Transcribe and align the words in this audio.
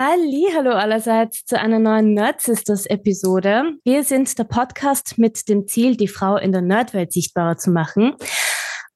Hallo 0.00 0.70
allerseits 0.74 1.44
zu 1.44 1.58
einer 1.58 1.80
neuen 1.80 2.14
Nerd 2.14 2.40
Sisters 2.40 2.86
Episode. 2.86 3.64
Wir 3.82 4.04
sind 4.04 4.38
der 4.38 4.44
Podcast 4.44 5.18
mit 5.18 5.48
dem 5.48 5.66
Ziel, 5.66 5.96
die 5.96 6.06
Frau 6.06 6.36
in 6.36 6.52
der 6.52 6.60
Nerdwelt 6.60 7.12
sichtbarer 7.12 7.56
zu 7.56 7.72
machen. 7.72 8.14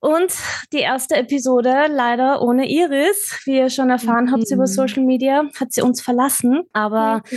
Und 0.02 0.32
die 0.72 0.80
erste 0.80 1.14
Episode 1.14 1.86
leider 1.88 2.42
ohne 2.42 2.68
Iris. 2.68 3.38
Wie 3.44 3.58
ihr 3.58 3.70
schon 3.70 3.88
erfahren 3.88 4.24
mhm. 4.24 4.32
habt 4.32 4.50
über 4.50 4.66
Social 4.66 5.04
Media, 5.04 5.44
hat 5.60 5.72
sie 5.72 5.80
uns 5.80 6.02
verlassen. 6.02 6.64
Aber 6.72 7.22
mhm. 7.30 7.36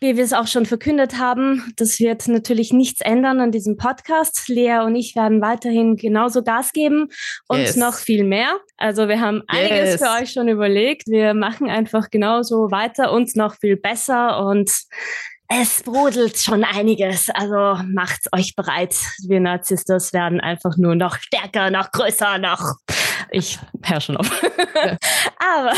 wie 0.00 0.16
wir 0.16 0.24
es 0.24 0.32
auch 0.32 0.46
schon 0.46 0.64
verkündet 0.64 1.18
haben, 1.18 1.74
das 1.76 2.00
wird 2.00 2.26
natürlich 2.26 2.72
nichts 2.72 3.02
ändern 3.02 3.38
an 3.40 3.52
diesem 3.52 3.76
Podcast. 3.76 4.48
Lea 4.48 4.78
und 4.78 4.96
ich 4.96 5.14
werden 5.14 5.42
weiterhin 5.42 5.96
genauso 5.96 6.42
Gas 6.42 6.72
geben 6.72 7.08
und 7.48 7.58
yes. 7.58 7.76
noch 7.76 7.96
viel 7.96 8.24
mehr. 8.24 8.60
Also 8.78 9.08
wir 9.08 9.20
haben 9.20 9.42
einiges 9.46 10.00
yes. 10.00 10.02
für 10.02 10.22
euch 10.22 10.32
schon 10.32 10.48
überlegt. 10.48 11.08
Wir 11.08 11.34
machen 11.34 11.68
einfach 11.68 12.08
genauso 12.08 12.70
weiter 12.70 13.12
und 13.12 13.36
noch 13.36 13.56
viel 13.56 13.76
besser 13.76 14.42
und 14.46 14.70
es 15.48 15.82
brodelt 15.82 16.38
schon 16.38 16.64
einiges. 16.64 17.30
Also 17.30 17.82
macht 17.86 18.20
euch 18.32 18.54
bereit. 18.56 18.96
Wir 19.26 19.40
Narzisstos 19.40 20.12
werden 20.12 20.40
einfach 20.40 20.76
nur 20.76 20.94
noch 20.94 21.18
stärker, 21.18 21.70
noch 21.70 21.90
größer, 21.92 22.38
noch. 22.38 22.74
Ich 23.30 23.58
herrsche 23.82 24.12
noch. 24.12 24.24
Aber 25.38 25.72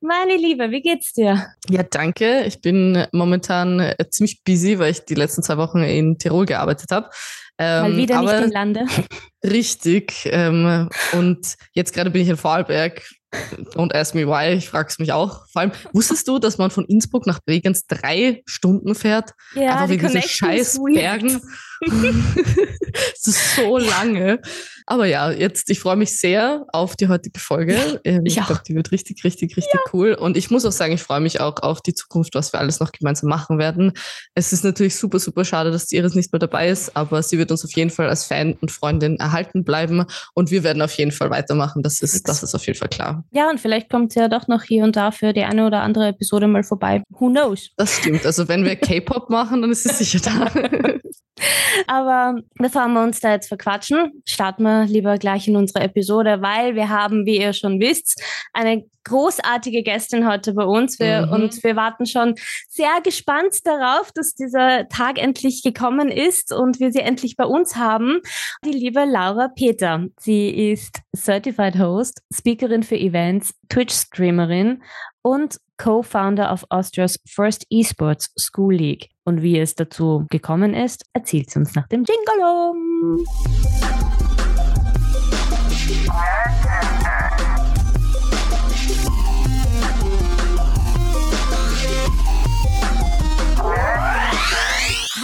meine 0.00 0.36
Liebe, 0.36 0.70
wie 0.70 0.82
geht's 0.82 1.12
dir? 1.12 1.46
Ja, 1.68 1.82
danke. 1.82 2.44
Ich 2.44 2.60
bin 2.60 3.06
momentan 3.12 3.80
äh, 3.80 3.96
ziemlich 4.10 4.42
busy, 4.44 4.78
weil 4.78 4.92
ich 4.92 5.04
die 5.04 5.14
letzten 5.14 5.42
zwei 5.42 5.56
Wochen 5.56 5.78
in 5.78 6.18
Tirol 6.18 6.46
gearbeitet 6.46 6.90
habe. 6.90 7.10
Ähm, 7.58 7.82
Mal 7.82 7.96
wieder 7.96 8.20
nicht 8.20 8.44
im 8.44 8.50
Lande. 8.50 8.86
Richtig. 9.44 10.28
Ähm, 10.30 10.88
und 11.12 11.56
jetzt 11.72 11.94
gerade 11.94 12.10
bin 12.10 12.22
ich 12.22 12.28
in 12.28 12.36
Vorarlberg 12.36 13.02
Don't 13.74 13.94
ask 13.94 14.14
me 14.14 14.26
why, 14.26 14.54
ich 14.54 14.68
frage 14.68 14.88
es 14.88 14.98
mich 14.98 15.12
auch. 15.12 15.46
Vor 15.48 15.62
allem, 15.62 15.72
wusstest 15.92 16.26
du, 16.28 16.38
dass 16.38 16.58
man 16.58 16.70
von 16.70 16.84
Innsbruck 16.84 17.26
nach 17.26 17.40
Bregenz 17.44 17.86
drei 17.86 18.42
Stunden 18.46 18.94
fährt? 18.94 19.30
Ja, 19.54 19.74
Einfach 19.74 19.88
wegen 19.88 20.06
diese 20.06 20.28
scheiß 20.28 20.80
Bergen. 20.94 21.40
das 22.92 23.26
ist 23.26 23.56
so 23.56 23.78
lange. 23.78 24.40
Aber 24.86 25.06
ja, 25.06 25.30
jetzt, 25.30 25.70
ich 25.70 25.80
freue 25.80 25.96
mich 25.96 26.18
sehr 26.18 26.66
auf 26.72 26.94
die 26.94 27.08
heutige 27.08 27.40
Folge. 27.40 28.00
Ähm, 28.04 28.26
ich, 28.26 28.36
ich 28.36 28.44
glaube, 28.44 28.60
die 28.66 28.74
wird 28.74 28.92
richtig, 28.92 29.24
richtig, 29.24 29.56
richtig 29.56 29.72
ja. 29.72 29.90
cool. 29.92 30.12
Und 30.12 30.36
ich 30.36 30.50
muss 30.50 30.66
auch 30.66 30.72
sagen, 30.72 30.92
ich 30.92 31.02
freue 31.02 31.20
mich 31.20 31.40
auch 31.40 31.56
auf 31.62 31.80
die 31.80 31.94
Zukunft, 31.94 32.34
was 32.34 32.52
wir 32.52 32.60
alles 32.60 32.80
noch 32.80 32.92
gemeinsam 32.92 33.30
machen 33.30 33.58
werden. 33.58 33.92
Es 34.34 34.52
ist 34.52 34.62
natürlich 34.62 34.96
super, 34.96 35.18
super 35.18 35.44
schade, 35.44 35.70
dass 35.70 35.86
die 35.86 35.96
Iris 35.96 36.14
nicht 36.14 36.32
mehr 36.32 36.38
dabei 36.38 36.68
ist, 36.68 36.94
aber 36.96 37.22
sie 37.22 37.38
wird 37.38 37.50
uns 37.50 37.64
auf 37.64 37.72
jeden 37.72 37.90
Fall 37.90 38.08
als 38.08 38.24
Fan 38.24 38.54
und 38.60 38.70
Freundin 38.70 39.16
erhalten 39.16 39.64
bleiben. 39.64 40.04
Und 40.34 40.50
wir 40.50 40.62
werden 40.64 40.82
auf 40.82 40.92
jeden 40.92 41.12
Fall 41.12 41.30
weitermachen. 41.30 41.82
Das 41.82 42.02
ist, 42.02 42.28
das 42.28 42.42
ist 42.42 42.54
auf 42.54 42.66
jeden 42.66 42.78
Fall 42.78 42.88
klar. 42.88 43.24
Ja, 43.32 43.48
und 43.48 43.60
vielleicht 43.60 43.88
kommt 43.88 44.12
sie 44.12 44.20
ja 44.20 44.28
doch 44.28 44.48
noch 44.48 44.64
hier 44.64 44.84
und 44.84 44.96
da 44.96 45.12
für 45.12 45.32
die 45.32 45.44
eine 45.44 45.66
oder 45.66 45.80
andere 45.80 46.08
Episode 46.08 46.46
mal 46.46 46.62
vorbei. 46.62 47.02
Who 47.08 47.30
knows? 47.30 47.70
Das 47.78 47.96
stimmt. 47.96 48.26
Also 48.26 48.48
wenn 48.48 48.64
wir 48.64 48.76
K-Pop 48.76 49.30
machen, 49.30 49.62
dann 49.62 49.70
ist 49.70 49.84
sie 49.84 50.04
sicher 50.04 50.20
da. 50.20 50.50
Aber 51.86 52.36
bevor 52.56 52.88
wir 52.88 53.02
uns 53.02 53.20
da 53.20 53.32
jetzt 53.32 53.48
verquatschen, 53.48 54.22
starten 54.26 54.62
wir 54.62 54.84
lieber 54.84 55.18
gleich 55.18 55.48
in 55.48 55.56
unsere 55.56 55.80
Episode, 55.84 56.40
weil 56.42 56.74
wir 56.74 56.88
haben, 56.88 57.26
wie 57.26 57.38
ihr 57.38 57.52
schon 57.52 57.80
wisst, 57.80 58.22
eine 58.52 58.84
großartige 59.04 59.82
Gästin 59.82 60.26
heute 60.26 60.54
bei 60.54 60.64
uns. 60.64 60.98
Wir, 60.98 61.26
mhm. 61.26 61.32
Und 61.32 61.62
wir 61.62 61.76
warten 61.76 62.06
schon 62.06 62.34
sehr 62.68 63.00
gespannt 63.02 63.64
darauf, 63.64 64.10
dass 64.12 64.34
dieser 64.34 64.88
Tag 64.88 65.18
endlich 65.22 65.62
gekommen 65.62 66.08
ist 66.08 66.52
und 66.52 66.80
wir 66.80 66.92
sie 66.92 67.00
endlich 67.00 67.36
bei 67.36 67.44
uns 67.44 67.76
haben. 67.76 68.20
Die 68.64 68.72
liebe 68.72 69.04
Laura 69.04 69.48
Peter. 69.48 70.06
Sie 70.18 70.72
ist 70.72 71.00
Certified 71.16 71.78
Host, 71.78 72.22
Speakerin 72.32 72.82
für 72.82 72.96
Events, 72.96 73.54
Twitch-Streamerin 73.68 74.82
und 75.22 75.58
Co-Founder 75.76 76.52
of 76.52 76.64
Austria's 76.70 77.18
First 77.26 77.66
Esports 77.70 78.32
School 78.38 78.74
League. 78.74 79.10
Und 79.24 79.42
wie 79.42 79.58
es 79.58 79.74
dazu 79.74 80.26
gekommen 80.30 80.74
ist, 80.74 81.04
erzählt 81.12 81.50
sie 81.50 81.58
uns 81.58 81.74
nach 81.74 81.88
dem 81.88 82.04
Jingle. 82.04 83.24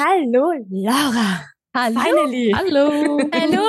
Hallo 0.03 0.55
Laura. 0.71 1.45
Hallo. 1.77 2.01
Finally. 2.01 2.55
Hallo. 2.57 3.19
Hallo. 3.35 3.69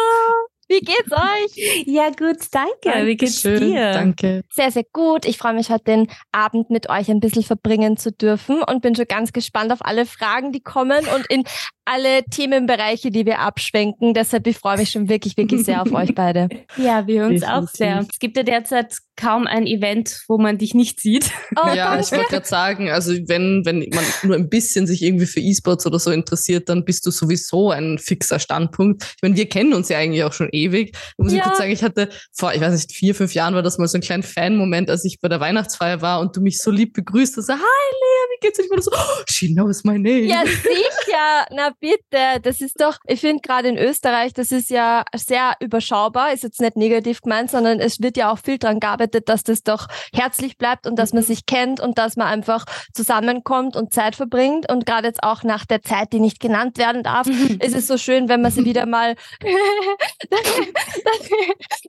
Wie 0.70 0.80
geht's 0.80 1.12
euch? 1.12 1.86
Ja, 1.86 2.10
gut, 2.10 2.38
danke. 2.52 2.72
danke 2.84 3.06
Wie 3.06 3.18
geht's 3.18 3.42
schön, 3.42 3.60
dir? 3.60 3.92
Danke. 3.92 4.42
Sehr, 4.50 4.72
sehr 4.72 4.86
gut. 4.94 5.26
Ich 5.26 5.38
freue 5.38 5.54
mich 5.54 5.70
heute 5.70 5.84
den 5.84 6.08
Abend 6.32 6.70
mit 6.70 6.90
euch 6.90 7.12
ein 7.12 7.20
bisschen 7.20 7.44
verbringen 7.44 7.98
zu 7.98 8.14
dürfen 8.14 8.64
und 8.64 8.82
bin 8.82 8.96
schon 8.96 9.08
ganz 9.10 9.34
gespannt 9.34 9.74
auf 9.74 9.80
alle 9.82 10.06
Fragen, 10.06 10.54
die 10.54 10.62
kommen 10.62 11.06
und 11.14 11.28
in 11.28 11.44
alle 11.86 12.24
Themenbereiche, 12.24 13.12
die 13.12 13.26
wir 13.26 13.40
abschwenken. 13.40 14.14
Deshalb 14.14 14.46
ich 14.48 14.58
freue 14.58 14.78
mich 14.78 14.92
schon 14.92 15.10
wirklich, 15.10 15.36
wirklich 15.38 15.64
sehr 15.66 15.82
auf 15.82 15.92
euch 15.94 16.14
beide. 16.14 16.50
Ja, 16.78 17.08
wir 17.08 17.26
uns 17.26 17.42
Definitiv. 17.42 17.50
auch 17.50 17.68
sehr. 17.68 18.06
Es 18.10 18.20
gibt 18.20 18.38
ja 18.38 18.44
derzeit 18.44 18.96
kaum 19.16 19.46
ein 19.46 19.68
Event, 19.68 20.22
wo 20.28 20.38
man 20.38 20.58
dich 20.58 20.74
nicht 20.74 21.00
sieht. 21.00 21.32
Oh, 21.56 21.68
ja, 21.68 21.92
danke. 21.92 22.06
ich 22.06 22.12
wollte 22.12 22.30
gerade 22.30 22.48
sagen, 22.48 22.90
also 22.90 23.14
wenn, 23.28 23.66
wenn 23.66 23.88
man 23.94 24.04
nur 24.24 24.36
ein 24.36 24.50
bisschen 24.50 24.88
sich 24.88 25.02
irgendwie 25.02 25.26
für 25.26 25.40
E-Sports 25.40 25.86
oder 25.86 26.00
so 26.00 26.12
interessiert, 26.12 26.70
dann 26.70 26.86
bist 26.86 27.06
du 27.06 27.12
sowieso 27.12 27.72
ein 27.72 28.00
fixer 28.00 28.40
Standpunkt. 28.40 29.04
Ich 29.04 29.22
meine, 29.22 29.36
wir 29.36 29.48
kennen 29.48 29.74
uns 29.74 29.90
ja 29.90 29.98
eigentlich 29.98 30.24
auch 30.24 30.34
schon 30.34 30.50
ewig. 30.52 30.94
Da 31.18 31.24
muss 31.24 31.34
ja. 31.34 31.40
ich 31.40 31.44
kurz 31.44 31.58
sagen, 31.58 31.72
ich 31.72 31.84
hatte 31.84 32.10
vor, 32.32 32.54
ich 32.54 32.62
weiß 32.62 32.74
nicht, 32.74 32.92
vier, 32.92 33.14
fünf 33.14 33.34
Jahren 33.34 33.54
war 33.54 33.62
das 33.62 33.78
mal 33.78 33.88
so 33.88 33.98
ein 33.98 34.02
kleiner 34.02 34.24
Fan-Moment, 34.24 34.90
als 34.90 35.06
ich 35.06 35.20
bei 35.20 35.28
der 35.28 35.40
Weihnachtsfeier 35.40 36.02
war 36.02 36.20
und 36.20 36.36
du 36.36 36.42
mich 36.42 36.58
so 36.58 36.72
lieb 36.72 36.94
begrüßt 36.94 37.38
hast. 37.38 37.48
So, 37.48 37.54
Hi 37.54 37.60
Lea, 37.60 38.36
wie 38.36 38.46
geht's 38.46 38.58
dir? 38.58 38.66
Ich 38.66 38.72
war 38.72 38.82
so, 38.82 38.92
oh, 38.92 39.24
she 39.30 39.54
knows 39.54 39.84
my 39.84 40.00
name. 40.00 40.22
Ja, 40.22 40.44
sicher. 40.46 41.46
Na 41.52 41.71
bitte. 41.80 42.40
Das 42.42 42.62
ist 42.62 42.82
doch, 42.82 42.98
ich 43.08 43.22
finde 43.22 43.42
gerade 43.42 43.70
in 43.70 43.78
Österreich, 43.78 44.34
das 44.34 44.52
ist 44.52 44.70
ja 44.70 45.04
sehr 45.16 45.54
überschaubar. 45.60 46.34
Ist 46.34 46.44
jetzt 46.44 46.62
nicht 46.62 46.76
negativ 46.78 47.22
gemeint, 47.22 47.52
sondern 47.52 47.80
es 47.80 48.02
wird 48.02 48.18
ja 48.18 48.32
auch 48.32 48.40
viel 48.40 48.58
dran 48.58 48.80
gearbeitet, 48.80 49.30
dass 49.30 49.44
das 49.44 49.64
doch 49.64 49.88
herzlich 50.14 50.58
bleibt 50.58 50.88
und 50.88 50.98
dass 50.98 51.14
man 51.14 51.24
mhm. 51.24 51.28
sich 51.28 51.46
kennt 51.46 51.80
und 51.80 51.98
dass 51.98 52.16
man 52.16 52.28
einfach 52.28 52.66
zusammenkommt 52.94 53.76
und 53.76 53.94
Zeit 53.94 54.16
verbringt. 54.16 54.72
Und 54.72 54.86
gerade 54.86 55.08
jetzt 55.08 55.24
auch 55.24 55.44
nach 55.44 55.66
der 55.66 55.82
Zeit, 55.82 56.14
die 56.14 56.20
nicht 56.20 56.40
genannt 56.40 56.78
werden 56.78 57.04
darf, 57.04 57.28
mhm. 57.28 57.60
ist 57.62 57.76
es 57.76 57.88
so 57.88 57.98
schön, 57.98 58.30
wenn 58.30 58.42
man 58.42 58.52
sie 58.52 58.66
wieder 58.66 58.86
mal. 58.86 59.16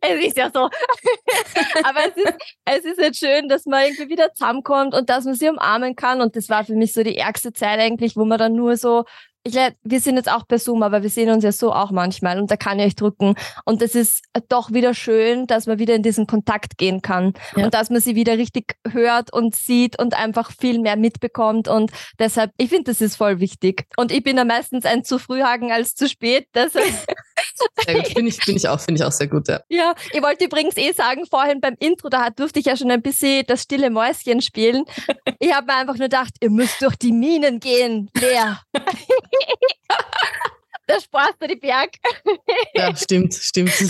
es 0.01 0.25
ist 0.25 0.37
ja 0.37 0.51
so. 0.53 0.69
Aber 1.85 2.01
es 2.09 2.17
ist, 2.17 2.35
es 2.65 2.85
ist 2.85 3.01
jetzt 3.01 3.19
schön, 3.19 3.49
dass 3.49 3.67
man 3.67 3.85
irgendwie 3.85 4.09
wieder 4.09 4.33
zusammenkommt 4.33 4.95
und 4.95 5.11
dass 5.11 5.25
man 5.25 5.35
sie 5.35 5.49
umarmen 5.49 5.97
kann. 5.97 6.21
Und 6.21 6.37
das 6.37 6.49
war 6.49 6.65
für 6.65 6.75
mich 6.75 6.93
so 6.93 7.03
die 7.03 7.17
ärgste 7.17 7.53
Zeit 7.53 7.81
eigentlich, 7.81 8.17
wo 8.17 8.25
man 8.25 8.39
dann 8.39 8.55
nur 8.55 8.77
so 8.77 9.05
ich, 9.45 9.57
wir 9.83 10.01
sind 10.01 10.17
jetzt 10.17 10.31
auch 10.31 10.47
per 10.47 10.59
Zoom, 10.59 10.83
aber 10.83 11.03
wir 11.03 11.11
sehen 11.11 11.31
uns 11.31 11.43
ja 11.43 11.53
so 11.53 11.73
auch 11.73 11.91
manchmal 11.91 12.39
und 12.39 12.51
da 12.51 12.57
kann 12.57 12.79
ich 12.79 12.87
euch 12.87 12.95
drücken. 12.95 13.35
Und 13.65 13.83
es 13.83 13.95
ist 13.95 14.23
doch 14.49 14.73
wieder 14.73 14.95
schön, 14.95 15.47
dass 15.47 15.67
man 15.67 15.79
wieder 15.79 15.95
in 15.95 16.03
diesen 16.03 16.27
Kontakt 16.27 16.79
gehen 16.79 17.03
kann 17.03 17.35
ja. 17.57 17.65
und 17.65 17.75
dass 17.75 17.91
man 17.91 18.01
sie 18.01 18.15
wieder 18.15 18.39
richtig 18.39 18.77
hört 18.89 19.33
und 19.33 19.57
sieht 19.57 19.99
und 19.99 20.15
einfach 20.15 20.53
viel 20.53 20.79
mehr 20.79 20.97
mitbekommt. 20.97 21.67
Und 21.67 21.91
deshalb, 22.19 22.53
ich 22.57 22.69
finde, 22.69 22.93
das 22.93 23.01
ist 23.01 23.17
voll 23.17 23.41
wichtig. 23.41 23.87
Und 23.97 24.13
ich 24.13 24.23
bin 24.23 24.37
ja 24.37 24.45
meistens 24.45 24.85
ein 24.85 25.05
zu 25.05 25.19
früh 25.19 25.43
hagen 25.43 25.73
als 25.73 25.95
zu 25.95 26.09
spät. 26.09 26.47
Deshalb 26.55 26.87
sehr 27.85 27.95
gut, 27.95 28.07
finde 28.09 28.29
ich, 28.31 28.37
find 28.37 28.59
ich 28.59 28.69
auch, 28.69 28.81
finde 28.81 29.01
ich 29.01 29.05
auch 29.07 29.13
sehr 29.13 29.29
gut, 29.29 29.49
ja. 29.49 29.61
Ja, 29.69 29.95
ich 30.13 30.23
wollte 30.23 30.45
übrigens 30.45 30.77
eh 30.77 30.93
sagen, 30.93 31.27
vorhin 31.27 31.61
beim 31.61 31.77
Intro, 31.79 32.09
da 32.09 32.31
durfte 32.31 32.61
ich 32.61 32.67
ja 32.67 32.77
schon 32.77 32.91
ein 32.91 33.03
bisschen 33.03 33.45
das 33.47 33.63
stille 33.63 33.91
Mäuschen 33.91 34.41
spielen. 34.41 34.85
Ich 35.39 35.53
habe 35.53 35.67
mir 35.67 35.77
einfach 35.77 35.97
nur 35.97 36.09
gedacht, 36.09 36.35
ihr 36.41 36.51
müsst 36.51 36.81
durch 36.83 36.97
die 36.97 37.13
Minen 37.13 37.61
gehen, 37.61 38.11
Lea. 38.19 38.57
da 40.87 41.01
sparst 41.01 41.37
du 41.41 41.49
die 41.49 41.57
Berg. 41.57 41.91
Ja, 42.75 42.95
stimmt, 42.97 43.35
stimmt. 43.35 43.73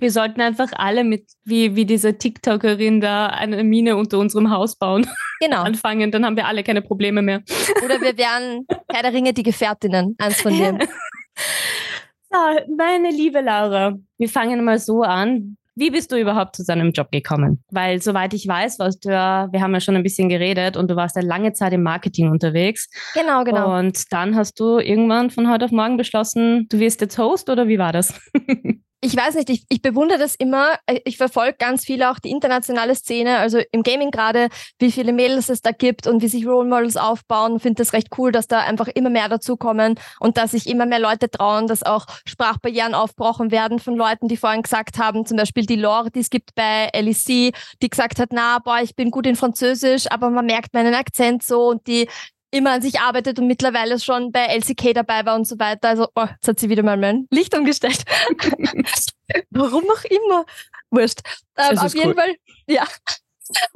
Wir 0.00 0.10
sollten 0.10 0.40
einfach 0.40 0.68
alle 0.72 1.04
mit, 1.04 1.26
wie, 1.44 1.74
wie 1.76 1.84
diese 1.84 2.18
TikTokerin 2.18 3.00
da, 3.00 3.26
eine 3.26 3.64
Mine 3.64 3.96
unter 3.96 4.18
unserem 4.18 4.50
Haus 4.50 4.76
bauen. 4.76 5.06
Genau. 5.40 5.62
Anfangen, 5.62 6.10
dann 6.10 6.24
haben 6.24 6.36
wir 6.36 6.46
alle 6.46 6.64
keine 6.64 6.82
Probleme 6.82 7.22
mehr. 7.22 7.42
Oder 7.84 8.00
wir 8.00 8.16
wären 8.18 8.66
Herr 8.90 9.02
der 9.02 9.12
Ringe 9.12 9.32
die 9.32 9.42
Gefährtinnen, 9.42 10.16
eins 10.18 10.40
von 10.40 10.56
denen. 10.56 10.80
so, 12.30 12.38
meine 12.76 13.10
liebe 13.10 13.40
Laura, 13.40 13.94
wir 14.16 14.28
fangen 14.28 14.64
mal 14.64 14.78
so 14.78 15.02
an. 15.02 15.56
Wie 15.76 15.90
bist 15.90 16.10
du 16.10 16.16
überhaupt 16.16 16.56
zu 16.56 16.64
deinem 16.64 16.90
Job 16.90 17.12
gekommen? 17.12 17.62
Weil 17.70 18.02
soweit 18.02 18.34
ich 18.34 18.48
weiß, 18.48 18.80
warst 18.80 19.04
du 19.04 19.10
ja, 19.10 19.46
wir 19.52 19.60
haben 19.60 19.72
ja 19.72 19.80
schon 19.80 19.94
ein 19.94 20.02
bisschen 20.02 20.28
geredet 20.28 20.76
und 20.76 20.90
du 20.90 20.96
warst 20.96 21.14
ja 21.14 21.22
lange 21.22 21.52
Zeit 21.52 21.72
im 21.72 21.84
Marketing 21.84 22.32
unterwegs. 22.32 22.88
Genau, 23.14 23.44
genau. 23.44 23.78
Und 23.78 24.12
dann 24.12 24.34
hast 24.34 24.58
du 24.58 24.80
irgendwann 24.80 25.30
von 25.30 25.48
heute 25.48 25.66
auf 25.66 25.70
morgen 25.70 25.96
beschlossen, 25.96 26.66
du 26.68 26.80
wirst 26.80 27.00
jetzt 27.00 27.16
Host 27.16 27.48
oder 27.48 27.68
wie 27.68 27.78
war 27.78 27.92
das? 27.92 28.12
ich 29.00 29.16
weiß 29.16 29.36
nicht, 29.36 29.48
ich, 29.48 29.64
ich 29.68 29.80
bewundere 29.80 30.18
das 30.18 30.34
immer. 30.34 30.74
Ich 31.04 31.18
verfolge 31.18 31.56
ganz 31.58 31.84
viel 31.84 32.02
auch 32.02 32.18
die 32.18 32.30
internationale 32.30 32.96
Szene, 32.96 33.38
also 33.38 33.60
im 33.70 33.84
Gaming 33.84 34.10
gerade, 34.10 34.48
wie 34.78 34.90
viele 34.90 35.12
Mädels 35.12 35.48
es 35.48 35.62
da 35.62 35.70
gibt 35.70 36.08
und 36.08 36.20
wie 36.20 36.28
sich 36.28 36.46
Role 36.46 36.68
Models 36.68 36.96
aufbauen. 36.96 37.60
Finde 37.60 37.82
das 37.82 37.92
recht 37.92 38.08
cool, 38.18 38.32
dass 38.32 38.48
da 38.48 38.60
einfach 38.60 38.88
immer 38.88 39.10
mehr 39.10 39.28
dazukommen 39.28 39.94
und 40.18 40.36
dass 40.36 40.50
sich 40.50 40.66
immer 40.66 40.84
mehr 40.84 40.98
Leute 40.98 41.30
trauen, 41.30 41.68
dass 41.68 41.84
auch 41.84 42.06
Sprachbarrieren 42.26 42.94
aufbrochen 42.94 43.52
werden 43.52 43.78
von 43.78 43.94
Leuten, 43.94 44.26
die 44.26 44.36
vorhin 44.36 44.62
gesagt 44.62 44.98
haben, 44.98 45.24
zum 45.26 45.36
Beispiel 45.36 45.64
die 45.64 45.76
Lore, 45.76 46.10
die 46.10 46.20
es 46.20 46.30
gibt 46.30 46.56
bei 46.56 46.90
LEC, 46.92 47.54
die 47.80 47.90
gesagt 47.90 48.18
hat, 48.18 48.30
na, 48.32 48.58
boah, 48.58 48.80
ich 48.82 48.96
bin 48.96 49.12
gut 49.12 49.26
in 49.26 49.36
Französisch, 49.36 50.10
aber 50.10 50.30
man 50.30 50.46
merkt 50.46 50.74
meinen 50.74 50.94
Akzent 50.94 51.44
so 51.44 51.68
und 51.68 51.86
die 51.86 52.08
immer 52.50 52.72
an 52.72 52.82
sich 52.82 53.00
arbeitet 53.00 53.38
und 53.38 53.46
mittlerweile 53.46 53.98
schon 54.00 54.32
bei 54.32 54.46
LCK 54.46 54.94
dabei 54.94 55.24
war 55.26 55.34
und 55.34 55.46
so 55.46 55.58
weiter. 55.58 55.88
Also, 55.88 56.08
oh, 56.14 56.26
jetzt 56.26 56.48
hat 56.48 56.58
sie 56.58 56.68
wieder 56.68 56.82
mal 56.82 56.96
mein 56.96 57.26
Licht 57.30 57.54
umgestellt. 57.56 58.04
Warum 59.50 59.84
auch 59.84 60.04
immer. 60.04 60.44
Wurscht. 60.90 61.20
Ähm, 61.56 61.78
auf 61.78 61.94
jeden 61.94 62.08
cool. 62.08 62.14
Fall, 62.14 62.34
ja. 62.66 62.86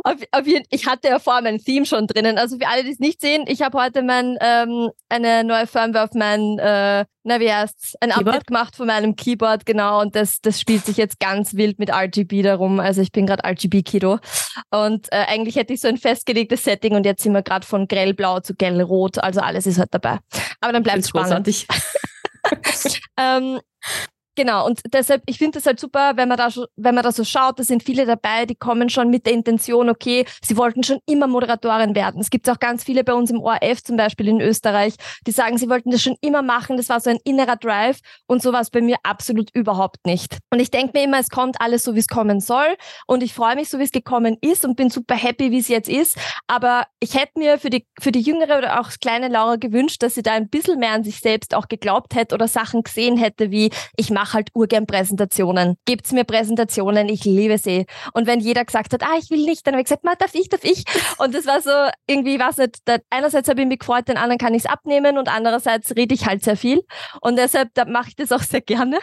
Auf, 0.04 0.16
auf 0.32 0.46
jeden, 0.46 0.64
ich 0.70 0.86
hatte 0.86 1.08
ja 1.08 1.18
vorher 1.18 1.42
mein 1.42 1.58
Theme 1.58 1.86
schon 1.86 2.06
drinnen. 2.06 2.38
Also 2.38 2.58
für 2.58 2.68
alle, 2.68 2.84
die 2.84 2.90
es 2.90 2.98
nicht 2.98 3.20
sehen, 3.20 3.44
ich 3.46 3.62
habe 3.62 3.78
heute 3.78 4.02
mein, 4.02 4.36
ähm, 4.40 4.90
eine 5.08 5.44
neue 5.44 5.66
Firmware 5.66 6.04
auf 6.04 6.10
mein, 6.14 6.58
äh, 6.58 7.04
na 7.24 7.40
wie 7.40 7.52
heißt's, 7.52 7.94
ein 8.00 8.10
Keyboard? 8.10 8.28
Update 8.28 8.46
gemacht 8.48 8.76
von 8.76 8.86
meinem 8.86 9.16
Keyboard, 9.16 9.64
genau. 9.64 10.00
Und 10.00 10.16
das, 10.16 10.40
das 10.40 10.60
spielt 10.60 10.84
sich 10.84 10.96
jetzt 10.96 11.20
ganz 11.20 11.54
wild 11.54 11.78
mit 11.78 11.90
RGB 11.90 12.42
darum. 12.42 12.80
Also 12.80 13.00
ich 13.00 13.12
bin 13.12 13.26
gerade 13.26 13.44
RGB-Kiddo. 13.44 14.18
Und 14.70 15.12
äh, 15.12 15.24
eigentlich 15.28 15.56
hätte 15.56 15.72
ich 15.72 15.80
so 15.80 15.88
ein 15.88 15.98
festgelegtes 15.98 16.64
Setting 16.64 16.94
und 16.94 17.06
jetzt 17.06 17.22
sind 17.22 17.32
wir 17.32 17.42
gerade 17.42 17.66
von 17.66 17.86
grellblau 17.86 18.40
zu 18.40 18.54
grellrot. 18.54 19.18
Also 19.18 19.40
alles 19.40 19.66
ist 19.66 19.78
halt 19.78 19.92
dabei. 19.92 20.18
Aber 20.60 20.72
dann 20.72 20.82
bleibt 20.82 21.00
es 21.00 21.08
spannend. 21.08 21.48
ähm, 23.16 23.60
Genau, 24.34 24.64
und 24.64 24.80
deshalb, 24.94 25.22
ich 25.26 25.36
finde 25.36 25.58
es 25.58 25.66
halt 25.66 25.78
super, 25.78 26.12
wenn 26.16 26.26
man, 26.26 26.38
da, 26.38 26.48
wenn 26.76 26.94
man 26.94 27.04
da 27.04 27.12
so 27.12 27.22
schaut, 27.22 27.58
da 27.58 27.64
sind 27.64 27.82
viele 27.82 28.06
dabei, 28.06 28.46
die 28.46 28.54
kommen 28.54 28.88
schon 28.88 29.10
mit 29.10 29.26
der 29.26 29.34
Intention, 29.34 29.90
okay, 29.90 30.24
sie 30.42 30.56
wollten 30.56 30.82
schon 30.82 31.00
immer 31.04 31.26
Moderatorin 31.26 31.94
werden. 31.94 32.18
Es 32.18 32.30
gibt 32.30 32.48
auch 32.48 32.58
ganz 32.58 32.82
viele 32.82 33.04
bei 33.04 33.12
uns 33.12 33.30
im 33.30 33.42
ORF 33.42 33.82
zum 33.84 33.98
Beispiel 33.98 34.28
in 34.28 34.40
Österreich, 34.40 34.94
die 35.26 35.32
sagen, 35.32 35.58
sie 35.58 35.68
wollten 35.68 35.90
das 35.90 36.02
schon 36.02 36.16
immer 36.22 36.40
machen, 36.40 36.78
das 36.78 36.88
war 36.88 37.00
so 37.00 37.10
ein 37.10 37.18
innerer 37.24 37.56
Drive 37.56 37.98
und 38.26 38.40
sowas 38.40 38.70
bei 38.70 38.80
mir 38.80 38.96
absolut 39.02 39.50
überhaupt 39.52 39.98
nicht. 40.06 40.38
Und 40.50 40.60
ich 40.60 40.70
denke 40.70 40.98
mir 40.98 41.04
immer, 41.04 41.18
es 41.18 41.28
kommt 41.28 41.60
alles 41.60 41.84
so, 41.84 41.94
wie 41.94 42.00
es 42.00 42.08
kommen 42.08 42.40
soll 42.40 42.76
und 43.06 43.22
ich 43.22 43.34
freue 43.34 43.54
mich 43.54 43.68
so, 43.68 43.78
wie 43.78 43.84
es 43.84 43.92
gekommen 43.92 44.38
ist 44.40 44.64
und 44.64 44.76
bin 44.76 44.88
super 44.88 45.14
happy, 45.14 45.50
wie 45.50 45.58
es 45.58 45.68
jetzt 45.68 45.90
ist, 45.90 46.16
aber 46.46 46.86
ich 47.00 47.16
hätte 47.16 47.32
mir 47.38 47.58
für 47.58 47.68
die, 47.68 47.86
für 48.00 48.12
die 48.12 48.22
jüngere 48.22 48.56
oder 48.56 48.80
auch 48.80 48.88
kleine 48.98 49.28
Laura 49.28 49.56
gewünscht, 49.56 50.02
dass 50.02 50.14
sie 50.14 50.22
da 50.22 50.32
ein 50.32 50.48
bisschen 50.48 50.78
mehr 50.78 50.92
an 50.92 51.04
sich 51.04 51.20
selbst 51.20 51.54
auch 51.54 51.68
geglaubt 51.68 52.14
hätte 52.14 52.34
oder 52.34 52.48
Sachen 52.48 52.82
gesehen 52.82 53.18
hätte, 53.18 53.50
wie 53.50 53.70
ich 53.98 54.08
mache 54.08 54.21
mache 54.22 54.34
halt 54.34 54.50
urgern 54.54 54.86
Präsentationen. 54.86 55.76
Gibt's 55.84 56.12
mir 56.12 56.22
Präsentationen, 56.22 57.08
ich 57.08 57.24
liebe 57.24 57.58
sie. 57.58 57.86
Und 58.12 58.28
wenn 58.28 58.38
jeder 58.38 58.64
gesagt 58.64 58.92
hat, 58.92 59.02
ah, 59.02 59.16
ich 59.18 59.30
will 59.30 59.44
nicht, 59.44 59.66
dann 59.66 59.74
habe 59.74 59.82
ich 59.82 59.88
gesagt, 59.88 60.04
darf 60.04 60.34
ich, 60.34 60.48
darf 60.48 60.62
ich? 60.62 60.84
Und 61.18 61.34
das 61.34 61.46
war 61.46 61.60
so 61.60 61.70
irgendwie, 62.06 62.38
was 62.38 62.56
nicht, 62.58 62.78
da, 62.84 62.98
einerseits 63.10 63.48
habe 63.48 63.60
ich 63.62 63.66
mich 63.66 63.80
gefreut, 63.80 64.06
den 64.06 64.16
anderen 64.16 64.38
kann 64.38 64.54
ich 64.54 64.64
es 64.64 64.70
abnehmen 64.70 65.18
und 65.18 65.28
andererseits 65.28 65.96
rede 65.96 66.14
ich 66.14 66.26
halt 66.26 66.44
sehr 66.44 66.56
viel. 66.56 66.82
Und 67.20 67.36
deshalb 67.36 67.70
mache 67.88 68.10
ich 68.10 68.16
das 68.16 68.30
auch 68.30 68.42
sehr 68.42 68.60
gerne. 68.60 69.00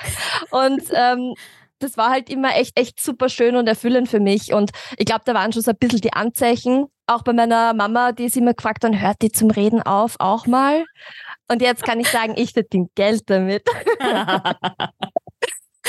Und 0.52 0.84
ähm, 0.94 1.34
das 1.80 1.98
war 1.98 2.12
halt 2.12 2.30
immer 2.30 2.56
echt, 2.56 2.80
echt 2.80 3.02
super 3.02 3.28
schön 3.28 3.58
und 3.58 3.68
erfüllend 3.68 4.08
für 4.08 4.22
mich. 4.22 4.54
Und 4.54 4.72
ich 4.98 5.06
glaube, 5.06 5.24
da 5.26 5.34
waren 5.34 5.52
schon 5.52 5.64
so 5.64 5.72
ein 5.72 5.78
bisschen 5.78 6.02
die 6.02 6.14
Anzeichen. 6.14 6.88
Auch 7.08 7.24
bei 7.24 7.34
meiner 7.34 7.74
Mama, 7.74 8.14
die 8.14 8.26
ist 8.26 8.38
immer 8.38 8.54
gefragt, 8.54 8.84
dann 8.84 9.02
hört 9.02 9.22
die 9.22 9.32
zum 9.32 9.50
Reden 9.50 9.82
auf, 9.82 10.16
auch 10.20 10.46
mal. 10.46 10.86
Und 11.52 11.62
jetzt 11.62 11.84
kann 11.84 12.00
ich 12.00 12.08
sagen, 12.08 12.34
ich 12.38 12.54
verdiene 12.54 12.90
Geld 12.96 13.24
damit. 13.30 13.64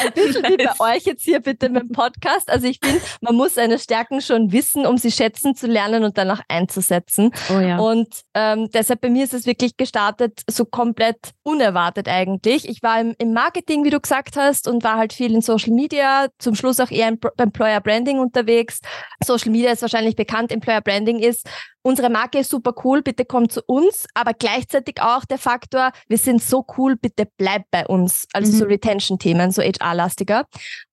ein 0.00 0.12
bisschen 0.12 0.44
wie 0.44 0.56
bei 0.56 0.96
euch 0.96 1.04
jetzt 1.04 1.22
hier 1.22 1.40
bitte 1.40 1.68
mit 1.68 1.82
dem 1.82 1.92
Podcast. 1.92 2.50
Also 2.50 2.66
ich 2.66 2.78
finde, 2.82 3.00
man 3.20 3.34
muss 3.34 3.54
seine 3.54 3.78
Stärken 3.78 4.20
schon 4.20 4.52
wissen, 4.52 4.86
um 4.86 4.96
sie 4.96 5.10
schätzen 5.10 5.54
zu 5.54 5.66
lernen 5.66 6.04
und 6.04 6.18
danach 6.18 6.40
einzusetzen. 6.48 7.32
Oh 7.50 7.58
ja. 7.58 7.78
Und 7.78 8.08
ähm, 8.34 8.68
deshalb 8.72 9.00
bei 9.00 9.10
mir 9.10 9.24
ist 9.24 9.34
es 9.34 9.46
wirklich 9.46 9.76
gestartet, 9.76 10.42
so 10.48 10.64
komplett 10.64 11.18
unerwartet 11.42 12.08
eigentlich. 12.08 12.68
Ich 12.68 12.82
war 12.82 13.00
im, 13.00 13.14
im, 13.18 13.32
Marketing, 13.32 13.84
wie 13.84 13.90
du 13.90 14.00
gesagt 14.00 14.36
hast, 14.36 14.68
und 14.68 14.82
war 14.84 14.96
halt 14.96 15.12
viel 15.12 15.32
in 15.34 15.40
Social 15.40 15.72
Media, 15.72 16.28
zum 16.38 16.54
Schluss 16.54 16.80
auch 16.80 16.90
eher 16.90 17.08
im 17.08 17.18
Employer 17.36 17.80
Branding 17.80 18.18
unterwegs. 18.18 18.80
Social 19.24 19.50
Media 19.50 19.72
ist 19.72 19.82
wahrscheinlich 19.82 20.16
bekannt, 20.16 20.52
Employer 20.52 20.80
Branding 20.80 21.18
ist 21.18 21.46
unsere 21.82 22.10
Marke 22.10 22.38
ist 22.38 22.50
super 22.50 22.74
cool, 22.84 23.02
bitte 23.02 23.24
kommt 23.24 23.52
zu 23.52 23.62
uns, 23.66 24.06
aber 24.14 24.34
gleichzeitig 24.34 25.00
auch 25.00 25.24
der 25.24 25.38
Faktor, 25.38 25.92
wir 26.08 26.18
sind 26.18 26.42
so 26.42 26.64
cool, 26.76 26.96
bitte 26.96 27.26
bleib 27.36 27.62
bei 27.70 27.86
uns. 27.86 28.26
Also 28.32 28.52
mhm. 28.52 28.56
so 28.56 28.64
Retention-Themen, 28.66 29.50
so 29.50 29.62
HR-lastiger. 29.62 30.44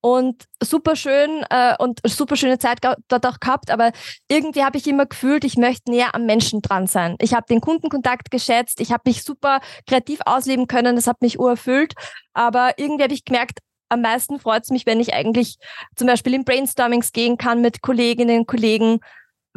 Und 0.01 0.45
super 0.63 0.95
schön 0.95 1.44
äh, 1.50 1.75
und 1.78 2.00
super 2.06 2.36
schöne 2.36 2.60
Zeit 2.60 2.80
dort 2.81 3.25
auch 3.25 3.39
gehabt, 3.39 3.72
aber 3.72 3.92
irgendwie 4.30 4.63
habe 4.63 4.78
ich 4.78 4.88
immer 4.88 5.06
gefühlt, 5.06 5.44
ich 5.44 5.57
möchte 5.57 5.92
näher 5.92 6.16
am 6.16 6.25
Menschen 6.25 6.62
dran 6.62 6.88
sein. 6.88 7.16
Ich 7.19 7.34
habe 7.34 7.45
den 7.50 7.62
Kundenkontakt 7.62 8.31
geschätzt, 8.31 8.80
ich 8.80 8.92
habe 8.92 9.04
mich 9.06 9.24
super 9.24 9.60
kreativ 9.86 10.19
ausleben 10.25 10.68
können, 10.68 10.95
das 10.95 11.07
hat 11.07 11.22
mich 11.22 11.39
urerfüllt, 11.39 11.94
aber 12.34 12.72
irgendwie 12.78 13.04
habe 13.04 13.13
ich 13.13 13.25
gemerkt, 13.25 13.60
am 13.89 14.01
meisten 14.01 14.39
freut 14.39 14.63
es 14.63 14.69
mich, 14.69 14.86
wenn 14.86 15.00
ich 15.00 15.13
eigentlich 15.13 15.57
zum 15.95 16.07
Beispiel 16.07 16.34
in 16.34 16.44
Brainstormings 16.44 17.13
gehen 17.13 17.38
kann 17.38 17.62
mit 17.62 17.81
Kolleginnen 17.81 18.39
und 18.39 18.48
Kollegen 18.48 19.00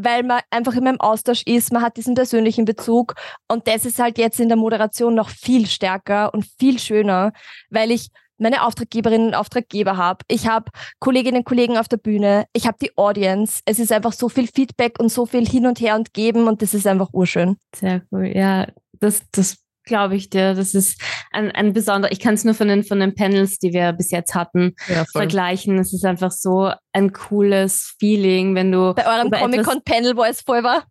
weil 0.05 0.23
man 0.23 0.41
einfach 0.50 0.75
immer 0.75 0.91
im 0.91 1.00
Austausch 1.00 1.43
ist, 1.44 1.73
man 1.73 1.82
hat 1.82 1.97
diesen 1.97 2.14
persönlichen 2.14 2.64
Bezug 2.64 3.14
und 3.49 3.67
das 3.67 3.85
ist 3.85 3.99
halt 3.99 4.19
jetzt 4.19 4.41
in 4.41 4.49
der 4.49 4.56
Moderation 4.56 5.14
noch 5.14 5.29
viel 5.29 5.67
stärker 5.67 6.32
und 6.35 6.47
viel 6.58 6.79
schöner, 6.79 7.32
weil 7.70 7.91
ich 7.91 8.08
meine 8.41 8.64
Auftraggeberinnen 8.64 9.29
und 9.29 9.35
Auftraggeber 9.35 9.97
habe. 9.97 10.25
Ich 10.29 10.49
habe 10.49 10.70
Kolleginnen 10.99 11.38
und 11.38 11.44
Kollegen 11.44 11.76
auf 11.76 11.88
der 11.88 11.99
Bühne. 11.99 12.47
Ich 12.52 12.67
habe 12.67 12.79
die 12.81 12.97
Audience. 12.97 13.61
Es 13.67 13.79
ist 13.79 13.93
einfach 13.93 14.12
so 14.12 14.29
viel 14.29 14.49
Feedback 14.49 14.99
und 14.99 15.11
so 15.11 15.26
viel 15.26 15.47
hin 15.47 15.67
und 15.67 15.81
her 15.81 15.94
und 15.94 16.14
geben 16.14 16.49
und 16.49 16.62
das 16.62 16.75
ist 16.75 16.87
einfach 16.87 17.11
urschön. 17.12 17.56
Sehr 17.76 18.03
cool. 18.11 18.32
Ja, 18.35 18.67
das, 18.99 19.23
das 19.31 19.58
glaube 19.85 20.17
ich 20.17 20.31
dir. 20.31 20.55
Das 20.55 20.75
ist 20.75 21.00
ein, 21.31 21.50
ein 21.50 21.73
besonderer, 21.73 22.12
ich 22.12 22.21
kann 22.21 22.35
es 22.35 22.44
nur 22.44 22.55
von 22.55 22.69
den, 22.69 22.85
von 22.85 23.00
den 23.00 23.15
Panels, 23.15 23.59
die 23.59 23.73
wir 23.73 23.93
bis 23.93 24.11
jetzt 24.11 24.35
hatten, 24.35 24.75
ja, 24.88 25.05
vergleichen. 25.05 25.79
Es 25.79 25.93
ist 25.93 26.05
einfach 26.05 26.31
so 26.31 26.73
ein 26.93 27.12
cooles 27.12 27.94
Feeling, 27.99 28.55
wenn 28.55 28.73
du. 28.73 28.94
Bei 28.94 29.06
eurem 29.06 29.31
Comic-Con-Panel, 29.31 30.17
wo 30.17 30.25
es 30.25 30.41
voll 30.43 30.62
war. 30.62 30.85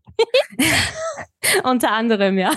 Unter 1.64 1.92
anderem, 1.92 2.38
ja. 2.38 2.52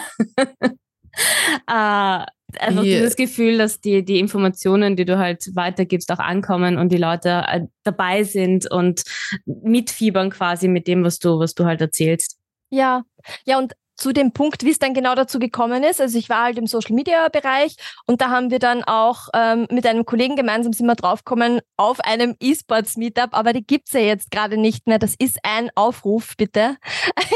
uh, 1.71 2.27
einfach 2.59 2.83
yeah. 2.83 2.99
dieses 2.99 3.17
Gefühl, 3.17 3.59
dass 3.59 3.81
die, 3.81 4.05
die 4.05 4.19
Informationen, 4.19 4.97
die 4.97 5.05
du 5.05 5.19
halt 5.19 5.45
weitergibst, 5.55 6.11
auch 6.13 6.19
ankommen 6.19 6.79
und 6.79 6.91
die 6.91 6.99
Leute 6.99 7.45
äh, 7.49 7.61
dabei 7.85 8.25
sind 8.25 8.71
und 8.71 9.03
mitfiebern 9.47 10.31
quasi 10.31 10.69
mit 10.69 10.87
dem, 10.87 11.05
was 11.05 11.19
du, 11.19 11.39
was 11.39 11.55
du 11.55 11.65
halt 11.65 11.81
erzählst. 11.81 12.39
Ja, 12.71 13.03
ja, 13.45 13.59
und 13.59 13.75
zu 14.03 14.13
dem 14.13 14.33
Punkt, 14.33 14.65
wie 14.65 14.71
es 14.73 14.81
dann 14.81 14.95
genau 14.95 15.15
dazu 15.15 15.39
gekommen 15.39 15.85
ist. 15.85 16.01
Also 16.01 16.19
ich 16.19 16.29
war 16.29 16.43
halt 16.43 16.59
im 16.59 16.67
Social 16.67 16.93
Media 16.93 17.29
Bereich 17.29 17.77
und 18.05 18.21
da 18.21 18.31
haben 18.31 18.51
wir 18.51 18.59
dann 18.59 18.83
auch 18.83 19.29
ähm, 19.33 19.69
mit 19.71 19.87
einem 19.87 20.05
Kollegen 20.05 20.35
gemeinsam 20.35 20.73
sind 20.73 20.87
wir 20.87 20.97
draufgekommen 20.97 21.61
auf 21.77 22.01
einem 22.01 22.35
E-Sports 22.41 22.97
Meetup, 22.97 23.29
aber 23.31 23.53
die 23.53 23.65
gibt's 23.65 23.93
ja 23.93 24.01
jetzt 24.01 24.33
gerade 24.33 24.57
nicht 24.57 24.89
mehr. 24.89 24.99
Das 24.99 25.15
ist 25.17 25.39
ein 25.45 25.71
Aufruf, 25.77 26.37
bitte. 26.37 26.79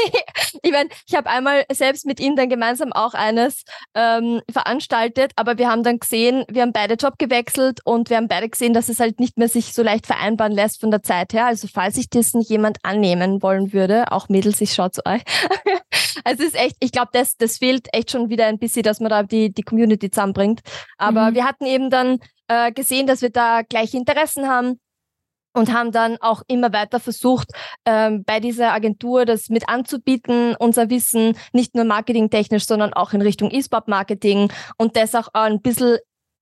ich 0.61 0.71
meine, 0.73 0.89
ich 1.07 1.15
habe 1.15 1.29
einmal 1.29 1.63
selbst 1.71 2.05
mit 2.05 2.19
ihm 2.19 2.35
dann 2.35 2.49
gemeinsam 2.49 2.91
auch 2.91 3.13
eines 3.13 3.63
ähm, 3.95 4.41
veranstaltet, 4.51 5.31
aber 5.37 5.57
wir 5.57 5.69
haben 5.69 5.83
dann 5.83 5.99
gesehen, 5.99 6.43
wir 6.49 6.63
haben 6.63 6.73
beide 6.73 6.95
Job 6.95 7.13
gewechselt 7.17 7.79
und 7.85 8.09
wir 8.09 8.17
haben 8.17 8.27
beide 8.27 8.49
gesehen, 8.49 8.73
dass 8.73 8.89
es 8.89 8.99
halt 8.99 9.21
nicht 9.21 9.37
mehr 9.37 9.47
sich 9.47 9.73
so 9.73 9.83
leicht 9.83 10.05
vereinbaren 10.05 10.51
lässt 10.51 10.81
von 10.81 10.91
der 10.91 11.01
Zeit 11.01 11.31
her. 11.31 11.45
Also 11.45 11.69
falls 11.73 11.95
sich 11.95 12.09
das 12.09 12.33
nicht 12.33 12.49
jemand 12.49 12.79
annehmen 12.83 13.41
wollen 13.41 13.71
würde, 13.71 14.11
auch 14.11 14.27
Mädels, 14.27 14.59
ich 14.59 14.73
schaue 14.73 14.91
zu 14.91 15.05
euch. 15.05 15.21
also 16.25 16.43
ist 16.43 16.56
echt, 16.57 16.75
ich 16.79 16.91
glaube, 16.91 17.09
das, 17.13 17.37
das 17.37 17.57
fehlt 17.57 17.87
echt 17.93 18.11
schon 18.11 18.29
wieder 18.29 18.45
ein 18.45 18.59
bisschen, 18.59 18.83
dass 18.83 18.99
man 18.99 19.09
da 19.09 19.23
die, 19.23 19.53
die 19.53 19.63
Community 19.63 20.09
zusammenbringt. 20.09 20.61
Aber 20.97 21.31
mhm. 21.31 21.35
wir 21.35 21.45
hatten 21.45 21.65
eben 21.65 21.89
dann 21.89 22.19
äh, 22.47 22.71
gesehen, 22.71 23.07
dass 23.07 23.21
wir 23.21 23.29
da 23.29 23.61
gleiche 23.61 23.97
Interessen 23.97 24.47
haben 24.47 24.79
und 25.53 25.73
haben 25.73 25.91
dann 25.91 26.17
auch 26.21 26.43
immer 26.47 26.71
weiter 26.71 26.99
versucht, 26.99 27.51
ähm, 27.85 28.23
bei 28.23 28.39
dieser 28.39 28.73
Agentur 28.73 29.25
das 29.25 29.49
mit 29.49 29.67
anzubieten, 29.67 30.55
unser 30.59 30.89
Wissen 30.89 31.35
nicht 31.51 31.75
nur 31.75 31.83
marketingtechnisch, 31.83 32.65
sondern 32.65 32.93
auch 32.93 33.13
in 33.13 33.21
Richtung 33.21 33.49
E-Sport-Marketing 33.51 34.51
und 34.77 34.95
das 34.95 35.15
auch 35.15 35.29
ein 35.33 35.61
bisschen 35.61 35.97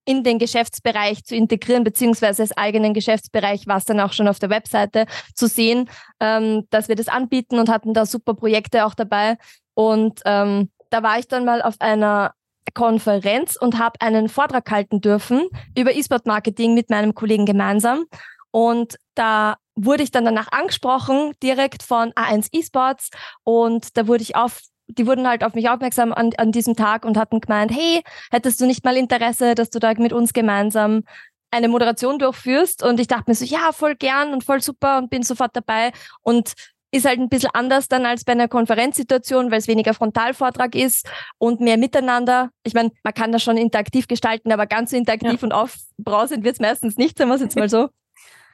in 0.07 0.23
den 0.23 0.37
Geschäftsbereich 0.37 1.23
zu 1.23 1.35
integrieren, 1.35 1.83
beziehungsweise 1.83 2.43
als 2.43 2.55
eigenen 2.55 2.93
Geschäftsbereich 2.93 3.65
war 3.65 3.77
es 3.77 3.85
dann 3.85 3.99
auch 3.99 4.13
schon 4.13 4.27
auf 4.27 4.37
der 4.37 4.51
Webseite 4.51 5.07
zu 5.33 5.47
sehen, 5.47 5.89
ähm, 6.19 6.67
dass 6.69 6.87
wir 6.87 6.95
das 6.95 7.07
anbieten 7.07 7.57
und 7.57 7.69
hatten 7.69 7.93
da 7.93 8.05
super 8.05 8.35
Projekte 8.35 8.85
auch 8.85 8.93
dabei. 8.93 9.37
Und 9.75 10.21
ähm, 10.25 10.71
da 10.89 11.03
war 11.03 11.19
ich 11.19 11.27
dann 11.27 11.45
mal 11.45 11.61
auf 11.61 11.75
einer 11.79 12.33
Konferenz 12.73 13.55
und 13.55 13.77
habe 13.77 14.01
einen 14.01 14.29
Vortrag 14.29 14.69
halten 14.71 15.01
dürfen 15.01 15.47
über 15.77 15.95
E-Sport-Marketing 15.95 16.73
mit 16.73 16.89
meinem 16.89 17.13
Kollegen 17.13 17.45
gemeinsam. 17.45 18.05
Und 18.51 18.95
da 19.15 19.55
wurde 19.75 20.03
ich 20.03 20.11
dann 20.11 20.25
danach 20.25 20.51
angesprochen, 20.51 21.33
direkt 21.43 21.83
von 21.83 22.11
A1 22.13 22.47
eSports. 22.53 23.09
Und 23.43 23.97
da 23.97 24.07
wurde 24.07 24.23
ich 24.23 24.35
auf, 24.35 24.61
die 24.87 25.05
wurden 25.05 25.27
halt 25.27 25.43
auf 25.43 25.53
mich 25.53 25.69
aufmerksam 25.69 26.13
an, 26.13 26.31
an 26.37 26.51
diesem 26.51 26.75
Tag 26.75 27.05
und 27.05 27.17
hatten 27.17 27.41
gemeint, 27.41 27.71
hey, 27.71 28.01
hättest 28.31 28.61
du 28.61 28.65
nicht 28.65 28.85
mal 28.85 28.97
Interesse, 28.97 29.55
dass 29.55 29.69
du 29.69 29.79
da 29.79 29.93
mit 29.97 30.13
uns 30.13 30.33
gemeinsam 30.33 31.03
eine 31.51 31.67
Moderation 31.67 32.19
durchführst. 32.19 32.83
Und 32.83 32.99
ich 32.99 33.07
dachte 33.07 33.25
mir 33.27 33.35
so, 33.35 33.45
ja, 33.45 33.71
voll 33.71 33.95
gern 33.95 34.33
und 34.33 34.43
voll 34.43 34.61
super 34.61 34.97
und 34.97 35.09
bin 35.09 35.23
sofort 35.23 35.55
dabei. 35.55 35.91
Und 36.21 36.53
ist 36.95 37.05
halt 37.05 37.19
ein 37.19 37.29
bisschen 37.29 37.49
anders 37.53 37.87
dann 37.87 38.05
als 38.05 38.23
bei 38.23 38.31
einer 38.31 38.47
Konferenzsituation, 38.47 39.51
weil 39.51 39.59
es 39.59 39.67
weniger 39.67 39.93
Frontalvortrag 39.93 40.75
ist 40.75 41.07
und 41.37 41.59
mehr 41.59 41.77
Miteinander. 41.77 42.49
Ich 42.63 42.73
meine, 42.73 42.91
man 43.03 43.13
kann 43.13 43.31
das 43.31 43.43
schon 43.43 43.57
interaktiv 43.57 44.07
gestalten, 44.07 44.51
aber 44.51 44.65
ganz 44.65 44.91
so 44.91 44.97
interaktiv 44.97 45.41
ja. 45.41 45.43
und 45.43 45.51
aufbrausend 45.51 46.43
wird 46.43 46.55
es 46.55 46.59
meistens 46.61 46.97
nicht, 46.97 47.17
sagen 47.17 47.29
wir 47.29 47.35
es 47.35 47.41
jetzt 47.41 47.57
mal 47.57 47.69
so. 47.69 47.89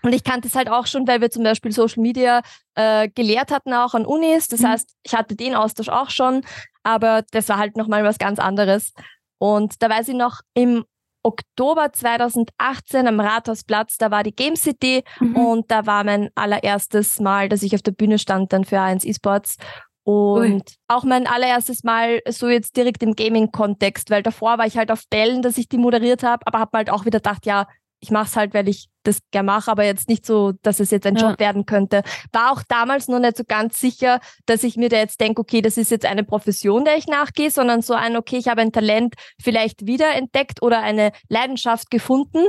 Und 0.03 0.13
ich 0.13 0.23
kannte 0.23 0.47
es 0.47 0.55
halt 0.55 0.67
auch 0.67 0.87
schon, 0.87 1.07
weil 1.07 1.21
wir 1.21 1.29
zum 1.29 1.43
Beispiel 1.43 1.71
Social 1.71 2.01
Media 2.01 2.41
äh, 2.73 3.07
gelehrt 3.09 3.51
hatten 3.51 3.71
auch 3.71 3.93
an 3.93 4.03
Unis. 4.03 4.47
Das 4.47 4.61
mhm. 4.61 4.69
heißt, 4.69 4.95
ich 5.03 5.13
hatte 5.13 5.35
den 5.35 5.53
Austausch 5.53 5.89
auch 5.89 6.09
schon, 6.09 6.43
aber 6.81 7.23
das 7.29 7.47
war 7.49 7.59
halt 7.59 7.77
nochmal 7.77 8.03
was 8.03 8.17
ganz 8.17 8.39
anderes. 8.39 8.93
Und 9.37 9.83
da 9.83 9.89
weiß 9.91 10.07
ich 10.07 10.15
noch, 10.15 10.41
im 10.55 10.85
Oktober 11.23 11.93
2018 11.93 13.07
am 13.07 13.19
Rathausplatz, 13.19 13.97
da 13.97 14.11
war 14.11 14.23
die 14.23 14.35
Game 14.35 14.55
City 14.55 15.03
mhm. 15.19 15.35
und 15.35 15.71
da 15.71 15.85
war 15.85 16.03
mein 16.03 16.29
allererstes 16.35 17.19
Mal, 17.19 17.49
dass 17.49 17.63
ich 17.63 17.75
auf 17.75 17.81
der 17.81 17.91
Bühne 17.91 18.17
stand 18.17 18.53
dann 18.53 18.65
für 18.65 18.77
A1 18.77 19.05
Esports. 19.05 19.57
Und 20.03 20.43
Ui. 20.43 20.61
auch 20.87 21.03
mein 21.03 21.27
allererstes 21.27 21.83
Mal 21.83 22.21
so 22.27 22.49
jetzt 22.49 22.75
direkt 22.75 23.03
im 23.03 23.13
Gaming-Kontext, 23.13 24.09
weil 24.09 24.23
davor 24.23 24.57
war 24.57 24.65
ich 24.65 24.77
halt 24.77 24.91
auf 24.91 25.03
Bällen, 25.09 25.43
dass 25.43 25.59
ich 25.59 25.69
die 25.69 25.77
moderiert 25.77 26.23
habe, 26.23 26.45
aber 26.47 26.59
habe 26.59 26.77
halt 26.77 26.89
auch 26.89 27.05
wieder 27.05 27.19
gedacht, 27.19 27.45
ja, 27.45 27.67
ich 28.01 28.09
mache 28.09 28.25
es 28.25 28.35
halt, 28.35 28.53
weil 28.53 28.67
ich 28.67 28.89
das 29.03 29.19
gerne 29.31 29.45
mache, 29.45 29.71
aber 29.71 29.85
jetzt 29.85 30.09
nicht 30.09 30.25
so, 30.25 30.53
dass 30.63 30.79
es 30.79 30.91
jetzt 30.91 31.05
ein 31.05 31.15
ja. 31.15 31.29
Job 31.29 31.39
werden 31.39 31.65
könnte. 31.65 32.01
War 32.31 32.51
auch 32.51 32.63
damals 32.67 33.07
noch 33.07 33.19
nicht 33.19 33.37
so 33.37 33.43
ganz 33.47 33.79
sicher, 33.79 34.19
dass 34.45 34.63
ich 34.63 34.75
mir 34.75 34.89
da 34.89 34.97
jetzt 34.97 35.21
denke, 35.21 35.41
okay, 35.41 35.61
das 35.61 35.77
ist 35.77 35.91
jetzt 35.91 36.05
eine 36.05 36.23
Profession, 36.23 36.83
der 36.83 36.97
ich 36.97 37.07
nachgehe, 37.07 37.51
sondern 37.51 37.81
so 37.81 37.93
ein, 37.93 38.17
okay, 38.17 38.37
ich 38.37 38.47
habe 38.47 38.61
ein 38.61 38.71
Talent 38.71 39.15
vielleicht 39.41 39.85
wiederentdeckt 39.85 40.61
oder 40.61 40.81
eine 40.81 41.11
Leidenschaft 41.29 41.91
gefunden, 41.91 42.45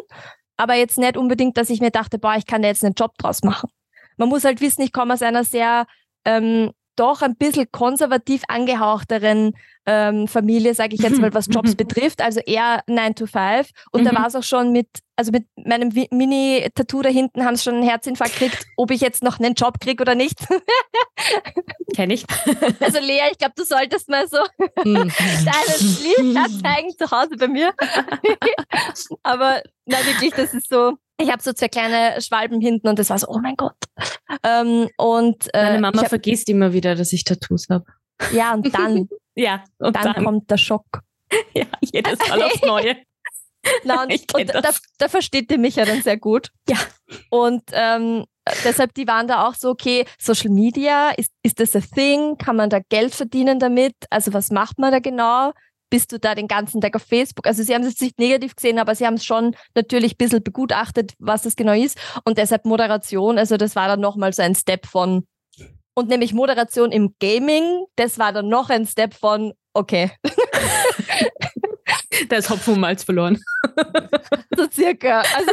aber 0.57 0.75
jetzt 0.75 0.99
nicht 0.99 1.17
unbedingt, 1.17 1.57
dass 1.57 1.71
ich 1.71 1.81
mir 1.81 1.91
dachte, 1.91 2.19
boah, 2.19 2.35
ich 2.37 2.47
kann 2.47 2.63
da 2.63 2.69
jetzt 2.69 2.85
einen 2.85 2.95
Job 2.95 3.13
draus 3.19 3.43
machen. 3.43 3.71
Man 4.17 4.29
muss 4.29 4.45
halt 4.45 4.61
wissen, 4.61 4.83
ich 4.83 4.93
komme 4.93 5.15
aus 5.15 5.23
einer 5.23 5.45
sehr 5.45 5.87
ähm, 6.25 6.73
doch 6.97 7.23
ein 7.23 7.37
bisschen 7.37 7.71
konservativ 7.71 8.43
angehauchteren 8.49 9.53
ähm, 9.87 10.29
Familie, 10.29 10.75
sage 10.75 10.95
ich 10.95 11.01
jetzt 11.01 11.21
mal, 11.21 11.35
was 11.35 11.47
Jobs 11.51 11.75
betrifft, 11.75 12.21
also 12.21 12.41
eher 12.41 12.83
9 12.87 13.15
to 13.15 13.27
5. 13.27 13.69
Und 13.91 14.03
mhm. 14.03 14.05
da 14.07 14.15
war 14.15 14.27
es 14.27 14.37
auch 14.37 14.43
schon 14.43 14.71
mit, 14.71 14.89
also 15.17 15.33
mit 15.33 15.47
meinem 15.57 15.89
Mini-Tattoo 16.11 17.03
da 17.03 17.09
hinten 17.09 17.45
haben 17.45 17.57
sie 17.57 17.65
schon 17.65 17.75
einen 17.75 17.89
Herzinfarkt 17.89 18.39
gekriegt, 18.39 18.65
ob 18.77 18.91
ich 18.91 19.01
jetzt 19.01 19.23
noch 19.23 19.41
einen 19.41 19.55
Job 19.55 19.81
kriege 19.81 20.03
oder 20.03 20.15
nicht. 20.15 20.39
Kenn 21.95 22.11
ich. 22.11 22.25
Also 22.81 22.99
Lea, 23.01 23.23
ich 23.33 23.39
glaube, 23.39 23.55
du 23.57 23.65
solltest 23.65 24.09
mal 24.09 24.29
so 24.29 24.39
mhm. 24.85 24.95
deine 25.45 25.77
Lieder 26.03 26.47
zeigen 26.63 26.91
zu 26.97 27.11
Hause 27.11 27.37
bei 27.37 27.49
mir. 27.49 27.73
Aber 29.23 29.63
na 29.87 29.99
wirklich, 30.07 30.33
das 30.33 30.55
ist 30.55 30.69
so, 30.69 30.97
ich 31.23 31.31
habe 31.31 31.43
so 31.43 31.53
zwei 31.53 31.69
kleine 31.69 32.21
Schwalben 32.21 32.61
hinten 32.61 32.89
und 32.89 32.99
das 32.99 33.11
war 33.11 33.19
so, 33.19 33.29
oh 33.29 33.39
mein 33.39 33.57
Gott. 33.57 33.77
Ähm, 34.43 34.89
und, 34.97 35.53
äh, 35.55 35.65
Meine 35.65 35.81
Mama 35.81 36.03
hab, 36.03 36.09
vergisst 36.09 36.49
immer 36.49 36.73
wieder, 36.73 36.95
dass 36.95 37.13
ich 37.13 37.25
Tattoos 37.25 37.69
habe. 37.71 37.85
Ja, 38.33 38.55
und 38.55 38.75
dann, 38.75 39.09
ja, 39.35 39.65
und 39.79 39.97
dann, 39.97 40.13
dann, 40.15 40.25
kommt 40.25 40.51
der 40.51 40.59
Schock. 40.59 40.87
Ja, 41.55 41.65
jedes 41.81 42.19
Mal 42.29 42.43
aufs 42.43 42.61
Neue. 42.67 42.97
Na, 43.85 44.03
und, 44.03 44.35
und 44.35 44.55
da, 44.55 44.71
da, 44.99 45.09
versteht 45.09 45.51
ihr 45.51 45.59
mich 45.59 45.77
ja 45.77 45.87
dann 45.87 46.03
sehr 46.03 46.19
gut. 46.19 46.51
Ja. 46.69 46.77
Und 47.31 47.63
ähm, 47.73 48.27
deshalb, 48.65 48.93
die 48.95 49.07
waren 49.07 49.29
da 49.29 49.47
auch 49.47 49.55
so, 49.55 49.71
okay, 49.71 50.05
Social 50.19 50.51
Media, 50.51 51.11
ist, 51.11 51.33
ist 51.43 51.59
das 51.59 51.75
a 51.75 51.81
thing? 51.81 52.37
Kann 52.37 52.57
man 52.57 52.69
da 52.69 52.81
Geld 52.81 53.15
verdienen 53.15 53.59
damit? 53.59 53.95
Also 54.11 54.35
was 54.35 54.51
macht 54.51 54.79
man 54.79 54.93
da 54.93 54.99
genau? 54.99 55.53
Bist 55.93 56.11
du 56.11 56.19
da 56.19 56.35
den 56.35 56.49
ganzen 56.49 56.81
Tag 56.81 56.97
auf 56.97 57.03
Facebook? 57.03 57.47
Also 57.47 57.63
sie 57.63 57.75
haben 57.75 57.85
es 57.85 58.01
nicht 58.01 58.19
negativ 58.19 58.57
gesehen, 58.57 58.79
aber 58.79 58.95
sie 58.95 59.07
haben 59.07 59.17
es 59.17 59.27
schon 59.27 59.55
natürlich 59.75 60.15
ein 60.15 60.17
bisschen 60.17 60.43
begutachtet, 60.43 61.13
was 61.19 61.43
das 61.43 61.55
genau 61.55 61.75
ist. 61.75 61.99
Und 62.25 62.39
deshalb 62.39 62.65
Moderation, 62.65 63.37
also 63.37 63.59
das 63.59 63.77
war 63.77 63.89
dann 63.89 64.01
nochmal 64.01 64.33
so 64.33 64.41
ein 64.41 64.55
Step 64.55 64.87
von, 64.87 65.27
und 65.93 66.09
nämlich 66.09 66.33
Moderation 66.33 66.93
im 66.93 67.15
Gaming, 67.21 67.85
das 67.97 68.19
war 68.19 68.33
dann 68.33 68.49
noch 68.49 68.71
ein 68.71 68.87
Step 68.87 69.13
von, 69.13 69.53
okay. 69.75 70.13
da 72.31 72.37
ist 72.37 72.49
Hopfen 72.49 72.73
und 72.73 72.81
Malz 72.81 73.05
verloren. 73.05 73.39
so 74.57 74.67
circa. 74.73 75.25
Also 75.37 75.53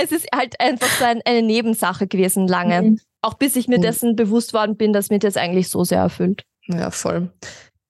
es 0.00 0.12
ist 0.12 0.28
halt 0.32 0.60
einfach 0.60 0.96
so 0.96 1.06
ein, 1.06 1.22
eine 1.24 1.42
Nebensache 1.42 2.06
gewesen 2.06 2.46
lange. 2.46 2.82
Mhm. 2.82 3.00
Auch 3.20 3.34
bis 3.34 3.56
ich 3.56 3.66
mir 3.66 3.78
mhm. 3.78 3.82
dessen 3.82 4.14
bewusst 4.14 4.54
worden 4.54 4.76
bin, 4.76 4.92
dass 4.92 5.10
mir 5.10 5.18
das 5.18 5.36
eigentlich 5.36 5.70
so 5.70 5.82
sehr 5.82 5.98
erfüllt. 5.98 6.44
Ja, 6.68 6.92
voll. 6.92 7.32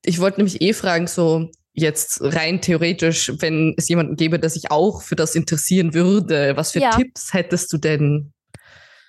Ich 0.07 0.21
wollte 0.21 0.39
nämlich 0.39 0.63
eh 0.63 0.73
fragen, 0.73 1.09
so 1.09 1.51
jetzt 1.77 2.21
rein 2.23 2.61
theoretisch, 2.61 3.31
wenn 3.39 3.75
es 3.77 3.89
jemanden 3.89 4.17
gäbe, 4.17 4.39
der 4.39 4.51
sich 4.51 4.71
auch 4.71 5.03
für 5.03 5.15
das 5.15 5.35
interessieren 5.35 5.95
würde, 5.95 6.57
was 6.57 6.73
für 6.73 6.81
ja. 6.81 6.91
Tipps 6.91 7.33
hättest 7.33 7.73
du 7.73 7.79
denn? 7.79 8.33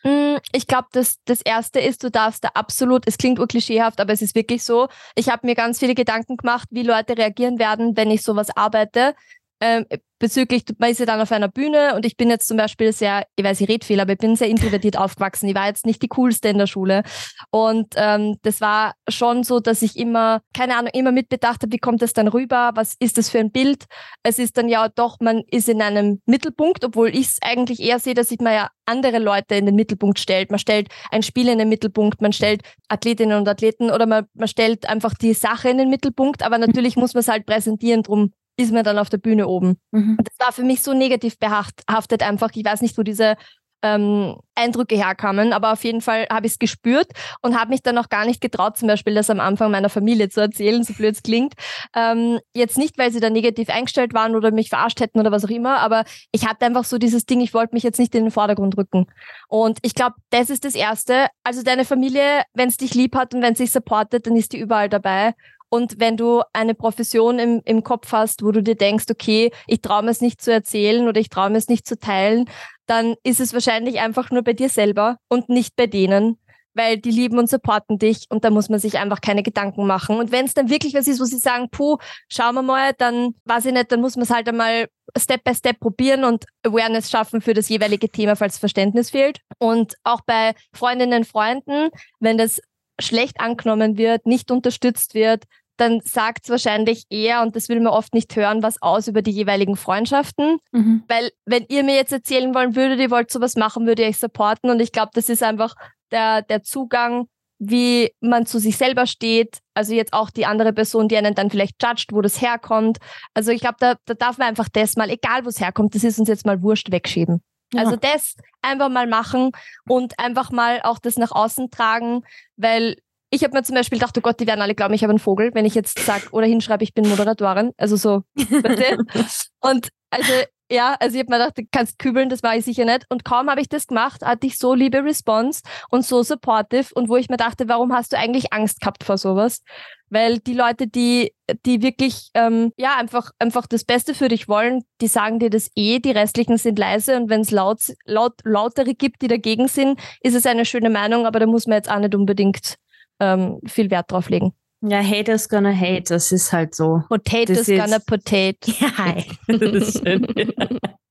Mm, 0.03 0.37
ich 0.53 0.67
glaube, 0.67 0.87
das, 0.91 1.15
das 1.25 1.41
Erste 1.41 1.79
ist, 1.79 2.03
du 2.03 2.11
darfst 2.11 2.43
da 2.43 2.49
absolut, 2.53 3.07
es 3.07 3.17
klingt 3.17 3.39
urklischeehaft, 3.39 3.99
aber 3.99 4.13
es 4.13 4.21
ist 4.21 4.35
wirklich 4.35 4.63
so. 4.63 4.87
Ich 5.15 5.29
habe 5.29 5.47
mir 5.47 5.55
ganz 5.55 5.79
viele 5.79 5.95
Gedanken 5.95 6.37
gemacht, 6.37 6.67
wie 6.71 6.83
Leute 6.83 7.17
reagieren 7.17 7.57
werden, 7.57 7.97
wenn 7.97 8.11
ich 8.11 8.21
sowas 8.21 8.55
arbeite. 8.55 9.15
Ähm, 9.59 9.85
bezüglich, 10.19 10.63
man 10.77 10.89
ist 10.89 10.99
ja 10.99 11.05
dann 11.05 11.21
auf 11.21 11.31
einer 11.31 11.47
Bühne 11.47 11.95
und 11.95 12.05
ich 12.05 12.17
bin 12.17 12.29
jetzt 12.29 12.47
zum 12.47 12.57
Beispiel 12.57 12.91
sehr, 12.91 13.25
ich 13.35 13.43
weiß, 13.43 13.61
ich 13.61 13.69
rede 13.69 13.85
viel, 13.85 13.99
aber 13.99 14.13
ich 14.13 14.17
bin 14.17 14.35
sehr 14.35 14.49
introvertiert 14.49 14.97
aufgewachsen. 14.97 15.47
Ich 15.47 15.55
war 15.55 15.67
jetzt 15.67 15.85
nicht 15.85 16.01
die 16.01 16.07
coolste 16.07 16.49
in 16.49 16.57
der 16.57 16.67
Schule. 16.67 17.03
Und 17.51 17.93
ähm, 17.95 18.37
das 18.43 18.61
war 18.61 18.93
schon 19.07 19.43
so, 19.43 19.59
dass 19.59 19.81
ich 19.81 19.97
immer, 19.97 20.41
keine 20.55 20.75
Ahnung, 20.75 20.91
immer 20.93 21.11
mitbedacht 21.11 21.61
habe, 21.61 21.71
wie 21.71 21.77
kommt 21.79 22.01
das 22.01 22.13
dann 22.13 22.27
rüber? 22.27 22.71
Was 22.75 22.95
ist 22.99 23.17
das 23.17 23.29
für 23.29 23.39
ein 23.39 23.51
Bild? 23.51 23.85
Es 24.23 24.39
ist 24.39 24.57
dann 24.57 24.69
ja 24.69 24.89
doch, 24.89 25.17
man 25.19 25.43
ist 25.49 25.69
in 25.69 25.81
einem 25.81 26.21
Mittelpunkt, 26.25 26.83
obwohl 26.83 27.09
ich 27.09 27.27
es 27.27 27.37
eigentlich 27.41 27.79
eher 27.79 27.99
sehe, 27.99 28.13
dass 28.13 28.29
sich 28.29 28.39
man 28.39 28.53
ja 28.53 28.69
andere 28.85 29.19
Leute 29.19 29.55
in 29.55 29.65
den 29.65 29.75
Mittelpunkt 29.75 30.19
stellt. 30.19 30.49
Man 30.49 30.59
stellt 30.59 30.87
ein 31.11 31.23
Spiel 31.23 31.47
in 31.49 31.57
den 31.57 31.69
Mittelpunkt, 31.69 32.21
man 32.21 32.33
stellt 32.33 32.61
Athletinnen 32.89 33.37
und 33.37 33.47
Athleten 33.47 33.91
oder 33.91 34.05
man, 34.05 34.25
man 34.33 34.47
stellt 34.47 34.87
einfach 34.87 35.13
die 35.13 35.33
Sache 35.33 35.69
in 35.69 35.77
den 35.77 35.89
Mittelpunkt, 35.89 36.43
aber 36.43 36.57
natürlich 36.57 36.95
muss 36.95 37.13
man 37.13 37.21
es 37.21 37.27
halt 37.27 37.45
präsentieren, 37.45 38.03
drum 38.03 38.31
ist 38.57 38.73
man 38.73 38.83
dann 38.83 38.97
auf 38.99 39.09
der 39.09 39.19
Bühne 39.19 39.47
oben. 39.47 39.77
Mhm. 39.91 40.17
Und 40.17 40.27
das 40.27 40.45
war 40.45 40.51
für 40.51 40.63
mich 40.63 40.81
so 40.81 40.93
negativ 40.93 41.37
behaftet 41.39 42.23
einfach. 42.23 42.49
Ich 42.53 42.65
weiß 42.65 42.81
nicht, 42.81 42.97
wo 42.97 43.03
diese 43.03 43.35
ähm, 43.83 44.37
Eindrücke 44.55 44.95
herkamen, 44.95 45.53
aber 45.53 45.71
auf 45.71 45.83
jeden 45.83 46.01
Fall 46.01 46.27
habe 46.31 46.47
ich 46.47 46.53
es 46.53 46.59
gespürt 46.59 47.11
und 47.41 47.59
habe 47.59 47.69
mich 47.69 47.83
dann 47.83 47.97
auch 47.97 48.09
gar 48.09 48.25
nicht 48.25 48.41
getraut, 48.41 48.77
zum 48.77 48.87
Beispiel 48.87 49.13
das 49.13 49.29
am 49.29 49.39
Anfang 49.39 49.69
meiner 49.69 49.89
Familie 49.89 50.29
zu 50.29 50.41
erzählen, 50.41 50.83
so 50.83 50.93
blöd 50.93 51.15
es 51.15 51.23
klingt. 51.23 51.53
Ähm, 51.95 52.39
jetzt 52.55 52.77
nicht, 52.77 52.97
weil 52.97 53.11
sie 53.11 53.19
da 53.19 53.29
negativ 53.29 53.69
eingestellt 53.69 54.13
waren 54.13 54.35
oder 54.35 54.51
mich 54.51 54.69
verarscht 54.69 54.99
hätten 54.99 55.19
oder 55.19 55.31
was 55.31 55.45
auch 55.45 55.49
immer, 55.49 55.77
aber 55.77 56.05
ich 56.31 56.47
hatte 56.47 56.65
einfach 56.65 56.85
so 56.85 56.97
dieses 56.97 57.25
Ding, 57.25 57.39
ich 57.39 57.53
wollte 57.53 57.75
mich 57.75 57.83
jetzt 57.83 57.99
nicht 57.99 58.15
in 58.15 58.23
den 58.25 58.31
Vordergrund 58.31 58.77
rücken. 58.77 59.05
Und 59.47 59.77
ich 59.83 59.93
glaube, 59.93 60.15
das 60.31 60.49
ist 60.49 60.65
das 60.65 60.73
Erste. 60.73 61.27
Also 61.43 61.61
deine 61.61 61.85
Familie, 61.85 62.43
wenn 62.53 62.69
es 62.69 62.77
dich 62.77 62.95
lieb 62.95 63.15
hat 63.15 63.35
und 63.35 63.41
wenn 63.43 63.53
es 63.53 63.59
dich 63.59 63.71
supportet, 63.71 64.25
dann 64.25 64.35
ist 64.35 64.53
die 64.53 64.59
überall 64.59 64.89
dabei. 64.89 65.35
Und 65.69 65.99
wenn 65.99 66.17
du 66.17 66.43
eine 66.53 66.73
Profession 66.73 67.39
im, 67.39 67.61
im 67.65 67.83
Kopf 67.83 68.11
hast, 68.11 68.43
wo 68.43 68.51
du 68.51 68.63
dir 68.63 68.75
denkst, 68.75 69.05
okay, 69.11 69.51
ich 69.67 69.81
traue 69.81 70.03
mir 70.03 70.11
es 70.11 70.21
nicht 70.21 70.41
zu 70.41 70.51
erzählen 70.51 71.07
oder 71.07 71.19
ich 71.19 71.29
traue 71.29 71.49
mir 71.49 71.57
es 71.57 71.67
nicht 71.67 71.87
zu 71.87 71.99
teilen, 71.99 72.45
dann 72.85 73.15
ist 73.23 73.39
es 73.39 73.53
wahrscheinlich 73.53 73.99
einfach 73.99 74.31
nur 74.31 74.43
bei 74.43 74.53
dir 74.53 74.69
selber 74.69 75.17
und 75.27 75.49
nicht 75.49 75.75
bei 75.75 75.87
denen, 75.87 76.39
weil 76.77 76.97
die 76.97 77.11
lieben 77.11 77.37
und 77.37 77.49
supporten 77.49 77.97
dich 77.97 78.27
und 78.29 78.45
da 78.45 78.49
muss 78.49 78.69
man 78.69 78.79
sich 78.79 78.97
einfach 78.97 79.19
keine 79.19 79.43
Gedanken 79.43 79.85
machen. 79.87 80.17
Und 80.17 80.31
wenn 80.31 80.45
es 80.45 80.53
dann 80.53 80.69
wirklich 80.69 80.93
was 80.93 81.07
ist, 81.07 81.19
wo 81.19 81.25
sie 81.25 81.39
sagen, 81.39 81.69
puh, 81.69 81.97
schauen 82.29 82.55
wir 82.55 82.61
mal, 82.61 82.93
dann 82.97 83.33
weiß 83.45 83.65
ich 83.65 83.73
nicht, 83.73 83.91
dann 83.91 83.99
muss 83.99 84.15
man 84.15 84.23
es 84.23 84.29
halt 84.29 84.47
einmal 84.47 84.87
Step 85.17 85.43
by 85.43 85.53
Step 85.53 85.79
probieren 85.79 86.23
und 86.23 86.45
Awareness 86.63 87.09
schaffen 87.09 87.41
für 87.41 87.53
das 87.53 87.67
jeweilige 87.67 88.09
Thema, 88.09 88.35
falls 88.35 88.57
Verständnis 88.57 89.09
fehlt. 89.09 89.39
Und 89.57 89.95
auch 90.03 90.21
bei 90.25 90.53
Freundinnen 90.71 91.19
und 91.19 91.27
Freunden, 91.27 91.89
wenn 92.19 92.37
das 92.37 92.61
schlecht 92.99 93.39
angenommen 93.39 93.97
wird, 93.97 94.25
nicht 94.25 94.51
unterstützt 94.51 95.13
wird, 95.13 95.43
dann 95.77 96.01
sagt 96.01 96.45
es 96.45 96.49
wahrscheinlich 96.49 97.03
eher, 97.09 97.41
und 97.41 97.55
das 97.55 97.69
will 97.69 97.79
man 97.79 97.93
oft 97.93 98.13
nicht 98.13 98.35
hören, 98.35 98.63
was 98.63 98.81
aus 98.81 99.07
über 99.07 99.21
die 99.21 99.31
jeweiligen 99.31 99.75
Freundschaften. 99.75 100.57
Mhm. 100.71 101.03
Weil 101.07 101.31
wenn 101.45 101.65
ihr 101.69 101.83
mir 101.83 101.95
jetzt 101.95 102.11
erzählen 102.11 102.53
wollen 102.53 102.75
würdet, 102.75 102.99
ihr 102.99 103.11
wollt 103.11 103.31
sowas 103.31 103.55
machen, 103.55 103.85
würde 103.85 104.01
ich 104.01 104.09
euch 104.09 104.17
supporten. 104.17 104.69
Und 104.69 104.81
ich 104.81 104.91
glaube, 104.91 105.11
das 105.13 105.29
ist 105.29 105.43
einfach 105.43 105.75
der, 106.11 106.41
der 106.41 106.63
Zugang, 106.63 107.27
wie 107.59 108.11
man 108.19 108.45
zu 108.45 108.59
sich 108.59 108.77
selber 108.77 109.05
steht. 109.07 109.59
Also 109.73 109.93
jetzt 109.93 110.13
auch 110.13 110.29
die 110.29 110.45
andere 110.45 110.73
Person, 110.73 111.07
die 111.07 111.17
einen 111.17 111.35
dann 111.35 111.49
vielleicht 111.49 111.81
judgt, 111.81 112.11
wo 112.11 112.21
das 112.21 112.41
herkommt. 112.41 112.97
Also 113.33 113.51
ich 113.51 113.61
glaube, 113.61 113.77
da, 113.79 113.95
da 114.05 114.13
darf 114.13 114.37
man 114.37 114.47
einfach 114.47 114.69
das 114.71 114.95
mal, 114.95 115.09
egal 115.09 115.45
wo 115.45 115.49
es 115.49 115.59
herkommt, 115.59 115.95
das 115.95 116.03
ist 116.03 116.19
uns 116.19 116.29
jetzt 116.29 116.45
mal 116.45 116.61
wurscht 116.61 116.91
wegschieben. 116.91 117.41
Ja. 117.73 117.83
Also 117.83 117.95
das 117.95 118.35
einfach 118.61 118.89
mal 118.89 119.07
machen 119.07 119.51
und 119.87 120.17
einfach 120.19 120.51
mal 120.51 120.81
auch 120.83 120.99
das 120.99 121.17
nach 121.17 121.31
außen 121.31 121.69
tragen, 121.69 122.23
weil 122.55 122.97
ich 123.29 123.43
habe 123.43 123.53
mir 123.53 123.63
zum 123.63 123.75
Beispiel 123.75 123.99
gedacht, 123.99 124.17
oh 124.17 124.21
Gott, 124.21 124.39
die 124.39 124.47
werden 124.47 124.61
alle 124.61 124.75
glauben, 124.75 124.93
ich 124.93 125.03
habe 125.03 125.11
einen 125.11 125.19
Vogel, 125.19 125.53
wenn 125.53 125.65
ich 125.65 125.75
jetzt 125.75 125.99
sage 125.99 126.29
oder 126.31 126.45
hinschreibe, 126.45 126.83
ich 126.83 126.93
bin 126.93 127.07
Moderatorin. 127.09 127.73
Also 127.77 127.97
so. 127.97 128.23
und 129.59 129.89
also 130.09 130.33
ja, 130.69 130.97
also 130.99 131.15
ich 131.15 131.23
habe 131.23 131.31
mir 131.31 131.39
gedacht, 131.39 131.57
du 131.57 131.63
kannst 131.71 131.97
kübeln, 131.97 132.29
das 132.29 132.43
war 132.43 132.55
ich 132.55 132.65
sicher 132.65 132.83
nicht. 132.83 133.05
Und 133.09 133.23
kaum 133.23 133.49
habe 133.49 133.61
ich 133.61 133.69
das 133.69 133.87
gemacht, 133.87 134.25
hatte 134.25 134.47
ich 134.47 134.57
so 134.57 134.73
liebe 134.73 135.03
Response 135.03 135.61
und 135.89 136.05
so 136.05 136.23
supportive 136.23 136.93
und 136.93 137.07
wo 137.07 137.15
ich 137.15 137.29
mir 137.29 137.37
dachte, 137.37 137.69
warum 137.69 137.93
hast 137.93 138.11
du 138.11 138.17
eigentlich 138.17 138.51
Angst 138.51 138.81
gehabt 138.81 139.03
vor 139.03 139.17
sowas? 139.17 139.63
Weil 140.09 140.39
die 140.39 140.53
Leute, 140.53 140.87
die, 140.87 141.33
die 141.65 141.81
wirklich, 141.81 142.29
ähm, 142.33 142.71
ja, 142.77 142.95
einfach, 142.97 143.31
einfach 143.39 143.67
das 143.67 143.83
Beste 143.83 144.13
für 144.13 144.29
dich 144.29 144.47
wollen, 144.47 144.83
die 145.01 145.07
sagen 145.07 145.39
dir 145.39 145.49
das 145.49 145.69
eh, 145.75 145.99
die 145.99 146.11
restlichen 146.11 146.57
sind 146.57 146.79
leise 146.79 147.17
und 147.17 147.29
wenn 147.29 147.41
es 147.41 147.51
laut, 147.51 147.79
laut, 148.05 148.33
lautere 148.43 148.93
gibt, 148.93 149.21
die 149.21 149.27
dagegen 149.27 149.67
sind, 149.67 149.99
ist 150.21 150.35
es 150.35 150.45
eine 150.45 150.65
schöne 150.65 150.89
Meinung, 150.89 151.25
aber 151.25 151.39
da 151.39 151.45
muss 151.45 151.67
man 151.67 151.77
jetzt 151.77 151.91
auch 151.91 151.99
nicht 151.99 152.15
unbedingt 152.15 152.75
ähm, 153.19 153.59
viel 153.65 153.91
Wert 153.91 154.11
drauf 154.11 154.29
legen. 154.29 154.53
Ja, 154.81 155.01
haters 155.01 155.49
gonna 155.49 155.73
hate, 155.75 156.03
das 156.09 156.31
ist 156.31 156.53
halt 156.53 156.75
so. 156.75 157.01
Potatoes 157.09 157.65
gonna 157.65 157.99
potate. 157.99 158.57
Ja, 158.79 159.15
das 159.47 159.87
ist 159.89 160.03
schön. 160.03 160.25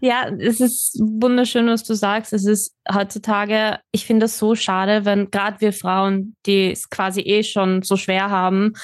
Ja, 0.00 0.28
es 0.38 0.60
ist 0.60 0.98
wunderschön, 1.00 1.66
was 1.68 1.84
du 1.84 1.94
sagst. 1.94 2.32
Es 2.32 2.44
ist 2.44 2.74
heutzutage, 2.92 3.78
ich 3.92 4.04
finde 4.04 4.26
es 4.26 4.38
so 4.38 4.54
schade, 4.54 5.04
wenn 5.04 5.30
gerade 5.30 5.60
wir 5.60 5.72
Frauen, 5.72 6.36
die 6.46 6.72
es 6.72 6.90
quasi 6.90 7.20
eh 7.20 7.42
schon 7.42 7.82
so 7.82 7.96
schwer 7.96 8.30
haben, 8.30 8.74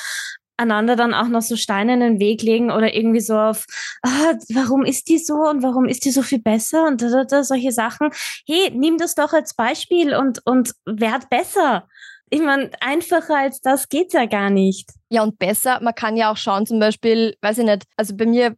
einander 0.56 0.96
dann 0.96 1.14
auch 1.14 1.28
noch 1.28 1.42
so 1.42 1.56
Steine 1.56 1.94
in 1.94 2.00
den 2.00 2.20
Weg 2.20 2.42
legen 2.42 2.70
oder 2.70 2.94
irgendwie 2.94 3.20
so 3.20 3.36
auf, 3.36 3.66
ah, 4.02 4.34
warum 4.54 4.84
ist 4.84 5.08
die 5.08 5.18
so 5.18 5.34
und 5.34 5.62
warum 5.62 5.86
ist 5.86 6.04
die 6.04 6.10
so 6.10 6.22
viel 6.22 6.40
besser 6.40 6.86
und 6.86 7.02
da, 7.02 7.10
da, 7.10 7.24
da, 7.24 7.42
solche 7.42 7.72
Sachen. 7.72 8.10
Hey, 8.46 8.70
nimm 8.72 8.98
das 8.98 9.14
doch 9.14 9.32
als 9.32 9.54
Beispiel 9.54 10.14
und, 10.14 10.40
und 10.44 10.72
werd 10.86 11.28
besser 11.30 11.88
ich 12.32 12.40
meine, 12.40 12.70
einfacher 12.80 13.36
als 13.36 13.60
das 13.60 13.90
geht's 13.90 14.14
ja 14.14 14.24
gar 14.24 14.48
nicht. 14.48 14.88
Ja, 15.10 15.22
und 15.22 15.38
besser, 15.38 15.80
man 15.82 15.94
kann 15.94 16.16
ja 16.16 16.32
auch 16.32 16.38
schauen, 16.38 16.64
zum 16.64 16.78
Beispiel, 16.78 17.36
weiß 17.42 17.58
ich 17.58 17.66
nicht, 17.66 17.82
also 17.98 18.16
bei 18.16 18.24
mir, 18.24 18.56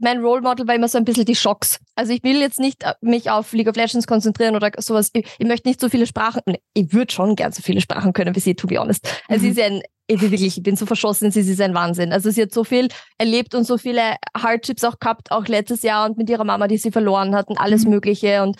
mein 0.00 0.18
Role 0.18 0.40
Model 0.40 0.66
war 0.66 0.74
immer 0.74 0.88
so 0.88 0.98
ein 0.98 1.04
bisschen 1.04 1.24
die 1.24 1.34
Schocks. 1.34 1.78
Also 1.94 2.12
ich 2.12 2.22
will 2.22 2.40
jetzt 2.40 2.58
nicht 2.58 2.82
äh, 2.82 2.94
mich 3.00 3.30
auf 3.30 3.52
League 3.52 3.68
of 3.68 3.76
Legends 3.76 4.06
konzentrieren 4.06 4.56
oder 4.56 4.70
sowas. 4.78 5.10
Ich, 5.12 5.26
ich 5.38 5.46
möchte 5.46 5.68
nicht 5.68 5.80
so 5.80 5.88
viele 5.88 6.06
Sprachen, 6.06 6.42
ich 6.74 6.92
würde 6.92 7.12
schon 7.12 7.36
gern 7.36 7.52
so 7.52 7.62
viele 7.62 7.80
Sprachen 7.80 8.12
können 8.12 8.34
wie 8.34 8.40
sie, 8.40 8.54
to 8.54 8.66
be 8.66 8.78
honest. 8.78 9.06
Also 9.28 9.46
mhm. 9.46 9.52
sie 9.52 9.60
ist 9.60 9.66
ein, 9.66 9.82
ich, 10.06 10.20
wirklich, 10.20 10.42
ich 10.42 10.62
bin 10.62 10.76
so 10.76 10.86
verschossen, 10.86 11.30
sie 11.30 11.40
ist 11.40 11.60
ein 11.60 11.74
Wahnsinn. 11.74 12.12
Also 12.12 12.30
sie 12.30 12.42
hat 12.42 12.52
so 12.52 12.64
viel 12.64 12.88
erlebt 13.18 13.54
und 13.54 13.64
so 13.64 13.78
viele 13.78 14.16
Hardships 14.36 14.82
auch 14.84 14.98
gehabt, 14.98 15.30
auch 15.30 15.46
letztes 15.46 15.82
Jahr 15.82 16.08
und 16.08 16.18
mit 16.18 16.28
ihrer 16.28 16.44
Mama, 16.44 16.66
die 16.66 16.78
sie 16.78 16.90
verloren 16.90 17.34
hat 17.34 17.48
und 17.48 17.58
alles 17.58 17.84
mhm. 17.84 17.90
Mögliche 17.90 18.42
und 18.42 18.56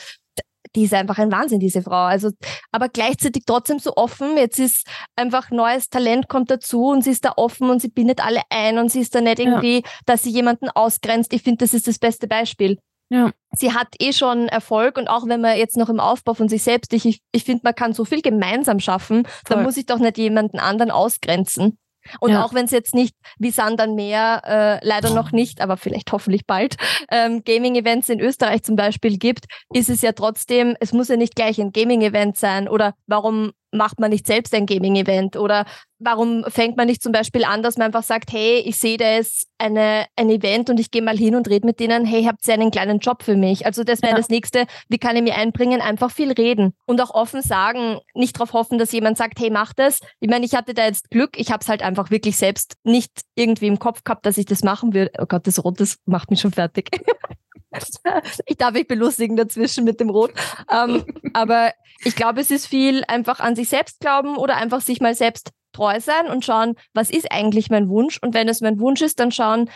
die 0.76 0.84
ist 0.84 0.94
einfach 0.94 1.18
ein 1.18 1.32
Wahnsinn, 1.32 1.60
diese 1.60 1.82
Frau. 1.82 2.04
Also, 2.04 2.30
aber 2.72 2.88
gleichzeitig 2.88 3.44
trotzdem 3.46 3.78
so 3.78 3.96
offen. 3.96 4.36
Jetzt 4.36 4.58
ist 4.58 4.86
einfach 5.16 5.50
neues 5.50 5.88
Talent 5.88 6.28
kommt 6.28 6.50
dazu 6.50 6.86
und 6.86 7.02
sie 7.02 7.10
ist 7.10 7.24
da 7.24 7.32
offen 7.36 7.70
und 7.70 7.82
sie 7.82 7.88
bindet 7.88 8.24
alle 8.24 8.42
ein 8.50 8.78
und 8.78 8.90
sie 8.90 9.00
ist 9.00 9.14
da 9.14 9.20
nicht 9.20 9.38
irgendwie, 9.38 9.76
ja. 9.76 9.90
dass 10.06 10.22
sie 10.22 10.30
jemanden 10.30 10.68
ausgrenzt. 10.70 11.32
Ich 11.32 11.42
finde, 11.42 11.64
das 11.64 11.74
ist 11.74 11.88
das 11.88 11.98
beste 11.98 12.28
Beispiel. 12.28 12.78
Ja. 13.12 13.32
Sie 13.56 13.72
hat 13.72 13.88
eh 13.98 14.12
schon 14.12 14.46
Erfolg 14.46 14.96
und 14.96 15.08
auch 15.08 15.26
wenn 15.26 15.40
man 15.40 15.58
jetzt 15.58 15.76
noch 15.76 15.88
im 15.88 15.98
Aufbau 15.98 16.34
von 16.34 16.48
sich 16.48 16.62
selbst, 16.62 16.92
ich, 16.92 17.20
ich 17.32 17.44
finde, 17.44 17.62
man 17.64 17.74
kann 17.74 17.92
so 17.92 18.04
viel 18.04 18.22
gemeinsam 18.22 18.78
schaffen, 18.78 19.24
Voll. 19.24 19.56
dann 19.56 19.64
muss 19.64 19.76
ich 19.76 19.86
doch 19.86 19.98
nicht 19.98 20.16
jemanden 20.16 20.60
anderen 20.60 20.92
ausgrenzen. 20.92 21.76
Und 22.20 22.32
ja. 22.32 22.44
auch 22.44 22.54
wenn 22.54 22.64
es 22.64 22.70
jetzt 22.70 22.94
nicht 22.94 23.14
wie 23.38 23.50
Sand 23.50 23.80
an 23.80 23.94
Meer, 23.94 24.42
äh, 24.44 24.86
leider 24.86 25.10
noch 25.10 25.32
nicht, 25.32 25.60
aber 25.60 25.76
vielleicht 25.76 26.10
hoffentlich 26.12 26.46
bald, 26.46 26.76
ähm, 27.10 27.42
Gaming-Events 27.44 28.08
in 28.08 28.20
Österreich 28.20 28.62
zum 28.62 28.76
Beispiel 28.76 29.18
gibt, 29.18 29.46
ist 29.72 29.90
es 29.90 30.02
ja 30.02 30.12
trotzdem, 30.12 30.76
es 30.80 30.92
muss 30.92 31.08
ja 31.08 31.16
nicht 31.16 31.34
gleich 31.34 31.60
ein 31.60 31.72
Gaming-Event 31.72 32.36
sein. 32.36 32.68
Oder 32.68 32.94
warum 33.06 33.52
macht 33.72 34.00
man 34.00 34.10
nicht 34.10 34.26
selbst 34.26 34.54
ein 34.54 34.66
Gaming-Event? 34.66 35.36
Oder 35.36 35.64
warum 35.98 36.44
fängt 36.48 36.76
man 36.76 36.86
nicht 36.86 37.02
zum 37.02 37.12
Beispiel 37.12 37.44
an, 37.44 37.62
dass 37.62 37.76
man 37.76 37.86
einfach 37.86 38.02
sagt, 38.02 38.32
hey, 38.32 38.58
ich 38.58 38.76
sehe 38.76 38.96
da 38.96 39.12
jetzt 39.12 39.46
eine, 39.58 40.06
ein 40.16 40.30
Event 40.30 40.70
und 40.70 40.80
ich 40.80 40.90
gehe 40.90 41.02
mal 41.02 41.16
hin 41.16 41.36
und 41.36 41.48
rede 41.48 41.66
mit 41.66 41.78
denen, 41.78 42.04
hey, 42.04 42.24
habt 42.24 42.46
ihr 42.48 42.54
einen 42.54 42.70
kleinen 42.70 42.98
Job 42.98 43.22
für 43.22 43.36
mich? 43.36 43.66
Also 43.66 43.84
das 43.84 44.02
wäre 44.02 44.12
ja. 44.12 44.16
das 44.16 44.28
Nächste, 44.28 44.66
wie 44.88 44.98
kann 44.98 45.16
ich 45.16 45.22
mich 45.22 45.34
einbringen? 45.34 45.80
Einfach 45.80 46.10
viel 46.10 46.32
reden 46.32 46.74
und 46.86 47.00
auch 47.00 47.10
offen 47.10 47.42
sagen, 47.42 47.98
nicht 48.14 48.36
darauf 48.36 48.52
hoffen, 48.52 48.78
dass 48.78 48.92
jemand 48.92 49.18
sagt, 49.18 49.38
hey, 49.38 49.50
mach 49.50 49.72
das. 49.74 50.00
Ich 50.20 50.30
meine, 50.30 50.46
ich 50.46 50.54
hatte 50.54 50.74
da 50.74 50.86
jetzt 50.86 51.10
Glück, 51.10 51.38
ich 51.38 51.52
habe 51.52 51.60
es 51.60 51.68
halt 51.68 51.82
einfach 51.82 52.10
wirklich 52.10 52.36
selbst 52.36 52.74
nicht 52.84 53.12
irgendwie 53.34 53.66
im 53.66 53.78
Kopf 53.78 54.02
gehabt, 54.04 54.26
dass 54.26 54.38
ich 54.38 54.46
das 54.46 54.62
machen 54.62 54.94
würde. 54.94 55.12
Oh 55.18 55.26
Gott, 55.26 55.46
das 55.46 55.62
Rot, 55.62 55.80
das 55.80 55.96
macht 56.06 56.30
mich 56.30 56.40
schon 56.40 56.52
fertig. 56.52 56.90
ich 58.46 58.56
darf 58.56 58.72
mich 58.72 58.88
belustigen 58.88 59.36
dazwischen 59.36 59.84
mit 59.84 60.00
dem 60.00 60.10
Rot. 60.10 60.32
Ähm, 60.70 61.04
aber 61.32 61.72
ich 62.04 62.16
glaube, 62.16 62.40
es 62.40 62.50
ist 62.50 62.66
viel 62.66 63.04
einfach 63.08 63.40
an 63.40 63.56
sich 63.56 63.68
selbst 63.68 64.00
glauben 64.00 64.36
oder 64.36 64.56
einfach 64.56 64.80
sich 64.80 65.00
mal 65.00 65.14
selbst 65.14 65.50
treu 65.72 66.00
sein 66.00 66.26
und 66.26 66.44
schauen, 66.44 66.74
was 66.94 67.10
ist 67.10 67.30
eigentlich 67.30 67.70
mein 67.70 67.88
Wunsch? 67.88 68.18
Und 68.20 68.34
wenn 68.34 68.48
es 68.48 68.60
mein 68.60 68.80
Wunsch 68.80 69.02
ist, 69.02 69.20
dann 69.20 69.30
schauen, 69.30 69.70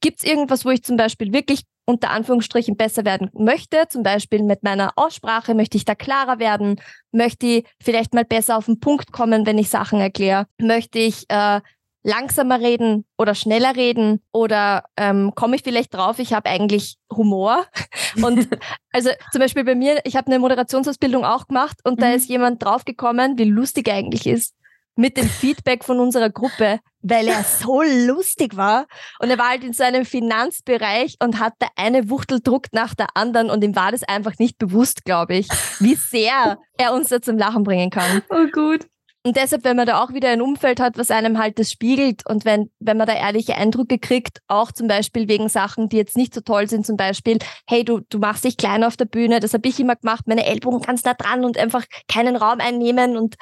gibt 0.00 0.20
es 0.22 0.28
irgendwas, 0.28 0.64
wo 0.64 0.70
ich 0.70 0.82
zum 0.82 0.96
Beispiel 0.96 1.32
wirklich 1.32 1.62
unter 1.84 2.10
Anführungsstrichen 2.10 2.76
besser 2.76 3.06
werden 3.06 3.30
möchte, 3.32 3.88
zum 3.88 4.02
Beispiel 4.02 4.42
mit 4.42 4.62
meiner 4.62 4.92
Aussprache, 4.96 5.54
möchte 5.54 5.78
ich 5.78 5.86
da 5.86 5.94
klarer 5.94 6.38
werden, 6.38 6.80
möchte 7.12 7.46
ich 7.46 7.64
vielleicht 7.82 8.12
mal 8.12 8.26
besser 8.26 8.58
auf 8.58 8.66
den 8.66 8.78
Punkt 8.78 9.10
kommen, 9.10 9.46
wenn 9.46 9.56
ich 9.56 9.70
Sachen 9.70 9.98
erkläre, 9.98 10.46
möchte 10.60 10.98
ich 10.98 11.24
äh, 11.28 11.62
langsamer 12.08 12.60
reden 12.60 13.04
oder 13.18 13.34
schneller 13.34 13.76
reden 13.76 14.20
oder 14.32 14.84
ähm, 14.96 15.32
komme 15.34 15.56
ich 15.56 15.62
vielleicht 15.62 15.94
drauf, 15.94 16.18
ich 16.18 16.32
habe 16.32 16.48
eigentlich 16.48 16.96
Humor. 17.14 17.66
Und 18.22 18.48
also 18.92 19.10
zum 19.30 19.40
Beispiel 19.40 19.64
bei 19.64 19.74
mir, 19.74 20.00
ich 20.04 20.16
habe 20.16 20.26
eine 20.28 20.38
Moderationsausbildung 20.38 21.24
auch 21.24 21.46
gemacht 21.46 21.78
und 21.84 21.98
mhm. 21.98 22.02
da 22.02 22.12
ist 22.12 22.28
jemand 22.28 22.62
draufgekommen, 22.64 23.38
wie 23.38 23.44
lustig 23.44 23.88
er 23.88 23.94
eigentlich 23.94 24.26
ist 24.26 24.54
mit 24.98 25.16
dem 25.16 25.28
Feedback 25.28 25.84
von 25.84 26.00
unserer 26.00 26.28
Gruppe, 26.28 26.80
weil 27.02 27.28
er 27.28 27.44
so 27.44 27.82
lustig 27.82 28.56
war. 28.56 28.86
Und 29.20 29.30
er 29.30 29.38
war 29.38 29.50
halt 29.50 29.62
in 29.62 29.72
so 29.72 29.84
einem 29.84 30.04
Finanzbereich 30.04 31.16
und 31.22 31.38
hatte 31.38 31.68
eine 31.76 32.10
Wuchteldruck 32.10 32.66
nach 32.72 32.94
der 32.94 33.06
anderen 33.14 33.48
und 33.48 33.62
ihm 33.62 33.76
war 33.76 33.92
das 33.92 34.02
einfach 34.02 34.32
nicht 34.40 34.58
bewusst, 34.58 35.04
glaube 35.04 35.36
ich, 35.36 35.48
wie 35.78 35.94
sehr 35.94 36.58
er 36.76 36.92
uns 36.92 37.10
da 37.10 37.22
zum 37.22 37.38
Lachen 37.38 37.62
bringen 37.62 37.90
kann. 37.90 38.22
Oh 38.28 38.46
gut. 38.52 38.86
Und 39.28 39.36
deshalb, 39.36 39.62
wenn 39.64 39.76
man 39.76 39.86
da 39.86 40.02
auch 40.02 40.14
wieder 40.14 40.30
ein 40.30 40.40
Umfeld 40.40 40.80
hat, 40.80 40.96
was 40.96 41.10
einem 41.10 41.38
halt 41.38 41.58
das 41.58 41.70
spiegelt 41.70 42.26
und 42.26 42.46
wenn, 42.46 42.70
wenn 42.80 42.96
man 42.96 43.06
da 43.06 43.12
ehrliche 43.12 43.56
Eindrücke 43.56 43.98
kriegt, 43.98 44.40
auch 44.46 44.72
zum 44.72 44.88
Beispiel 44.88 45.28
wegen 45.28 45.50
Sachen, 45.50 45.90
die 45.90 45.98
jetzt 45.98 46.16
nicht 46.16 46.32
so 46.32 46.40
toll 46.40 46.66
sind, 46.66 46.86
zum 46.86 46.96
Beispiel, 46.96 47.36
hey, 47.66 47.84
du, 47.84 48.00
du 48.08 48.20
machst 48.20 48.44
dich 48.44 48.56
klein 48.56 48.82
auf 48.84 48.96
der 48.96 49.04
Bühne, 49.04 49.40
das 49.40 49.52
habe 49.52 49.68
ich 49.68 49.78
immer 49.78 49.96
gemacht, 49.96 50.26
meine 50.26 50.46
Ellbogen 50.46 50.80
ganz 50.80 51.04
nah 51.04 51.12
dran 51.12 51.44
und 51.44 51.58
einfach 51.58 51.84
keinen 52.10 52.36
Raum 52.36 52.60
einnehmen 52.60 53.18
und 53.18 53.34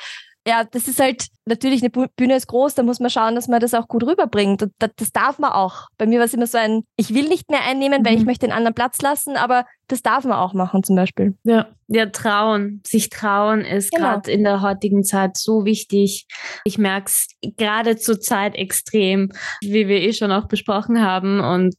ja, 0.47 0.65
das 0.65 0.87
ist 0.87 1.01
halt 1.01 1.27
natürlich 1.45 1.83
eine 1.83 1.91
Bühne 1.91 2.37
ist 2.37 2.47
groß, 2.47 2.75
da 2.75 2.83
muss 2.85 3.01
man 3.01 3.11
schauen, 3.11 3.35
dass 3.35 3.49
man 3.49 3.61
das 3.61 3.75
auch 3.75 3.89
gut 3.89 4.05
rüberbringt. 4.05 4.63
Und 4.63 4.73
das, 4.79 4.91
das 4.97 5.13
darf 5.13 5.39
man 5.39 5.53
auch. 5.53 5.89
Bei 5.99 6.07
mir 6.07 6.19
war 6.19 6.27
es 6.27 6.35
immer 6.35 6.47
so 6.47 6.57
ein, 6.57 6.85
ich 6.97 7.13
will 7.15 7.29
nicht 7.29 7.51
mehr 7.51 7.65
einnehmen, 7.65 8.05
weil 8.05 8.15
ich 8.15 8.21
mhm. 8.21 8.27
möchte 8.27 8.47
den 8.47 8.53
anderen 8.53 8.75
Platz 8.75 9.01
lassen, 9.03 9.37
aber 9.37 9.65
das 9.89 10.03
darf 10.03 10.25
man 10.25 10.39
auch 10.39 10.55
machen 10.55 10.83
zum 10.85 10.95
Beispiel. 10.97 11.37
Ja, 11.43 11.69
ja 11.89 12.07
trauen, 12.07 12.81
sich 12.87 13.11
trauen 13.11 13.63
ist 13.63 13.91
genau. 13.91 14.05
gerade 14.05 14.31
in 14.31 14.45
der 14.45 14.63
heutigen 14.63 15.03
Zeit 15.03 15.37
so 15.37 15.65
wichtig. 15.65 16.27
Ich 16.65 16.79
merke 16.79 17.07
es 17.07 17.29
gerade 17.57 17.97
zur 17.97 18.21
Zeit 18.21 18.55
extrem, 18.55 19.31
wie 19.63 19.89
wir 19.89 20.01
eh 20.01 20.13
schon 20.13 20.31
auch 20.31 20.47
besprochen 20.47 21.03
haben. 21.03 21.41
Und 21.41 21.75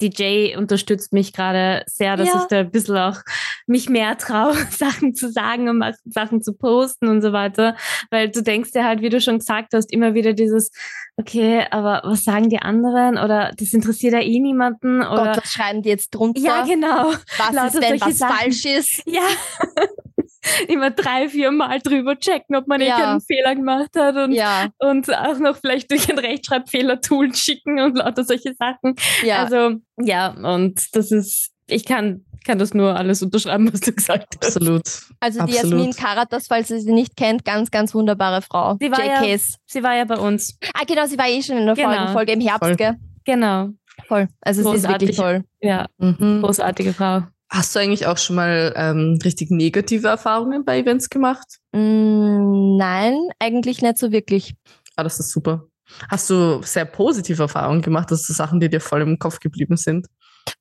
DJ 0.00 0.56
unterstützt 0.56 1.12
mich 1.12 1.32
gerade 1.32 1.82
sehr, 1.86 2.16
dass 2.16 2.28
ja. 2.28 2.40
ich 2.40 2.48
da 2.48 2.58
ein 2.60 2.70
bisschen 2.70 2.96
auch 2.96 3.20
mich 3.66 3.88
mehr 3.88 4.16
traue, 4.18 4.54
Sachen 4.70 5.14
zu 5.14 5.30
sagen 5.30 5.68
und 5.68 5.82
Sachen 6.04 6.42
zu 6.42 6.52
posten 6.52 7.08
und 7.08 7.22
so 7.22 7.32
weiter. 7.32 7.76
Weil 8.10 8.30
du 8.30 8.42
denkst 8.42 8.70
ja 8.74 8.84
halt, 8.84 9.00
wie 9.00 9.08
du 9.08 9.20
schon 9.20 9.38
gesagt 9.38 9.72
hast, 9.74 9.92
immer 9.92 10.14
wieder 10.14 10.32
dieses, 10.32 10.70
okay, 11.16 11.64
aber 11.70 12.02
was 12.04 12.24
sagen 12.24 12.50
die 12.50 12.58
anderen? 12.58 13.18
Oder 13.18 13.52
das 13.56 13.72
interessiert 13.72 14.12
ja 14.14 14.20
eh 14.20 14.38
niemanden. 14.38 15.00
Oder 15.00 15.34
Gott, 15.34 15.36
was 15.38 15.52
schreiben 15.52 15.82
die 15.82 15.88
jetzt 15.88 16.10
drunter? 16.10 16.40
Ja, 16.40 16.64
genau. 16.64 17.12
Was 17.38 17.52
Lauter 17.52 17.66
ist 17.66 17.82
denn, 17.82 18.00
was 18.00 18.18
Sachen. 18.18 18.36
falsch 18.36 18.64
ist? 18.64 19.02
Ja. 19.06 19.22
immer 20.68 20.90
drei, 20.90 21.28
vier 21.28 21.50
Mal 21.50 21.80
drüber 21.80 22.18
checken, 22.18 22.56
ob 22.56 22.66
man 22.66 22.80
ja. 22.80 22.96
einen 22.96 23.20
Fehler 23.20 23.54
gemacht 23.54 23.90
hat 23.96 24.16
und, 24.16 24.32
ja. 24.32 24.68
und 24.78 25.12
auch 25.14 25.38
noch 25.38 25.56
vielleicht 25.56 25.90
durch 25.90 26.10
ein 26.10 26.18
Rechtschreibfehler-Tool 26.18 27.34
schicken 27.34 27.80
und 27.80 27.96
lauter 27.96 28.24
solche 28.24 28.54
Sachen. 28.54 28.94
Ja. 29.22 29.44
Also 29.44 29.76
ja, 29.98 30.28
und 30.30 30.94
das 30.94 31.12
ist, 31.12 31.52
ich 31.68 31.84
kann 31.84 32.24
kann 32.46 32.60
das 32.60 32.74
nur 32.74 32.96
alles 32.96 33.22
unterschreiben, 33.22 33.72
was 33.72 33.80
du 33.80 33.92
gesagt 33.92 34.36
hast. 34.40 34.56
Absolut. 34.56 34.84
Also 35.18 35.44
die 35.46 35.58
Absolut. 35.58 35.78
Jasmin 35.80 35.96
Karatas, 35.96 36.46
falls 36.46 36.70
ihr 36.70 36.78
sie 36.78 36.92
nicht 36.92 37.16
kennt, 37.16 37.44
ganz, 37.44 37.72
ganz 37.72 37.92
wunderbare 37.92 38.40
Frau. 38.40 38.76
Sie 38.78 38.90
war, 38.90 39.04
ja, 39.04 39.38
sie 39.66 39.82
war 39.82 39.96
ja 39.96 40.04
bei 40.04 40.16
uns. 40.16 40.56
Ah, 40.72 40.84
genau, 40.86 41.06
sie 41.06 41.18
war 41.18 41.26
eh 41.26 41.42
schon 41.42 41.58
in 41.58 41.66
der 41.66 41.74
genau. 41.74 42.12
Folge 42.12 42.32
im 42.32 42.40
Herbst, 42.40 42.60
Voll. 42.60 42.76
gell? 42.76 42.94
Genau. 43.24 43.70
Voll. 44.06 44.28
Also 44.40 44.62
Großartig. 44.62 44.80
sie 44.80 44.86
ist 44.86 44.92
wirklich 44.92 45.16
toll. 45.16 45.44
Ja, 45.60 45.86
mhm. 45.98 46.42
großartige 46.42 46.92
Frau. 46.92 47.22
Hast 47.48 47.74
du 47.74 47.78
eigentlich 47.78 48.06
auch 48.06 48.18
schon 48.18 48.36
mal 48.36 48.72
ähm, 48.76 49.18
richtig 49.22 49.50
negative 49.50 50.08
Erfahrungen 50.08 50.64
bei 50.64 50.80
Events 50.80 51.08
gemacht? 51.08 51.58
Mm, 51.72 52.76
nein, 52.76 53.16
eigentlich 53.38 53.82
nicht 53.82 53.98
so 53.98 54.10
wirklich. 54.10 54.54
Ah, 54.96 55.04
das 55.04 55.20
ist 55.20 55.30
super. 55.30 55.68
Hast 56.10 56.28
du 56.30 56.60
sehr 56.62 56.84
positive 56.84 57.42
Erfahrungen 57.42 57.82
gemacht, 57.82 58.10
das 58.10 58.26
Sachen, 58.26 58.58
die 58.58 58.68
dir 58.68 58.80
voll 58.80 59.02
im 59.02 59.18
Kopf 59.18 59.38
geblieben 59.38 59.76
sind? 59.76 60.06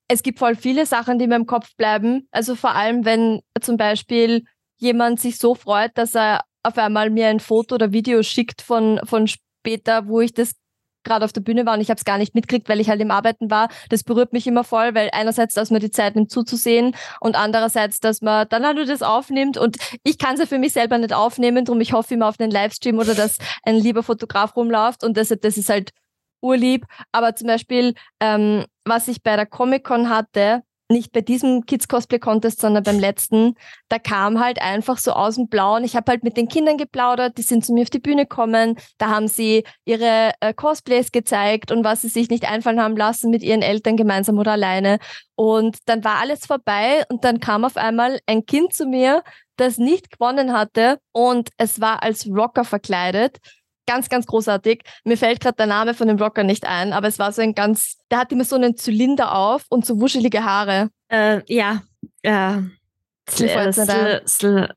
Es 0.07 0.21
gibt 0.21 0.37
voll 0.37 0.55
viele 0.55 0.85
Sachen, 0.85 1.17
die 1.17 1.27
mir 1.27 1.35
im 1.35 1.47
Kopf 1.47 1.75
bleiben. 1.77 2.27
Also 2.31 2.55
vor 2.55 2.75
allem, 2.75 3.05
wenn 3.05 3.41
zum 3.59 3.77
Beispiel 3.77 4.43
jemand 4.77 5.19
sich 5.19 5.37
so 5.37 5.55
freut, 5.55 5.91
dass 5.95 6.15
er 6.15 6.41
auf 6.61 6.77
einmal 6.77 7.09
mir 7.09 7.27
ein 7.27 7.39
Foto 7.39 7.75
oder 7.75 7.91
Video 7.91 8.21
schickt 8.21 8.61
von, 8.61 8.99
von 9.03 9.27
später, 9.27 10.07
wo 10.07 10.21
ich 10.21 10.33
das 10.33 10.53
gerade 11.05 11.23
auf 11.23 11.31
der 11.31 11.41
Bühne 11.41 11.65
war 11.65 11.75
und 11.75 11.81
ich 11.81 11.89
habe 11.89 11.97
es 11.97 12.03
gar 12.05 12.17
nicht 12.17 12.35
mitgekriegt, 12.35 12.67
weil 12.67 12.79
ich 12.79 12.89
halt 12.89 12.99
im 12.99 13.11
Arbeiten 13.11 13.49
war. 13.49 13.69
Das 13.89 14.03
berührt 14.03 14.33
mich 14.33 14.47
immer 14.47 14.63
voll, 14.63 14.93
weil 14.95 15.09
einerseits, 15.13 15.53
dass 15.53 15.71
man 15.71 15.79
die 15.79 15.91
Zeit 15.91 16.15
nimmt 16.15 16.31
zuzusehen 16.31 16.95
und 17.21 17.35
andererseits, 17.35 17.99
dass 17.99 18.21
man 18.21 18.47
dann 18.49 18.65
halt 18.65 18.75
das 18.89 19.01
aufnimmt 19.01 19.57
und 19.57 19.77
ich 20.03 20.17
kann 20.17 20.33
es 20.33 20.41
ja 20.41 20.45
für 20.45 20.59
mich 20.59 20.73
selber 20.73 20.97
nicht 20.97 21.13
aufnehmen, 21.13 21.63
darum 21.63 21.79
ich 21.79 21.93
hoffe 21.93 22.15
immer 22.15 22.27
auf 22.27 22.37
den 22.37 22.51
Livestream 22.51 22.99
oder 22.99 23.15
dass 23.15 23.37
ein 23.63 23.75
lieber 23.75 24.03
Fotograf 24.03 24.55
rumläuft 24.55 25.03
und 25.03 25.15
deshalb, 25.15 25.41
das 25.41 25.57
ist 25.57 25.69
halt 25.69 25.91
urlieb. 26.41 26.85
Aber 27.11 27.35
zum 27.35 27.47
Beispiel, 27.47 27.93
ähm, 28.19 28.65
was 28.83 29.07
ich 29.07 29.23
bei 29.23 29.35
der 29.35 29.45
Comic-Con 29.45 30.09
hatte, 30.09 30.61
nicht 30.89 31.11
bei 31.11 31.21
diesem 31.21 31.65
Kids 31.65 31.87
Cosplay 31.87 32.19
Contest, 32.19 32.61
sondern 32.61 32.83
beim 32.83 32.99
letzten, 32.99 33.55
da 33.89 33.97
kam 33.99 34.39
halt 34.39 34.61
einfach 34.61 34.97
so 34.97 35.11
aus 35.11 35.35
dem 35.35 35.47
Blauen. 35.47 35.83
Ich 35.83 35.95
habe 35.95 36.11
halt 36.11 36.23
mit 36.23 36.37
den 36.37 36.47
Kindern 36.47 36.77
geplaudert, 36.77 37.37
die 37.37 37.41
sind 37.41 37.65
zu 37.65 37.73
mir 37.73 37.83
auf 37.83 37.89
die 37.89 37.99
Bühne 37.99 38.23
gekommen, 38.23 38.77
da 38.97 39.09
haben 39.09 39.27
sie 39.27 39.63
ihre 39.85 40.33
äh, 40.39 40.53
Cosplays 40.53 41.11
gezeigt 41.11 41.71
und 41.71 41.83
was 41.83 42.01
sie 42.01 42.09
sich 42.09 42.29
nicht 42.29 42.49
einfallen 42.49 42.81
haben 42.81 42.97
lassen 42.97 43.31
mit 43.31 43.41
ihren 43.43 43.61
Eltern 43.61 43.97
gemeinsam 43.97 44.37
oder 44.37 44.53
alleine. 44.53 44.99
Und 45.35 45.77
dann 45.85 46.03
war 46.03 46.19
alles 46.19 46.45
vorbei 46.45 47.03
und 47.09 47.23
dann 47.23 47.39
kam 47.39 47.65
auf 47.65 47.77
einmal 47.77 48.19
ein 48.25 48.45
Kind 48.45 48.73
zu 48.73 48.85
mir, 48.85 49.23
das 49.57 49.77
nicht 49.77 50.11
gewonnen 50.11 50.53
hatte 50.53 50.99
und 51.11 51.49
es 51.57 51.81
war 51.81 52.03
als 52.03 52.27
Rocker 52.27 52.65
verkleidet 52.65 53.39
ganz, 53.85 54.09
ganz 54.09 54.25
großartig. 54.25 54.83
Mir 55.03 55.17
fällt 55.17 55.39
gerade 55.39 55.55
der 55.55 55.67
Name 55.67 55.93
von 55.93 56.07
dem 56.07 56.17
Rocker 56.17 56.43
nicht 56.43 56.65
ein, 56.65 56.93
aber 56.93 57.07
es 57.07 57.19
war 57.19 57.31
so 57.31 57.41
ein 57.41 57.53
ganz, 57.53 57.97
der 58.11 58.19
hat 58.19 58.31
immer 58.31 58.43
so 58.43 58.55
einen 58.55 58.77
Zylinder 58.77 59.35
auf 59.35 59.65
und 59.69 59.85
so 59.85 59.99
wuschelige 59.99 60.43
Haare. 60.43 60.89
Äh, 61.09 61.41
ja, 61.47 61.81
äh, 62.21 62.57
Sl 63.29 63.73
Sl 63.73 64.21
Sl 64.27 64.69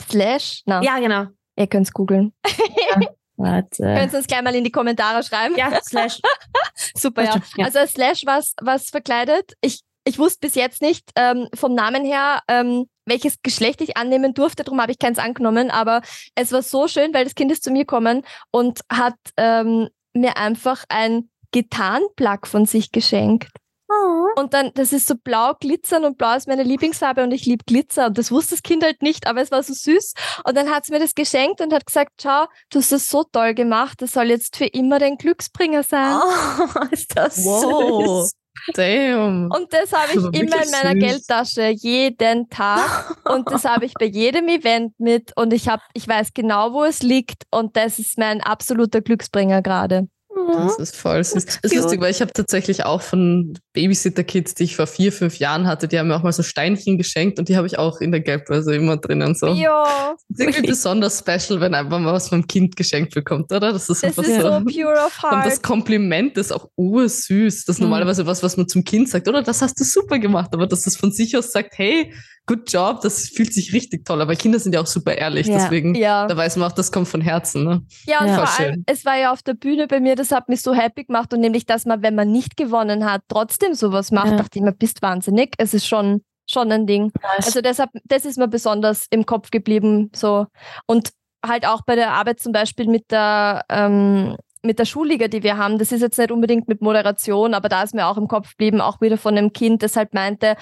Slash? 0.00 0.62
No. 0.66 0.80
Ja, 0.82 0.98
genau. 0.98 1.26
Ihr 1.56 1.66
könnt 1.66 1.86
es 1.86 1.92
googeln. 1.92 2.32
Ja, 2.88 3.00
warte. 3.36 3.82
Könnt 3.82 4.12
ihr 4.12 4.18
uns 4.18 4.26
gleich 4.26 4.42
mal 4.42 4.54
in 4.54 4.64
die 4.64 4.70
Kommentare 4.70 5.22
schreiben? 5.22 5.56
Ja, 5.56 5.78
Slash. 5.82 6.20
Super, 6.94 7.24
ja. 7.24 7.36
ja. 7.56 7.64
Also 7.66 7.84
Slash 7.86 8.22
was, 8.24 8.54
was 8.62 8.90
verkleidet. 8.90 9.52
Ich, 9.60 9.80
ich 10.04 10.18
wusste 10.18 10.46
bis 10.46 10.54
jetzt 10.54 10.80
nicht 10.80 11.10
ähm, 11.16 11.48
vom 11.54 11.74
Namen 11.74 12.04
her, 12.04 12.40
ähm, 12.48 12.86
welches 13.06 13.40
Geschlecht 13.42 13.80
ich 13.80 13.96
annehmen 13.96 14.34
durfte, 14.34 14.64
darum 14.64 14.80
habe 14.80 14.92
ich 14.92 14.98
keins 14.98 15.18
angenommen. 15.18 15.70
Aber 15.70 16.02
es 16.34 16.52
war 16.52 16.62
so 16.62 16.88
schön, 16.88 17.14
weil 17.14 17.24
das 17.24 17.34
Kind 17.34 17.50
ist 17.50 17.64
zu 17.64 17.70
mir 17.70 17.80
gekommen 17.80 18.22
und 18.50 18.80
hat 18.92 19.16
ähm, 19.36 19.88
mir 20.12 20.36
einfach 20.36 20.84
ein 20.88 21.30
Gitarrenplug 21.52 22.46
von 22.46 22.66
sich 22.66 22.92
geschenkt. 22.92 23.50
Oh. 23.88 24.26
Und 24.40 24.52
dann, 24.52 24.72
das 24.74 24.92
ist 24.92 25.06
so 25.06 25.14
blau 25.14 25.54
glitzern 25.60 26.04
und 26.04 26.18
blau 26.18 26.34
ist 26.34 26.48
meine 26.48 26.64
Lieblingsfarbe 26.64 27.22
und 27.22 27.30
ich 27.30 27.46
liebe 27.46 27.64
Glitzer. 27.64 28.06
Und 28.06 28.18
das 28.18 28.32
wusste 28.32 28.56
das 28.56 28.62
Kind 28.62 28.82
halt 28.82 29.00
nicht, 29.00 29.28
aber 29.28 29.40
es 29.40 29.52
war 29.52 29.62
so 29.62 29.72
süß. 29.74 30.14
Und 30.44 30.56
dann 30.56 30.70
hat 30.70 30.84
sie 30.84 30.92
mir 30.92 30.98
das 30.98 31.14
geschenkt 31.14 31.60
und 31.60 31.72
hat 31.72 31.86
gesagt, 31.86 32.10
schau, 32.20 32.46
du 32.70 32.80
hast 32.80 32.90
das 32.90 33.08
so 33.08 33.22
toll 33.22 33.54
gemacht, 33.54 34.02
das 34.02 34.12
soll 34.12 34.30
jetzt 34.30 34.56
für 34.56 34.66
immer 34.66 34.98
dein 34.98 35.16
Glücksbringer 35.16 35.84
sein. 35.84 36.20
Oh, 36.20 36.84
ist 36.90 37.16
das 37.16 37.44
wow. 37.44 38.24
süß. 38.24 38.32
Damn. 38.74 39.50
Und 39.50 39.72
das 39.72 39.92
habe 39.92 40.10
ich 40.12 40.40
immer 40.40 40.62
in 40.62 40.70
meiner 40.70 40.92
süß. 40.92 41.00
Geldtasche 41.00 41.68
jeden 41.68 42.48
Tag 42.48 43.16
und 43.32 43.50
das 43.50 43.64
habe 43.64 43.84
ich 43.84 43.94
bei 43.94 44.06
jedem 44.06 44.48
Event 44.48 44.98
mit 44.98 45.32
und 45.36 45.52
ich 45.52 45.68
habe 45.68 45.82
ich 45.94 46.06
weiß 46.06 46.34
genau, 46.34 46.72
wo 46.72 46.84
es 46.84 47.02
liegt 47.02 47.44
und 47.50 47.76
das 47.76 47.98
ist 47.98 48.18
mein 48.18 48.40
absoluter 48.40 49.00
Glücksbringer 49.00 49.62
gerade. 49.62 50.08
Das 50.36 50.78
ist 50.78 50.96
voll 50.96 51.24
süß. 51.24 51.44
Das 51.44 51.58
ist 51.62 51.74
lustig, 51.74 52.00
weil 52.00 52.10
ich 52.10 52.20
habe 52.20 52.32
tatsächlich 52.32 52.84
auch 52.84 53.00
von 53.00 53.58
Babysitter-Kids, 53.72 54.54
die 54.54 54.64
ich 54.64 54.76
vor 54.76 54.86
vier, 54.86 55.12
fünf 55.12 55.38
Jahren 55.38 55.66
hatte, 55.66 55.88
die 55.88 55.98
haben 55.98 56.08
mir 56.08 56.16
auch 56.16 56.22
mal 56.22 56.32
so 56.32 56.42
Steinchen 56.42 56.98
geschenkt 56.98 57.38
und 57.38 57.48
die 57.48 57.56
habe 57.56 57.66
ich 57.66 57.78
auch 57.78 58.00
in 58.00 58.10
der 58.10 58.20
Geldbörse 58.20 58.74
immer 58.74 58.96
drinnen. 58.98 59.34
So. 59.34 59.48
Ja. 59.48 60.14
Das 60.28 60.38
ist 60.38 60.40
irgendwie 60.40 60.68
besonders 60.68 61.18
special, 61.18 61.60
wenn 61.60 61.74
einfach 61.74 61.98
mal 61.98 62.12
was 62.12 62.28
vom 62.28 62.46
Kind 62.46 62.76
geschenkt 62.76 63.14
bekommt, 63.14 63.50
oder? 63.52 63.72
Das 63.72 63.88
ist, 63.88 64.02
das 64.02 64.18
ist 64.18 64.40
so, 64.40 64.42
so 64.42 64.64
pure 64.64 64.94
of 65.06 65.22
heart. 65.22 65.32
Und 65.32 65.46
das 65.46 65.62
Kompliment 65.62 66.36
ist 66.36 66.52
auch 66.52 66.68
ursüß. 66.76 67.64
Das 67.64 67.76
ist 67.76 67.80
mhm. 67.80 67.86
normalerweise 67.86 68.26
was, 68.26 68.42
was 68.42 68.56
man 68.56 68.68
zum 68.68 68.84
Kind 68.84 69.08
sagt, 69.08 69.28
oder? 69.28 69.42
Das 69.42 69.62
hast 69.62 69.80
du 69.80 69.84
super 69.84 70.18
gemacht, 70.18 70.50
aber 70.52 70.66
dass 70.66 70.82
das 70.82 70.96
von 70.96 71.12
sich 71.12 71.36
aus 71.36 71.52
sagt, 71.52 71.78
hey, 71.78 72.12
good 72.46 72.70
job, 72.72 73.00
das 73.02 73.28
fühlt 73.28 73.52
sich 73.52 73.72
richtig 73.72 74.04
toll. 74.04 74.20
Aber 74.20 74.34
Kinder 74.36 74.58
sind 74.58 74.74
ja 74.74 74.80
auch 74.80 74.86
super 74.86 75.16
ehrlich, 75.16 75.46
ja. 75.46 75.58
deswegen, 75.58 75.94
ja. 75.94 76.26
da 76.26 76.36
weiß 76.36 76.56
man 76.56 76.70
auch, 76.70 76.74
das 76.74 76.92
kommt 76.92 77.08
von 77.08 77.20
Herzen. 77.20 77.64
Ne? 77.64 77.82
Ja, 78.06 78.20
und 78.20 78.28
ja. 78.28 78.46
vor 78.46 78.58
allem, 78.58 78.84
es 78.86 79.04
war 79.04 79.16
ja 79.16 79.32
auf 79.32 79.42
der 79.42 79.54
Bühne 79.54 79.86
bei 79.86 80.00
mir, 80.00 80.14
das 80.16 80.30
hat 80.30 80.48
mich 80.48 80.62
so 80.62 80.74
happy 80.74 81.04
gemacht 81.04 81.32
und 81.32 81.40
nämlich, 81.40 81.66
dass 81.66 81.84
man, 81.84 82.02
wenn 82.02 82.14
man 82.14 82.30
nicht 82.30 82.56
gewonnen 82.56 83.04
hat, 83.04 83.22
trotzdem 83.28 83.74
sowas 83.74 84.12
macht, 84.12 84.30
ja. 84.30 84.36
dachte 84.36 84.58
ich 84.58 84.62
mir, 84.62 84.72
bist 84.72 85.02
wahnsinnig. 85.02 85.54
Es 85.58 85.74
ist 85.74 85.86
schon, 85.86 86.22
schon 86.48 86.70
ein 86.70 86.86
Ding. 86.86 87.10
Was? 87.20 87.46
Also 87.46 87.60
deshalb, 87.60 87.90
das 88.04 88.24
ist 88.24 88.38
mir 88.38 88.48
besonders 88.48 89.06
im 89.10 89.26
Kopf 89.26 89.50
geblieben, 89.50 90.10
so. 90.14 90.46
Und 90.86 91.10
halt 91.44 91.66
auch 91.66 91.82
bei 91.84 91.96
der 91.96 92.12
Arbeit 92.12 92.40
zum 92.40 92.52
Beispiel 92.52 92.86
mit 92.86 93.10
der, 93.10 93.64
ähm, 93.68 94.36
mit 94.62 94.78
der 94.78 94.84
Schulliga, 94.84 95.28
die 95.28 95.42
wir 95.42 95.56
haben, 95.58 95.78
das 95.78 95.92
ist 95.92 96.00
jetzt 96.00 96.18
nicht 96.18 96.32
unbedingt 96.32 96.68
mit 96.68 96.80
Moderation, 96.80 97.54
aber 97.54 97.68
da 97.68 97.82
ist 97.82 97.94
mir 97.94 98.06
auch 98.06 98.16
im 98.16 98.26
Kopf 98.28 98.50
geblieben, 98.50 98.80
auch 98.80 99.00
wieder 99.00 99.16
von 99.16 99.36
einem 99.36 99.52
Kind, 99.52 99.82
das 99.82 99.96
halt 99.96 100.12
meinte, 100.12 100.56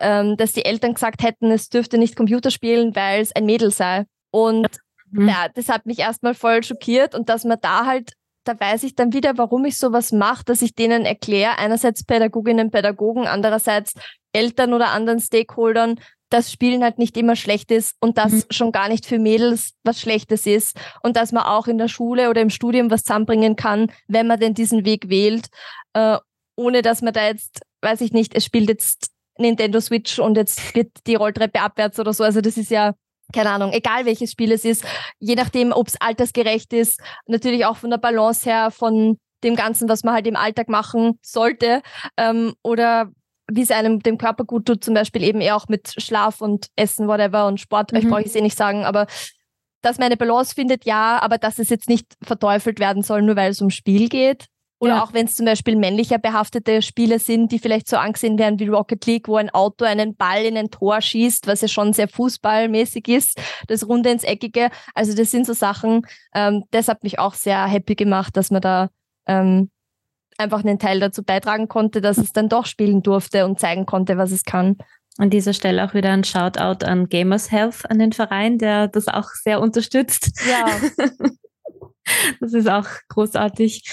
ähm, 0.00 0.36
dass 0.36 0.52
die 0.52 0.64
Eltern 0.64 0.94
gesagt 0.94 1.22
hätten, 1.22 1.50
es 1.50 1.68
dürfte 1.68 1.98
nicht 1.98 2.16
Computer 2.16 2.50
spielen, 2.50 2.96
weil 2.96 3.20
es 3.20 3.34
ein 3.34 3.46
Mädel 3.46 3.70
sei. 3.70 4.04
Und 4.30 4.68
mhm. 5.10 5.28
ja, 5.28 5.46
das 5.54 5.68
hat 5.68 5.86
mich 5.86 5.98
erstmal 5.98 6.34
voll 6.34 6.62
schockiert 6.64 7.14
und 7.14 7.28
dass 7.28 7.44
man 7.44 7.58
da 7.60 7.86
halt, 7.86 8.12
da 8.44 8.58
weiß 8.58 8.82
ich 8.84 8.94
dann 8.94 9.12
wieder, 9.12 9.36
warum 9.36 9.64
ich 9.64 9.78
sowas 9.78 10.12
mache, 10.12 10.44
dass 10.44 10.62
ich 10.62 10.74
denen 10.74 11.04
erkläre, 11.04 11.58
einerseits 11.58 12.04
Pädagoginnen, 12.04 12.70
Pädagogen, 12.70 13.26
andererseits 13.26 13.94
Eltern 14.32 14.72
oder 14.72 14.88
anderen 14.88 15.20
Stakeholdern, 15.20 16.00
dass 16.30 16.52
Spielen 16.52 16.82
halt 16.82 16.98
nicht 16.98 17.16
immer 17.16 17.36
schlecht 17.36 17.70
ist 17.70 17.96
und 18.00 18.16
dass 18.16 18.32
mhm. 18.32 18.42
schon 18.50 18.72
gar 18.72 18.88
nicht 18.88 19.04
für 19.04 19.18
Mädels 19.18 19.74
was 19.82 20.00
Schlechtes 20.00 20.46
ist 20.46 20.76
und 21.02 21.16
dass 21.16 21.32
man 21.32 21.42
auch 21.42 21.66
in 21.66 21.76
der 21.76 21.88
Schule 21.88 22.30
oder 22.30 22.40
im 22.40 22.50
Studium 22.50 22.90
was 22.90 23.02
zusammenbringen 23.02 23.56
kann, 23.56 23.90
wenn 24.06 24.28
man 24.28 24.38
denn 24.38 24.54
diesen 24.54 24.84
Weg 24.84 25.10
wählt, 25.10 25.48
äh, 25.92 26.18
ohne 26.56 26.82
dass 26.82 27.02
man 27.02 27.12
da 27.12 27.26
jetzt, 27.26 27.60
weiß 27.82 28.00
ich 28.00 28.12
nicht, 28.12 28.34
es 28.34 28.44
spielt 28.44 28.68
jetzt 28.68 29.10
Nintendo 29.40 29.80
Switch 29.80 30.18
und 30.18 30.36
jetzt 30.36 30.74
geht 30.74 30.90
die 31.06 31.16
Rolltreppe 31.16 31.60
abwärts 31.60 31.98
oder 31.98 32.12
so. 32.12 32.24
Also 32.24 32.40
das 32.40 32.56
ist 32.56 32.70
ja 32.70 32.94
keine 33.32 33.50
Ahnung, 33.50 33.72
egal 33.72 34.06
welches 34.06 34.32
Spiel 34.32 34.50
es 34.52 34.64
ist, 34.64 34.84
je 35.18 35.36
nachdem, 35.36 35.72
ob 35.72 35.88
es 35.88 36.00
altersgerecht 36.00 36.72
ist, 36.72 37.00
natürlich 37.26 37.64
auch 37.64 37.76
von 37.76 37.90
der 37.90 37.98
Balance 37.98 38.48
her, 38.48 38.70
von 38.70 39.18
dem 39.44 39.56
Ganzen, 39.56 39.88
was 39.88 40.04
man 40.04 40.14
halt 40.14 40.26
im 40.26 40.36
Alltag 40.36 40.68
machen 40.68 41.18
sollte 41.22 41.82
ähm, 42.16 42.54
oder 42.62 43.10
wie 43.52 43.62
es 43.62 43.70
einem 43.70 44.00
dem 44.00 44.18
Körper 44.18 44.44
gut 44.44 44.66
tut, 44.66 44.84
zum 44.84 44.94
Beispiel 44.94 45.24
eben 45.24 45.40
eher 45.40 45.56
auch 45.56 45.68
mit 45.68 45.94
Schlaf 45.98 46.40
und 46.40 46.68
Essen, 46.76 47.08
whatever 47.08 47.46
und 47.46 47.60
Sport, 47.60 47.92
mhm. 47.92 47.98
ich 47.98 48.08
brauche 48.08 48.22
es 48.22 48.34
eh 48.34 48.40
nicht 48.40 48.56
sagen, 48.56 48.84
aber 48.84 49.06
dass 49.82 49.98
man 49.98 50.06
eine 50.06 50.16
Balance 50.16 50.54
findet, 50.54 50.84
ja, 50.84 51.18
aber 51.22 51.38
dass 51.38 51.58
es 51.58 51.70
jetzt 51.70 51.88
nicht 51.88 52.14
verteufelt 52.22 52.80
werden 52.80 53.02
soll, 53.02 53.22
nur 53.22 53.36
weil 53.36 53.50
es 53.50 53.62
um 53.62 53.70
Spiel 53.70 54.08
geht. 54.08 54.46
Oder 54.80 54.94
ja. 54.94 55.04
auch 55.04 55.12
wenn 55.12 55.26
es 55.26 55.34
zum 55.34 55.44
Beispiel 55.44 55.76
männlicher 55.76 56.18
behaftete 56.18 56.80
Spiele 56.80 57.18
sind, 57.18 57.52
die 57.52 57.58
vielleicht 57.58 57.86
so 57.86 57.98
angesehen 57.98 58.38
werden 58.38 58.58
wie 58.58 58.68
Rocket 58.68 59.04
League, 59.04 59.28
wo 59.28 59.36
ein 59.36 59.50
Auto 59.50 59.84
einen 59.84 60.16
Ball 60.16 60.42
in 60.42 60.56
ein 60.56 60.70
Tor 60.70 61.02
schießt, 61.02 61.46
was 61.46 61.60
ja 61.60 61.68
schon 61.68 61.92
sehr 61.92 62.08
fußballmäßig 62.08 63.06
ist, 63.08 63.38
das 63.68 63.86
Runde 63.86 64.10
ins 64.10 64.24
Eckige. 64.24 64.70
Also 64.94 65.14
das 65.14 65.30
sind 65.30 65.46
so 65.46 65.52
Sachen, 65.52 66.06
ähm, 66.34 66.64
das 66.70 66.88
hat 66.88 67.02
mich 67.04 67.18
auch 67.18 67.34
sehr 67.34 67.66
happy 67.66 67.94
gemacht, 67.94 68.38
dass 68.38 68.50
man 68.50 68.62
da 68.62 68.88
ähm, 69.26 69.70
einfach 70.38 70.64
einen 70.64 70.78
Teil 70.78 70.98
dazu 70.98 71.22
beitragen 71.22 71.68
konnte, 71.68 72.00
dass 72.00 72.16
es 72.16 72.32
dann 72.32 72.48
doch 72.48 72.64
spielen 72.64 73.02
durfte 73.02 73.44
und 73.44 73.60
zeigen 73.60 73.84
konnte, 73.84 74.16
was 74.16 74.30
es 74.30 74.44
kann. 74.44 74.78
An 75.18 75.28
dieser 75.28 75.52
Stelle 75.52 75.84
auch 75.84 75.92
wieder 75.92 76.10
ein 76.10 76.24
Shoutout 76.24 76.86
an 76.86 77.10
Gamers 77.10 77.50
Health, 77.50 77.82
an 77.90 77.98
den 77.98 78.12
Verein, 78.12 78.56
der 78.56 78.88
das 78.88 79.08
auch 79.08 79.28
sehr 79.34 79.60
unterstützt. 79.60 80.40
Ja. 80.48 80.66
das 82.40 82.54
ist 82.54 82.68
auch 82.68 82.86
großartig 83.08 83.84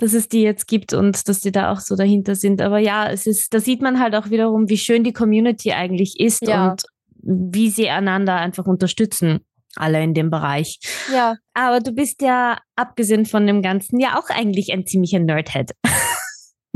dass 0.00 0.14
es 0.14 0.28
die 0.28 0.42
jetzt 0.42 0.66
gibt 0.66 0.94
und 0.94 1.28
dass 1.28 1.40
die 1.40 1.52
da 1.52 1.72
auch 1.72 1.80
so 1.80 1.94
dahinter 1.94 2.34
sind. 2.34 2.62
Aber 2.62 2.78
ja, 2.78 3.10
es 3.10 3.26
ist, 3.26 3.52
da 3.52 3.60
sieht 3.60 3.82
man 3.82 4.00
halt 4.00 4.14
auch 4.14 4.30
wiederum, 4.30 4.68
wie 4.68 4.78
schön 4.78 5.04
die 5.04 5.12
Community 5.12 5.72
eigentlich 5.72 6.18
ist 6.18 6.46
ja. 6.46 6.70
und 6.70 6.84
wie 7.22 7.68
sie 7.68 7.90
einander 7.90 8.36
einfach 8.36 8.66
unterstützen. 8.66 9.40
Alle 9.76 10.02
in 10.02 10.14
dem 10.14 10.30
Bereich. 10.30 10.80
Ja. 11.12 11.36
Aber 11.54 11.80
du 11.80 11.92
bist 11.92 12.22
ja, 12.22 12.58
abgesehen 12.74 13.24
von 13.24 13.46
dem 13.46 13.62
Ganzen, 13.62 14.00
ja 14.00 14.18
auch 14.18 14.28
eigentlich 14.30 14.72
ein 14.72 14.84
ziemlicher 14.84 15.20
Nerdhead. 15.20 15.72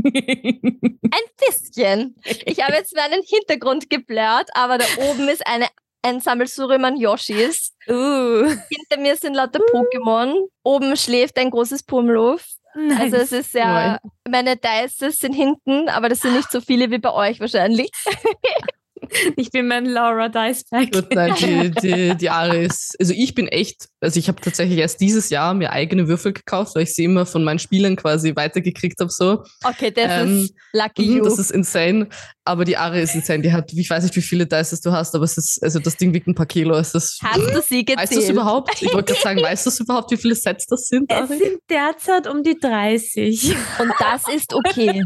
Ein 0.01 1.27
bisschen. 1.49 2.15
Ich 2.45 2.63
habe 2.63 2.73
jetzt 2.73 2.95
meinen 2.95 3.23
Hintergrund 3.25 3.89
geblurrt, 3.89 4.49
aber 4.53 4.77
da 4.77 4.85
oben 5.09 5.27
ist 5.27 5.45
eine, 5.45 5.65
ein 6.05 6.21
Sammelsurium 6.21 6.85
an 6.85 6.97
Yoshis. 6.97 7.73
Uh. 7.87 8.45
Hinter 8.69 8.99
mir 8.99 9.15
sind 9.15 9.33
lauter 9.33 9.59
Pokémon. 9.59 10.47
Oben 10.63 10.95
schläft 10.95 11.37
ein 11.37 11.49
großes 11.49 11.83
Pummeluff. 11.83 12.45
Nice. 12.75 12.99
Also 12.99 13.15
es 13.17 13.31
ist 13.31 13.53
ja, 13.53 13.99
meine 14.29 14.57
Dices 14.57 15.17
sind 15.17 15.33
hinten, 15.33 15.87
aber 15.89 16.09
das 16.09 16.19
sind 16.19 16.35
nicht 16.35 16.51
so 16.51 16.59
viele 16.61 16.91
wie 16.91 16.99
bei 16.99 17.13
euch 17.13 17.39
wahrscheinlich. 17.39 17.89
Ich 19.37 19.51
bin 19.51 19.67
mein 19.67 19.85
Laura 19.85 20.29
Dicepack. 20.29 21.13
Nein, 21.13 21.35
die, 21.39 21.71
die, 21.71 22.15
die 22.15 22.29
Ari 22.29 22.65
ist, 22.65 22.95
also 22.99 23.13
ich 23.15 23.35
bin 23.35 23.47
echt, 23.47 23.87
also 23.99 24.19
ich 24.19 24.27
habe 24.27 24.41
tatsächlich 24.41 24.79
erst 24.79 25.01
dieses 25.01 25.29
Jahr 25.29 25.53
mir 25.53 25.71
eigene 25.71 26.07
Würfel 26.07 26.33
gekauft, 26.33 26.75
weil 26.75 26.83
ich 26.83 26.93
sie 26.93 27.05
immer 27.05 27.25
von 27.25 27.43
meinen 27.43 27.59
Spielern 27.59 27.95
quasi 27.95 28.35
weitergekriegt 28.35 28.99
habe. 28.99 29.11
So. 29.11 29.43
Okay, 29.63 29.91
das 29.91 30.23
ähm, 30.23 30.43
ist 30.43 30.53
lucky 30.73 31.05
mhm, 31.05 31.17
you. 31.17 31.23
Das 31.23 31.39
ist 31.39 31.51
insane. 31.51 32.07
Aber 32.47 32.63
die 32.63 32.77
Ari 32.77 33.01
ist 33.01 33.15
insane. 33.15 33.41
Die 33.41 33.51
hat, 33.51 33.73
ich 33.73 33.89
weiß 33.89 34.03
nicht, 34.03 34.15
wie 34.15 34.21
viele 34.21 34.45
Dices 34.45 34.81
du 34.81 34.91
hast, 34.91 35.15
aber 35.15 35.23
es 35.25 35.37
ist, 35.37 35.63
also 35.63 35.79
das 35.79 35.97
Ding 35.97 36.13
wiegt 36.13 36.27
ein 36.27 36.35
paar 36.35 36.45
Kilo. 36.45 36.75
Es 36.75 36.93
ist, 36.93 37.19
hast 37.23 37.39
du 37.39 37.61
sie 37.61 37.83
gezählt? 37.83 37.97
Weißt 37.99 38.15
du 38.15 38.19
es 38.19 38.29
überhaupt? 38.29 38.81
Ich 38.81 38.93
wollte 38.93 39.13
gerade 39.13 39.23
sagen, 39.23 39.41
weißt 39.41 39.65
du 39.65 39.83
überhaupt, 39.83 40.11
wie 40.11 40.17
viele 40.17 40.35
Sets 40.35 40.67
das 40.67 40.87
sind? 40.87 41.11
Ari? 41.11 41.23
Es 41.23 41.39
sind 41.39 41.59
derzeit 41.69 42.27
um 42.27 42.43
die 42.43 42.57
30. 42.57 43.55
Und 43.79 43.93
das 43.99 44.27
ist 44.33 44.53
okay. 44.53 45.03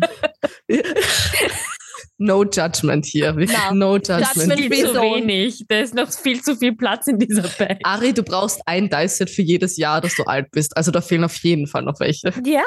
No 2.21 2.43
judgment 2.43 3.05
hier. 3.05 3.31
No, 3.31 3.73
no 3.73 3.95
judgment. 3.95 4.35
judgment 4.35 4.59
viel 4.59 4.87
zu 4.87 4.95
wenig. 4.95 5.65
Da 5.69 5.79
ist 5.79 5.95
noch 5.95 6.11
viel 6.11 6.41
zu 6.43 6.53
viel 6.57 6.75
Platz 6.75 7.07
in 7.07 7.17
dieser 7.17 7.47
Bag. 7.47 7.79
Ari, 7.83 8.13
du 8.13 8.23
brauchst 8.23 8.61
ein 8.65 8.89
Dice-Set 8.89 9.29
für 9.29 9.41
jedes 9.41 9.77
Jahr, 9.77 10.01
dass 10.01 10.15
du 10.15 10.23
alt 10.23 10.51
bist. 10.51 10.75
Also 10.75 10.91
da 10.91 10.99
fehlen 10.99 11.23
auf 11.23 11.37
jeden 11.37 11.65
Fall 11.65 11.83
noch 11.83 11.97
welche. 12.01 12.33
Ja. 12.43 12.63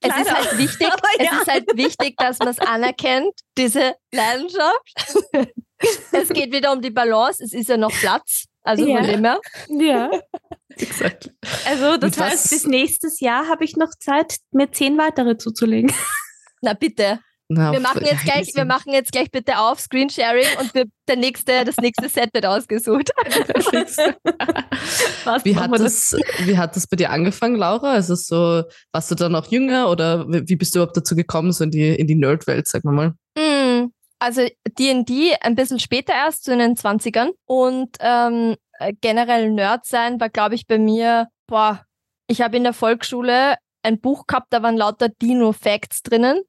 Es 0.00 0.16
ist 0.16 0.32
halt 0.32 0.58
wichtig, 0.58 0.88
ja. 1.18 1.24
es 1.32 1.42
ist 1.42 1.52
halt 1.52 1.66
wichtig, 1.74 2.16
dass 2.16 2.38
man 2.38 2.48
es 2.48 2.58
anerkennt, 2.60 3.32
diese 3.58 3.94
Leidenschaft. 4.12 5.26
es 6.12 6.28
geht 6.30 6.52
wieder 6.52 6.72
um 6.72 6.80
die 6.80 6.90
Balance. 6.90 7.44
Es 7.44 7.52
ist 7.52 7.68
ja 7.68 7.76
noch 7.76 7.92
Platz. 7.92 8.44
Also 8.62 8.86
ja. 8.86 8.98
von 8.98 9.06
dem 9.06 9.24
her. 9.24 9.40
Ja. 9.68 10.10
Exakt. 10.78 11.30
Also 11.66 11.98
das 11.98 12.16
Mit 12.16 12.20
heißt, 12.20 12.44
was? 12.44 12.50
bis 12.50 12.66
nächstes 12.66 13.20
Jahr 13.20 13.48
habe 13.48 13.64
ich 13.64 13.76
noch 13.76 13.90
Zeit, 13.98 14.38
mir 14.50 14.70
zehn 14.70 14.96
weitere 14.96 15.36
zuzulegen. 15.36 15.92
Na 16.62 16.72
bitte. 16.72 17.20
Na, 17.50 17.72
wir 17.72 17.80
machen 17.80 18.04
jetzt 18.04 18.24
gleich, 18.24 18.54
wir 18.54 18.66
machen 18.66 18.92
jetzt 18.92 19.10
gleich 19.10 19.30
bitte 19.30 19.58
auf 19.58 19.80
Screensharing 19.80 20.44
und 20.60 20.74
wir, 20.74 20.84
der 21.08 21.16
nächste, 21.16 21.64
das 21.64 21.78
nächste 21.78 22.10
Set 22.10 22.28
wird 22.34 22.44
ausgesucht. 22.44 23.10
wie, 25.44 25.56
hat 25.56 25.72
das, 25.72 26.14
wie 26.44 26.58
hat 26.58 26.76
das 26.76 26.86
bei 26.86 26.96
dir 26.96 27.08
angefangen, 27.10 27.56
Laura? 27.56 27.92
Also 27.92 28.16
so, 28.16 28.64
warst 28.92 29.10
du 29.10 29.14
dann 29.14 29.32
noch 29.32 29.50
jünger 29.50 29.90
oder 29.90 30.26
wie 30.28 30.56
bist 30.56 30.74
du 30.74 30.80
überhaupt 30.80 30.98
dazu 30.98 31.16
gekommen, 31.16 31.52
so 31.52 31.64
in 31.64 31.70
die, 31.70 31.88
in 31.88 32.06
die 32.06 32.16
Nerd-Welt, 32.16 32.68
sagen 32.68 32.90
wir 32.90 32.92
mal? 32.92 33.14
Mm, 33.38 33.92
also 34.18 34.46
D&D 34.78 35.34
ein 35.40 35.54
bisschen 35.54 35.80
später 35.80 36.12
erst, 36.12 36.44
so 36.44 36.52
in 36.52 36.58
den 36.58 36.76
20ern. 36.76 37.30
Und 37.46 37.96
ähm, 38.00 38.56
generell 39.00 39.50
Nerd 39.50 39.86
sein 39.86 40.20
war, 40.20 40.28
glaube 40.28 40.54
ich, 40.54 40.66
bei 40.66 40.76
mir, 40.78 41.28
boah, 41.46 41.82
ich 42.26 42.42
habe 42.42 42.58
in 42.58 42.64
der 42.64 42.74
Volksschule 42.74 43.54
ein 43.82 44.00
Buch 44.00 44.26
gehabt, 44.26 44.48
da 44.50 44.62
waren 44.62 44.76
lauter 44.76 45.08
Dino-Facts 45.08 46.02
drinnen. 46.02 46.42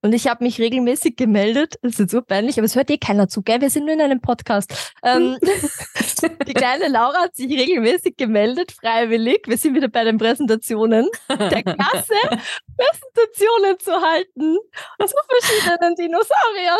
Und 0.00 0.12
ich 0.12 0.28
habe 0.28 0.44
mich 0.44 0.60
regelmäßig 0.60 1.16
gemeldet. 1.16 1.74
Das 1.82 1.92
ist 1.92 1.98
jetzt 1.98 2.12
so 2.12 2.22
peinlich, 2.22 2.56
aber 2.58 2.66
es 2.66 2.76
hört 2.76 2.90
eh 2.90 2.98
keiner 2.98 3.28
zu, 3.28 3.42
gell? 3.42 3.60
Wir 3.60 3.70
sind 3.70 3.84
nur 3.84 3.94
in 3.94 4.00
einem 4.00 4.20
Podcast. 4.20 4.94
Ähm, 5.02 5.38
die 6.46 6.54
kleine 6.54 6.86
Laura 6.88 7.22
hat 7.22 7.34
sich 7.34 7.50
regelmäßig 7.50 8.16
gemeldet, 8.16 8.70
freiwillig. 8.72 9.42
Wir 9.46 9.56
sind 9.56 9.74
wieder 9.74 9.88
bei 9.88 10.04
den 10.04 10.18
Präsentationen 10.18 11.08
der 11.28 11.64
Klasse, 11.64 12.14
Präsentationen 12.76 13.78
zu 13.80 14.00
halten 14.00 14.56
zu 15.04 15.16
verschiedenen 15.28 15.96
Dinosauriern. 15.96 16.78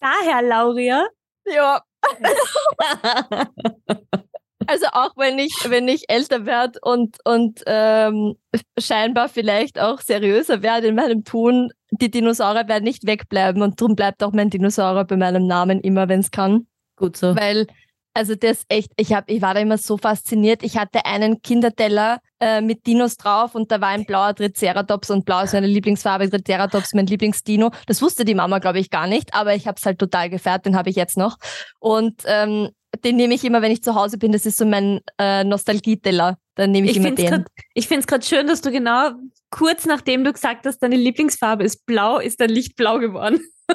Daher, 0.00 0.42
Lauria. 0.42 1.06
Ja. 1.46 1.82
Also 4.66 4.86
auch 4.92 5.12
wenn 5.16 5.38
ich, 5.38 5.52
wenn 5.68 5.88
ich 5.88 6.08
älter 6.08 6.46
werde 6.46 6.78
und, 6.82 7.16
und 7.24 7.62
ähm, 7.66 8.36
scheinbar 8.78 9.28
vielleicht 9.28 9.78
auch 9.78 10.00
seriöser 10.00 10.62
werde 10.62 10.88
in 10.88 10.94
meinem 10.94 11.24
Tun, 11.24 11.70
die 11.90 12.10
Dinosaurier 12.10 12.68
werden 12.68 12.84
nicht 12.84 13.06
wegbleiben 13.06 13.62
und 13.62 13.80
darum 13.80 13.96
bleibt 13.96 14.22
auch 14.22 14.32
mein 14.32 14.50
Dinosaurier 14.50 15.04
bei 15.04 15.16
meinem 15.16 15.46
Namen 15.46 15.80
immer, 15.80 16.08
wenn 16.08 16.20
es 16.20 16.30
kann. 16.30 16.66
Gut 16.96 17.16
so. 17.16 17.34
Weil, 17.36 17.66
also 18.14 18.34
das 18.34 18.64
echt, 18.68 18.92
ich, 18.96 19.12
hab, 19.12 19.28
ich 19.28 19.42
war 19.42 19.54
da 19.54 19.60
immer 19.60 19.78
so 19.78 19.96
fasziniert. 19.96 20.62
Ich 20.62 20.76
hatte 20.76 21.04
einen 21.04 21.42
Kinderteller 21.42 22.20
äh, 22.40 22.60
mit 22.60 22.86
Dinos 22.86 23.16
drauf 23.16 23.54
und 23.54 23.70
da 23.72 23.80
war 23.80 23.88
ein 23.88 24.04
blauer 24.04 24.34
Triceratops 24.34 25.10
und 25.10 25.24
blau 25.24 25.42
ist 25.42 25.52
meine 25.52 25.66
Lieblingsfarbe, 25.66 26.30
Triceratops 26.30 26.94
mein 26.94 27.06
Lieblingsdino. 27.06 27.70
Das 27.86 28.02
wusste 28.02 28.24
die 28.24 28.34
Mama, 28.34 28.58
glaube 28.60 28.78
ich, 28.78 28.90
gar 28.90 29.06
nicht, 29.06 29.34
aber 29.34 29.54
ich 29.54 29.66
habe 29.66 29.76
es 29.78 29.86
halt 29.86 29.98
total 29.98 30.30
gefährt, 30.30 30.66
den 30.66 30.76
habe 30.76 30.90
ich 30.90 30.96
jetzt 30.96 31.16
noch. 31.16 31.36
Und 31.80 32.22
ähm, 32.26 32.70
den 32.96 33.16
nehme 33.16 33.34
ich 33.34 33.44
immer, 33.44 33.62
wenn 33.62 33.72
ich 33.72 33.82
zu 33.82 33.94
Hause 33.94 34.18
bin. 34.18 34.32
Das 34.32 34.46
ist 34.46 34.58
so 34.58 34.64
mein 34.64 35.00
äh, 35.18 35.44
Nostalgieteller. 35.44 36.38
Dann 36.54 36.70
nehme 36.70 36.86
ich, 36.86 36.92
ich 36.92 36.96
immer 36.98 37.10
den. 37.10 37.26
Grad, 37.26 37.46
ich 37.74 37.88
finde 37.88 38.00
es 38.00 38.06
gerade 38.06 38.24
schön, 38.24 38.46
dass 38.46 38.60
du 38.60 38.70
genau 38.70 39.10
kurz 39.50 39.86
nachdem 39.86 40.24
du 40.24 40.32
gesagt 40.32 40.66
hast, 40.66 40.78
deine 40.78 40.96
Lieblingsfarbe 40.96 41.62
ist 41.62 41.86
blau, 41.86 42.18
ist 42.18 42.40
dein 42.40 42.50
Licht 42.50 42.76
blau 42.76 42.98
geworden. 42.98 43.40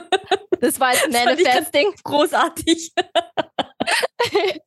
Das 0.61 0.77
war 0.77 0.91
jetzt 0.91 1.09
Manifesting. 1.09 1.93
Großartig. 2.03 2.91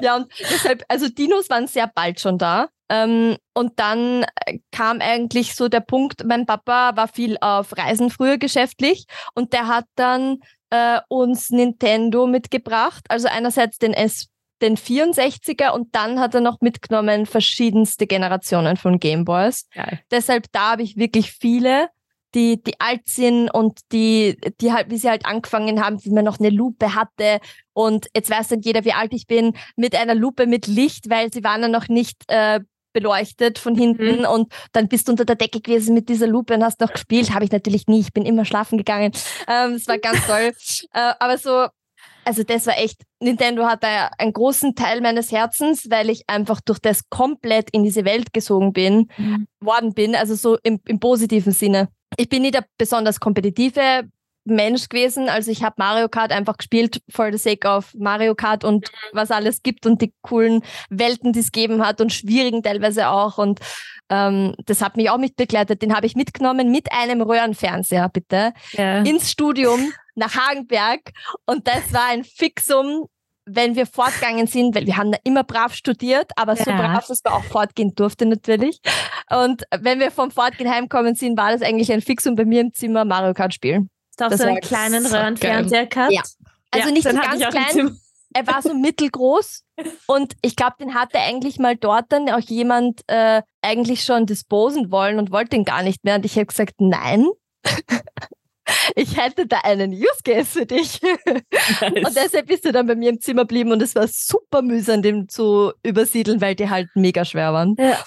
ja, 0.00 0.16
und 0.16 0.32
deshalb, 0.40 0.82
also 0.88 1.10
Dinos 1.10 1.50
waren 1.50 1.66
sehr 1.66 1.90
bald 1.94 2.20
schon 2.20 2.38
da. 2.38 2.70
Ähm, 2.88 3.36
und 3.52 3.78
dann 3.78 4.24
äh, 4.46 4.60
kam 4.72 5.00
eigentlich 5.00 5.54
so 5.54 5.68
der 5.68 5.80
Punkt, 5.80 6.24
mein 6.24 6.46
Papa 6.46 6.96
war 6.96 7.08
viel 7.08 7.36
auf 7.40 7.76
Reisen 7.76 8.10
früher 8.10 8.38
geschäftlich 8.38 9.06
und 9.34 9.52
der 9.52 9.66
hat 9.66 9.84
dann 9.96 10.38
äh, 10.70 11.00
uns 11.08 11.50
Nintendo 11.50 12.26
mitgebracht. 12.26 13.04
Also 13.08 13.28
einerseits 13.28 13.78
den 13.78 13.92
S 13.92 14.28
den 14.62 14.76
64er 14.76 15.70
und 15.70 15.94
dann 15.94 16.18
hat 16.18 16.34
er 16.34 16.40
noch 16.40 16.60
mitgenommen 16.60 17.26
verschiedenste 17.26 18.06
Generationen 18.06 18.76
von 18.76 18.98
Gameboys. 18.98 19.68
Deshalb 20.10 20.46
da 20.52 20.72
habe 20.72 20.82
ich 20.82 20.96
wirklich 20.96 21.32
viele, 21.32 21.88
die, 22.34 22.62
die 22.62 22.80
alt 22.80 23.06
sind 23.06 23.50
und 23.50 23.80
die, 23.92 24.38
die 24.60 24.72
halt, 24.72 24.90
wie 24.90 24.96
sie 24.96 25.10
halt 25.10 25.26
angefangen 25.26 25.84
haben, 25.84 26.02
wie 26.04 26.10
man 26.10 26.24
noch 26.24 26.38
eine 26.38 26.50
Lupe 26.50 26.94
hatte 26.94 27.40
und 27.74 28.08
jetzt 28.16 28.30
weiß 28.30 28.48
dann 28.48 28.62
jeder, 28.62 28.84
wie 28.84 28.92
alt 28.92 29.12
ich 29.12 29.26
bin, 29.26 29.52
mit 29.76 29.94
einer 29.94 30.14
Lupe 30.14 30.46
mit 30.46 30.66
Licht, 30.66 31.10
weil 31.10 31.32
sie 31.32 31.44
waren 31.44 31.62
ja 31.62 31.68
noch 31.68 31.88
nicht 31.88 32.22
äh, 32.28 32.60
beleuchtet 32.96 33.58
von 33.58 33.74
hinten 33.74 34.20
mhm. 34.20 34.24
und 34.24 34.52
dann 34.72 34.88
bist 34.88 35.06
du 35.06 35.12
unter 35.12 35.26
der 35.26 35.36
Decke 35.36 35.60
gewesen 35.60 35.92
mit 35.94 36.08
dieser 36.08 36.26
Lupe 36.26 36.54
und 36.54 36.64
hast 36.64 36.80
noch 36.80 36.90
gespielt. 36.90 37.34
Habe 37.34 37.44
ich 37.44 37.52
natürlich 37.52 37.86
nie. 37.88 38.00
Ich 38.00 38.14
bin 38.14 38.24
immer 38.24 38.46
schlafen 38.46 38.78
gegangen. 38.78 39.12
Ähm, 39.46 39.74
das 39.74 39.86
war 39.86 39.98
ganz 39.98 40.26
toll. 40.26 40.52
äh, 40.94 41.12
aber 41.18 41.36
so, 41.36 41.66
also 42.24 42.42
das 42.42 42.66
war 42.66 42.78
echt, 42.78 43.02
Nintendo 43.20 43.66
hat 43.66 43.84
da 43.84 44.08
einen 44.16 44.32
großen 44.32 44.74
Teil 44.74 45.02
meines 45.02 45.30
Herzens, 45.30 45.90
weil 45.90 46.08
ich 46.08 46.22
einfach 46.26 46.62
durch 46.62 46.78
das 46.78 47.10
komplett 47.10 47.68
in 47.70 47.84
diese 47.84 48.06
Welt 48.06 48.32
gesogen 48.32 48.72
bin, 48.72 49.10
mhm. 49.18 49.46
worden 49.60 49.92
bin, 49.92 50.16
also 50.16 50.34
so 50.34 50.56
im, 50.62 50.80
im 50.86 50.98
positiven 50.98 51.52
Sinne. 51.52 51.88
Ich 52.16 52.30
bin 52.30 52.42
nicht 52.42 52.54
der 52.54 52.64
besonders 52.78 53.20
kompetitive 53.20 54.08
Mensch 54.46 54.88
gewesen. 54.88 55.28
Also 55.28 55.50
ich 55.50 55.62
habe 55.62 55.74
Mario 55.78 56.08
Kart 56.08 56.32
einfach 56.32 56.56
gespielt 56.56 57.02
for 57.10 57.30
the 57.30 57.38
sake 57.38 57.68
of 57.68 57.92
Mario 57.94 58.34
Kart 58.34 58.64
und 58.64 58.90
was 59.12 59.30
alles 59.30 59.62
gibt 59.62 59.86
und 59.86 60.00
die 60.00 60.14
coolen 60.22 60.62
Welten, 60.88 61.32
die 61.32 61.40
es 61.40 61.52
gegeben 61.52 61.84
hat 61.84 62.00
und 62.00 62.12
schwierigen 62.12 62.62
teilweise 62.62 63.08
auch. 63.08 63.38
Und 63.38 63.60
ähm, 64.08 64.54
das 64.64 64.82
hat 64.82 64.96
mich 64.96 65.10
auch 65.10 65.18
mitbegleitet. 65.18 65.82
Den 65.82 65.94
habe 65.94 66.06
ich 66.06 66.14
mitgenommen 66.14 66.70
mit 66.70 66.92
einem 66.92 67.20
Röhrenfernseher, 67.20 68.08
bitte, 68.08 68.52
ja. 68.72 69.02
ins 69.02 69.30
Studium 69.30 69.92
nach 70.14 70.34
Hagenberg. 70.36 71.10
Und 71.44 71.66
das 71.66 71.92
war 71.92 72.08
ein 72.08 72.24
Fixum, 72.24 73.06
wenn 73.46 73.76
wir 73.76 73.86
fortgegangen 73.86 74.46
sind, 74.46 74.74
weil 74.74 74.86
wir 74.86 74.96
haben 74.96 75.12
da 75.12 75.18
immer 75.22 75.44
brav 75.44 75.72
studiert, 75.74 76.32
aber 76.36 76.54
ja. 76.54 76.64
so 76.64 76.70
brav, 76.70 77.06
dass 77.06 77.22
man 77.24 77.34
auch 77.34 77.44
fortgehen 77.44 77.94
durfte 77.94 78.26
natürlich. 78.26 78.80
Und 79.30 79.62
wenn 79.78 80.00
wir 80.00 80.10
vom 80.10 80.30
Fortgehen 80.30 80.70
heimkommen 80.70 81.14
sind, 81.14 81.38
war 81.38 81.52
das 81.52 81.62
eigentlich 81.62 81.92
ein 81.92 82.00
Fixum 82.00 82.34
bei 82.34 82.44
mir 82.44 82.60
im 82.60 82.72
Zimmer 82.74 83.04
Mario 83.04 83.34
Kart 83.34 83.54
spielen. 83.54 83.88
Hast 84.18 84.32
du 84.32 84.34
auch 84.34 84.38
so 84.38 84.44
einen 84.44 84.60
kleinen 84.60 85.06
Röhrenfernseher 85.06 85.86
gehabt? 85.86 86.12
Ja. 86.12 86.22
Also 86.70 86.88
ja, 86.88 86.92
nicht 86.94 87.08
so 87.08 87.14
ganz 87.14 87.42
klein. 87.48 87.98
Er 88.34 88.46
war 88.46 88.60
so 88.60 88.74
mittelgroß 88.74 89.64
und 90.06 90.34
ich 90.42 90.56
glaube, 90.56 90.76
den 90.80 90.94
hatte 90.94 91.18
eigentlich 91.18 91.58
mal 91.58 91.76
dort 91.76 92.06
dann 92.10 92.28
auch 92.28 92.40
jemand 92.40 93.00
äh, 93.06 93.42
eigentlich 93.62 94.04
schon 94.04 94.26
disposen 94.26 94.90
wollen 94.90 95.18
und 95.18 95.30
wollte 95.30 95.56
ihn 95.56 95.64
gar 95.64 95.82
nicht 95.82 96.04
mehr. 96.04 96.16
Und 96.16 96.24
ich 96.24 96.36
habe 96.36 96.46
gesagt, 96.46 96.74
nein. 96.78 97.26
ich 98.94 99.16
hätte 99.16 99.46
da 99.46 99.60
einen 99.60 99.92
Use 99.92 100.22
Case 100.24 100.58
für 100.58 100.66
dich. 100.66 101.00
Nice. 101.02 102.04
Und 102.04 102.16
deshalb 102.16 102.46
bist 102.46 102.64
du 102.64 102.72
dann 102.72 102.86
bei 102.86 102.94
mir 102.94 103.10
im 103.10 103.20
Zimmer 103.20 103.42
geblieben 103.42 103.72
und 103.72 103.80
es 103.80 103.94
war 103.94 104.06
super 104.08 104.60
mühsam, 104.60 105.02
den 105.02 105.28
zu 105.28 105.72
übersiedeln, 105.82 106.40
weil 106.40 106.54
die 106.54 106.68
halt 106.68 106.88
mega 106.94 107.24
schwer 107.24 107.52
waren. 107.52 107.76
Ja. 107.78 108.04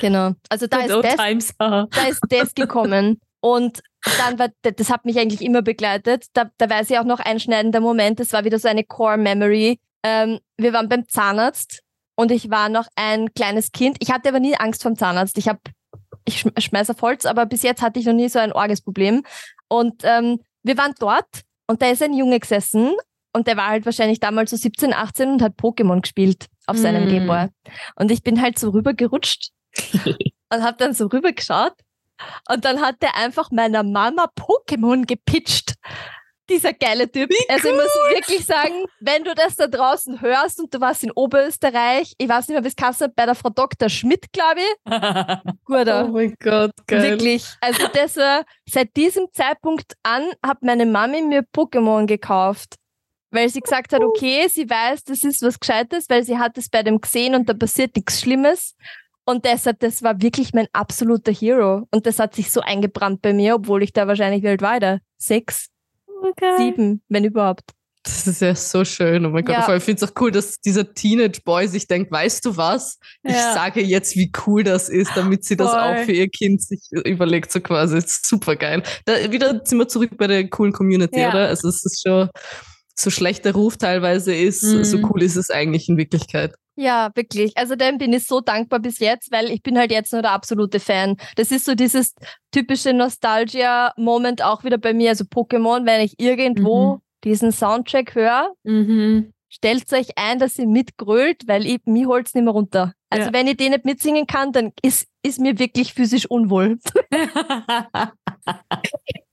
Genau. 0.00 0.32
Also 0.48 0.66
da 0.66 0.80
ist, 0.80 0.90
das, 0.90 1.16
da 1.58 2.06
ist 2.08 2.22
das 2.28 2.54
gekommen. 2.54 3.20
Und 3.40 3.82
dann 4.18 4.38
war, 4.38 4.48
das 4.62 4.90
hat 4.90 5.04
mich 5.04 5.18
eigentlich 5.18 5.42
immer 5.42 5.62
begleitet. 5.62 6.26
Da, 6.32 6.50
da 6.58 6.68
weiß 6.68 6.90
ich 6.90 6.98
auch 6.98 7.04
noch 7.04 7.20
einschneidender 7.20 7.80
Moment. 7.80 8.20
Das 8.20 8.32
war 8.32 8.44
wieder 8.44 8.58
so 8.58 8.68
eine 8.68 8.84
Core 8.84 9.16
Memory. 9.16 9.78
Ähm, 10.02 10.40
wir 10.56 10.72
waren 10.72 10.88
beim 10.88 11.08
Zahnarzt 11.08 11.82
und 12.16 12.32
ich 12.32 12.50
war 12.50 12.68
noch 12.68 12.88
ein 12.96 13.32
kleines 13.34 13.70
Kind. 13.72 13.96
Ich 14.00 14.10
hatte 14.10 14.28
aber 14.28 14.40
nie 14.40 14.56
Angst 14.56 14.82
vom 14.82 14.96
Zahnarzt. 14.96 15.38
Ich 15.38 15.48
habe, 15.48 15.60
ich 16.24 16.44
schmeiße 16.58 16.92
auf 16.92 17.02
Holz, 17.02 17.26
aber 17.26 17.46
bis 17.46 17.62
jetzt 17.62 17.82
hatte 17.82 18.00
ich 18.00 18.06
noch 18.06 18.12
nie 18.12 18.28
so 18.28 18.40
ein 18.40 18.52
Orgesproblem. 18.52 19.22
Und 19.68 20.02
ähm, 20.04 20.40
wir 20.62 20.76
waren 20.76 20.94
dort 20.98 21.42
und 21.66 21.80
da 21.80 21.88
ist 21.88 22.02
ein 22.02 22.14
Junge 22.14 22.40
gesessen 22.40 22.92
und 23.32 23.46
der 23.46 23.56
war 23.56 23.68
halt 23.68 23.86
wahrscheinlich 23.86 24.20
damals 24.20 24.50
so 24.50 24.56
17, 24.56 24.92
18 24.92 25.30
und 25.30 25.42
hat 25.42 25.54
Pokémon 25.54 26.00
gespielt 26.00 26.46
auf 26.66 26.76
seinem 26.76 27.06
mm. 27.06 27.08
Gameboy. 27.08 27.48
Und 27.96 28.10
ich 28.10 28.22
bin 28.22 28.42
halt 28.42 28.58
so 28.58 28.70
rübergerutscht 28.70 29.50
und 30.04 30.62
habe 30.62 30.76
dann 30.76 30.92
so 30.92 31.06
rübergeschaut 31.06 31.74
und 32.48 32.64
dann 32.64 32.80
hat 32.80 33.02
der 33.02 33.16
einfach 33.16 33.50
meiner 33.50 33.82
Mama 33.82 34.28
Pokémon 34.38 35.06
gepitcht. 35.06 35.74
dieser 36.48 36.72
geile 36.72 37.10
Typ. 37.10 37.30
Wie 37.30 37.50
also 37.50 37.68
ich 37.68 37.74
muss 37.74 37.84
wirklich 38.10 38.44
sagen, 38.44 38.84
wenn 39.00 39.24
du 39.24 39.34
das 39.34 39.56
da 39.56 39.66
draußen 39.66 40.20
hörst 40.20 40.60
und 40.60 40.72
du 40.74 40.80
warst 40.80 41.02
in 41.02 41.10
Oberösterreich, 41.12 42.14
ich 42.18 42.28
weiß 42.28 42.48
nicht 42.48 42.56
mehr, 42.56 42.64
wie 42.64 42.68
es 42.68 42.76
kannst, 42.76 43.04
bei 43.14 43.26
der 43.26 43.34
Frau 43.34 43.50
Dr. 43.50 43.88
Schmidt, 43.88 44.32
glaube 44.32 44.60
ich. 44.60 45.54
Guter. 45.64 46.06
Oh 46.06 46.12
mein 46.12 46.34
Gott, 46.40 46.72
geil. 46.86 47.02
Wirklich. 47.02 47.46
Also 47.60 47.86
das 47.92 48.18
seit 48.68 48.96
diesem 48.96 49.26
Zeitpunkt 49.32 49.94
an 50.02 50.30
hat 50.44 50.62
meine 50.62 50.86
Mami 50.86 51.22
mir 51.22 51.42
Pokémon 51.54 52.06
gekauft. 52.06 52.76
Weil 53.34 53.48
sie 53.48 53.60
gesagt 53.60 53.94
hat, 53.94 54.02
okay, 54.02 54.46
sie 54.48 54.68
weiß, 54.68 55.04
das 55.04 55.24
ist 55.24 55.40
was 55.40 55.58
Gescheites, 55.58 56.04
weil 56.10 56.22
sie 56.22 56.36
hat 56.36 56.58
es 56.58 56.68
bei 56.68 56.82
dem 56.82 57.00
gesehen 57.00 57.34
und 57.34 57.48
da 57.48 57.54
passiert 57.54 57.96
nichts 57.96 58.20
Schlimmes. 58.20 58.76
Und 59.24 59.44
deshalb, 59.44 59.80
das 59.80 60.02
war 60.02 60.20
wirklich 60.20 60.52
mein 60.52 60.66
absoluter 60.72 61.32
Hero. 61.32 61.86
Und 61.90 62.06
das 62.06 62.18
hat 62.18 62.34
sich 62.34 62.50
so 62.50 62.60
eingebrannt 62.60 63.22
bei 63.22 63.32
mir, 63.32 63.54
obwohl 63.54 63.82
ich 63.82 63.92
da 63.92 64.06
wahrscheinlich 64.06 64.42
weltweit 64.42 65.00
sechs, 65.16 65.68
okay. 66.22 66.56
sieben, 66.58 67.02
wenn 67.08 67.24
überhaupt. 67.24 67.70
Das 68.04 68.26
ist 68.26 68.40
ja 68.40 68.52
so 68.56 68.84
schön. 68.84 69.24
Oh 69.24 69.30
mein 69.30 69.44
Gott, 69.44 69.54
ja. 69.54 69.76
ich 69.76 69.82
finde 69.84 70.04
es 70.04 70.10
auch 70.10 70.20
cool, 70.20 70.32
dass 70.32 70.58
dieser 70.58 70.92
Teenage-Boy 70.92 71.68
sich 71.68 71.86
denkt, 71.86 72.10
weißt 72.10 72.44
du 72.44 72.56
was? 72.56 72.98
Ich 73.22 73.32
ja. 73.32 73.54
sage 73.54 73.80
jetzt, 73.80 74.16
wie 74.16 74.32
cool 74.44 74.64
das 74.64 74.88
ist, 74.88 75.12
damit 75.14 75.44
sie 75.44 75.54
Voll. 75.54 75.66
das 75.66 75.74
auch 75.74 76.04
für 76.04 76.10
ihr 76.10 76.28
Kind 76.28 76.60
sich 76.60 76.80
überlegt, 76.90 77.52
so 77.52 77.60
quasi. 77.60 78.02
Super 78.04 78.56
geil. 78.56 78.82
Da, 79.04 79.30
wieder 79.30 79.60
sind 79.64 79.78
wir 79.78 79.86
zurück 79.86 80.16
bei 80.16 80.26
der 80.26 80.48
coolen 80.48 80.72
Community, 80.72 81.20
ja. 81.20 81.28
oder? 81.28 81.46
Also 81.46 81.68
es 81.68 81.84
ist 81.84 82.02
schon 82.02 82.28
so 82.96 83.10
schlecht 83.10 83.44
der 83.44 83.54
Ruf 83.54 83.76
teilweise 83.76 84.34
ist, 84.34 84.64
mhm. 84.64 84.84
so 84.84 84.98
cool 85.08 85.22
ist 85.22 85.36
es 85.36 85.50
eigentlich 85.50 85.88
in 85.88 85.96
Wirklichkeit. 85.96 86.54
Ja, 86.74 87.10
wirklich. 87.14 87.56
Also 87.56 87.76
dem 87.76 87.98
bin 87.98 88.12
ich 88.12 88.26
so 88.26 88.40
dankbar 88.40 88.80
bis 88.80 88.98
jetzt, 88.98 89.30
weil 89.30 89.50
ich 89.50 89.62
bin 89.62 89.78
halt 89.78 89.90
jetzt 89.90 90.12
nur 90.12 90.22
der 90.22 90.32
absolute 90.32 90.80
Fan. 90.80 91.16
Das 91.36 91.50
ist 91.50 91.66
so 91.66 91.74
dieses 91.74 92.14
typische 92.50 92.94
Nostalgia-Moment 92.94 94.42
auch 94.42 94.64
wieder 94.64 94.78
bei 94.78 94.94
mir. 94.94 95.10
Also 95.10 95.24
Pokémon, 95.24 95.84
wenn 95.84 96.00
ich 96.00 96.18
irgendwo 96.18 96.94
mhm. 96.94 97.00
diesen 97.24 97.52
Soundtrack 97.52 98.14
höre, 98.14 98.52
mhm. 98.64 99.32
stellt 99.50 99.92
euch 99.92 100.16
ein, 100.16 100.38
dass 100.38 100.58
ihr 100.58 100.66
mitgrölt, 100.66 101.42
weil 101.46 101.66
ich, 101.66 101.80
mir 101.84 102.06
holt 102.06 102.28
es 102.28 102.34
nicht 102.34 102.44
mehr 102.44 102.54
runter. 102.54 102.94
Also 103.10 103.26
ja. 103.26 103.32
wenn 103.34 103.46
ich 103.46 103.58
den 103.58 103.72
nicht 103.72 103.84
mitsingen 103.84 104.26
kann, 104.26 104.52
dann 104.52 104.72
ist, 104.80 105.06
ist 105.22 105.40
mir 105.40 105.58
wirklich 105.58 105.92
physisch 105.92 106.24
unwohl. 106.24 106.78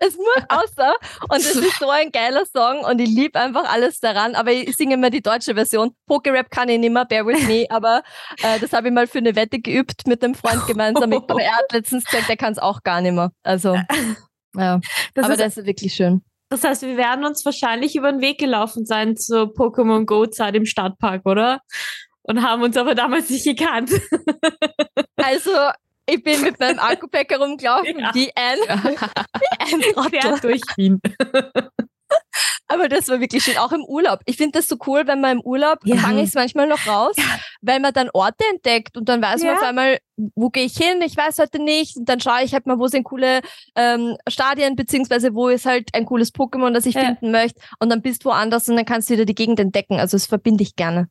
Es 0.00 0.16
muss 0.16 0.26
außer. 0.48 0.94
Und 1.28 1.36
es 1.36 1.54
ist 1.54 1.78
so 1.78 1.88
ein 1.90 2.10
geiler 2.10 2.44
Song 2.46 2.80
und 2.84 2.98
ich 3.00 3.08
liebe 3.08 3.38
einfach 3.38 3.70
alles 3.70 4.00
daran. 4.00 4.34
Aber 4.34 4.50
ich 4.50 4.76
singe 4.76 4.94
immer 4.94 5.10
die 5.10 5.20
deutsche 5.20 5.54
Version. 5.54 5.94
Pokerap 6.06 6.50
kann 6.50 6.68
ich 6.68 6.78
nicht 6.78 6.92
mehr, 6.92 7.04
bear 7.04 7.26
with 7.26 7.46
me. 7.46 7.66
Aber 7.68 8.02
äh, 8.42 8.58
das 8.58 8.72
habe 8.72 8.88
ich 8.88 8.94
mal 8.94 9.06
für 9.06 9.18
eine 9.18 9.36
Wette 9.36 9.60
geübt 9.60 10.06
mit 10.06 10.24
einem 10.24 10.34
Freund 10.34 10.66
gemeinsam. 10.66 11.12
Aber 11.12 11.42
er 11.42 11.52
hat 11.52 11.70
letztens 11.72 12.04
gesagt, 12.04 12.28
er 12.28 12.36
kann 12.36 12.52
es 12.52 12.58
auch 12.58 12.82
gar 12.82 13.00
nicht 13.02 13.12
mehr. 13.12 13.30
Also, 13.42 13.74
ja. 14.56 14.80
Das 15.14 15.24
aber 15.24 15.34
ist, 15.34 15.40
das 15.40 15.56
ist 15.58 15.66
wirklich 15.66 15.94
schön. 15.94 16.22
Das 16.48 16.64
heißt, 16.64 16.82
wir 16.82 16.96
werden 16.96 17.24
uns 17.24 17.44
wahrscheinlich 17.44 17.94
über 17.94 18.10
den 18.10 18.22
Weg 18.22 18.38
gelaufen 18.38 18.86
sein 18.86 19.16
zur 19.16 19.54
Pokémon 19.54 20.06
Go-Zeit 20.06 20.56
im 20.56 20.66
Stadtpark, 20.66 21.26
oder? 21.26 21.60
Und 22.22 22.42
haben 22.42 22.62
uns 22.62 22.76
aber 22.76 22.94
damals 22.94 23.30
nicht 23.30 23.44
gekannt. 23.44 23.90
Also, 25.16 25.50
ich 26.06 26.22
bin 26.22 26.40
mit 26.42 26.58
meinem 26.58 26.78
Akkupack 26.78 27.30
herumgelaufen, 27.30 27.98
ja. 27.98 28.14
wie 28.14 28.30
ein, 28.34 28.58
wie 28.58 29.58
ein 29.58 29.80
Trottel 29.94 30.40
durch 30.40 30.62
Wien. 30.76 31.00
Aber 32.68 32.88
das 32.88 33.08
war 33.08 33.20
wirklich 33.20 33.42
schön, 33.42 33.58
auch 33.58 33.72
im 33.72 33.84
Urlaub. 33.84 34.20
Ich 34.26 34.36
finde 34.36 34.58
das 34.58 34.68
so 34.68 34.76
cool, 34.86 35.02
wenn 35.06 35.20
man 35.20 35.38
im 35.38 35.40
Urlaub, 35.40 35.78
ja. 35.84 35.96
fange 35.96 36.22
ich 36.22 36.28
es 36.28 36.34
manchmal 36.34 36.68
noch 36.68 36.86
raus, 36.86 37.16
weil 37.62 37.80
man 37.80 37.92
dann 37.92 38.10
Orte 38.12 38.44
entdeckt 38.52 38.96
und 38.96 39.08
dann 39.08 39.20
weiß 39.20 39.42
ja. 39.42 39.48
man 39.48 39.56
auf 39.56 39.62
einmal, 39.64 39.98
wo 40.36 40.50
gehe 40.50 40.64
ich 40.64 40.76
hin, 40.76 41.02
ich 41.02 41.16
weiß 41.16 41.38
heute 41.38 41.60
nicht. 41.60 41.96
Und 41.96 42.08
dann 42.08 42.20
schaue 42.20 42.44
ich 42.44 42.54
halt 42.54 42.66
mal, 42.66 42.78
wo 42.78 42.86
sind 42.86 43.04
coole 43.04 43.40
ähm, 43.74 44.16
Stadien, 44.28 44.76
beziehungsweise 44.76 45.34
wo 45.34 45.48
ist 45.48 45.66
halt 45.66 45.88
ein 45.94 46.06
cooles 46.06 46.32
Pokémon, 46.32 46.72
das 46.72 46.86
ich 46.86 46.94
ja. 46.94 47.06
finden 47.06 47.32
möchte. 47.32 47.60
Und 47.80 47.90
dann 47.90 48.02
bist 48.02 48.24
du 48.24 48.28
woanders 48.28 48.68
und 48.68 48.76
dann 48.76 48.84
kannst 48.84 49.10
du 49.10 49.14
wieder 49.14 49.24
die 49.24 49.34
Gegend 49.34 49.58
entdecken. 49.58 49.98
Also 49.98 50.16
das 50.16 50.26
verbinde 50.26 50.62
ich 50.62 50.76
gerne. 50.76 51.08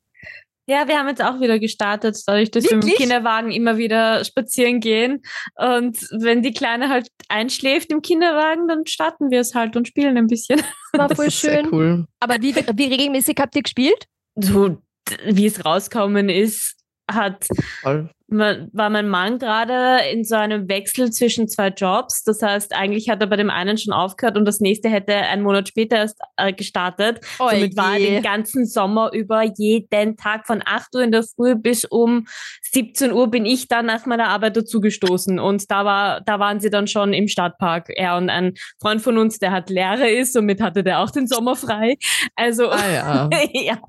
Ja, 0.69 0.87
wir 0.87 0.99
haben 0.99 1.07
jetzt 1.07 1.23
auch 1.23 1.41
wieder 1.41 1.57
gestartet, 1.57 2.15
dadurch, 2.27 2.51
dass 2.51 2.65
Wirklich? 2.65 2.83
wir 2.83 2.89
mit 2.89 2.93
dem 2.93 3.01
Kinderwagen 3.01 3.51
immer 3.51 3.77
wieder 3.77 4.23
spazieren 4.23 4.79
gehen. 4.79 5.23
Und 5.55 5.97
wenn 6.11 6.43
die 6.43 6.53
Kleine 6.53 6.89
halt 6.89 7.07
einschläft 7.27 7.91
im 7.91 8.03
Kinderwagen, 8.03 8.67
dann 8.67 8.85
starten 8.85 9.31
wir 9.31 9.39
es 9.39 9.55
halt 9.55 9.75
und 9.75 9.87
spielen 9.87 10.15
ein 10.15 10.27
bisschen. 10.27 10.61
War 10.93 11.09
voll 11.09 11.31
schön. 11.31 11.67
Cool. 11.71 12.05
Aber 12.19 12.35
wie, 12.41 12.55
wie 12.55 12.85
regelmäßig 12.85 13.37
habt 13.39 13.55
ihr 13.55 13.63
gespielt? 13.63 14.05
So, 14.35 14.77
wie 15.25 15.47
es 15.47 15.65
rauskommen 15.65 16.29
ist, 16.29 16.75
hat 17.09 17.47
Voll 17.81 18.11
war 18.31 18.89
mein 18.89 19.07
Mann 19.07 19.39
gerade 19.39 20.07
in 20.11 20.23
so 20.23 20.35
einem 20.35 20.69
Wechsel 20.69 21.11
zwischen 21.11 21.47
zwei 21.47 21.69
Jobs. 21.69 22.23
Das 22.23 22.41
heißt, 22.41 22.75
eigentlich 22.75 23.09
hat 23.09 23.21
er 23.21 23.27
bei 23.27 23.35
dem 23.35 23.49
einen 23.49 23.77
schon 23.77 23.93
aufgehört 23.93 24.37
und 24.37 24.45
das 24.45 24.59
nächste 24.59 24.89
hätte 24.89 25.15
einen 25.15 25.43
Monat 25.43 25.67
später 25.67 25.97
erst 25.97 26.19
äh, 26.37 26.53
gestartet. 26.53 27.21
Oje. 27.39 27.55
Somit 27.55 27.77
war 27.77 27.93
er 27.93 27.99
den 27.99 28.23
ganzen 28.23 28.65
Sommer 28.65 29.11
über 29.13 29.43
jeden 29.43 30.17
Tag 30.17 30.47
von 30.47 30.61
8 30.65 30.95
Uhr 30.95 31.03
in 31.03 31.11
der 31.11 31.23
Früh 31.23 31.55
bis 31.55 31.85
um 31.85 32.25
17 32.71 33.11
Uhr 33.11 33.29
bin 33.29 33.45
ich 33.45 33.67
dann 33.67 33.85
nach 33.85 34.05
meiner 34.05 34.27
Arbeit 34.27 34.57
dazugestoßen. 34.57 35.39
Und 35.39 35.69
da 35.71 35.85
war, 35.85 36.21
da 36.21 36.39
waren 36.39 36.59
sie 36.59 36.69
dann 36.69 36.87
schon 36.87 37.13
im 37.13 37.27
Stadtpark. 37.27 37.89
Er 37.89 38.17
und 38.17 38.29
ein 38.29 38.53
Freund 38.79 39.01
von 39.01 39.17
uns, 39.17 39.39
der 39.39 39.51
hat 39.51 39.69
Lehre 39.69 40.09
ist, 40.09 40.33
somit 40.33 40.61
hatte 40.61 40.83
der 40.83 40.99
auch 40.99 41.11
den 41.11 41.27
Sommer 41.27 41.55
frei. 41.55 41.97
Also, 42.35 42.69
ah, 42.69 42.89
ja. 42.91 43.29
ja. 43.53 43.79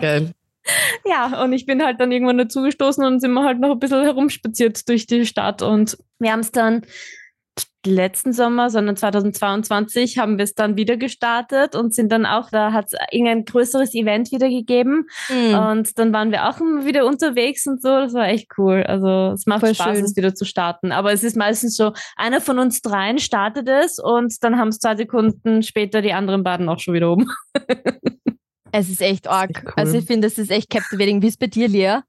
Geil. 0.00 0.32
Ja, 1.04 1.42
und 1.42 1.52
ich 1.52 1.66
bin 1.66 1.82
halt 1.84 2.00
dann 2.00 2.12
irgendwann 2.12 2.38
dazugestoßen 2.38 3.04
und 3.04 3.20
sind 3.20 3.32
wir 3.32 3.44
halt 3.44 3.60
noch 3.60 3.70
ein 3.70 3.78
bisschen 3.78 4.02
herumspaziert 4.02 4.88
durch 4.88 5.06
die 5.06 5.24
Stadt. 5.26 5.62
Und 5.62 5.96
wir 6.18 6.32
haben 6.32 6.40
es 6.40 6.50
dann 6.52 6.82
letzten 7.86 8.32
Sommer, 8.32 8.68
sondern 8.68 8.96
2022 8.96 10.18
haben 10.18 10.38
wir 10.38 10.44
es 10.44 10.54
dann 10.54 10.76
wieder 10.76 10.96
gestartet 10.96 11.74
und 11.74 11.94
sind 11.94 12.10
dann 12.10 12.26
auch, 12.26 12.50
da 12.50 12.72
hat 12.72 12.86
es 12.86 12.98
irgendein 13.12 13.44
größeres 13.44 13.94
Event 13.94 14.32
wieder 14.32 14.48
gegeben. 14.48 15.06
Mhm. 15.28 15.54
Und 15.54 15.98
dann 15.98 16.12
waren 16.12 16.32
wir 16.32 16.48
auch 16.48 16.60
immer 16.60 16.84
wieder 16.84 17.06
unterwegs 17.06 17.66
und 17.66 17.80
so. 17.80 17.88
Das 17.88 18.12
war 18.12 18.26
echt 18.26 18.50
cool. 18.58 18.82
Also 18.82 19.32
es 19.32 19.46
macht 19.46 19.60
Voll 19.60 19.74
Spaß, 19.74 19.96
schön. 19.96 20.04
es 20.04 20.16
wieder 20.16 20.34
zu 20.34 20.44
starten. 20.44 20.92
Aber 20.92 21.12
es 21.12 21.22
ist 21.22 21.36
meistens 21.36 21.76
so, 21.76 21.92
einer 22.16 22.40
von 22.40 22.58
uns 22.58 22.82
dreien 22.82 23.18
startet 23.18 23.68
es 23.68 23.98
und 23.98 24.42
dann 24.42 24.58
haben 24.58 24.68
es 24.68 24.78
zwei 24.78 24.96
Sekunden 24.96 25.62
später 25.62 26.02
die 26.02 26.12
anderen 26.12 26.42
beiden 26.42 26.68
auch 26.68 26.80
schon 26.80 26.94
wieder 26.94 27.12
oben. 27.12 27.28
Es 28.76 28.90
ist 28.90 29.00
echt 29.00 29.26
arg. 29.26 29.50
Ist 29.50 29.56
echt 29.56 29.66
cool. 29.66 29.72
Also 29.76 29.98
ich 29.98 30.04
finde, 30.04 30.26
es 30.26 30.38
ist 30.38 30.50
echt 30.50 30.68
captivating. 30.68 31.22
Wie 31.22 31.28
ist 31.28 31.38
bei 31.38 31.46
dir, 31.46 31.68
Lea? 31.68 32.00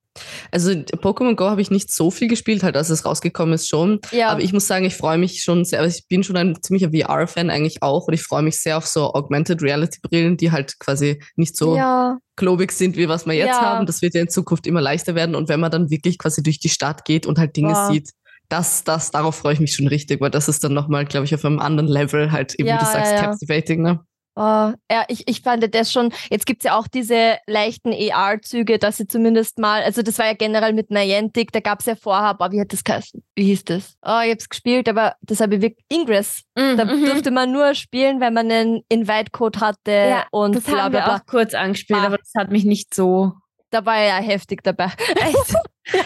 Also 0.51 0.71
Pokémon 0.71 1.36
Go 1.36 1.45
habe 1.45 1.62
ich 1.62 1.71
nicht 1.71 1.91
so 1.91 2.12
viel 2.12 2.27
gespielt, 2.27 2.63
halt 2.63 2.75
als 2.75 2.89
es 2.89 3.06
rausgekommen 3.06 3.53
ist 3.53 3.69
schon. 3.69 3.99
Ja. 4.12 4.30
Aber 4.30 4.41
ich 4.41 4.51
muss 4.51 4.67
sagen, 4.67 4.84
ich 4.84 4.95
freue 4.95 5.17
mich 5.17 5.43
schon 5.43 5.63
sehr, 5.63 5.80
also 5.80 5.95
ich 5.95 6.08
bin 6.08 6.23
schon 6.23 6.36
ein 6.36 6.58
ziemlicher 6.62 6.89
VR-Fan 6.89 7.51
eigentlich 7.51 7.84
auch 7.84 8.08
und 8.08 8.15
ich 8.15 8.23
freue 8.23 8.41
mich 8.41 8.60
sehr 8.60 8.77
auf 8.77 8.88
so 8.88 9.13
Augmented 9.13 9.62
Reality-Brillen, 9.62 10.36
die 10.36 10.51
halt 10.51 10.80
quasi 10.80 11.21
nicht 11.36 11.56
so 11.56 11.77
ja. 11.77 12.17
klobig 12.36 12.71
sind, 12.71 12.97
wie 12.97 13.08
was 13.08 13.27
wir 13.27 13.34
jetzt 13.34 13.47
ja. 13.47 13.62
haben. 13.62 13.86
Das 13.86 14.01
wird 14.01 14.15
ja 14.15 14.21
in 14.21 14.30
Zukunft 14.30 14.65
immer 14.65 14.82
leichter 14.82 15.15
werden 15.15 15.36
und 15.36 15.49
wenn 15.49 15.60
man 15.60 15.71
dann 15.71 15.91
wirklich 15.91 16.17
quasi 16.17 16.41
durch 16.41 16.60
die 16.60 16.69
Stadt 16.69 17.06
geht 17.06 17.27
und 17.27 17.38
halt 17.38 17.56
Dinge 17.56 17.73
wow. 17.73 17.91
sieht, 17.91 18.10
das, 18.49 18.84
das, 18.84 19.12
darauf 19.12 19.36
freue 19.36 19.53
ich 19.53 19.60
mich 19.60 19.75
schon 19.75 19.88
richtig, 19.88 20.21
weil 20.21 20.32
das 20.32 20.47
ist 20.47 20.63
dann 20.63 20.73
nochmal, 20.73 21.06
glaube 21.06 21.25
ich, 21.25 21.36
auf 21.36 21.43
einem 21.43 21.60
anderen 21.60 21.89
Level 21.89 22.32
halt 22.32 22.56
eben, 22.56 22.69
wie 22.69 22.80
du 22.80 22.86
sagst, 22.86 23.15
captivating, 23.15 23.82
ne? 23.82 23.99
Oh, 24.39 24.71
ja, 24.91 25.04
ich, 25.08 25.28
ich 25.28 25.41
fand 25.41 25.73
das 25.73 25.91
schon, 25.91 26.13
jetzt 26.30 26.45
gibt's 26.45 26.63
ja 26.63 26.78
auch 26.78 26.88
diese 26.88 27.38
leichten 27.47 27.91
AR-Züge, 27.91 28.78
dass 28.78 28.97
sie 28.97 29.08
zumindest 29.08 29.58
mal, 29.58 29.82
also 29.82 30.04
das 30.04 30.19
war 30.19 30.28
ja 30.28 30.34
generell 30.34 30.73
mit 30.73 30.91
Niantic, 30.91 31.52
da 31.52 31.60
gab's 31.60 31.88
ja 31.88 31.95
vorher, 31.95 32.30
aber 32.30 32.52
wie 32.52 32.62
hat 32.62 32.71
das 32.71 32.84
geheißen? 32.84 33.23
Wie 33.34 33.45
hieß 33.45 33.65
das? 33.65 33.97
Oh, 34.06 34.19
ich 34.23 34.32
hab's 34.32 34.47
gespielt, 34.47 34.88
aber 34.89 35.15
das 35.21 35.39
habe 35.39 35.56
ich 35.56 35.62
wirklich, 35.62 35.84
Ingress. 35.89 36.43
Mm, 36.54 36.78
da 36.78 36.86
mhm. 36.86 37.06
durfte 37.06 37.32
man 37.32 37.52
nur 37.52 37.73
spielen, 37.73 38.19
wenn 38.19 38.36
man 38.36 38.52
einen 38.52 38.84
Invite-Code 38.89 39.60
hatte 39.60 39.91
ja, 39.91 40.26
und 40.30 40.56
das 40.56 40.65
bla, 40.65 40.84
haben 40.84 40.93
wir 40.93 41.15
auch 41.15 41.26
kurz 41.26 41.56
angespielt, 41.56 42.02
aber 42.02 42.17
das 42.17 42.32
hat 42.38 42.52
mich 42.52 42.63
nicht 42.63 42.93
so... 42.93 43.32
Da 43.71 43.88
war 43.88 44.00
ja 44.00 44.17
heftig 44.17 44.62
dabei. 44.63 44.91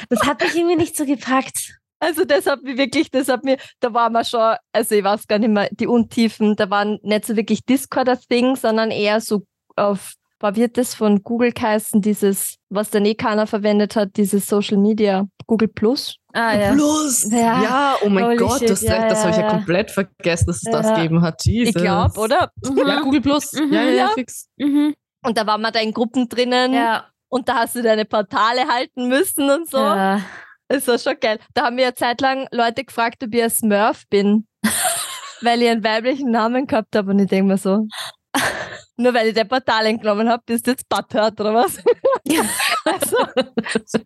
Das 0.10 0.22
hat 0.28 0.40
mich 0.42 0.56
irgendwie 0.56 0.76
nicht 0.76 0.96
so 0.96 1.08
gepackt. 1.08 1.81
Also 2.02 2.26
das 2.26 2.48
hat 2.48 2.64
mir 2.64 2.78
wirklich, 2.78 3.12
das 3.12 3.28
hat 3.28 3.46
mir, 3.46 3.58
da 3.80 3.94
war 3.94 4.10
man 4.10 4.26
schon, 4.26 4.56
also 4.74 4.96
ich 4.96 5.04
weiß 5.04 5.28
gar 5.28 5.38
nicht 5.38 5.52
mehr, 5.52 5.70
die 5.72 5.86
Untiefen, 5.86 6.56
da 6.56 6.68
waren 6.72 6.98
nicht 7.04 7.26
so 7.26 7.36
wirklich 7.36 7.64
Discord 7.64 8.08
das 8.08 8.28
Ding, 8.28 8.56
sondern 8.56 8.90
eher 8.90 9.22
so 9.22 9.44
auf, 9.76 10.14
was 10.40 10.56
wird 10.56 10.80
das 10.80 10.96
von 10.96 11.22
Google 11.22 11.52
geheißen, 11.52 12.02
dieses, 12.02 12.56
was 12.70 12.90
der 12.90 13.06
eh 13.06 13.14
keiner 13.14 13.46
verwendet 13.46 13.96
hat, 13.96 14.18
dieses 14.18 14.48
Social 14.48 14.78
Media, 14.78 15.28
Google 15.46 15.68
Plus. 15.68 16.18
Ah, 16.34 16.56
ja. 16.56 16.74
Plus! 16.74 17.32
Ja, 17.32 17.62
ja 17.62 17.96
oh 18.04 18.10
mein 18.10 18.24
Holy 18.24 18.38
Gott, 18.38 18.60
shit. 18.60 18.72
das, 18.72 18.82
ja, 18.82 19.08
das 19.08 19.20
habe 19.20 19.32
ich 19.32 19.38
ja, 19.38 19.50
komplett 19.50 19.92
vergessen, 19.92 20.48
dass 20.48 20.64
es 20.64 20.72
das 20.72 20.96
gegeben 20.96 21.22
hat. 21.22 21.46
Jesus. 21.46 21.76
Ich 21.76 21.82
glaube, 21.82 22.20
oder? 22.20 22.50
Mhm. 22.68 22.78
Ja, 22.78 23.02
Google 23.02 23.22
Plus. 23.22 23.54
Mhm. 23.54 23.74
Ja, 23.74 23.84
ja, 23.84 23.92
ja, 23.92 24.08
fix. 24.16 24.48
Mhm. 24.58 24.96
Und 25.24 25.38
da 25.38 25.46
waren 25.46 25.62
wir 25.62 25.72
da 25.72 25.80
in 25.80 25.94
Gruppen 25.94 26.28
drinnen. 26.28 26.74
Ja. 26.74 27.06
Und 27.30 27.48
da 27.48 27.60
hast 27.60 27.76
du 27.76 27.84
deine 27.84 28.06
Portale 28.06 28.68
halten 28.68 29.08
müssen 29.08 29.50
und 29.52 29.70
so. 29.70 29.78
Ja. 29.78 30.22
Das 30.72 30.88
war 30.88 30.98
schon 30.98 31.20
geil. 31.20 31.38
Da 31.54 31.64
haben 31.64 31.76
mir 31.76 31.88
eine 31.88 31.96
Zeit 31.96 32.22
lang 32.22 32.48
Leute 32.52 32.86
gefragt, 32.86 33.24
ob 33.24 33.34
ich 33.34 33.44
ein 33.44 33.50
Smurf 33.50 34.04
bin. 34.10 34.48
weil 35.42 35.62
ich 35.62 35.70
einen 35.70 35.84
weiblichen 35.84 36.32
Namen 36.32 36.68
gehabt 36.68 36.96
habe. 36.96 37.12
Und 37.12 37.20
ich 37.20 37.28
denke 37.28 37.48
mir 37.48 37.58
so, 37.58 37.88
nur 38.98 39.14
weil 39.14 39.28
ich 39.28 39.34
der 39.34 39.46
Portal 39.46 39.88
entnommen 39.88 40.30
habe, 40.30 40.44
bist 40.46 40.68
du 40.68 40.72
jetzt 40.72 40.88
Butthurt 40.88 41.40
oder 41.42 41.54
was? 41.54 41.78
also, 42.86 43.18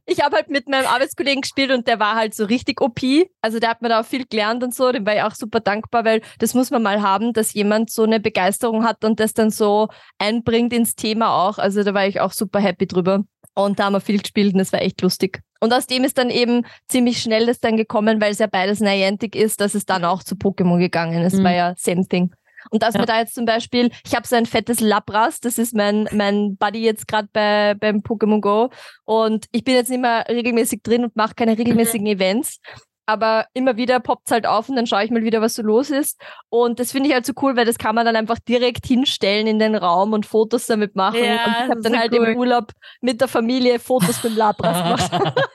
ich 0.06 0.24
habe 0.24 0.38
halt 0.38 0.50
mit 0.50 0.70
meinem 0.70 0.88
Arbeitskollegen 0.88 1.42
gespielt 1.42 1.72
und 1.72 1.88
der 1.88 2.00
war 2.00 2.16
halt 2.16 2.34
so 2.34 2.46
richtig 2.46 2.82
OP. 2.82 3.02
Also 3.42 3.60
der 3.60 3.70
hat 3.70 3.82
mir 3.82 3.90
da 3.90 4.00
auch 4.00 4.06
viel 4.06 4.26
gelernt 4.26 4.64
und 4.64 4.74
so. 4.74 4.92
Dem 4.92 5.06
war 5.06 5.16
ich 5.16 5.22
auch 5.22 5.36
super 5.36 5.60
dankbar, 5.60 6.06
weil 6.06 6.22
das 6.40 6.54
muss 6.54 6.72
man 6.72 6.82
mal 6.82 7.02
haben, 7.02 7.34
dass 7.34 7.54
jemand 7.54 7.92
so 7.92 8.04
eine 8.04 8.20
Begeisterung 8.20 8.84
hat 8.86 9.04
und 9.04 9.20
das 9.20 9.34
dann 9.34 9.52
so 9.52 9.90
einbringt 10.18 10.74
ins 10.74 10.96
Thema 10.96 11.46
auch. 11.46 11.58
Also 11.58 11.84
da 11.84 11.94
war 11.94 12.08
ich 12.08 12.22
auch 12.22 12.32
super 12.32 12.60
happy 12.60 12.88
drüber. 12.88 13.24
Und 13.54 13.80
da 13.80 13.86
haben 13.86 13.94
wir 13.94 14.02
viel 14.02 14.20
gespielt 14.20 14.54
und 14.54 14.60
das 14.60 14.74
war 14.74 14.82
echt 14.82 15.02
lustig. 15.02 15.42
Und 15.60 15.74
aus 15.74 15.88
dem 15.88 16.04
ist 16.04 16.18
dann 16.18 16.30
eben 16.30 16.66
ziemlich 16.88 17.22
schnell 17.22 17.46
das 17.46 17.60
dann 17.60 17.78
gekommen, 17.78 18.22
weil 18.22 18.32
es 18.32 18.40
ja 18.40 18.48
beides 18.48 18.80
Niantic 18.80 19.36
ist, 19.36 19.62
dass 19.62 19.74
es 19.74 19.86
dann 19.86 20.06
auch 20.06 20.24
zu 20.24 20.36
Pokémon 20.36 20.80
gegangen 20.80 21.24
ist. 21.24 21.38
Mhm. 21.38 21.44
War 21.44 21.54
ja 21.54 21.74
same 21.78 22.06
thing. 22.06 22.32
Und 22.72 22.84
dass 22.84 22.96
ja. 22.96 23.02
wir 23.02 23.06
da 23.06 23.20
jetzt 23.20 23.36
zum 23.36 23.46
Beispiel, 23.46 23.92
ich 24.06 24.16
habe 24.16 24.28
so 24.28 24.36
ein 24.36 24.46
fettes 24.46 24.80
Labras, 24.80 25.40
das 25.40 25.58
ist 25.58 25.76
mein, 25.76 26.08
mein 26.12 26.58
Buddy 26.58 26.80
jetzt 26.80 27.08
gerade 27.08 27.30
bei, 27.32 27.76
beim 27.76 27.98
Pokémon 27.98 28.42
Go. 28.42 28.70
Und 29.04 29.46
ich 29.52 29.64
bin 29.64 29.76
jetzt 29.76 29.90
nicht 29.90 30.02
mehr 30.02 30.26
regelmäßig 30.28 30.82
drin 30.84 31.04
und 31.06 31.16
mache 31.16 31.36
keine 31.36 31.58
regelmäßigen 31.58 32.08
Events. 32.08 32.60
Aber 33.06 33.46
immer 33.54 33.78
wieder 33.78 34.00
poppt 34.00 34.24
es 34.26 34.32
halt 34.32 34.48
auf 34.48 34.68
und 34.68 34.76
dann 34.76 34.88
schaue 34.88 35.04
ich 35.04 35.12
mal 35.12 35.24
wieder, 35.24 35.42
was 35.42 35.54
so 35.54 35.62
los 35.62 35.90
ist. 35.90 36.20
Und 36.50 36.80
das 36.80 36.92
finde 36.92 37.10
ich 37.10 37.14
halt 37.14 37.26
so 37.26 37.34
cool, 37.42 37.56
weil 37.56 37.66
das 37.66 37.78
kann 37.78 37.96
man 37.96 38.06
dann 38.06 38.16
einfach 38.16 38.40
direkt 38.40 38.88
hinstellen 38.88 39.48
in 39.48 39.60
den 39.60 39.76
Raum 39.76 40.14
und 40.14 40.26
Fotos 40.26 40.66
damit 40.66 40.96
machen. 40.96 41.24
Ja, 41.24 41.46
und 41.46 41.52
ich 41.52 41.70
habe 41.70 41.82
dann 41.82 42.00
halt 42.00 42.14
cool. 42.14 42.28
im 42.28 42.38
Urlaub 42.38 42.72
mit 43.02 43.22
der 43.22 43.28
Familie 43.28 43.80
Fotos 43.80 44.24
mit 44.24 44.36
Labras 44.36 45.12
gemacht. 45.12 45.48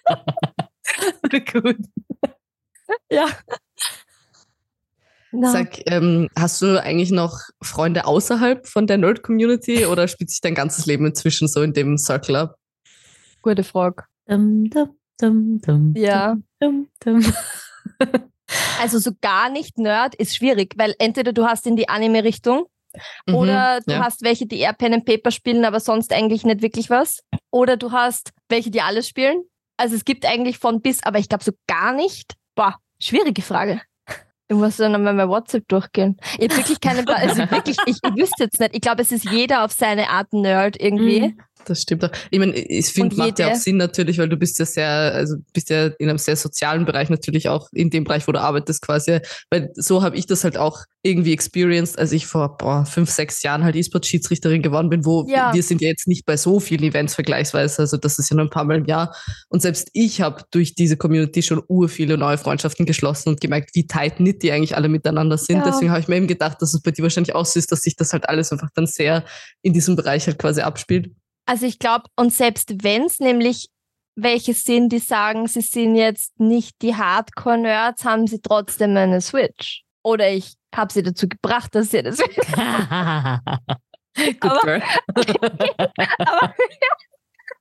gut. 1.53 1.77
Ja. 3.11 3.27
No. 5.33 5.53
Sag, 5.53 5.79
ähm, 5.87 6.29
hast 6.37 6.61
du 6.61 6.83
eigentlich 6.83 7.13
noch 7.13 7.39
Freunde 7.63 8.05
außerhalb 8.05 8.67
von 8.67 8.87
der 8.89 8.99
Nerd-Community 8.99 9.87
oder 9.87 10.09
spielt 10.09 10.31
sich 10.31 10.41
dein 10.41 10.57
ganzes 10.57 10.87
Leben 10.87 11.07
inzwischen 11.07 11.47
so 11.47 11.63
in 11.63 11.73
dem 11.73 11.99
Circle 11.99 12.35
ab? 12.35 12.57
Gute 13.43 13.63
Frage. 13.63 14.05
Dum, 14.27 14.69
dum, 15.19 15.61
dum, 15.61 15.95
ja. 15.97 16.37
Also 18.81 18.99
so 18.99 19.13
gar 19.21 19.49
nicht 19.49 19.79
Nerd 19.79 20.15
ist 20.15 20.37
schwierig, 20.37 20.75
weil 20.77 20.95
entweder 20.99 21.33
du 21.33 21.47
hast 21.47 21.67
in 21.67 21.77
die 21.77 21.89
Anime-Richtung 21.89 22.67
mhm, 23.27 23.35
oder 23.35 23.81
du 23.87 23.93
ja. 23.93 24.05
hast 24.05 24.23
welche, 24.23 24.47
die 24.47 24.59
eher 24.59 24.73
Pen 24.73 24.95
and 24.95 25.05
Paper 25.05 25.31
spielen, 25.31 25.65
aber 25.65 25.81
sonst 25.81 26.13
eigentlich 26.13 26.45
nicht 26.45 26.63
wirklich 26.63 26.91
was. 26.91 27.23
Oder 27.51 27.77
du 27.77 27.93
hast 27.93 28.33
welche, 28.49 28.71
die 28.71 28.83
alles 28.83 29.09
spielen. 29.09 29.43
Also 29.77 29.97
es 29.97 30.05
gibt 30.05 30.27
eigentlich 30.27 30.59
von 30.59 30.81
bis, 30.83 31.03
aber 31.03 31.19
ich 31.19 31.29
glaube 31.29 31.45
so 31.45 31.53
gar 31.67 31.93
nicht. 31.93 32.35
Boah, 32.55 32.77
schwierige 33.01 33.43
Frage. 33.43 33.81
Ich 34.49 34.57
muss 34.57 34.79
dann 34.79 34.97
einmal 34.97 35.15
mein 35.15 35.29
WhatsApp 35.29 35.69
durchgehen. 35.69 36.17
Ich 36.39 36.51
habe 36.51 36.57
wirklich 36.57 36.81
keine, 36.81 37.07
also 37.07 37.39
wirklich, 37.51 37.77
ich, 37.87 37.99
ich 38.03 38.17
wüsste 38.17 38.45
jetzt 38.45 38.59
nicht. 38.59 38.75
Ich 38.75 38.81
glaube, 38.81 39.03
es 39.03 39.13
ist 39.13 39.25
jeder 39.31 39.65
auf 39.65 39.71
seine 39.71 40.11
Art 40.11 40.33
Nerd 40.33 40.77
irgendwie. 40.81 41.21
Mhm. 41.21 41.39
Das 41.65 41.83
stimmt 41.83 42.05
auch. 42.05 42.11
Ich 42.31 42.39
meine, 42.39 42.55
ich 42.55 42.87
finde, 42.87 43.17
macht 43.17 43.39
ja 43.39 43.53
auch 43.53 43.57
Sinn 43.57 43.77
natürlich, 43.77 44.19
weil 44.19 44.29
du 44.29 44.37
bist 44.37 44.59
ja 44.59 44.67
sehr, 44.67 44.89
also 44.89 45.37
bist 45.53 45.71
ja 45.71 45.87
in 45.99 46.09
einem 46.09 46.19
sehr 46.19 46.37
sozialen 46.37 46.85
Bereich 46.85 47.11
natürlich 47.11 47.49
auch 47.49 47.69
in 47.73 47.91
dem 47.91 48.05
Bereich, 48.05 48.27
wo 48.27 48.33
du 48.33 48.41
arbeitest 48.41 48.83
quasi. 48.83 49.21
Weil 49.51 49.71
so 49.75 50.03
habe 50.03 50.17
ich 50.17 50.27
das 50.27 50.45
halt 50.45 50.57
auch 50.57 50.85
irgendwie 51.03 51.33
experienced, 51.33 51.99
als 51.99 52.13
ich 52.13 52.27
vor 52.27 52.59
boah, 52.59 52.85
fünf, 52.85 53.11
sechs 53.11 53.43
Jahren 53.43 53.65
halt 53.65 53.75
E-Sport-Schiedsrichterin 53.75 54.63
geworden 54.63 54.91
bin, 54.91 55.05
wo 55.05 55.27
ja. 55.29 55.55
wir 55.55 55.63
sind 55.63 55.81
ja 55.81 55.89
jetzt 55.89 56.07
nicht 56.07 56.27
bei 56.27 56.37
so 56.37 56.61
vielen 56.61 56.83
Events 56.83 57.15
vergleichsweise, 57.15 57.81
also 57.81 57.97
das 57.97 58.19
ist 58.19 58.29
ja 58.31 58.37
nur 58.37 58.45
ein 58.45 58.51
paar 58.51 58.65
Mal 58.65 58.77
im 58.77 58.85
Jahr. 58.85 59.15
Und 59.49 59.63
selbst 59.63 59.89
ich 59.95 60.21
habe 60.21 60.43
durch 60.51 60.75
diese 60.75 60.99
Community 60.99 61.43
schon 61.43 61.63
ur 61.69 61.89
viele 61.89 62.19
neue 62.19 62.37
Freundschaften 62.37 62.85
geschlossen 62.85 63.31
und 63.31 63.41
gemerkt, 63.41 63.71
wie 63.75 63.87
tight 63.87 64.17
knit 64.17 64.43
die 64.43 64.53
eigentlich 64.53 64.77
alle 64.77 64.89
miteinander 64.89 65.39
sind. 65.39 65.59
Ja. 65.59 65.65
Deswegen 65.65 65.91
habe 65.91 66.01
ich 66.01 66.09
mir 66.09 66.17
eben 66.17 66.27
gedacht, 66.27 66.61
dass 66.61 66.75
es 66.75 66.83
bei 66.83 66.91
dir 66.91 67.03
wahrscheinlich 67.03 67.35
auch 67.35 67.47
so 67.47 67.59
ist, 67.59 67.73
dass 67.73 67.81
sich 67.81 67.97
das 67.97 68.13
halt 68.13 68.29
alles 68.29 68.53
einfach 68.53 68.69
dann 68.75 68.87
sehr 68.87 69.25
in 69.63 69.73
diesem 69.73 69.97
Bereich 69.97 70.27
halt 70.27 70.39
quasi 70.39 70.61
abspielt. 70.61 71.11
Also 71.51 71.67
ich 71.67 71.81
glaube, 71.81 72.05
und 72.15 72.33
selbst 72.33 72.85
wenn 72.85 73.07
es 73.07 73.19
nämlich 73.19 73.71
welche 74.15 74.55
sind, 74.55 74.91
die 74.91 75.01
sagen, 75.01 75.49
sie 75.49 75.63
sind 75.63 75.97
jetzt 75.97 76.39
nicht 76.39 76.81
die 76.81 76.95
Hardcore-Nerds, 76.95 78.05
haben 78.05 78.29
sie 78.29 78.41
trotzdem 78.41 78.97
eine 78.97 79.21
Switch. 79.21 79.83
Oder 80.05 80.31
ich 80.31 80.55
habe 80.73 80.93
sie 80.93 81.03
dazu 81.03 81.29
gebracht, 81.29 81.75
dass 81.75 81.91
sie 81.91 82.05
das 82.05 82.21
aber, 82.61 83.43
aber, 84.41 84.81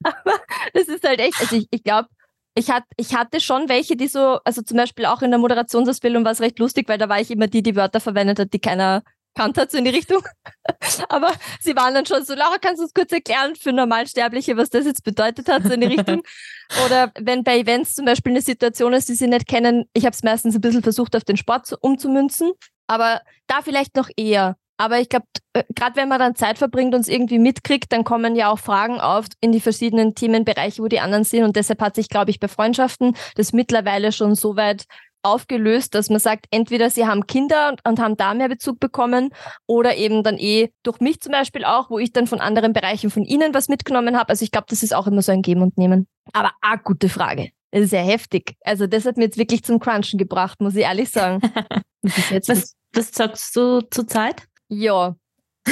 aber 0.04 0.40
das 0.76 0.88
ist 0.88 1.04
halt 1.04 1.20
echt, 1.20 1.42
also 1.42 1.56
ich, 1.56 1.68
ich 1.72 1.84
glaube, 1.84 2.10
ich, 2.54 2.70
hat, 2.70 2.84
ich 2.96 3.16
hatte 3.16 3.42
schon 3.42 3.70
welche, 3.70 3.96
die 3.96 4.08
so, 4.08 4.38
also 4.46 4.62
zum 4.62 4.78
Beispiel 4.78 5.08
auch 5.08 5.24
in 5.24 5.32
der 5.32 5.40
Moderationsausbildung 5.40 6.24
war 6.26 6.34
es 6.34 6.42
recht 6.42 6.60
lustig, 6.60 6.88
weil 6.90 7.00
da 7.00 7.10
war 7.10 7.20
ich 7.22 7.32
immer 7.32 7.48
die, 7.48 7.64
die 7.64 7.76
Wörter 7.76 8.02
verwendet 8.02 8.38
hat, 8.38 8.54
die 8.54 8.60
keiner 8.60 9.02
gekannt 9.40 9.58
hat, 9.58 9.72
so 9.72 9.78
in 9.78 9.86
die 9.86 9.92
Richtung. 9.92 10.22
Aber 11.10 11.32
sie 11.62 11.76
waren 11.76 11.94
dann 11.94 12.06
schon 12.06 12.24
so, 12.26 12.34
Laura, 12.34 12.58
kannst 12.60 12.80
du 12.80 12.84
uns 12.84 12.94
kurz 12.94 13.12
erklären 13.12 13.56
für 13.56 13.72
Normalsterbliche, 13.72 14.58
was 14.58 14.70
das 14.70 14.86
jetzt 14.86 15.04
bedeutet 15.04 15.48
hat, 15.48 15.64
so 15.64 15.72
in 15.72 15.82
die 15.82 15.88
Richtung? 15.88 16.22
Oder 16.86 17.12
wenn 17.20 17.44
bei 17.44 17.60
Events 17.60 17.96
zum 17.96 18.06
Beispiel 18.06 18.34
eine 18.34 18.42
Situation 18.42 18.94
ist, 18.94 19.10
die 19.10 19.16
sie 19.16 19.28
nicht 19.28 19.48
kennen, 19.48 19.86
ich 19.94 20.06
habe 20.06 20.14
es 20.14 20.24
meistens 20.24 20.56
ein 20.56 20.62
bisschen 20.62 20.84
versucht, 20.84 21.16
auf 21.16 21.24
den 21.24 21.38
Sport 21.38 21.74
umzumünzen, 21.82 22.52
aber 22.88 23.22
da 23.48 23.62
vielleicht 23.62 23.96
noch 23.96 24.10
eher. 24.18 24.58
Aber 24.78 25.00
ich 25.00 25.10
glaube, 25.10 25.26
äh, 25.54 25.64
gerade 25.76 25.98
wenn 25.98 26.08
man 26.08 26.20
dann 26.20 26.36
Zeit 26.36 26.58
verbringt 26.58 26.96
und 26.96 27.02
es 27.02 27.10
irgendwie 27.10 27.38
mitkriegt, 27.38 27.92
dann 27.92 28.06
kommen 28.06 28.36
ja 28.36 28.50
auch 28.50 28.60
Fragen 28.60 29.02
auf 29.02 29.26
in 29.42 29.52
die 29.52 29.60
verschiedenen 29.60 30.16
Themenbereiche, 30.16 30.82
wo 30.82 30.88
die 30.88 31.02
anderen 31.02 31.26
sind. 31.26 31.44
Und 31.44 31.58
deshalb 31.58 31.82
hat 31.82 31.96
sich, 31.96 32.08
glaube 32.08 32.32
ich, 32.32 32.40
bei 32.40 32.48
Freundschaften 32.48 33.16
das 33.36 33.52
mittlerweile 33.52 34.14
schon 34.14 34.36
so 34.36 34.56
weit 34.56 34.86
aufgelöst, 35.22 35.96
dass 35.96 36.10
man 36.10 36.20
sagt, 36.20 36.46
entweder 36.52 36.90
sie 36.90 37.06
haben 37.06 37.28
Kinder 37.28 37.70
und, 37.70 37.86
und, 37.88 38.00
haben 38.00 38.18
da 38.18 38.34
mehr 38.34 38.50
Bezug 38.50 38.80
bekommen 38.80 39.30
oder 39.68 39.96
eben 39.96 40.24
dann 40.24 40.38
eh 40.38 40.72
durch 40.84 41.00
mich 41.00 41.22
zum 41.22 41.32
Beispiel 41.32 41.66
auch, 41.66 41.90
wo 41.90 42.00
ich 42.00 42.14
dann 42.14 42.28
von 42.28 42.40
anderen 42.40 42.74
Bereichen 42.74 43.10
von 43.10 43.24
ihnen 43.24 43.54
was 43.54 43.68
mitgenommen 43.68 44.18
habe. 44.18 44.30
Also 44.30 44.44
ich 44.44 44.52
glaube, 44.52 44.68
das 44.70 44.84
ist 44.84 44.94
auch 44.94 45.08
immer 45.08 45.22
so 45.22 45.32
ein 45.32 45.42
Geben 45.42 45.62
und 45.62 45.78
Nehmen. 45.78 46.08
Aber 46.34 46.52
ah, 46.62 46.76
gute 46.78 47.10
Frage. 47.10 47.50
Das 47.72 47.84
ist 47.84 47.90
sehr 47.92 48.04
heftig. 48.04 48.56
Also 48.62 48.88
das 48.88 49.06
hat 49.06 49.18
mir 49.18 49.26
jetzt 49.26 49.38
wirklich 49.38 49.64
zum 49.64 49.80
Crunchen 49.80 50.18
gebracht, 50.18 50.60
muss 50.62 50.76
ich 50.76 50.84
ehrlich 50.84 51.10
sagen. 51.10 51.42
was, 52.02 52.76
was 52.94 53.12
sagst 53.12 53.56
du 53.56 53.82
zur 53.82 54.08
Zeit? 54.08 54.44
Ja. 54.70 55.16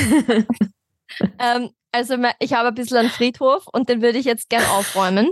ähm, 1.39 1.69
also 1.91 2.15
ich 2.39 2.53
habe 2.53 2.67
ein 2.67 2.75
bisschen 2.75 2.97
einen 2.97 3.09
Friedhof 3.09 3.65
und 3.71 3.89
den 3.89 4.01
würde 4.01 4.19
ich 4.19 4.25
jetzt 4.25 4.49
gern 4.49 4.65
aufräumen. 4.65 5.31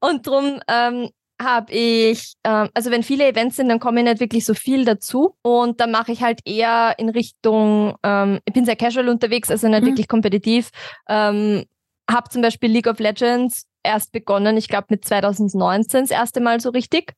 Und 0.00 0.26
darum 0.26 0.60
ähm, 0.68 1.10
habe 1.40 1.72
ich, 1.72 2.34
ähm, 2.44 2.68
also 2.74 2.90
wenn 2.90 3.02
viele 3.02 3.26
Events 3.26 3.56
sind, 3.56 3.68
dann 3.68 3.80
komme 3.80 4.00
ich 4.00 4.04
nicht 4.04 4.20
wirklich 4.20 4.44
so 4.44 4.54
viel 4.54 4.84
dazu. 4.84 5.34
Und 5.42 5.80
dann 5.80 5.90
mache 5.90 6.12
ich 6.12 6.22
halt 6.22 6.40
eher 6.44 6.94
in 6.98 7.08
Richtung, 7.08 7.96
ähm, 8.02 8.40
ich 8.44 8.52
bin 8.52 8.64
sehr 8.64 8.76
casual 8.76 9.08
unterwegs, 9.08 9.50
also 9.50 9.68
nicht 9.68 9.82
mhm. 9.82 9.86
wirklich 9.86 10.08
kompetitiv. 10.08 10.70
Ähm, 11.08 11.64
habe 12.10 12.28
zum 12.28 12.42
Beispiel 12.42 12.70
League 12.70 12.88
of 12.88 12.98
Legends 12.98 13.66
erst 13.82 14.12
begonnen, 14.12 14.56
ich 14.56 14.68
glaube 14.68 14.88
mit 14.90 15.04
2019 15.04 16.02
das 16.02 16.10
erste 16.10 16.40
Mal 16.40 16.60
so 16.60 16.70
richtig. 16.70 17.14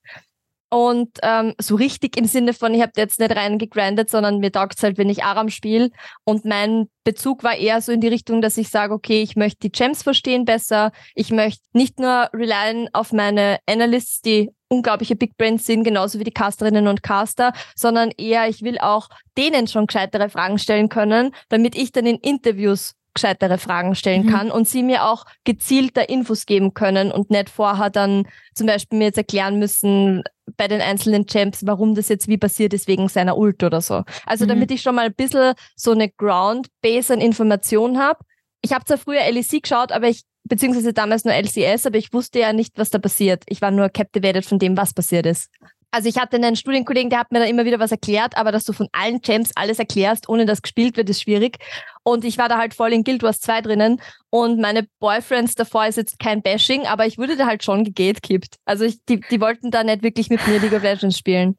Und 0.73 1.19
ähm, 1.23 1.53
so 1.61 1.75
richtig 1.75 2.17
im 2.17 2.25
Sinne 2.25 2.55
von, 2.55 2.73
ich 2.73 2.81
habe 2.81 2.93
jetzt 2.97 3.21
nicht 3.21 3.37
rein 3.37 3.59
gegrindet, 3.59 4.09
sondern 4.09 4.39
mir 4.39 4.51
taugt 4.51 4.79
es 4.79 4.83
halt, 4.83 4.97
wenn 4.97 5.11
ich 5.11 5.23
Aram 5.23 5.51
spiele. 5.51 5.91
Und 6.25 6.47
mein 6.47 6.89
Bezug 7.05 7.45
war 7.45 7.55
eher 7.57 7.83
so 7.83 7.93
in 7.93 8.01
die 8.01 8.09
Richtung, 8.09 8.41
dass 8.41 8.57
ich 8.57 8.71
sage, 8.71 8.95
okay, 8.95 9.21
ich 9.21 9.37
möchte 9.37 9.59
die 9.61 9.71
Gems 9.71 10.03
verstehen 10.03 10.47
besser. 10.47 10.93
Ich 11.15 11.31
möchte 11.31 11.63
nicht 11.75 12.01
nur 12.01 12.31
relyen 12.33 12.89
auf 12.95 13.13
meine 13.13 13.59
Analysts, 13.67 14.23
die 14.23 14.49
unglaubliche 14.69 15.15
Big 15.15 15.37
Brains 15.37 15.67
sind, 15.67 15.85
genauso 15.85 16.19
wie 16.19 16.25
die 16.25 16.31
Casterinnen 16.31 16.89
und 16.89 17.03
Caster, 17.03 17.53
sondern 17.77 18.11
eher, 18.17 18.49
ich 18.49 18.63
will 18.63 18.79
auch 18.79 19.11
denen 19.37 19.67
schon 19.67 19.87
gescheitere 19.87 20.31
Fragen 20.31 20.59
stellen 20.59 20.89
können, 20.89 21.35
damit 21.51 21.77
ich 21.77 21.93
dann 21.93 22.07
in 22.07 22.17
Interviews 22.17 22.95
gescheitere 23.15 23.59
Fragen 23.59 23.95
stellen 23.95 24.27
mhm. 24.27 24.31
kann 24.31 24.51
und 24.51 24.69
sie 24.69 24.83
mir 24.83 25.05
auch 25.05 25.25
gezielter 25.45 26.09
Infos 26.09 26.47
geben 26.47 26.75
können 26.75 27.13
und 27.13 27.31
nicht 27.31 27.51
vorher 27.51 27.91
dann 27.91 28.27
zum 28.55 28.67
Beispiel 28.67 28.99
mir 28.99 29.07
jetzt 29.07 29.19
erklären 29.19 29.59
müssen 29.59 30.23
bei 30.57 30.69
den 30.69 30.81
einzelnen 30.81 31.27
Champs, 31.27 31.67
warum 31.67 31.95
das 31.95 32.09
jetzt 32.09 32.29
wie 32.29 32.39
passiert 32.39 32.75
ist 32.75 32.89
wegen 32.89 33.09
seiner 33.09 33.37
Ult 33.37 33.63
oder 33.63 33.81
so. 33.81 34.03
Also 34.27 34.45
mhm. 34.45 34.49
damit 34.49 34.71
ich 34.71 34.83
schon 34.83 34.95
mal 34.95 35.07
ein 35.07 35.15
bisschen 35.15 35.55
so 35.77 35.93
eine 35.93 36.09
Ground-Base 36.11 37.13
an 37.13 37.21
Informationen 37.21 37.99
habe. 37.99 38.21
Ich 38.63 38.73
habe 38.73 38.85
zwar 38.85 38.99
früher 38.99 39.23
LEC 39.31 39.63
geschaut, 39.63 39.93
aber 39.93 40.09
ich, 40.09 40.23
beziehungsweise 40.45 40.93
damals 40.93 41.25
nur 41.25 41.35
LCS, 41.35 41.87
aber 41.87 41.99
ich 41.99 42.13
wusste 42.13 42.41
ja 42.41 42.53
nicht, 42.53 42.79
was 42.79 42.91
da 42.91 42.99
passiert. 42.99 43.45
Ich 43.49 43.61
war 43.61 43.71
nur 43.71 43.89
captivated 43.89 44.45
von 44.45 44.59
dem, 44.59 44.77
was 44.77 44.95
passiert 44.95 45.27
ist 45.27 45.51
also 45.93 46.09
ich 46.09 46.17
hatte 46.17 46.37
einen 46.37 46.57
Studienkollegen, 46.57 47.11
der 47.11 47.21
hat 47.21 47.33
mir 47.33 47.39
da 47.39 47.45
immer 47.45 47.67
wieder 47.67 47.79
was 47.79 47.93
erklärt, 47.93 48.37
aber 48.37 48.51
dass 48.51 48.65
du 48.65 48.73
von 48.73 48.89
allen 48.93 49.21
Champs 49.21 49.51
alles 49.55 49.79
erklärst, 49.79 50.29
ohne 50.29 50.47
dass 50.47 50.63
gespielt 50.63 50.97
wird, 50.97 51.11
ist 51.11 51.23
schwierig. 51.23 51.59
Und 52.03 52.25
ich 52.25 52.39
war 52.39 52.49
da 52.49 52.59
halt 52.59 52.73
voll 52.75 52.93
in 52.93 53.05
Guild 53.05 53.23
Wars 53.23 53.41
2 53.41 53.61
drinnen 53.61 54.01
und 54.31 54.59
meine 54.59 54.89
Boyfriends 54.99 55.55
davor 55.55 55.87
ist 55.87 55.97
jetzt 55.97 56.19
kein 56.19 56.43
Bashing, 56.43 56.87
aber 56.87 57.07
ich 57.07 57.19
wurde 57.19 57.37
da 57.37 57.47
halt 57.47 57.63
schon 57.63 57.85
gegatekippt. 57.85 58.57
Also 58.65 58.85
ich, 58.85 59.05
die, 59.05 59.21
die 59.21 59.41
wollten 59.41 59.71
da 59.71 59.85
nicht 59.85 60.03
wirklich 60.03 60.31
mit 60.31 60.47
mir 60.49 60.59
League 60.59 60.73
of 60.73 60.83
Legends 60.83 61.19
spielen. 61.19 61.59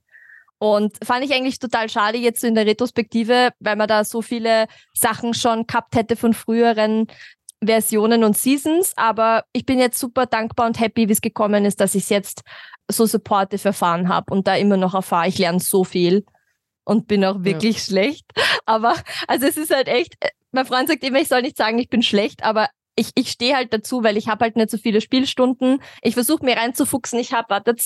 Und 0.57 0.97
fand 1.03 1.25
ich 1.25 1.33
eigentlich 1.33 1.59
total 1.59 1.89
schade 1.89 2.17
jetzt 2.17 2.41
so 2.41 2.47
in 2.47 2.55
der 2.55 2.65
Retrospektive, 2.65 3.49
weil 3.59 3.75
man 3.75 3.87
da 3.87 4.03
so 4.03 4.21
viele 4.21 4.67
Sachen 4.93 5.33
schon 5.33 5.67
gehabt 5.67 5.95
hätte 5.95 6.15
von 6.15 6.33
früheren 6.33 7.07
Versionen 7.63 8.23
und 8.23 8.37
Seasons. 8.37 8.93
Aber 8.95 9.43
ich 9.51 9.65
bin 9.65 9.77
jetzt 9.77 9.99
super 9.99 10.25
dankbar 10.25 10.67
und 10.67 10.79
happy, 10.79 11.07
wie 11.07 11.13
es 11.13 11.21
gekommen 11.21 11.65
ist, 11.65 11.81
dass 11.81 11.95
ich 11.95 12.03
es 12.03 12.09
jetzt 12.09 12.43
so 12.89 13.05
supportive 13.05 13.67
erfahren 13.67 14.09
habe 14.09 14.33
und 14.33 14.47
da 14.47 14.55
immer 14.55 14.77
noch 14.77 14.93
erfahre, 14.93 15.27
ich 15.27 15.37
lerne 15.37 15.59
so 15.59 15.83
viel 15.83 16.25
und 16.83 17.07
bin 17.07 17.23
auch 17.23 17.43
wirklich 17.43 17.77
ja. 17.77 17.83
schlecht. 17.83 18.25
Aber 18.65 18.95
also 19.27 19.45
es 19.45 19.57
ist 19.57 19.73
halt 19.73 19.87
echt, 19.87 20.15
mein 20.51 20.65
Freund 20.65 20.89
sagt 20.89 21.03
immer, 21.03 21.19
ich 21.19 21.27
soll 21.27 21.41
nicht 21.41 21.57
sagen, 21.57 21.79
ich 21.79 21.89
bin 21.89 22.03
schlecht, 22.03 22.43
aber 22.43 22.69
ich, 22.95 23.09
ich 23.15 23.31
stehe 23.31 23.55
halt 23.55 23.73
dazu, 23.73 24.03
weil 24.03 24.17
ich 24.17 24.27
habe 24.27 24.45
halt 24.45 24.55
nicht 24.55 24.69
so 24.69 24.77
viele 24.77 25.01
Spielstunden. 25.01 25.81
Ich 26.03 26.13
versuche 26.13 26.45
mir 26.45 26.55
reinzufuchsen. 26.55 27.17
Ich 27.17 27.33
habe, 27.33 27.49
wartet, 27.49 27.81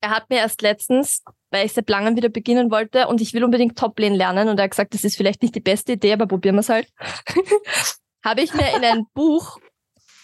er 0.00 0.10
hat 0.10 0.30
mir 0.30 0.36
erst 0.36 0.62
letztens, 0.62 1.24
weil 1.50 1.66
ich 1.66 1.72
seit 1.72 1.88
langem 1.88 2.16
wieder 2.16 2.28
beginnen 2.28 2.70
wollte 2.70 3.08
und 3.08 3.20
ich 3.20 3.34
will 3.34 3.42
unbedingt 3.42 3.76
Toplane 3.76 4.16
lernen 4.16 4.48
und 4.48 4.58
er 4.58 4.64
hat 4.64 4.70
gesagt, 4.70 4.94
das 4.94 5.02
ist 5.02 5.16
vielleicht 5.16 5.42
nicht 5.42 5.54
die 5.54 5.60
beste 5.60 5.92
Idee, 5.92 6.12
aber 6.12 6.26
probieren 6.26 6.54
wir 6.54 6.60
es 6.60 6.68
halt. 6.68 6.88
habe 8.24 8.42
ich 8.42 8.54
mir 8.54 8.76
in 8.76 8.84
ein 8.84 9.06
Buch 9.14 9.58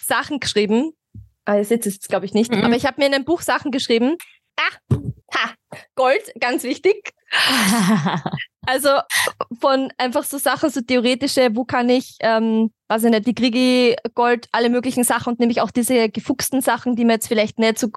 Sachen 0.02 0.38
geschrieben. 0.38 0.92
Ah, 1.44 1.56
ihr 1.56 1.64
seht 1.64 1.86
es 1.86 1.94
jetzt, 1.94 2.08
glaube 2.08 2.26
ich, 2.26 2.34
nicht. 2.34 2.52
Mhm. 2.52 2.62
Aber 2.62 2.76
ich 2.76 2.86
habe 2.86 3.00
mir 3.00 3.06
in 3.06 3.14
ein 3.14 3.24
Buch 3.24 3.42
Sachen 3.42 3.70
geschrieben. 3.70 4.16
Ah, 4.56 4.96
ha, 5.34 5.50
Gold, 5.94 6.32
ganz 6.40 6.62
wichtig. 6.62 7.12
also 8.66 8.88
von 9.60 9.92
einfach 9.98 10.24
so 10.24 10.38
Sachen, 10.38 10.70
so 10.70 10.80
theoretische, 10.80 11.50
wo 11.54 11.64
kann 11.64 11.88
ich, 11.88 12.16
ähm, 12.20 12.72
weiß 12.88 13.04
ich 13.04 13.10
nicht, 13.10 13.26
wie 13.26 13.34
kriege 13.34 13.58
ich 13.58 13.96
Gold, 14.14 14.48
alle 14.52 14.70
möglichen 14.70 15.04
Sachen 15.04 15.32
und 15.32 15.40
nämlich 15.40 15.60
auch 15.60 15.70
diese 15.70 16.08
gefuchsten 16.08 16.60
Sachen, 16.60 16.94
die 16.94 17.04
man 17.04 17.14
jetzt 17.14 17.28
vielleicht 17.28 17.58
nicht 17.58 17.78
so 17.78 17.88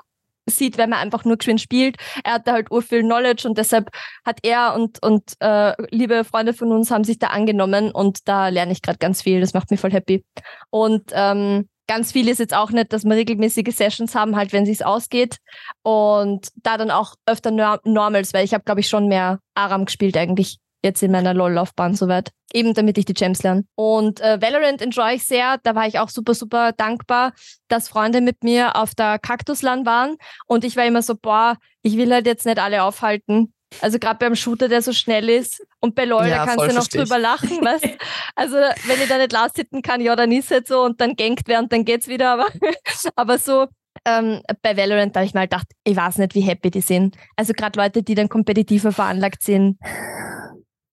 sieht, 0.49 0.77
wenn 0.77 0.89
man 0.89 0.99
einfach 0.99 1.25
nur 1.25 1.37
geschwind 1.37 1.61
spielt. 1.61 1.97
Er 2.23 2.33
hat 2.33 2.47
da 2.47 2.53
halt 2.53 2.71
urviel 2.71 3.01
Knowledge 3.01 3.47
und 3.47 3.57
deshalb 3.57 3.89
hat 4.25 4.39
er 4.43 4.73
und, 4.75 5.03
und 5.03 5.33
äh, 5.39 5.73
liebe 5.91 6.23
Freunde 6.23 6.53
von 6.53 6.71
uns 6.71 6.89
haben 6.89 7.03
sich 7.03 7.19
da 7.19 7.27
angenommen 7.27 7.91
und 7.91 8.27
da 8.27 8.47
lerne 8.47 8.71
ich 8.71 8.81
gerade 8.81 8.97
ganz 8.97 9.21
viel. 9.21 9.41
Das 9.41 9.53
macht 9.53 9.69
mich 9.71 9.79
voll 9.79 9.91
happy. 9.91 10.23
Und 10.69 11.11
ähm, 11.13 11.67
ganz 11.87 12.11
viel 12.11 12.27
ist 12.27 12.39
jetzt 12.39 12.53
auch 12.53 12.71
nicht, 12.71 12.93
dass 12.93 13.05
wir 13.05 13.15
regelmäßige 13.15 13.73
Sessions 13.73 14.13
haben, 14.13 14.35
halt 14.35 14.53
wenn 14.53 14.67
es 14.67 14.81
ausgeht. 14.81 15.37
Und 15.83 16.49
da 16.55 16.77
dann 16.77 16.91
auch 16.91 17.15
öfter 17.25 17.51
Normals, 17.51 18.33
weil 18.33 18.45
ich 18.45 18.53
habe, 18.53 18.63
glaube 18.63 18.81
ich, 18.81 18.89
schon 18.89 19.07
mehr 19.07 19.39
Aram 19.55 19.85
gespielt 19.85 20.17
eigentlich 20.17 20.59
jetzt 20.83 21.01
in 21.01 21.11
meiner 21.11 21.33
LOL-Laufbahn 21.33 21.95
soweit. 21.95 22.31
Eben 22.53 22.73
damit 22.73 22.97
ich 22.97 23.05
die 23.05 23.13
Gems 23.13 23.43
lerne. 23.43 23.65
Und 23.75 24.21
äh, 24.21 24.41
Valorant 24.41 24.81
enjoy 24.81 25.15
ich 25.15 25.25
sehr. 25.25 25.57
Da 25.63 25.75
war 25.75 25.87
ich 25.87 25.99
auch 25.99 26.09
super, 26.09 26.33
super 26.33 26.71
dankbar, 26.71 27.33
dass 27.67 27.89
Freunde 27.89 28.21
mit 28.21 28.43
mir 28.43 28.75
auf 28.75 28.95
der 28.95 29.19
Kaktusland 29.19 29.85
waren. 29.85 30.15
Und 30.45 30.63
ich 30.63 30.75
war 30.77 30.85
immer 30.85 31.01
so, 31.01 31.15
boah, 31.15 31.57
ich 31.81 31.97
will 31.97 32.13
halt 32.13 32.25
jetzt 32.25 32.45
nicht 32.45 32.59
alle 32.59 32.83
aufhalten. 32.83 33.53
Also 33.81 33.99
gerade 33.99 34.19
beim 34.19 34.35
Shooter, 34.35 34.69
der 34.69 34.81
so 34.81 34.93
schnell 34.93 35.29
ist. 35.29 35.65
Und 35.79 35.93
bei 35.93 36.05
LOL, 36.05 36.27
ja, 36.27 36.37
da 36.37 36.45
kannst 36.45 36.71
du 36.71 36.75
noch 36.75 36.87
drüber 36.87 37.19
lachen, 37.19 37.63
weißt 37.63 37.85
Also 38.35 38.55
wenn 38.55 39.01
ich 39.01 39.07
da 39.07 39.17
nicht 39.17 39.31
last 39.31 39.57
hitten 39.57 39.81
kann, 39.81 40.01
ja, 40.01 40.15
dann 40.15 40.31
ist 40.31 40.51
es 40.51 40.67
so 40.67 40.83
und 40.83 40.99
dann 40.99 41.15
genkt 41.15 41.43
wer 41.47 41.59
und 41.59 41.71
dann 41.71 41.85
geht's 41.85 42.07
wieder. 42.07 42.31
Aber, 42.31 42.47
aber 43.15 43.37
so 43.37 43.67
ähm, 44.05 44.41
bei 44.61 44.75
Valorant 44.77 45.15
da 45.15 45.19
habe 45.19 45.27
ich 45.27 45.33
mal 45.33 45.43
gedacht, 45.43 45.67
ich 45.83 45.95
weiß 45.95 46.17
nicht, 46.17 46.35
wie 46.35 46.41
happy 46.41 46.71
die 46.71 46.81
sind. 46.81 47.15
Also 47.35 47.53
gerade 47.53 47.79
Leute, 47.79 48.03
die 48.03 48.15
dann 48.15 48.29
kompetitiver 48.29 48.91
veranlagt 48.91 49.43
sind. 49.43 49.77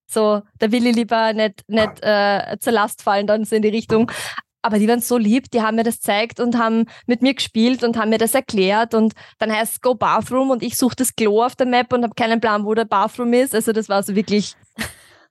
So, 0.07 0.41
da 0.59 0.71
will 0.71 0.85
ich 0.85 0.95
lieber 0.95 1.33
nicht, 1.33 1.63
nicht 1.67 2.01
äh, 2.01 2.57
zur 2.59 2.73
Last 2.73 3.01
fallen, 3.01 3.27
dann 3.27 3.45
so 3.45 3.55
in 3.55 3.63
die 3.63 3.69
Richtung. 3.69 4.11
Aber 4.61 4.79
die 4.79 4.87
waren 4.87 5.01
so 5.01 5.17
lieb, 5.17 5.51
die 5.51 5.61
haben 5.61 5.75
mir 5.75 5.83
das 5.83 5.97
gezeigt 5.97 6.39
und 6.39 6.57
haben 6.57 6.85
mit 7.05 7.21
mir 7.21 7.35
gespielt 7.35 7.83
und 7.83 7.97
haben 7.97 8.09
mir 8.09 8.17
das 8.17 8.33
erklärt. 8.33 8.93
Und 8.93 9.13
dann 9.37 9.51
heißt 9.51 9.73
es 9.73 9.81
Go 9.81 9.93
Bathroom 9.93 10.49
und 10.49 10.63
ich 10.63 10.75
suche 10.75 10.95
das 10.95 11.15
Klo 11.15 11.43
auf 11.43 11.55
der 11.55 11.67
Map 11.67 11.93
und 11.93 12.03
habe 12.03 12.15
keinen 12.15 12.41
Plan, 12.41 12.65
wo 12.65 12.73
der 12.73 12.85
Bathroom 12.85 13.33
ist. 13.33 13.53
Also 13.53 13.73
das 13.73 13.89
war 13.89 14.01
so 14.01 14.15
wirklich. 14.15 14.55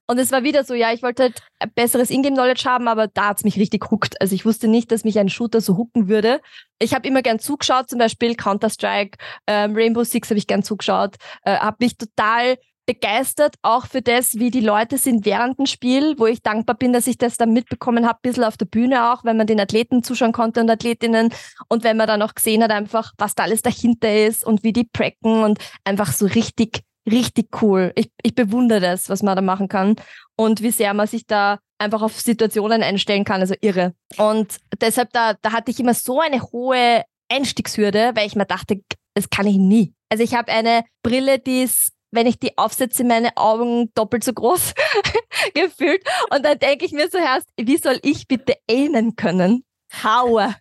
Und 0.07 0.19
es 0.19 0.33
war 0.33 0.43
wieder 0.43 0.65
so, 0.65 0.75
ja, 0.75 0.93
ich 0.93 1.03
wollte 1.03 1.25
halt 1.25 1.75
besseres 1.75 2.11
Ingame-Knowledge 2.11 2.65
haben, 2.65 2.89
aber 2.89 3.09
da 3.09 3.29
hat's 3.29 3.45
mich 3.45 3.57
richtig 3.57 3.91
huckt. 3.91 4.21
Also 4.21 4.35
ich 4.35 4.45
wusste 4.45 4.69
nicht, 4.69 4.93
dass 4.93 5.05
mich 5.05 5.19
ein 5.19 5.29
Shooter 5.29 5.61
so 5.61 5.77
hucken 5.77 6.09
würde. 6.09 6.41
Ich 6.79 6.95
habe 6.95 7.09
immer 7.09 7.23
gern 7.23 7.39
zugeschaut, 7.39 7.89
zum 7.89 7.99
Beispiel 7.99 8.35
Counter-Strike, 8.35 9.19
ähm, 9.47 9.75
Rainbow 9.75 10.05
Six 10.05 10.29
habe 10.31 10.39
ich 10.39 10.47
gern 10.47 10.63
zugeschaut, 10.63 11.17
äh, 11.45 11.57
habe 11.57 11.77
mich 11.81 11.97
total 11.97 12.57
begeistert, 12.87 13.55
auch 13.63 13.87
für 13.87 14.03
das, 14.03 14.35
wie 14.35 14.51
die 14.51 14.61
Leute 14.61 14.99
sind 14.99 15.25
während 15.25 15.59
dem 15.59 15.67
Spiel, 15.67 16.19
wo 16.19 16.27
ich 16.27 16.43
dankbar 16.43 16.77
bin, 16.77 16.93
dass 16.93 17.07
ich 17.07 17.17
das 17.17 17.37
dann 17.37 17.53
mitbekommen 17.53 18.07
habe, 18.07 18.19
ein 18.25 18.45
auf 18.45 18.57
der 18.57 18.67
Bühne 18.67 19.13
auch, 19.13 19.25
wenn 19.25 19.37
man 19.37 19.47
den 19.47 19.61
Athleten 19.61 20.03
zuschauen 20.03 20.33
konnte 20.33 20.61
und 20.61 20.71
Athletinnen 20.71 21.33
und 21.69 21.85
wenn 21.85 21.97
man 21.97 22.07
dann 22.07 22.23
auch 22.23 22.35
gesehen 22.35 22.63
hat, 22.63 22.71
einfach, 22.71 23.13
was 23.17 23.35
da 23.35 23.45
alles 23.45 23.63
dahinter 23.63 24.27
ist 24.27 24.45
und 24.45 24.63
wie 24.63 24.73
die 24.73 24.85
pracken 24.85 25.45
und 25.45 25.59
einfach 25.85 26.13
so 26.13 26.27
richtig, 26.27 26.83
richtig 27.11 27.63
cool. 27.63 27.93
Ich, 27.97 28.11
ich 28.23 28.35
bewundere 28.35 28.81
das, 28.81 29.09
was 29.09 29.23
man 29.23 29.37
da 29.37 29.43
machen 29.43 29.69
kann 29.69 29.97
und 30.37 30.63
wie 30.63 30.71
sehr 30.71 30.95
man 30.95 31.07
sich 31.07 31.27
da 31.27 31.59
einfach 31.79 32.03
auf 32.03 32.21
Situationen 32.21 32.83
einstellen 32.83 33.25
kann, 33.25 33.41
also 33.41 33.55
irre. 33.61 33.95
Und 34.17 34.59
deshalb, 34.81 35.13
da, 35.13 35.35
da 35.43 35.53
hatte 35.53 35.71
ich 35.71 35.81
immer 35.81 35.95
so 35.95 36.21
eine 36.21 36.43
hohe 36.43 37.03
Einstiegshürde, 37.31 38.13
weil 38.15 38.27
ich 38.27 38.37
mir 38.37 38.47
dachte, 38.47 38.81
das 39.15 39.31
kann 39.31 39.47
ich 39.47 39.57
nie. 39.57 39.93
Also 40.09 40.25
ich 40.25 40.35
habe 40.35 40.53
eine 40.53 40.85
Brille, 41.03 41.39
die 41.39 41.63
ist 41.63 41.95
wenn 42.15 42.27
ich 42.27 42.39
die 42.39 42.57
aufsetze, 42.57 43.05
meine 43.05 43.37
Augen 43.37 43.91
doppelt 43.95 44.25
so 44.25 44.33
groß 44.33 44.75
gefühlt. 45.55 46.03
Und 46.31 46.45
dann 46.45 46.59
denke 46.59 46.85
ich 46.85 46.93
mir 46.93 47.09
so 47.11 47.19
erst, 47.19 47.49
wie 47.57 47.77
soll 47.77 47.99
ich 48.03 48.29
bitte 48.29 48.55
aimen 48.71 49.17
können? 49.17 49.65
Haue. 50.03 50.55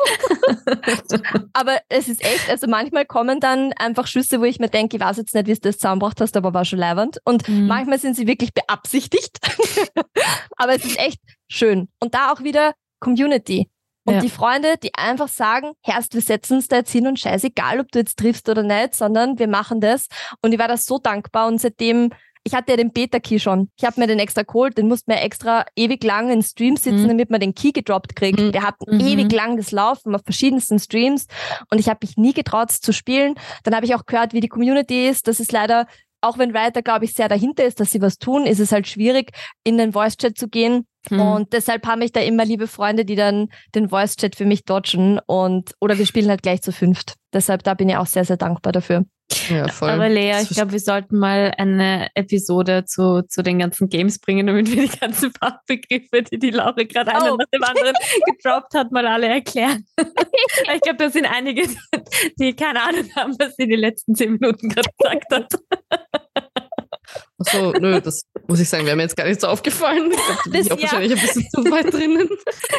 aber 1.52 1.78
es 1.88 2.08
ist 2.08 2.24
echt, 2.24 2.48
also 2.48 2.66
manchmal 2.66 3.06
kommen 3.06 3.40
dann 3.40 3.72
einfach 3.74 4.06
Schüsse, 4.06 4.40
wo 4.40 4.44
ich 4.44 4.58
mir 4.58 4.68
denke, 4.68 4.96
ich 4.96 5.02
weiß 5.02 5.16
jetzt 5.16 5.34
nicht, 5.34 5.46
wie 5.46 5.54
du 5.54 5.60
das 5.60 5.78
zusammengebracht 5.78 6.20
hast, 6.20 6.36
aber 6.36 6.54
war 6.54 6.64
schon 6.64 6.78
leibernd. 6.78 7.18
Und 7.24 7.48
mhm. 7.48 7.66
manchmal 7.66 7.98
sind 7.98 8.16
sie 8.16 8.26
wirklich 8.26 8.52
beabsichtigt. 8.54 9.38
aber 10.56 10.74
es 10.74 10.84
ist 10.84 10.98
echt 10.98 11.20
schön. 11.48 11.88
Und 12.00 12.14
da 12.14 12.32
auch 12.32 12.42
wieder 12.42 12.74
Community. 13.00 13.68
Und 14.04 14.14
ja. 14.14 14.20
die 14.20 14.30
Freunde, 14.30 14.76
die 14.82 14.94
einfach 14.94 15.28
sagen, 15.28 15.72
Herrst, 15.82 16.14
wir 16.14 16.22
setzen 16.22 16.56
uns 16.56 16.68
da 16.68 16.76
jetzt 16.76 16.90
hin 16.90 17.06
und 17.06 17.20
scheißegal, 17.20 17.80
ob 17.80 17.92
du 17.92 17.98
jetzt 17.98 18.18
triffst 18.18 18.48
oder 18.48 18.62
nicht, 18.62 18.94
sondern 18.96 19.38
wir 19.38 19.48
machen 19.48 19.80
das. 19.80 20.06
Und 20.42 20.52
ich 20.52 20.58
war 20.58 20.68
da 20.68 20.76
so 20.76 20.98
dankbar 20.98 21.48
und 21.48 21.60
seitdem 21.60 22.10
ich 22.44 22.54
hatte 22.54 22.72
ja 22.72 22.76
den 22.76 22.92
Beta-Key 22.92 23.38
schon. 23.38 23.70
Ich 23.76 23.84
habe 23.84 24.00
mir 24.00 24.06
den 24.06 24.18
extra 24.18 24.42
geholt, 24.42 24.78
den 24.78 24.88
musste 24.88 25.10
mir 25.12 25.20
extra 25.20 25.64
ewig 25.76 26.02
lang 26.04 26.30
in 26.30 26.42
Stream 26.42 26.76
sitzen, 26.76 27.04
mhm. 27.04 27.08
damit 27.08 27.30
man 27.30 27.40
den 27.40 27.54
Key 27.54 27.72
gedroppt 27.72 28.16
kriegt. 28.16 28.40
Mhm. 28.40 28.52
Der 28.52 28.62
hat 28.62 28.76
mhm. 28.86 29.00
ewig 29.00 29.32
lang 29.32 29.56
das 29.56 29.72
Laufen 29.72 30.14
auf 30.14 30.22
verschiedensten 30.24 30.78
Streams 30.78 31.26
und 31.70 31.78
ich 31.78 31.88
habe 31.88 31.98
mich 32.02 32.16
nie 32.16 32.32
getraut 32.32 32.70
zu 32.70 32.92
spielen. 32.92 33.34
Dann 33.64 33.74
habe 33.74 33.86
ich 33.86 33.94
auch 33.94 34.06
gehört, 34.06 34.32
wie 34.32 34.40
die 34.40 34.48
Community 34.48 35.08
ist. 35.08 35.28
Das 35.28 35.40
ist 35.40 35.52
leider, 35.52 35.86
auch 36.20 36.38
wenn 36.38 36.54
weiter, 36.54 36.82
glaube 36.82 37.04
ich, 37.04 37.12
sehr 37.12 37.28
dahinter 37.28 37.64
ist, 37.64 37.80
dass 37.80 37.90
sie 37.90 38.00
was 38.00 38.18
tun, 38.18 38.46
ist 38.46 38.60
es 38.60 38.72
halt 38.72 38.86
schwierig, 38.88 39.32
in 39.64 39.76
den 39.76 39.92
Voice-Chat 39.92 40.38
zu 40.38 40.48
gehen 40.48 40.86
hm. 41.08 41.20
Und 41.20 41.52
deshalb 41.52 41.86
haben 41.86 42.00
mich 42.00 42.12
da 42.12 42.20
immer 42.20 42.44
liebe 42.44 42.66
Freunde, 42.66 43.04
die 43.04 43.16
dann 43.16 43.48
den 43.74 43.88
Voice-Chat 43.88 44.36
für 44.36 44.44
mich 44.44 44.64
dodgen 44.64 45.18
und 45.26 45.72
oder 45.80 45.98
wir 45.98 46.06
spielen 46.06 46.28
halt 46.28 46.42
gleich 46.42 46.62
zu 46.62 46.72
fünft. 46.72 47.14
Deshalb 47.32 47.62
da 47.62 47.74
bin 47.74 47.88
ich 47.88 47.96
auch 47.96 48.06
sehr, 48.06 48.24
sehr 48.24 48.36
dankbar 48.36 48.72
dafür. 48.72 49.04
Ja, 49.48 49.68
voll. 49.68 49.90
Aber 49.90 50.08
Lea, 50.08 50.42
ich 50.42 50.50
glaube, 50.50 50.72
wir 50.72 50.80
sollten 50.80 51.18
mal 51.18 51.52
eine 51.56 52.08
Episode 52.14 52.84
zu, 52.84 53.22
zu 53.22 53.42
den 53.42 53.58
ganzen 53.58 53.88
Games 53.88 54.18
bringen, 54.18 54.46
damit 54.46 54.70
wir 54.70 54.88
die 54.88 54.98
ganzen 54.98 55.32
Fachbegriffe, 55.40 56.22
die 56.22 56.38
die 56.38 56.50
Laura 56.50 56.82
gerade 56.82 57.10
oh. 57.14 57.36
nach 57.36 57.46
dem 57.52 57.62
anderen 57.62 57.94
gedroppt 58.26 58.74
hat, 58.74 58.92
mal 58.92 59.06
alle 59.06 59.28
erklären. 59.28 59.84
ich 59.98 60.80
glaube, 60.80 60.98
da 60.98 61.10
sind 61.10 61.26
einige, 61.26 61.68
die 62.38 62.54
keine 62.54 62.82
Ahnung 62.82 63.08
haben, 63.16 63.36
was 63.38 63.56
sie 63.56 63.64
in 63.64 63.70
den 63.70 63.80
letzten 63.80 64.14
zehn 64.14 64.32
Minuten 64.32 64.68
gerade 64.68 64.88
gesagt 64.98 65.32
hat. 65.32 65.54
Achso, 67.38 67.72
nö, 67.72 68.00
das 68.00 68.24
muss 68.46 68.60
ich 68.60 68.68
sagen, 68.68 68.84
wäre 68.84 68.96
mir 68.96 69.02
jetzt 69.02 69.16
gar 69.16 69.26
nicht 69.26 69.40
so 69.40 69.48
aufgefallen. 69.48 70.12
Ich 70.12 70.16
glaube, 70.18 70.50
bin 70.50 70.60
ich 70.60 70.72
auch 70.72 70.76
ja. 70.76 70.82
wahrscheinlich 70.82 71.12
ein 71.12 71.20
bisschen 71.20 71.48
zu 71.50 71.70
weit 71.70 71.92
drinnen. 71.92 72.28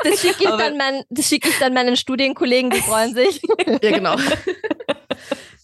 Das 0.04 0.22
schicke 0.22 0.44
ich, 0.44 0.50
dann 0.50 0.78
mein, 0.78 1.04
schick 1.20 1.48
ich 1.48 1.58
dann 1.60 1.74
meinen 1.74 1.98
Studienkollegen, 1.98 2.70
die 2.70 2.82
freuen 2.82 3.14
sich. 3.14 3.42
Ja, 3.82 3.92
genau. 3.92 4.16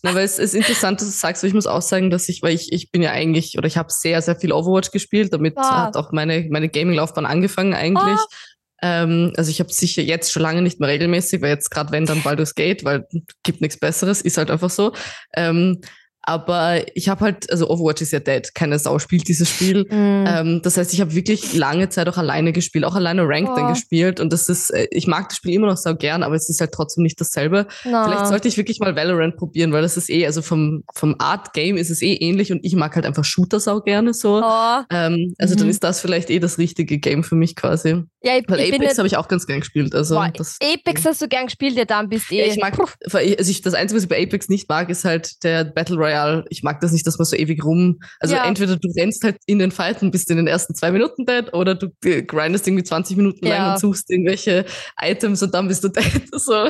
Na, 0.03 0.13
weil 0.13 0.25
es 0.25 0.39
ist 0.39 0.53
interessant, 0.53 1.01
dass 1.01 1.07
du 1.07 1.13
sagst, 1.13 1.43
ich 1.43 1.53
muss 1.53 1.67
auch 1.67 1.81
sagen, 1.81 2.09
dass 2.09 2.29
ich, 2.29 2.41
weil 2.43 2.53
ich, 2.53 2.71
ich 2.71 2.91
bin 2.91 3.01
ja 3.01 3.11
eigentlich, 3.11 3.57
oder 3.57 3.67
ich 3.67 3.77
habe 3.77 3.91
sehr, 3.91 4.21
sehr 4.21 4.35
viel 4.35 4.51
Overwatch 4.51 4.91
gespielt, 4.91 5.33
damit 5.33 5.55
oh. 5.57 5.61
hat 5.61 5.97
auch 5.97 6.11
meine, 6.11 6.47
meine 6.49 6.69
Gaming-Laufbahn 6.69 7.25
angefangen 7.25 7.73
eigentlich. 7.73 8.19
Oh. 8.19 8.35
Ähm, 8.81 9.33
also 9.37 9.49
ich 9.49 9.59
habe 9.59 9.73
sicher 9.73 10.03
jetzt 10.03 10.31
schon 10.31 10.43
lange 10.43 10.61
nicht 10.61 10.79
mehr 10.79 10.89
regelmäßig, 10.89 11.41
weil 11.41 11.49
jetzt 11.49 11.71
gerade 11.71 11.91
wenn 11.91 12.05
dann 12.05 12.21
Baldur's 12.21 12.53
Gate, 12.53 12.83
weil 12.83 13.07
gibt 13.43 13.61
nichts 13.61 13.79
Besseres, 13.79 14.21
ist 14.21 14.37
halt 14.37 14.51
einfach 14.51 14.69
so. 14.69 14.93
Ähm, 15.35 15.81
aber 16.27 16.81
ich 16.93 17.07
habe 17.07 17.21
halt, 17.21 17.49
also 17.49 17.69
Overwatch 17.69 18.01
ist 18.01 18.11
ja 18.11 18.19
dead, 18.19 18.53
keine 18.53 18.77
Sau 18.79 18.99
spielt 18.99 19.29
dieses 19.29 19.49
Spiel. 19.49 19.85
Mm. 19.85 20.25
Ähm, 20.27 20.61
das 20.61 20.75
heißt, 20.75 20.93
ich 20.93 20.99
habe 20.99 21.15
wirklich 21.15 21.53
lange 21.53 21.87
Zeit 21.87 22.09
auch 22.09 22.17
alleine 22.17 22.51
gespielt, 22.51 22.83
auch 22.83 22.95
alleine 22.95 23.25
Ranked 23.25 23.51
oh. 23.53 23.55
dann 23.55 23.73
gespielt. 23.73 24.19
Und 24.19 24.33
das 24.33 24.49
ist, 24.49 24.69
äh, 24.71 24.89
ich 24.91 25.07
mag 25.07 25.29
das 25.29 25.37
Spiel 25.37 25.53
immer 25.53 25.67
noch 25.67 25.77
so 25.77 25.95
gern, 25.95 26.23
aber 26.23 26.35
es 26.35 26.49
ist 26.49 26.59
halt 26.59 26.73
trotzdem 26.73 27.03
nicht 27.03 27.21
dasselbe. 27.21 27.65
No. 27.85 28.03
Vielleicht 28.03 28.27
sollte 28.27 28.49
ich 28.49 28.57
wirklich 28.57 28.81
mal 28.81 28.93
Valorant 28.93 29.37
probieren, 29.37 29.71
weil 29.71 29.81
das 29.81 29.95
ist 29.95 30.09
eh, 30.09 30.25
also 30.25 30.41
vom, 30.41 30.83
vom 30.93 31.15
Art 31.17 31.53
Game 31.53 31.77
ist 31.77 31.89
es 31.89 32.01
eh 32.01 32.15
ähnlich 32.15 32.51
und 32.51 32.59
ich 32.61 32.75
mag 32.75 32.93
halt 32.97 33.05
einfach 33.05 33.23
Shooter 33.23 33.61
sau 33.61 33.79
gerne 33.79 34.13
so. 34.13 34.41
Oh. 34.43 34.81
Ähm, 34.91 35.33
also 35.37 35.55
mhm. 35.55 35.59
dann 35.59 35.69
ist 35.69 35.85
das 35.85 36.01
vielleicht 36.01 36.29
eh 36.29 36.39
das 36.39 36.57
richtige 36.57 36.97
Game 36.97 37.23
für 37.23 37.35
mich 37.35 37.55
quasi. 37.55 38.03
Ja, 38.21 38.35
ich, 38.35 38.43
weil 38.49 38.59
ich 38.59 38.73
Apex 38.73 38.97
habe 38.97 39.07
ich 39.07 39.15
auch 39.15 39.29
ganz 39.29 39.47
gern 39.47 39.61
gespielt. 39.61 39.95
Also 39.95 40.15
boah, 40.15 40.29
das, 40.35 40.57
Apex 40.61 41.05
hast 41.05 41.21
du 41.21 41.29
gern 41.29 41.45
gespielt, 41.45 41.77
ja 41.77 41.85
dann 41.85 42.09
bist 42.09 42.29
eh. 42.33 42.45
Ja, 42.45 42.51
ich 42.51 42.57
mag, 42.57 42.77
also 42.77 43.17
ich, 43.17 43.61
das 43.61 43.73
Einzige, 43.73 43.95
was 43.95 44.03
ich 44.03 44.09
bei 44.09 44.21
Apex 44.21 44.49
nicht 44.49 44.67
mag, 44.67 44.89
ist 44.89 45.05
halt 45.05 45.41
der 45.45 45.63
Battle 45.63 45.95
Royale 45.95 46.16
Royale. 46.17 46.45
Ich 46.49 46.63
mag 46.63 46.81
das 46.81 46.91
nicht, 46.91 47.05
dass 47.07 47.17
man 47.17 47.25
so 47.25 47.35
ewig 47.35 47.63
rum. 47.63 47.99
Also 48.19 48.35
ja. 48.35 48.45
entweder 48.45 48.77
du 48.77 48.89
rennst 48.97 49.23
halt 49.23 49.37
in 49.45 49.59
den 49.59 49.71
und 50.01 50.11
bist 50.11 50.29
in 50.29 50.37
den 50.37 50.47
ersten 50.47 50.75
zwei 50.75 50.91
Minuten 50.91 51.25
dead 51.25 51.53
oder 51.53 51.75
du 51.75 51.89
grindest 52.01 52.67
irgendwie 52.67 52.83
20 52.83 53.17
Minuten 53.17 53.45
ja. 53.45 53.57
lang 53.57 53.73
und 53.73 53.79
suchst 53.79 54.09
irgendwelche 54.09 54.65
Items 54.99 55.43
und 55.43 55.53
dann 55.53 55.67
bist 55.67 55.83
du 55.83 55.89
dead. 55.89 56.27
So. 56.33 56.69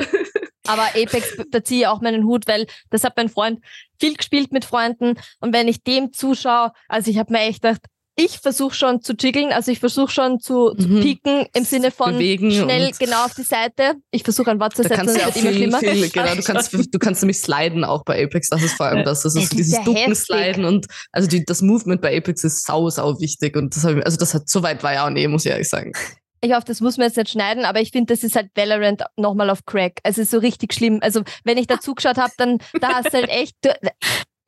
Aber 0.66 0.82
Apex, 0.94 1.36
da 1.50 1.64
ziehe 1.64 1.80
ich 1.80 1.86
auch 1.86 2.02
meinen 2.02 2.24
Hut, 2.24 2.46
weil 2.46 2.66
das 2.90 3.04
hat 3.04 3.16
mein 3.16 3.30
Freund 3.30 3.60
viel 3.98 4.14
gespielt 4.14 4.52
mit 4.52 4.64
Freunden 4.64 5.14
und 5.40 5.54
wenn 5.54 5.66
ich 5.66 5.82
dem 5.82 6.12
zuschaue, 6.12 6.72
also 6.88 7.10
ich 7.10 7.18
habe 7.18 7.32
mir 7.32 7.40
echt 7.40 7.62
gedacht, 7.62 7.80
ich 8.18 8.40
versuche 8.40 8.74
schon 8.74 9.00
zu 9.00 9.12
jiggeln, 9.12 9.52
also 9.52 9.70
ich 9.70 9.78
versuche 9.78 10.10
schon 10.10 10.40
zu, 10.40 10.74
zu 10.74 10.88
mhm. 10.88 11.00
pieken 11.00 11.46
im 11.54 11.64
Sinne 11.64 11.92
von 11.92 12.14
Bewegen 12.14 12.50
schnell 12.50 12.90
genau 12.98 13.24
auf 13.24 13.34
die 13.34 13.44
Seite. 13.44 13.94
Ich 14.10 14.24
versuche 14.24 14.50
ein 14.50 14.58
Wort 14.58 14.74
zu 14.74 14.82
setzen, 14.82 15.06
das 15.06 15.14
wird 15.14 15.32
viel, 15.34 15.62
immer 15.62 15.78
schlimmer. 15.78 15.78
Viel, 15.78 16.10
genau, 16.10 16.34
du 16.34 16.42
kannst, 16.42 16.72
du 16.72 16.98
kannst 16.98 17.22
nämlich 17.22 17.38
sliden 17.38 17.84
auch 17.84 18.04
bei 18.04 18.24
Apex, 18.24 18.48
das 18.48 18.62
ist 18.62 18.74
vor 18.74 18.86
allem 18.86 19.04
das. 19.04 19.24
Also 19.24 19.38
das 19.38 19.50
dieses 19.50 19.82
Ducken, 19.84 20.16
Sliden 20.16 20.64
und 20.64 20.86
also 21.12 21.28
die, 21.28 21.44
das 21.44 21.62
Movement 21.62 22.00
bei 22.00 22.16
Apex 22.16 22.42
ist 22.42 22.66
sau, 22.66 22.90
sau 22.90 23.20
wichtig 23.20 23.56
und 23.56 23.76
das 23.76 23.84
habe 23.84 24.00
ich, 24.00 24.04
also 24.04 24.18
das 24.18 24.34
hat, 24.34 24.48
so 24.48 24.64
weit 24.64 24.82
war 24.82 24.92
ja 24.92 25.06
auch 25.06 25.10
nie, 25.10 25.28
muss 25.28 25.44
ich 25.44 25.52
ehrlich 25.52 25.68
sagen. 25.68 25.92
Ich 26.40 26.52
hoffe, 26.52 26.66
das 26.66 26.80
muss 26.80 26.96
man 26.96 27.08
jetzt 27.08 27.16
nicht 27.16 27.30
schneiden, 27.30 27.64
aber 27.64 27.80
ich 27.80 27.90
finde, 27.90 28.14
das 28.14 28.22
ist 28.22 28.36
halt 28.36 28.50
Valorant 28.54 29.02
nochmal 29.16 29.50
auf 29.50 29.64
Crack. 29.66 29.98
Also 30.04 30.22
so 30.22 30.38
richtig 30.38 30.72
schlimm. 30.72 31.00
Also 31.02 31.22
wenn 31.42 31.58
ich 31.58 31.66
da 31.66 31.80
zugeschaut 31.80 32.16
habe, 32.16 32.32
dann 32.36 32.58
da 32.80 32.90
hast 32.94 33.12
du 33.12 33.14
halt 33.14 33.28
echt, 33.28 33.56
du, 33.62 33.74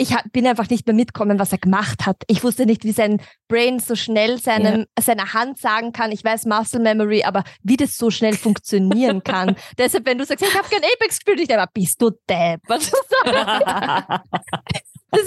ich 0.00 0.16
bin 0.32 0.46
einfach 0.46 0.70
nicht 0.70 0.86
mehr 0.86 0.94
mitkommen, 0.94 1.38
was 1.38 1.52
er 1.52 1.58
gemacht 1.58 2.06
hat. 2.06 2.22
Ich 2.26 2.42
wusste 2.42 2.64
nicht, 2.64 2.84
wie 2.84 2.92
sein 2.92 3.20
Brain 3.48 3.80
so 3.80 3.94
schnell 3.94 4.40
seinem, 4.40 4.86
ja. 4.96 5.02
seiner 5.02 5.34
Hand 5.34 5.58
sagen 5.58 5.92
kann, 5.92 6.10
ich 6.10 6.24
weiß 6.24 6.46
Muscle 6.46 6.80
Memory, 6.80 7.24
aber 7.24 7.44
wie 7.62 7.76
das 7.76 7.98
so 7.98 8.10
schnell 8.10 8.34
funktionieren 8.34 9.22
kann. 9.24 9.56
Deshalb, 9.76 10.06
wenn 10.06 10.16
du 10.16 10.24
sagst, 10.24 10.42
ich 10.42 10.54
habe 10.56 10.66
gern 10.70 10.82
Apex 10.82 11.18
gespielt, 11.18 11.40
ich 11.40 11.48
denke, 11.48 11.66
bist 11.74 12.00
du 12.00 12.12
depp? 12.26 12.62
das 12.68 12.90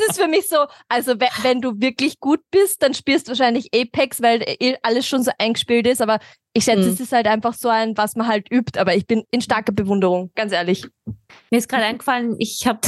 ist 0.08 0.20
für 0.20 0.28
mich 0.28 0.50
so, 0.50 0.66
also 0.90 1.14
wenn 1.44 1.62
du 1.62 1.80
wirklich 1.80 2.20
gut 2.20 2.40
bist, 2.50 2.82
dann 2.82 2.96
spielst 2.96 3.28
du 3.28 3.34
wahrscheinlich 3.34 3.70
Apex, 3.76 4.24
weil 4.24 4.42
eh 4.42 4.76
alles 4.82 5.06
schon 5.08 5.22
so 5.22 5.30
eingespielt 5.38 5.86
ist, 5.86 6.02
aber 6.02 6.18
ich 6.54 6.64
schätze, 6.64 6.88
mhm. 6.88 6.94
es 6.94 7.00
ist 7.00 7.12
halt 7.12 7.28
einfach 7.28 7.54
so 7.54 7.70
ein, 7.70 7.96
was 7.96 8.16
man 8.16 8.28
halt 8.28 8.52
übt, 8.52 8.80
aber 8.80 8.96
ich 8.96 9.06
bin 9.06 9.24
in 9.30 9.42
starker 9.42 9.72
Bewunderung, 9.72 10.32
ganz 10.34 10.52
ehrlich. 10.52 10.88
Mir 11.52 11.58
ist 11.60 11.70
gerade 11.70 11.84
eingefallen, 11.84 12.36
ich 12.40 12.66
habe 12.66 12.80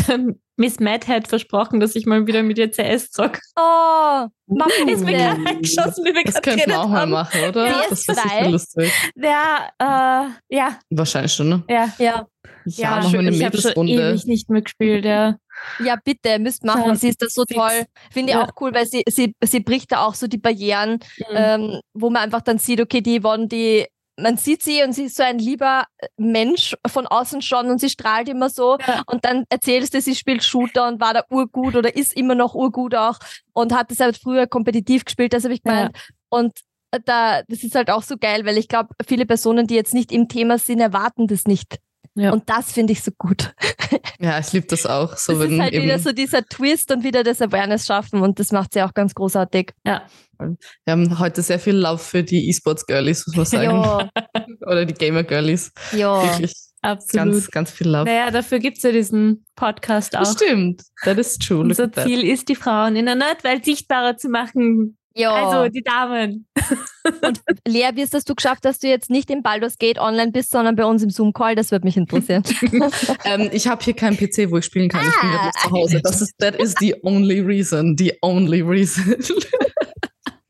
Miss 0.58 0.80
Madhead 0.80 1.28
versprochen, 1.28 1.80
dass 1.80 1.96
ich 1.96 2.06
mal 2.06 2.26
wieder 2.28 2.44
mit 2.44 2.58
ihr 2.58 2.72
CS 2.72 3.12
zock. 3.12 3.40
Oh, 3.58 4.28
mach 4.48 4.68
ist 4.88 5.04
mir 5.04 5.14
gerade 5.14 5.46
eingeschossen, 5.46 6.06
wie 6.06 6.14
wir 6.14 6.24
Das 6.24 6.42
könnten 6.42 6.70
wir 6.70 6.82
auch 6.82 6.88
mal 6.88 7.06
machen, 7.08 7.42
oder? 7.50 7.66
CS2. 7.66 7.90
Das 7.90 8.00
ist 8.00 8.06
sicher 8.06 8.50
lustig. 8.50 8.92
Ja, 9.16 9.70
äh, 9.80 10.56
ja. 10.56 10.80
Wahrscheinlich 10.90 11.34
schon, 11.34 11.50
ne? 11.50 11.64
Ja. 11.70 11.94
Ja. 11.98 12.28
Ja, 12.66 12.90
ja 12.90 12.90
machen 12.92 13.12
wir 13.14 13.20
eine 13.20 13.32
ich 13.32 13.44
habe 13.44 13.58
schon 13.58 13.88
ewig 13.88 14.26
nicht 14.26 14.50
mehr 14.50 14.62
gespielt, 14.62 15.06
ja. 15.06 15.36
Ja, 15.84 15.98
bitte, 16.04 16.40
müsst 16.40 16.64
machen. 16.64 16.84
Ja, 16.88 16.96
sie 16.96 17.10
ist 17.10 17.22
das 17.22 17.34
so 17.34 17.44
fix. 17.48 17.60
toll. 17.60 17.86
Finde 18.12 18.32
ich 18.32 18.38
ja. 18.38 18.46
auch 18.46 18.52
cool, 18.60 18.74
weil 18.74 18.86
sie, 18.86 19.04
sie, 19.08 19.36
sie 19.44 19.60
bricht 19.62 19.92
da 19.92 20.06
auch 20.06 20.14
so 20.14 20.28
die 20.28 20.38
Barrieren, 20.38 21.00
mhm. 21.18 21.36
ähm, 21.36 21.80
wo 21.94 22.10
man 22.10 22.24
einfach 22.24 22.42
dann 22.42 22.58
sieht, 22.58 22.82
okay, 22.82 23.02
die 23.02 23.20
Yvonne, 23.20 23.48
die 23.48 23.86
man 24.18 24.38
sieht 24.38 24.64
sie 24.64 24.84
und 24.84 24.94
sie 24.94 25.06
ist 25.06 25.18
so 25.18 25.24
ein 25.24 25.40
lieber 25.40 25.86
äh, 25.98 26.08
Mensch 26.18 26.76
von 26.88 27.08
außen 27.08 27.42
schon 27.42 27.70
und 27.70 27.80
sie 27.80 27.90
strahlt 27.90 28.30
immer 28.30 28.50
so. 28.50 28.78
Ja. 28.86 29.04
Und 29.08 29.26
dann 29.26 29.46
erzählst 29.50 29.94
du, 29.94 30.02
sie 30.02 30.16
spielt 30.16 30.44
Shooter 30.44 30.88
und 30.88 31.00
war 31.02 31.14
da 31.14 31.24
urgut 31.30 31.76
oder 31.76 31.96
ist 31.96 32.16
immer 32.16 32.36
noch 32.36 32.56
urgut 32.56 32.96
auch 32.96 33.20
und 33.54 33.74
hat 33.74 33.92
es 33.92 34.00
halt 34.00 34.18
früher 34.18 34.48
kompetitiv 34.48 35.06
gespielt, 35.06 35.34
das 35.34 35.44
habe 35.44 35.54
ich 35.54 35.64
gemeint. 35.64 35.96
Ja. 35.96 36.02
Und 36.30 36.60
äh, 36.92 37.00
da, 37.04 37.42
das 37.48 37.64
ist 37.64 37.76
halt 37.76 37.90
auch 37.90 38.04
so 38.04 38.18
geil, 38.18 38.46
weil 38.46 38.58
ich 38.58 38.68
glaube, 38.68 38.90
viele 39.06 39.26
Personen, 39.26 39.68
die 39.68 39.76
jetzt 39.76 39.94
nicht 39.94 40.12
im 40.12 40.28
Thema 40.28 40.58
sind, 40.58 40.80
erwarten 40.80 41.28
das 41.28 41.46
nicht. 41.46 41.78
Ja. 42.16 42.32
Und 42.32 42.50
das 42.50 42.72
finde 42.72 42.94
ich 42.94 43.04
so 43.04 43.12
gut. 43.18 43.54
Ja, 44.20 44.40
ich 44.40 44.52
liebe 44.54 44.66
das 44.66 44.86
auch. 44.86 45.16
So 45.18 45.34
das 45.38 45.52
ist 45.52 45.60
halt 45.60 45.74
wieder 45.74 46.00
so 46.00 46.12
dieser 46.12 46.44
Twist 46.44 46.92
und 46.92 47.04
wieder 47.04 47.24
das 47.24 47.42
Awareness 47.42 47.86
schaffen 47.86 48.22
und 48.22 48.40
das 48.40 48.52
macht 48.52 48.74
sie 48.74 48.82
auch 48.82 48.94
ganz 48.94 49.14
großartig. 49.14 49.74
Ja. 49.86 50.04
Wir 50.40 50.58
haben 50.88 51.20
heute 51.20 51.42
sehr 51.42 51.60
viel 51.60 51.76
Lauf 51.76 52.02
für 52.02 52.24
die 52.24 52.50
E-Sports-Girlies, 52.50 53.28
muss 53.28 53.36
man 53.36 53.46
sagen. 53.46 54.10
Oder 54.66 54.86
die 54.86 54.94
Gamer-Girlies. 54.94 55.72
Ja. 55.92 56.24
Wirklich. 56.24 56.54
Absolut. 56.82 57.34
Ganz, 57.34 57.52
ganz 57.52 57.72
viel 57.72 57.88
Lauf. 57.88 58.06
Naja, 58.06 58.32
dafür 58.32 58.60
gibt 58.60 58.78
es 58.78 58.84
ja 58.84 58.92
diesen 58.92 59.46
Podcast 59.56 60.16
auch. 60.16 60.22
Das 60.22 60.34
stimmt. 60.34 60.82
Das 61.04 61.18
ist 61.18 61.42
true. 61.42 61.60
Unser 61.60 61.92
Ziel 61.92 62.24
ist, 62.24 62.48
die 62.48 62.56
Frauen 62.56 62.96
in 62.96 63.06
der 63.06 63.16
Nerdwelt 63.16 63.66
sichtbarer 63.66 64.18
zu 64.18 64.30
machen. 64.30 64.98
Ja. 65.16 65.32
Also 65.32 65.72
die 65.72 65.82
Damen. 65.82 66.46
Und 67.22 67.42
Lea, 67.66 67.90
wie 67.94 68.02
ist 68.02 68.14
das 68.14 68.26
du 68.26 68.36
geschafft, 68.36 68.66
dass 68.66 68.80
du 68.80 68.88
jetzt 68.88 69.10
nicht 69.10 69.30
im 69.30 69.42
Baldur's 69.42 69.78
Gate 69.78 69.98
online 69.98 70.32
bist, 70.32 70.52
sondern 70.52 70.76
bei 70.76 70.86
uns 70.86 71.04
im 71.04 71.10
Zoom-Call? 71.10 71.56
Das 71.56 71.72
würde 71.72 71.86
mich 71.86 71.96
interessieren. 71.96 72.44
ähm, 73.26 73.50
ich 73.54 73.68
habe 73.68 73.84
hier 73.84 73.94
keinen 73.94 74.18
PC, 74.18 74.52
wo 74.52 74.58
ich 74.58 74.66
spielen 74.66 74.90
kann. 74.90 75.06
Ah. 75.06 75.10
Ich 75.10 75.22
bin 75.22 75.32
gerade 75.32 75.52
zu 75.52 75.72
Hause. 75.72 76.02
Das 76.04 76.22
ist, 76.22 76.38
that 76.40 76.56
is 76.56 76.76
the 76.80 76.96
only 77.04 77.40
reason. 77.40 77.96
The 77.98 78.14
only 78.22 78.62
reason. 78.62 79.16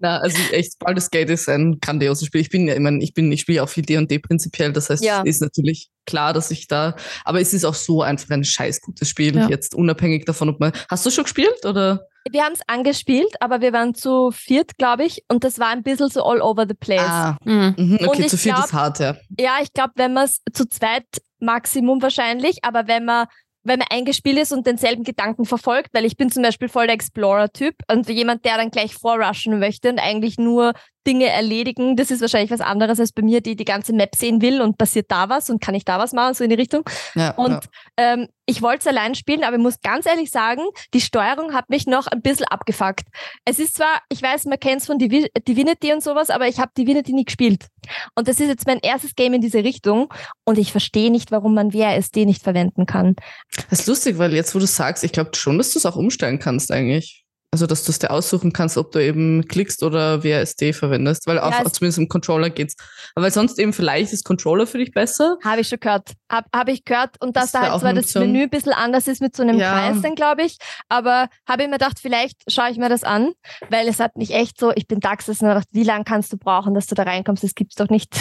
Na, 0.05 0.19
also 0.19 0.37
echt, 0.51 0.77
Baldur's 0.77 1.09
Gate 1.09 1.31
ist 1.31 1.49
ein 1.49 1.79
grandioses 1.79 2.27
Spiel. 2.27 2.41
Ich 2.41 2.49
bin 2.49 2.67
ja, 2.67 2.75
ich 2.75 2.79
meine, 2.79 3.03
ich 3.03 3.15
bin, 3.15 3.31
ich 3.31 3.41
spiele 3.41 3.63
auch 3.63 3.69
viel 3.69 3.83
D&D 3.83 4.19
prinzipiell. 4.19 4.71
Das 4.71 4.91
heißt, 4.91 5.03
ja. 5.03 5.23
ist 5.23 5.41
natürlich 5.41 5.89
klar, 6.05 6.31
dass 6.31 6.51
ich 6.51 6.67
da, 6.67 6.95
aber 7.23 7.41
es 7.41 7.55
ist 7.55 7.65
auch 7.65 7.73
so 7.73 8.03
einfach 8.03 8.29
ein 8.29 8.43
scheiß 8.43 8.81
gutes 8.81 9.09
Spiel. 9.09 9.35
Ja. 9.35 9.49
Jetzt 9.49 9.73
unabhängig 9.73 10.25
davon, 10.25 10.49
ob 10.49 10.59
man, 10.59 10.73
hast 10.91 11.03
du 11.07 11.09
schon 11.09 11.23
gespielt 11.23 11.65
oder? 11.65 12.05
Wir 12.29 12.43
haben 12.43 12.53
es 12.53 12.61
angespielt, 12.67 13.33
aber 13.39 13.61
wir 13.61 13.73
waren 13.73 13.95
zu 13.95 14.29
viert, 14.29 14.77
glaube 14.77 15.05
ich, 15.05 15.23
und 15.27 15.43
das 15.43 15.57
war 15.57 15.69
ein 15.69 15.81
bisschen 15.81 16.09
so 16.09 16.23
all 16.23 16.39
over 16.39 16.67
the 16.67 16.75
place. 16.75 17.01
Ah, 17.01 17.37
mhm. 17.43 17.97
okay, 18.05 18.27
zu 18.27 18.37
viert 18.37 18.57
glaub, 18.57 18.65
ist 18.67 18.73
hart, 18.73 18.99
ja. 18.99 19.15
Ja, 19.39 19.57
ich 19.63 19.73
glaube, 19.73 19.93
wenn 19.95 20.13
man 20.13 20.25
es 20.25 20.41
zu 20.53 20.69
zweit 20.69 21.05
Maximum 21.39 21.99
wahrscheinlich, 22.03 22.59
aber 22.63 22.87
wenn 22.87 23.05
man 23.05 23.25
wenn 23.65 23.79
man 23.79 23.87
eingespielt 23.89 24.37
ist 24.37 24.53
und 24.53 24.65
denselben 24.65 25.03
Gedanken 25.03 25.45
verfolgt, 25.45 25.89
weil 25.93 26.05
ich 26.05 26.15
bin 26.15 26.31
zum 26.31 26.43
Beispiel 26.43 26.69
voll 26.69 26.85
der 26.85 26.95
Explorer-Typ 26.95 27.75
und 27.91 28.07
jemand, 28.07 28.45
der 28.45 28.57
dann 28.57 28.71
gleich 28.71 28.93
vorrushen 28.93 29.59
möchte 29.59 29.89
und 29.89 29.99
eigentlich 29.99 30.37
nur 30.37 30.73
Dinge 31.05 31.27
erledigen. 31.27 31.95
Das 31.95 32.11
ist 32.11 32.21
wahrscheinlich 32.21 32.51
was 32.51 32.61
anderes 32.61 32.99
als 32.99 33.11
bei 33.11 33.21
mir, 33.21 33.41
die 33.41 33.55
die 33.55 33.65
ganze 33.65 33.93
Map 33.93 34.15
sehen 34.15 34.41
will 34.41 34.61
und 34.61 34.77
passiert 34.77 35.07
da 35.09 35.29
was 35.29 35.49
und 35.49 35.61
kann 35.61 35.75
ich 35.75 35.85
da 35.85 35.99
was 35.99 36.13
machen, 36.13 36.33
so 36.33 36.43
in 36.43 36.49
die 36.49 36.55
Richtung. 36.55 36.83
Ja, 37.13 37.31
und 37.31 37.51
ja. 37.51 37.59
Ähm, 37.97 38.27
ich 38.47 38.61
wollte 38.61 38.79
es 38.79 38.87
allein 38.87 39.15
spielen, 39.15 39.43
aber 39.43 39.55
ich 39.55 39.61
muss 39.61 39.81
ganz 39.81 40.05
ehrlich 40.05 40.29
sagen, 40.29 40.61
die 40.93 41.01
Steuerung 41.01 41.53
hat 41.53 41.69
mich 41.69 41.87
noch 41.87 42.07
ein 42.07 42.21
bisschen 42.21 42.45
abgefuckt. 42.45 43.07
Es 43.43 43.57
ist 43.59 43.75
zwar, 43.75 44.01
ich 44.09 44.21
weiß, 44.21 44.45
man 44.45 44.59
kennt 44.59 44.81
es 44.81 44.87
von 44.87 44.99
Divi 44.99 45.27
Divinity 45.47 45.91
und 45.93 46.03
sowas, 46.03 46.29
aber 46.29 46.47
ich 46.47 46.59
habe 46.59 46.71
Divinity 46.77 47.13
nie 47.13 47.25
gespielt. 47.25 47.65
Und 48.13 48.27
das 48.27 48.39
ist 48.39 48.47
jetzt 48.47 48.67
mein 48.67 48.79
erstes 48.79 49.15
Game 49.15 49.33
in 49.33 49.41
diese 49.41 49.63
Richtung 49.63 50.13
und 50.43 50.57
ich 50.57 50.71
verstehe 50.71 51.11
nicht, 51.11 51.31
warum 51.31 51.55
man 51.55 51.73
WASD 51.73 52.25
nicht 52.25 52.43
verwenden 52.43 52.85
kann. 52.85 53.15
Das 53.69 53.81
ist 53.81 53.87
lustig, 53.87 54.17
weil 54.17 54.33
jetzt, 54.33 54.53
wo 54.53 54.59
du 54.59 54.67
sagst, 54.67 55.03
ich 55.03 55.11
glaube 55.11 55.31
schon, 55.35 55.57
dass 55.57 55.71
du 55.71 55.79
es 55.79 55.85
auch 55.85 55.95
umstellen 55.95 56.39
kannst 56.39 56.71
eigentlich. 56.71 57.24
Also, 57.55 57.67
dass 57.67 57.85
du 57.85 57.91
es 57.93 57.99
dir 57.99 58.11
aussuchen 58.11 58.51
kannst, 58.51 58.77
ob 58.77 58.91
du 58.91 58.99
eben 58.99 59.47
klickst 59.47 59.81
oder 59.81 60.25
WASD 60.25 60.73
verwendest, 60.73 61.25
weil 61.25 61.37
ja, 61.37 61.43
auch, 61.43 61.71
zumindest 61.71 61.99
im 61.99 62.09
Controller 62.09 62.49
geht's. 62.49 62.75
Aber 63.15 63.31
sonst 63.31 63.57
eben 63.59 63.71
vielleicht 63.71 64.11
ist 64.11 64.25
Controller 64.25 64.67
für 64.67 64.77
dich 64.77 64.91
besser. 64.91 65.37
Habe 65.41 65.61
ich 65.61 65.69
schon 65.69 65.79
gehört. 65.79 66.11
Habe 66.29 66.49
hab 66.53 66.67
ich 66.67 66.83
gehört 66.83 67.15
und 67.21 67.37
dass 67.37 67.53
das 67.53 67.61
da 67.61 67.71
halt 67.71 67.79
zwar 67.79 67.93
das 67.93 68.13
Menü 68.15 68.43
ein 68.43 68.49
bisschen 68.49 68.73
anders 68.73 69.07
ist 69.07 69.21
mit 69.21 69.37
so 69.37 69.43
einem 69.43 69.57
ja. 69.57 69.71
Kreis 69.71 70.01
dann, 70.01 70.15
glaube 70.15 70.43
ich. 70.43 70.57
Aber 70.89 71.29
habe 71.47 71.63
ich 71.63 71.69
mir 71.69 71.77
gedacht, 71.77 71.97
vielleicht 72.01 72.43
schaue 72.51 72.71
ich 72.71 72.77
mir 72.77 72.89
das 72.89 73.05
an, 73.05 73.31
weil 73.69 73.87
es 73.87 74.01
hat 74.01 74.17
mich 74.17 74.31
echt 74.31 74.59
so, 74.59 74.73
ich 74.75 74.85
bin 74.85 74.99
DAX, 74.99 75.29
und 75.29 75.39
gedacht, 75.39 75.69
wie 75.71 75.83
lange 75.83 76.03
kannst 76.03 76.33
du 76.33 76.37
brauchen, 76.37 76.73
dass 76.73 76.87
du 76.87 76.95
da 76.95 77.03
reinkommst? 77.03 77.41
Das 77.41 77.55
gibt's 77.55 77.75
doch 77.75 77.87
nicht. 77.87 78.13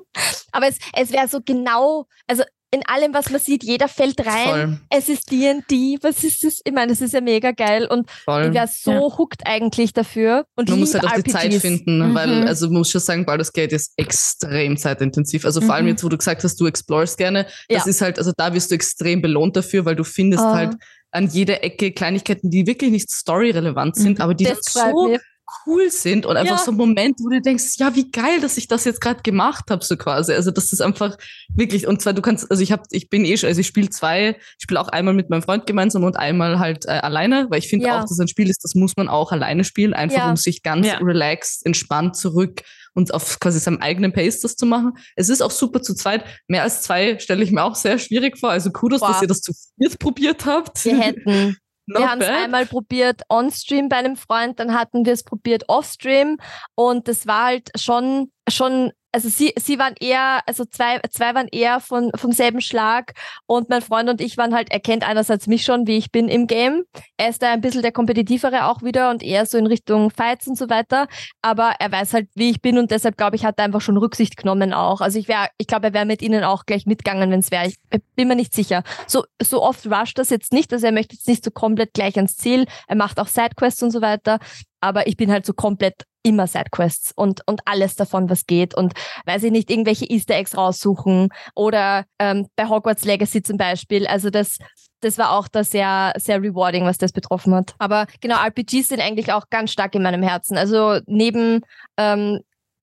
Aber 0.52 0.66
es, 0.66 0.78
es 0.94 1.12
wäre 1.12 1.28
so 1.28 1.40
genau, 1.44 2.06
also 2.26 2.42
in 2.70 2.82
allem, 2.86 3.14
was 3.14 3.30
man 3.30 3.40
sieht, 3.40 3.64
jeder 3.64 3.88
fällt 3.88 4.24
rein. 4.26 4.44
Voll. 4.44 4.80
Es 4.90 5.08
ist 5.08 5.30
D&D, 5.30 5.98
was 6.02 6.22
ist 6.22 6.44
das? 6.44 6.60
Ich 6.64 6.72
meine, 6.72 6.92
das 6.92 7.00
ist 7.00 7.14
ja 7.14 7.20
mega 7.20 7.52
geil 7.52 7.86
und 7.86 8.10
Voll. 8.10 8.46
ich 8.46 8.54
wäre 8.54 8.68
so 8.68 8.92
ja. 8.92 9.18
hooked 9.18 9.46
eigentlich 9.46 9.94
dafür. 9.94 10.44
Und 10.54 10.68
man 10.68 10.80
muss 10.80 10.92
halt 10.92 11.04
auch 11.04 11.12
RPGs. 11.12 11.24
die 11.24 11.32
Zeit 11.32 11.54
finden, 11.54 12.10
mhm. 12.10 12.14
weil, 12.14 12.46
also 12.46 12.66
man 12.66 12.78
muss 12.78 12.90
schon 12.90 13.00
sagen, 13.00 13.24
Baldur's 13.24 13.52
Gate 13.52 13.72
ist 13.72 13.92
extrem 13.96 14.76
zeitintensiv. 14.76 15.46
Also 15.46 15.60
vor 15.60 15.68
mhm. 15.68 15.72
allem 15.72 15.86
jetzt, 15.88 16.04
wo 16.04 16.08
du 16.10 16.18
gesagt 16.18 16.44
hast, 16.44 16.60
du 16.60 16.66
explorest 16.66 17.16
gerne, 17.16 17.44
das 17.68 17.84
ja. 17.84 17.90
ist 17.90 18.00
halt, 18.02 18.18
also 18.18 18.32
da 18.36 18.52
wirst 18.52 18.70
du 18.70 18.74
extrem 18.74 19.22
belohnt 19.22 19.56
dafür, 19.56 19.86
weil 19.86 19.96
du 19.96 20.04
findest 20.04 20.44
oh. 20.44 20.52
halt 20.52 20.74
an 21.10 21.26
jeder 21.28 21.64
Ecke 21.64 21.92
Kleinigkeiten, 21.92 22.50
die 22.50 22.66
wirklich 22.66 22.90
nicht 22.90 23.10
storyrelevant 23.10 23.96
sind, 23.96 24.18
mhm. 24.18 24.24
aber 24.24 24.34
die 24.34 24.44
das 24.44 24.60
so 24.62 25.08
mir 25.08 25.20
cool 25.66 25.90
sind 25.90 26.26
und 26.26 26.36
einfach 26.36 26.58
ja. 26.58 26.64
so 26.64 26.70
ein 26.72 26.76
Moment, 26.76 27.18
wo 27.20 27.28
du 27.28 27.40
denkst, 27.40 27.74
ja, 27.76 27.94
wie 27.94 28.10
geil, 28.10 28.40
dass 28.40 28.56
ich 28.56 28.68
das 28.68 28.84
jetzt 28.84 29.00
gerade 29.00 29.22
gemacht 29.22 29.70
habe, 29.70 29.84
so 29.84 29.96
quasi. 29.96 30.32
Also 30.32 30.50
das 30.50 30.72
ist 30.72 30.80
einfach 30.80 31.16
wirklich, 31.54 31.86
und 31.86 32.02
zwar 32.02 32.12
du 32.12 32.22
kannst, 32.22 32.50
also 32.50 32.62
ich 32.62 32.72
habe, 32.72 32.82
ich 32.90 33.08
bin 33.08 33.24
eh 33.24 33.36
schon, 33.36 33.48
also 33.48 33.60
ich 33.60 33.66
spiele 33.66 33.90
zwei, 33.90 34.30
ich 34.30 34.62
spiele 34.62 34.80
auch 34.80 34.88
einmal 34.88 35.14
mit 35.14 35.30
meinem 35.30 35.42
Freund 35.42 35.66
gemeinsam 35.66 36.04
und 36.04 36.16
einmal 36.16 36.58
halt 36.58 36.86
äh, 36.86 36.90
alleine, 36.90 37.46
weil 37.50 37.58
ich 37.58 37.68
finde 37.68 37.86
ja. 37.86 37.98
auch, 37.98 38.02
dass 38.02 38.18
ein 38.18 38.28
Spiel 38.28 38.50
ist, 38.50 38.64
das 38.64 38.74
muss 38.74 38.96
man 38.96 39.08
auch 39.08 39.32
alleine 39.32 39.64
spielen, 39.64 39.94
einfach 39.94 40.18
ja. 40.18 40.30
um 40.30 40.36
sich 40.36 40.62
ganz 40.62 40.86
relaxed, 41.00 41.64
entspannt 41.64 42.16
zurück 42.16 42.62
und 42.94 43.14
auf 43.14 43.38
quasi 43.40 43.60
seinem 43.60 43.78
eigenen 43.78 44.12
Pace 44.12 44.40
das 44.40 44.56
zu 44.56 44.66
machen. 44.66 44.92
Es 45.16 45.28
ist 45.28 45.40
auch 45.40 45.50
super 45.50 45.82
zu 45.82 45.94
zweit. 45.94 46.24
Mehr 46.48 46.64
als 46.64 46.82
zwei 46.82 47.18
stelle 47.18 47.44
ich 47.44 47.52
mir 47.52 47.62
auch 47.62 47.74
sehr 47.74 47.98
schwierig 47.98 48.38
vor. 48.38 48.50
Also 48.50 48.70
Kudos, 48.70 49.00
Boah. 49.00 49.08
dass 49.08 49.22
ihr 49.22 49.28
das 49.28 49.40
zu 49.40 49.52
viert 49.78 49.98
probiert 49.98 50.46
habt. 50.46 50.84
Wir 50.84 50.98
hätten 50.98 51.56
Not 51.88 52.02
wir 52.02 52.10
haben 52.10 52.20
es 52.20 52.28
einmal 52.28 52.66
probiert 52.66 53.22
on-stream 53.30 53.88
bei 53.88 53.96
einem 53.96 54.16
Freund, 54.16 54.60
dann 54.60 54.74
hatten 54.74 55.06
wir 55.06 55.14
es 55.14 55.24
probiert 55.24 55.64
off-stream 55.68 56.36
und 56.74 57.08
das 57.08 57.26
war 57.26 57.46
halt 57.46 57.70
schon, 57.76 58.30
schon 58.48 58.92
also 59.12 59.28
sie, 59.28 59.52
sie 59.58 59.78
waren 59.78 59.94
eher, 60.00 60.40
also 60.46 60.64
zwei, 60.64 61.00
zwei 61.10 61.34
waren 61.34 61.48
eher 61.48 61.80
von, 61.80 62.10
vom 62.14 62.32
selben 62.32 62.60
Schlag 62.60 63.12
und 63.46 63.70
mein 63.70 63.80
Freund 63.80 64.10
und 64.10 64.20
ich 64.20 64.36
waren 64.36 64.54
halt, 64.54 64.70
er 64.70 64.80
kennt 64.80 65.08
einerseits 65.08 65.46
mich 65.46 65.64
schon, 65.64 65.86
wie 65.86 65.96
ich 65.96 66.12
bin 66.12 66.28
im 66.28 66.46
Game. 66.46 66.84
Er 67.16 67.30
ist 67.30 67.42
da 67.42 67.52
ein 67.52 67.60
bisschen 67.60 67.82
der 67.82 67.92
kompetitivere 67.92 68.66
auch 68.66 68.82
wieder 68.82 69.10
und 69.10 69.22
eher 69.22 69.46
so 69.46 69.56
in 69.56 69.66
Richtung 69.66 70.10
Fights 70.10 70.46
und 70.46 70.58
so 70.58 70.68
weiter. 70.68 71.08
Aber 71.40 71.74
er 71.78 71.90
weiß 71.90 72.12
halt, 72.14 72.28
wie 72.34 72.50
ich 72.50 72.60
bin 72.60 72.78
und 72.78 72.90
deshalb 72.90 73.16
glaube 73.16 73.36
ich, 73.36 73.44
hat 73.44 73.58
er 73.58 73.64
einfach 73.64 73.80
schon 73.80 73.96
Rücksicht 73.96 74.36
genommen 74.36 74.74
auch. 74.74 75.00
Also 75.00 75.18
ich 75.18 75.28
wäre, 75.28 75.48
ich 75.56 75.66
glaube, 75.66 75.88
er 75.88 75.94
wäre 75.94 76.06
mit 76.06 76.20
ihnen 76.20 76.44
auch 76.44 76.66
gleich 76.66 76.84
mitgegangen, 76.84 77.30
wenn 77.30 77.40
es 77.40 77.50
wäre. 77.50 77.66
Ich 77.66 77.76
bin 78.14 78.28
mir 78.28 78.36
nicht 78.36 78.54
sicher. 78.54 78.82
So, 79.06 79.24
so 79.42 79.62
oft 79.62 79.86
rusht 79.86 80.18
das 80.18 80.30
jetzt 80.30 80.52
nicht, 80.52 80.72
also 80.72 80.86
er 80.86 80.92
möchte 80.92 81.14
jetzt 81.14 81.28
nicht 81.28 81.44
so 81.44 81.50
komplett 81.50 81.94
gleich 81.94 82.16
ans 82.16 82.36
Ziel. 82.36 82.66
Er 82.86 82.96
macht 82.96 83.18
auch 83.20 83.28
Sidequests 83.28 83.82
und 83.82 83.90
so 83.90 84.02
weiter 84.02 84.38
aber 84.80 85.06
ich 85.06 85.16
bin 85.16 85.30
halt 85.30 85.44
so 85.46 85.52
komplett 85.52 86.04
immer 86.22 86.46
Sidequests 86.46 87.12
und, 87.14 87.42
und 87.46 87.60
alles 87.64 87.96
davon, 87.96 88.28
was 88.30 88.46
geht. 88.46 88.74
Und 88.74 88.94
weiß 89.26 89.44
ich 89.44 89.52
nicht, 89.52 89.70
irgendwelche 89.70 90.06
Easter 90.06 90.34
Eggs 90.34 90.56
raussuchen 90.56 91.28
oder 91.54 92.04
ähm, 92.18 92.48
bei 92.56 92.68
Hogwarts 92.68 93.04
Legacy 93.04 93.42
zum 93.42 93.56
Beispiel. 93.56 94.06
Also 94.06 94.30
das, 94.30 94.58
das 95.00 95.18
war 95.18 95.32
auch 95.32 95.48
da 95.48 95.64
sehr, 95.64 96.12
sehr 96.16 96.42
rewarding, 96.42 96.84
was 96.84 96.98
das 96.98 97.12
betroffen 97.12 97.54
hat. 97.54 97.74
Aber 97.78 98.06
genau, 98.20 98.36
RPGs 98.44 98.88
sind 98.88 99.00
eigentlich 99.00 99.32
auch 99.32 99.48
ganz 99.50 99.70
stark 99.72 99.94
in 99.94 100.02
meinem 100.02 100.22
Herzen. 100.22 100.56
Also 100.56 101.00
neben 101.06 101.60
ähm, 101.96 102.40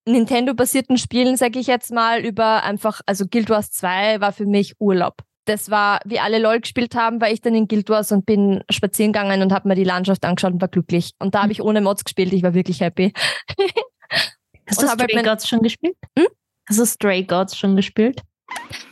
Nintendo-basierten 0.07 0.97
Spielen, 0.97 1.35
sage 1.35 1.59
ich 1.59 1.67
jetzt 1.67 1.91
mal, 1.91 2.21
über 2.21 2.63
einfach, 2.63 3.01
also 3.05 3.25
Guild 3.27 3.49
Wars 3.49 3.71
2 3.71 4.21
war 4.21 4.31
für 4.31 4.45
mich 4.45 4.75
Urlaub. 4.79 5.15
Das 5.45 5.69
war, 5.69 5.99
wie 6.05 6.19
alle 6.19 6.39
LOL 6.39 6.59
gespielt 6.59 6.95
haben, 6.95 7.21
war 7.21 7.29
ich 7.29 7.41
dann 7.41 7.55
in 7.55 7.67
Guild 7.67 7.89
Wars 7.89 8.11
und 8.11 8.25
bin 8.25 8.63
spazieren 8.71 9.13
gegangen 9.13 9.41
und 9.41 9.53
habe 9.53 9.67
mir 9.67 9.75
die 9.75 9.83
Landschaft 9.83 10.25
angeschaut 10.25 10.53
und 10.53 10.61
war 10.61 10.67
glücklich. 10.67 11.11
Und 11.19 11.35
da 11.35 11.43
habe 11.43 11.51
ich 11.51 11.61
ohne 11.61 11.81
Mods 11.81 12.03
gespielt, 12.03 12.33
ich 12.33 12.43
war 12.43 12.53
wirklich 12.53 12.81
happy. 12.81 13.13
Hast 14.67 14.81
du 14.81 14.87
halt 14.87 14.99
Stray 14.99 15.15
halt 15.15 15.25
Gods 15.25 15.47
schon 15.47 15.61
gespielt? 15.61 15.95
Hm? 16.17 16.27
Hast 16.67 16.79
du 16.79 16.85
Stray 16.85 17.23
Gods 17.23 17.55
schon 17.55 17.75
gespielt? 17.75 18.21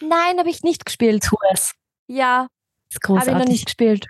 Nein, 0.01 0.37
habe 0.37 0.49
ich 0.49 0.61
nicht 0.61 0.85
gespielt. 0.85 1.23
Tu 1.23 1.35
es. 1.51 1.73
Ja, 2.07 2.47
habe 3.07 3.19
ich 3.19 3.25
noch 3.25 3.45
nicht 3.45 3.65
gespielt. 3.65 4.05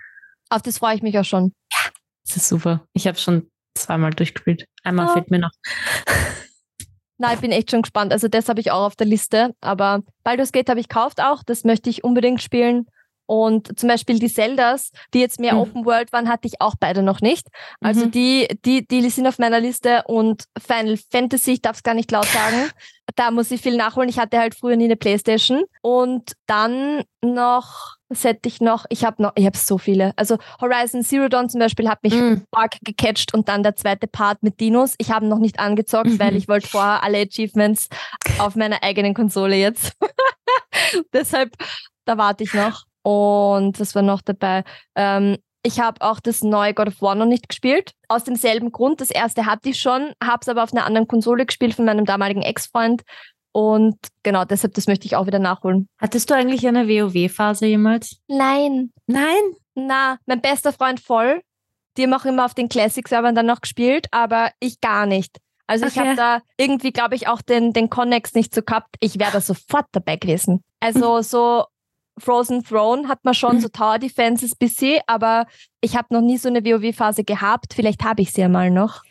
Auf 0.50 0.62
das 0.62 0.78
freue 0.78 0.94
ich 0.96 1.02
mich 1.02 1.18
auch 1.18 1.24
schon. 1.24 1.54
Ja, 1.72 1.90
das 2.26 2.36
ist 2.36 2.48
super. 2.48 2.86
Ich 2.92 3.06
habe 3.06 3.18
schon 3.18 3.50
zweimal 3.74 4.10
durchgespielt. 4.10 4.66
Einmal 4.82 5.08
oh. 5.08 5.12
fehlt 5.14 5.30
mir 5.30 5.38
noch. 5.38 5.50
Na, 7.18 7.32
ich 7.32 7.40
bin 7.40 7.52
echt 7.52 7.70
schon 7.70 7.82
gespannt. 7.82 8.12
Also 8.12 8.28
das 8.28 8.48
habe 8.48 8.60
ich 8.60 8.70
auch 8.70 8.86
auf 8.86 8.96
der 8.96 9.06
Liste. 9.06 9.54
Aber 9.60 10.00
Baldur's 10.24 10.52
Gate 10.52 10.68
habe 10.68 10.80
ich 10.80 10.88
gekauft 10.88 11.20
auch. 11.20 11.42
Das 11.44 11.64
möchte 11.64 11.90
ich 11.90 12.04
unbedingt 12.04 12.42
spielen. 12.42 12.86
Und 13.26 13.78
zum 13.78 13.88
Beispiel 13.88 14.18
die 14.18 14.30
Zeldas, 14.30 14.90
die 15.14 15.20
jetzt 15.20 15.40
mehr 15.40 15.54
mhm. 15.54 15.60
Open 15.60 15.84
World 15.86 16.12
waren, 16.12 16.28
hatte 16.28 16.46
ich 16.46 16.60
auch 16.60 16.74
beide 16.78 17.02
noch 17.02 17.20
nicht. 17.20 17.48
Also 17.80 18.06
mhm. 18.06 18.10
die, 18.10 18.48
die, 18.64 18.86
die 18.86 19.08
sind 19.08 19.26
auf 19.26 19.38
meiner 19.38 19.60
Liste 19.60 20.02
und 20.06 20.44
Final 20.60 20.98
Fantasy, 21.10 21.52
ich 21.52 21.62
darf 21.62 21.76
es 21.76 21.82
gar 21.82 21.94
nicht 21.94 22.10
laut 22.10 22.26
sagen, 22.26 22.70
da 23.16 23.30
muss 23.30 23.50
ich 23.50 23.62
viel 23.62 23.76
nachholen. 23.76 24.08
Ich 24.08 24.18
hatte 24.18 24.38
halt 24.38 24.54
früher 24.54 24.76
nie 24.76 24.84
eine 24.84 24.96
Playstation. 24.96 25.64
Und 25.80 26.32
dann 26.46 27.04
noch, 27.22 27.96
was 28.14 28.24
hätte 28.24 28.48
ich 28.48 28.60
noch? 28.60 28.86
Ich 28.88 29.04
habe 29.04 29.22
noch, 29.22 29.32
ich 29.34 29.44
habe 29.44 29.56
so 29.56 29.78
viele. 29.78 30.12
Also 30.16 30.38
Horizon 30.60 31.02
Zero 31.02 31.28
Dawn 31.28 31.48
zum 31.48 31.60
Beispiel 31.60 31.88
hat 31.88 32.02
mich 32.02 32.14
mm. 32.14 32.42
arg 32.52 32.78
gecatcht 32.82 33.34
und 33.34 33.48
dann 33.48 33.62
der 33.62 33.76
zweite 33.76 34.06
Part 34.06 34.42
mit 34.42 34.60
Dinos. 34.60 34.94
Ich 34.98 35.10
habe 35.10 35.26
noch 35.26 35.38
nicht 35.38 35.58
angezockt, 35.58 36.10
mhm. 36.10 36.18
weil 36.18 36.36
ich 36.36 36.48
wollte 36.48 36.68
vorher 36.68 37.02
alle 37.02 37.18
Achievements 37.18 37.88
auf 38.38 38.54
meiner 38.54 38.82
eigenen 38.82 39.14
Konsole 39.14 39.56
jetzt. 39.56 39.96
Deshalb, 41.12 41.54
da 42.04 42.16
warte 42.18 42.44
ich 42.44 42.54
noch. 42.54 42.84
Und 43.02 43.80
was 43.80 43.94
war 43.94 44.02
noch 44.02 44.22
dabei? 44.22 44.64
Ähm, 44.94 45.36
ich 45.66 45.80
habe 45.80 46.02
auch 46.02 46.20
das 46.20 46.42
neue 46.42 46.74
God 46.74 46.88
of 46.88 47.00
War 47.00 47.14
noch 47.14 47.26
nicht 47.26 47.48
gespielt. 47.48 47.92
Aus 48.08 48.24
demselben 48.24 48.70
Grund. 48.70 49.00
Das 49.00 49.10
erste 49.10 49.46
hatte 49.46 49.70
ich 49.70 49.78
schon, 49.78 50.12
habe 50.22 50.38
es 50.42 50.48
aber 50.48 50.62
auf 50.62 50.72
einer 50.72 50.84
anderen 50.84 51.08
Konsole 51.08 51.46
gespielt 51.46 51.74
von 51.74 51.86
meinem 51.86 52.04
damaligen 52.04 52.42
Ex-Freund. 52.42 53.02
Und 53.54 53.96
genau, 54.24 54.44
deshalb, 54.44 54.74
das 54.74 54.88
möchte 54.88 55.06
ich 55.06 55.14
auch 55.14 55.26
wieder 55.26 55.38
nachholen. 55.38 55.86
Hattest 56.00 56.28
du 56.28 56.34
eigentlich 56.34 56.66
eine 56.66 56.88
WoW-Phase 56.88 57.66
jemals? 57.66 58.18
Nein. 58.26 58.92
Nein? 59.06 59.42
Na, 59.76 60.18
mein 60.26 60.40
bester 60.40 60.72
Freund 60.72 60.98
voll. 60.98 61.40
Die 61.96 62.02
haben 62.02 62.14
auch 62.14 62.24
immer 62.24 62.44
auf 62.44 62.54
den 62.54 62.68
Classic-Servern 62.68 63.36
dann 63.36 63.46
noch 63.46 63.60
gespielt, 63.60 64.08
aber 64.10 64.50
ich 64.58 64.80
gar 64.80 65.06
nicht. 65.06 65.38
Also 65.68 65.86
okay. 65.86 65.92
ich 65.94 66.00
habe 66.00 66.16
da 66.16 66.40
irgendwie, 66.56 66.90
glaube 66.90 67.14
ich, 67.14 67.28
auch 67.28 67.42
den, 67.42 67.72
den 67.72 67.90
Connex 67.90 68.34
nicht 68.34 68.52
so 68.52 68.62
gehabt. 68.62 68.96
Ich 68.98 69.20
wäre 69.20 69.30
da 69.30 69.40
sofort 69.40 69.86
dabei 69.92 70.16
gewesen. 70.16 70.64
Also 70.80 71.22
so 71.22 71.64
Frozen 72.18 72.64
Throne 72.64 73.06
hat 73.06 73.24
man 73.24 73.34
schon 73.34 73.60
so 73.60 73.68
Tower 73.72 74.00
Defenses 74.00 74.56
bisschen, 74.56 75.00
aber 75.06 75.46
ich 75.80 75.96
habe 75.96 76.12
noch 76.12 76.22
nie 76.22 76.38
so 76.38 76.48
eine 76.48 76.64
WoW-Phase 76.64 77.22
gehabt. 77.22 77.74
Vielleicht 77.74 78.02
habe 78.02 78.22
ich 78.22 78.32
sie 78.32 78.40
ja 78.40 78.48
mal 78.48 78.72
noch. 78.72 79.02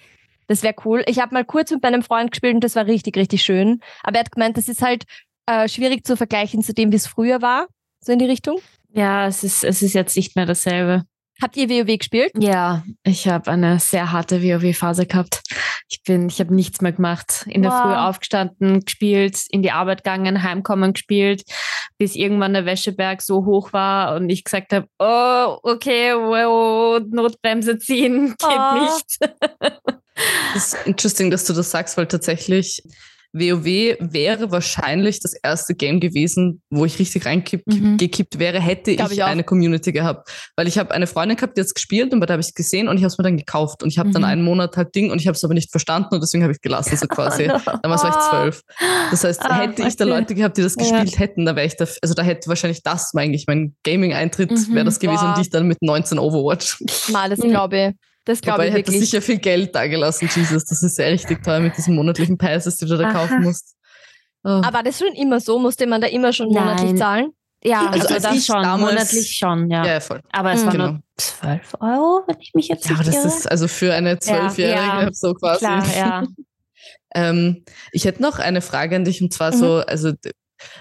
Das 0.48 0.64
wäre 0.64 0.76
cool. 0.86 1.04
Ich 1.08 1.20
habe 1.20 1.34
mal 1.34 1.46
kurz 1.46 1.72
mit 1.72 1.82
meinem 1.84 2.04
Freund 2.04 2.32
gespielt 2.32 2.56
und 2.56 2.64
das 2.64 2.76
war 2.76 2.86
richtig, 2.86 3.18
richtig 3.18 3.44
schön. 3.44 3.80
Aber 4.04 4.18
er 4.18 4.22
hat 4.22 4.32
gemeint, 4.32 4.58
das 4.58 4.68
ist 4.68 4.82
halt 4.82 5.06
äh, 5.46 5.68
schwierig 5.68 6.06
zu 6.06 6.18
vergleichen 6.18 6.62
zu 6.62 6.74
dem, 6.74 6.92
wie 6.92 6.98
es 6.98 7.08
früher 7.08 7.42
war. 7.42 7.68
So 8.00 8.12
in 8.12 8.20
die 8.20 8.26
Richtung. 8.26 8.60
Ja, 8.94 9.28
es 9.28 9.44
ist, 9.44 9.64
es 9.64 9.82
ist 9.82 9.94
jetzt 9.94 10.16
nicht 10.16 10.36
mehr 10.36 10.46
dasselbe. 10.46 11.04
Habt 11.42 11.58
ihr 11.58 11.70
WoW 11.70 11.98
gespielt? 11.98 12.32
Ja, 12.38 12.84
ich 13.04 13.28
habe 13.28 13.50
eine 13.50 13.80
sehr 13.80 14.12
harte 14.12 14.44
WoW-Phase 14.44 15.08
gehabt. 15.08 15.42
Ich 15.90 16.04
bin, 16.04 16.28
ich 16.28 16.40
habe 16.40 16.54
nichts 16.54 16.80
mehr 16.82 16.92
gemacht. 16.92 17.46
In 17.48 17.64
wow. 17.64 17.72
der 17.72 17.82
Früh 17.82 17.94
aufgestanden, 17.96 18.80
gespielt, 18.82 19.40
in 19.50 19.64
die 19.64 19.72
Arbeit 19.72 20.04
gegangen, 20.04 20.44
heimkommen, 20.44 20.94
gespielt, 20.94 21.44
bis 21.98 22.16
irgendwann 22.16 22.54
der 22.54 22.66
Wäscheberg 22.66 23.22
so 23.22 23.46
hoch 23.46 23.74
war 23.74 24.16
und 24.16 24.30
ich 24.30 24.44
gesagt 24.44 24.74
habe, 24.74 24.88
oh, 25.00 25.58
okay, 25.64 26.14
wow, 26.14 27.02
Notbremse 27.10 27.80
ziehen, 27.80 28.36
geht 28.38 28.50
oh. 28.50 28.82
nicht. 28.82 29.18
Das 30.54 30.74
ist 30.74 30.86
interesting, 30.86 31.32
dass 31.32 31.46
du 31.46 31.54
das 31.54 31.72
sagst, 31.72 31.98
weil 31.98 32.08
tatsächlich 32.08 32.84
WoW 33.34 33.98
wäre 34.00 34.52
wahrscheinlich 34.52 35.20
das 35.20 35.34
erste 35.34 35.74
Game 35.74 36.00
gewesen, 36.00 36.62
wo 36.70 36.86
ich 36.86 37.00
richtig 37.00 37.26
reingekippt 37.26 37.68
mhm. 37.68 38.40
wäre, 38.40 38.62
hätte 38.62 38.92
ich, 38.92 39.00
ich 39.00 39.24
eine 39.24 39.44
Community 39.44 39.92
gehabt. 39.92 40.30
Weil 40.56 40.68
ich 40.68 40.78
habe 40.78 40.92
eine 40.92 41.08
Freundin 41.08 41.36
gehabt, 41.36 41.58
die 41.58 41.62
jetzt 41.62 41.74
gespielt 41.74 42.14
und 42.14 42.20
bei 42.20 42.28
der 42.28 42.36
habe 42.36 42.42
ich 42.42 42.50
es 42.50 42.54
gesehen 42.54 42.88
und 42.88 42.98
ich 42.98 43.04
habe 43.04 43.12
es 43.12 43.18
mir 43.18 43.24
dann 43.24 43.38
gekauft 43.38 43.82
und 43.82 43.90
ich 43.90 43.98
habe 43.98 44.10
mhm. 44.10 44.14
dann 44.14 44.24
einen 44.24 44.44
Monat 44.44 44.78
halt 44.78 44.94
Ding 44.94 45.10
und 45.10 45.20
ich 45.20 45.26
habe 45.26 45.36
es 45.36 45.44
aber 45.44 45.56
nicht 45.56 45.72
verstanden 45.72 46.14
und 46.14 46.22
deswegen 46.22 46.44
habe 46.44 46.54
ich 46.54 46.62
gelassen, 46.62 46.96
so 46.96 47.08
quasi. 47.10 47.48
Damals 47.82 48.04
war 48.04 48.10
ich 48.12 48.30
zwölf. 48.30 48.62
Das 49.10 49.24
heißt, 49.24 49.42
ah, 49.42 49.62
hätte 49.62 49.82
okay. 49.82 49.88
ich 49.88 49.96
da 49.96 50.06
Leute 50.06 50.36
gehabt, 50.36 50.58
die 50.58 50.62
das 50.62 50.76
gespielt 50.76 51.12
ja. 51.14 51.20
hätten, 51.20 51.46
da 51.46 51.56
wäre 51.56 51.66
ich 51.66 51.76
da, 51.76 51.88
also 52.04 52.14
da 52.14 52.22
hätte 52.22 52.48
wahrscheinlich 52.48 52.84
das 52.84 53.16
eigentlich 53.16 53.48
mein 53.48 53.76
Gaming-Eintritt 53.84 54.52
mhm. 54.52 54.76
wäre 54.76 54.86
das 54.86 55.00
gewesen 55.00 55.24
wow. 55.24 55.36
und 55.36 55.42
ich 55.42 55.50
dann 55.50 55.68
mit 55.68 55.82
19 55.82 56.20
Overwatch. 56.20 56.84
Mal, 57.12 57.32
das 57.32 57.40
glaube 57.42 57.78
ich. 57.80 58.13
Das 58.26 58.42
glaube 58.42 58.66
ich 58.66 58.74
hätte 58.74 58.92
wirklich. 58.92 59.10
sicher 59.10 59.22
viel 59.22 59.38
Geld 59.38 59.76
da 59.76 59.88
gelassen, 59.88 60.30
Jesus. 60.34 60.66
Das 60.66 60.82
ist 60.82 60.98
ja 60.98 61.06
richtig 61.08 61.44
teuer 61.44 61.60
mit 61.60 61.76
diesen 61.78 61.96
monatlichen 61.96 62.38
Passes, 62.38 62.78
die 62.78 62.86
du 62.86 62.98
da 62.98 63.06
Aha. 63.06 63.14
kaufen 63.14 63.44
musst. 63.44 63.76
Oh. 64.46 64.62
Aber 64.64 64.84
das 64.84 64.96
ist 64.96 65.08
schon 65.08 65.16
immer 65.16 65.40
so? 65.40 65.60
Musste 65.60 65.88
man 65.88 66.02
da 66.02 66.08
immer 66.08 66.34
schon 66.34 66.50
Nein. 66.50 66.64
monatlich 66.64 66.96
zahlen? 66.96 67.32
Ja, 67.66 67.88
also, 67.90 68.14
also 68.14 68.28
das 68.28 68.46
schon, 68.46 68.62
damals, 68.62 68.92
monatlich 68.92 69.38
schon, 69.38 69.70
ja. 69.70 69.86
ja 69.86 70.00
voll. 70.02 70.22
Aber 70.34 70.52
es 70.52 70.62
mhm. 70.62 70.66
waren 70.66 70.72
genau. 70.74 70.92
nur 70.92 71.02
12 71.16 71.74
Euro, 71.80 72.24
wenn 72.28 72.40
ich 72.42 72.52
mich 72.54 72.68
jetzt 72.68 72.90
Ja, 72.90 72.96
aber 72.96 73.06
das 73.06 73.24
ist 73.24 73.50
also 73.50 73.70
für 73.70 73.94
eine 73.94 74.20
Zwölfjährige 74.20 74.76
ja, 74.76 75.10
so 75.14 75.34
quasi. 75.34 75.60
Klar, 75.60 75.86
ja. 75.96 76.24
ähm, 77.16 77.64
ich 77.94 78.04
hätte 78.04 78.22
noch 78.22 78.40
eine 78.40 78.60
Frage 78.62 78.98
an 78.98 79.06
dich 79.06 79.22
und 79.22 79.32
zwar 79.32 79.54
mhm. 79.54 79.60
so, 79.60 79.76
also 79.78 80.12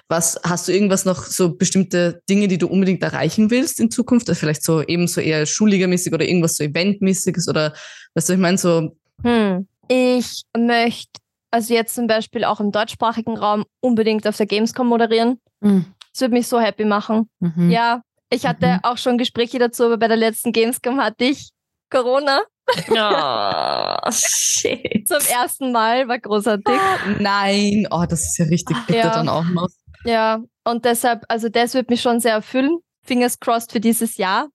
was 0.09 0.41
hast 0.45 0.69
du 0.69 0.73
irgendwas 0.73 1.05
noch 1.05 1.25
so 1.25 1.55
bestimmte 1.55 2.23
Dinge, 2.29 2.49
die 2.49 2.59
du 2.59 2.67
unbedingt 2.67 3.03
erreichen 3.03 3.51
willst 3.51 3.81
in 3.81 3.91
Zukunft? 3.91 4.29
Also 4.29 4.41
vielleicht 4.41 4.65
so 4.65 4.83
eben 4.83 5.09
so 5.09 5.21
eher 5.21 5.47
Schulligermäßig 5.47 6.13
oder 6.13 6.27
irgendwas 6.27 6.57
so 6.57 6.65
Eventmäßiges 6.65 7.49
oder 7.49 7.73
weißt 8.15 8.29
du, 8.29 8.33
ich 8.35 8.39
meine 8.39 8.59
so. 8.59 8.97
Hm. 9.23 9.67
Ich 9.89 10.43
möchte 10.57 11.21
also 11.53 11.75
jetzt 11.75 11.95
zum 11.95 12.07
Beispiel 12.07 12.45
auch 12.45 12.61
im 12.61 12.73
deutschsprachigen 12.73 13.37
Raum 13.37 13.65
unbedingt 13.81 14.27
auf 14.27 14.37
der 14.37 14.47
Gamescom 14.47 14.87
moderieren. 14.87 15.39
Mhm. 15.61 15.85
Das 16.13 16.23
würde 16.23 16.35
mich 16.35 16.49
so 16.49 16.59
happy 16.59 16.85
machen. 16.85 17.29
Mhm. 17.41 17.71
Ja, 17.71 18.03
ich 18.31 18.47
hatte 18.47 18.67
mhm. 18.67 18.79
auch 18.83 18.97
schon 18.97 19.19
Gespräche 19.19 19.59
dazu, 19.59 19.85
aber 19.85 19.99
bei 19.99 20.09
der 20.09 20.17
letzten 20.17 20.53
Gamescom 20.53 21.01
hatte 21.01 21.25
ich 21.25 21.51
Corona. 21.93 22.43
Oh, 22.89 24.11
shit. 24.13 25.07
Zum 25.07 25.21
ersten 25.31 25.73
Mal 25.73 26.09
war 26.09 26.19
großartig. 26.19 26.75
Nein, 27.19 27.87
oh, 27.91 28.05
das 28.09 28.23
ist 28.23 28.39
ja 28.39 28.47
richtig 28.47 28.77
bitter 28.87 28.99
ja. 28.99 29.11
dann 29.11 29.29
auch 29.29 29.45
noch. 29.45 29.69
Ja, 30.05 30.41
und 30.65 30.85
deshalb, 30.87 31.25
also 31.29 31.51
das 31.51 31.75
wird 31.75 31.91
mich 31.91 32.01
schon 32.01 32.19
sehr 32.19 32.33
erfüllen. 32.33 32.79
Fingers 33.05 33.39
crossed 33.39 33.73
für 33.73 33.81
dieses 33.81 34.17
Jahr. 34.17 34.49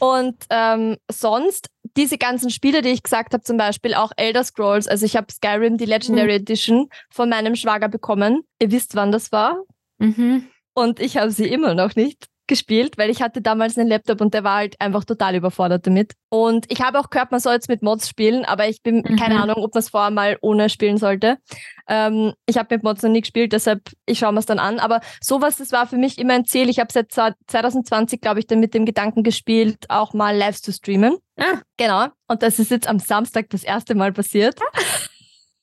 Und 0.00 0.36
ähm, 0.50 0.96
sonst, 1.10 1.68
diese 1.96 2.18
ganzen 2.18 2.50
Spiele, 2.50 2.82
die 2.82 2.88
ich 2.88 3.04
gesagt 3.04 3.34
habe, 3.34 3.44
zum 3.44 3.56
Beispiel 3.56 3.94
auch 3.94 4.10
Elder 4.16 4.42
Scrolls, 4.42 4.88
also 4.88 5.06
ich 5.06 5.16
habe 5.16 5.32
Skyrim, 5.32 5.76
die 5.76 5.84
Legendary 5.84 6.38
mhm. 6.38 6.42
Edition, 6.42 6.88
von 7.10 7.28
meinem 7.28 7.54
Schwager 7.54 7.88
bekommen. 7.88 8.42
Ihr 8.60 8.72
wisst, 8.72 8.96
wann 8.96 9.12
das 9.12 9.30
war. 9.30 9.62
Mhm. 9.98 10.48
Und 10.74 10.98
ich 10.98 11.18
habe 11.18 11.30
sie 11.30 11.46
immer 11.46 11.74
noch 11.74 11.94
nicht 11.94 12.31
gespielt, 12.52 12.98
weil 12.98 13.08
ich 13.08 13.22
hatte 13.22 13.40
damals 13.40 13.78
einen 13.78 13.88
Laptop 13.88 14.20
und 14.20 14.34
der 14.34 14.44
war 14.44 14.56
halt 14.56 14.78
einfach 14.78 15.04
total 15.04 15.34
überfordert 15.34 15.86
damit. 15.86 16.12
Und 16.28 16.70
ich 16.70 16.82
habe 16.82 17.00
auch 17.00 17.08
gehört, 17.08 17.30
man 17.30 17.40
soll 17.40 17.54
jetzt 17.54 17.70
mit 17.70 17.82
Mods 17.82 18.06
spielen, 18.06 18.44
aber 18.44 18.68
ich 18.68 18.82
bin 18.82 18.96
mhm. 18.96 19.16
keine 19.16 19.42
Ahnung, 19.42 19.56
ob 19.64 19.72
man 19.72 19.80
es 19.80 19.88
vorher 19.88 20.10
mal 20.10 20.36
ohne 20.42 20.68
spielen 20.68 20.98
sollte. 20.98 21.38
Ähm, 21.88 22.34
ich 22.44 22.58
habe 22.58 22.74
mit 22.74 22.84
Mods 22.84 23.02
noch 23.02 23.08
nie 23.08 23.22
gespielt, 23.22 23.54
deshalb 23.54 23.80
ich 24.04 24.18
schaue 24.18 24.32
mir 24.32 24.40
es 24.40 24.46
dann 24.46 24.58
an. 24.58 24.80
Aber 24.80 25.00
sowas, 25.22 25.56
das 25.56 25.72
war 25.72 25.86
für 25.86 25.96
mich 25.96 26.18
immer 26.18 26.34
ein 26.34 26.44
Ziel. 26.44 26.68
Ich 26.68 26.78
habe 26.78 26.92
seit 26.92 27.10
2020, 27.10 28.20
glaube 28.20 28.40
ich, 28.40 28.46
dann 28.46 28.60
mit 28.60 28.74
dem 28.74 28.84
Gedanken 28.84 29.22
gespielt, 29.22 29.86
auch 29.88 30.12
mal 30.12 30.36
live 30.36 30.60
zu 30.60 30.74
streamen. 30.74 31.16
Ah. 31.38 31.60
Genau. 31.78 32.08
Und 32.28 32.42
das 32.42 32.58
ist 32.58 32.70
jetzt 32.70 32.86
am 32.86 32.98
Samstag 32.98 33.48
das 33.48 33.64
erste 33.64 33.94
Mal 33.94 34.12
passiert. 34.12 34.58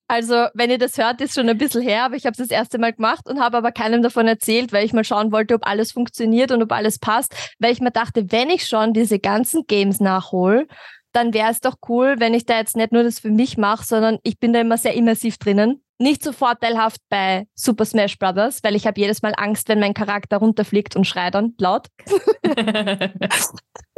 Also, 0.09 0.47
wenn 0.55 0.71
ihr 0.71 0.79
das 0.79 0.97
hört, 0.97 1.21
ist 1.21 1.35
schon 1.35 1.47
ein 1.49 1.57
bisschen 1.59 1.83
her, 1.83 2.03
aber 2.05 2.15
ich 2.15 2.25
habe 2.25 2.31
es 2.31 2.39
das 2.39 2.49
erste 2.49 2.79
Mal 2.79 2.93
gemacht 2.93 3.27
und 3.29 3.39
habe 3.39 3.57
aber 3.57 3.71
keinem 3.71 4.01
davon 4.01 4.27
erzählt, 4.27 4.73
weil 4.73 4.83
ich 4.83 4.91
mal 4.91 5.03
schauen 5.03 5.31
wollte, 5.31 5.53
ob 5.53 5.67
alles 5.67 5.91
funktioniert 5.91 6.51
und 6.51 6.63
ob 6.63 6.71
alles 6.71 6.97
passt, 6.97 7.35
weil 7.59 7.71
ich 7.71 7.79
mir 7.79 7.91
dachte, 7.91 8.31
wenn 8.31 8.49
ich 8.49 8.65
schon 8.65 8.93
diese 8.93 9.19
ganzen 9.19 9.67
Games 9.67 9.99
nachhole, 9.99 10.65
dann 11.11 11.35
wäre 11.35 11.51
es 11.51 11.61
doch 11.61 11.75
cool, 11.87 12.15
wenn 12.17 12.33
ich 12.33 12.47
da 12.47 12.57
jetzt 12.57 12.75
nicht 12.75 12.91
nur 12.91 13.03
das 13.03 13.19
für 13.19 13.29
mich 13.29 13.59
mache, 13.59 13.85
sondern 13.85 14.17
ich 14.23 14.39
bin 14.39 14.51
da 14.51 14.61
immer 14.61 14.79
sehr 14.79 14.95
immersiv 14.95 15.37
drinnen. 15.37 15.83
Nicht 15.99 16.23
so 16.23 16.31
vorteilhaft 16.31 17.01
bei 17.09 17.45
Super 17.53 17.85
Smash 17.85 18.17
Brothers, 18.17 18.63
weil 18.63 18.75
ich 18.75 18.87
habe 18.87 18.99
jedes 18.99 19.21
Mal 19.21 19.33
Angst, 19.37 19.69
wenn 19.69 19.79
mein 19.79 19.93
Charakter 19.93 20.37
runterfliegt 20.37 20.95
und 20.95 21.05
schreit 21.05 21.35
dann 21.35 21.53
laut. 21.59 21.85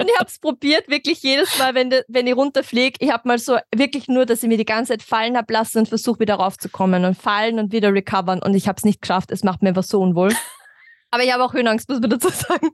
und 0.00 0.08
ich 0.08 0.18
habe 0.18 0.26
es 0.26 0.38
probiert, 0.38 0.88
wirklich 0.88 1.22
jedes 1.22 1.58
Mal, 1.58 1.74
wenn, 1.74 1.90
de, 1.90 2.02
wenn 2.08 2.26
ich 2.26 2.34
runterfliege. 2.34 2.96
Ich 3.00 3.10
habe 3.10 3.28
mal 3.28 3.38
so 3.38 3.58
wirklich 3.74 4.08
nur, 4.08 4.24
dass 4.24 4.42
ich 4.42 4.48
mir 4.48 4.56
die 4.56 4.64
ganze 4.64 4.92
Zeit 4.92 5.02
fallen 5.02 5.36
habe 5.36 5.52
lassen 5.52 5.78
und 5.80 5.88
versuche 5.88 6.20
wieder 6.20 6.36
raufzukommen 6.36 7.04
und 7.04 7.16
fallen 7.16 7.58
und 7.58 7.72
wieder 7.72 7.92
recovern. 7.92 8.42
Und 8.42 8.54
ich 8.54 8.68
habe 8.68 8.76
es 8.78 8.84
nicht 8.84 9.02
geschafft. 9.02 9.30
Es 9.30 9.44
macht 9.44 9.62
mir 9.62 9.68
einfach 9.68 9.82
so 9.84 10.00
unwohl. 10.00 10.34
Aber 11.10 11.24
ich 11.24 11.32
habe 11.32 11.44
auch 11.44 11.52
Höhenangst, 11.52 11.88
muss 11.88 12.00
man 12.00 12.10
dazu 12.10 12.28
sagen. 12.28 12.70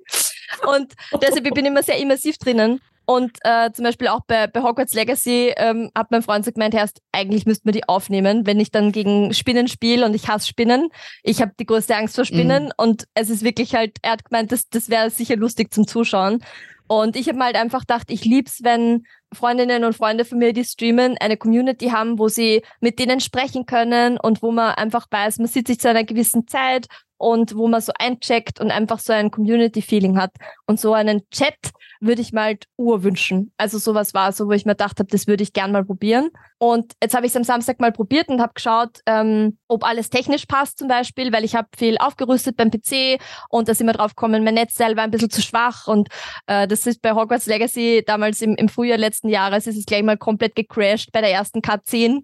Und 0.67 0.93
deshalb 1.23 1.47
ich 1.47 1.55
bin 1.55 1.65
ich 1.65 1.71
immer 1.71 1.83
sehr 1.83 1.99
immersiv 1.99 2.39
drinnen. 2.39 2.81
Und 3.07 3.39
äh, 3.43 3.71
zum 3.73 3.85
Beispiel 3.85 4.09
auch 4.09 4.23
bei, 4.27 4.49
bei 4.49 4.63
Hogwarts 4.63 4.93
Legacy 4.93 5.55
ähm, 5.57 5.91
hat 5.95 6.11
mein 6.11 6.23
Freund 6.23 6.45
so 6.45 6.51
gemeint, 6.51 6.75
erst 6.75 7.01
eigentlich 7.13 7.47
müsste 7.47 7.63
man 7.67 7.73
die 7.73 7.89
aufnehmen, 7.89 8.47
wenn 8.47 8.59
ich 8.59 8.73
dann 8.73 8.91
gegen 8.91 9.33
Spinnen 9.33 9.69
spiele 9.69 10.05
und 10.05 10.15
ich 10.15 10.29
hasse 10.29 10.49
Spinnen. 10.49 10.89
Ich 11.23 11.41
habe 11.41 11.53
die 11.59 11.67
größte 11.67 11.95
Angst 11.95 12.17
vor 12.17 12.25
Spinnen 12.25 12.65
mhm. 12.65 12.73
und 12.77 13.05
es 13.15 13.31
ist 13.31 13.45
wirklich 13.45 13.77
halt, 13.77 13.97
er 14.03 14.13
hat 14.13 14.25
gemeint, 14.25 14.51
das, 14.51 14.69
das 14.69 14.91
wäre 14.91 15.11
sicher 15.11 15.37
lustig 15.37 15.73
zum 15.73 15.87
Zuschauen. 15.87 16.43
Und 16.89 17.17
ich 17.17 17.29
habe 17.29 17.39
mal 17.39 17.47
halt 17.47 17.57
einfach 17.57 17.81
gedacht, 17.81 18.11
ich 18.11 18.25
lieb's, 18.25 18.63
wenn 18.63 19.07
Freundinnen 19.33 19.85
und 19.85 19.97
Freunde 19.97 20.25
von 20.25 20.39
mir, 20.39 20.53
die 20.53 20.65
streamen, 20.65 21.17
eine 21.19 21.37
Community 21.37 21.89
haben, 21.89 22.19
wo 22.19 22.29
sie 22.29 22.63
mit 22.81 22.99
denen 22.99 23.21
sprechen 23.21 23.67
können 23.67 24.19
und 24.19 24.43
wo 24.43 24.53
man 24.53 24.75
einfach 24.75 25.07
weiß, 25.11 25.39
man 25.39 25.49
sieht 25.49 25.67
sich 25.67 25.81
zu 25.81 25.89
einer 25.89 26.05
gewissen 26.05 26.47
Zeit 26.47 26.87
und 27.19 27.57
wo 27.57 27.69
man 27.69 27.81
so 27.81 27.93
eincheckt 27.99 28.61
und 28.61 28.71
einfach 28.71 28.99
so 28.99 29.12
ein 29.12 29.31
Community-Feeling 29.31 30.19
hat. 30.19 30.33
Und 30.67 30.81
so 30.81 30.93
einen 30.93 31.29
Chat 31.31 31.57
würde 32.01 32.23
ich 32.23 32.33
mal 32.33 32.45
halt 32.45 32.67
urwünschen. 32.77 33.53
Also 33.57 33.79
sowas 33.79 34.14
war 34.14 34.33
so, 34.33 34.47
wo 34.47 34.53
ich 34.53 34.67
mir 34.67 34.73
gedacht 34.73 34.99
habe, 34.99 35.09
das 35.11 35.27
würde 35.27 35.43
ich 35.43 35.53
gern 35.53 35.73
mal 35.73 35.85
probieren. 35.85 36.31
Und 36.59 36.93
jetzt 37.03 37.14
habe 37.14 37.27
ich 37.27 37.33
es 37.33 37.37
am 37.37 37.45
Samstag 37.45 37.81
mal 37.81 37.93
probiert 37.93 38.29
und 38.29 38.41
habe 38.41 38.55
geschaut, 38.55 39.01
ähm, 39.07 39.59
ob 39.69 39.85
alles 39.85 40.09
technisch 40.09 40.47
passt 40.47 40.79
zum 40.79 40.89
Beispiel, 40.89 41.33
weil 41.33 41.45
ich 41.45 41.55
habe 41.55 41.69
viel 41.77 41.99
aufgerüstet 41.99 42.57
beim 42.57 42.71
PC 42.71 43.21
und 43.51 43.69
da 43.69 43.75
sind 43.75 43.87
wir 43.87 43.93
drauf 43.93 44.14
gekommen, 44.14 44.43
mein 44.45 44.55
Netz 44.55 44.75
selber 44.75 45.03
ein 45.03 45.11
bisschen 45.11 45.31
zu 45.31 45.43
schwach 45.43 45.87
und 45.87 46.09
äh, 46.47 46.67
das 46.67 46.87
ist 46.87 47.03
bei 47.03 47.12
Hogwarts 47.12 47.47
Legacy 47.47 48.03
damals 48.07 48.41
im, 48.41 48.55
im 48.57 48.71
Frühjahr 48.71 48.97
letzten 48.97 49.29
Jahres 49.29 49.67
ist 49.67 49.77
es 49.77 49.85
gleich 49.85 50.03
mal 50.03 50.17
komplett 50.17 50.55
gecrashed 50.55 51.12
bei 51.12 51.21
der 51.21 51.31
ersten 51.31 51.61
Cutscene 51.61 52.23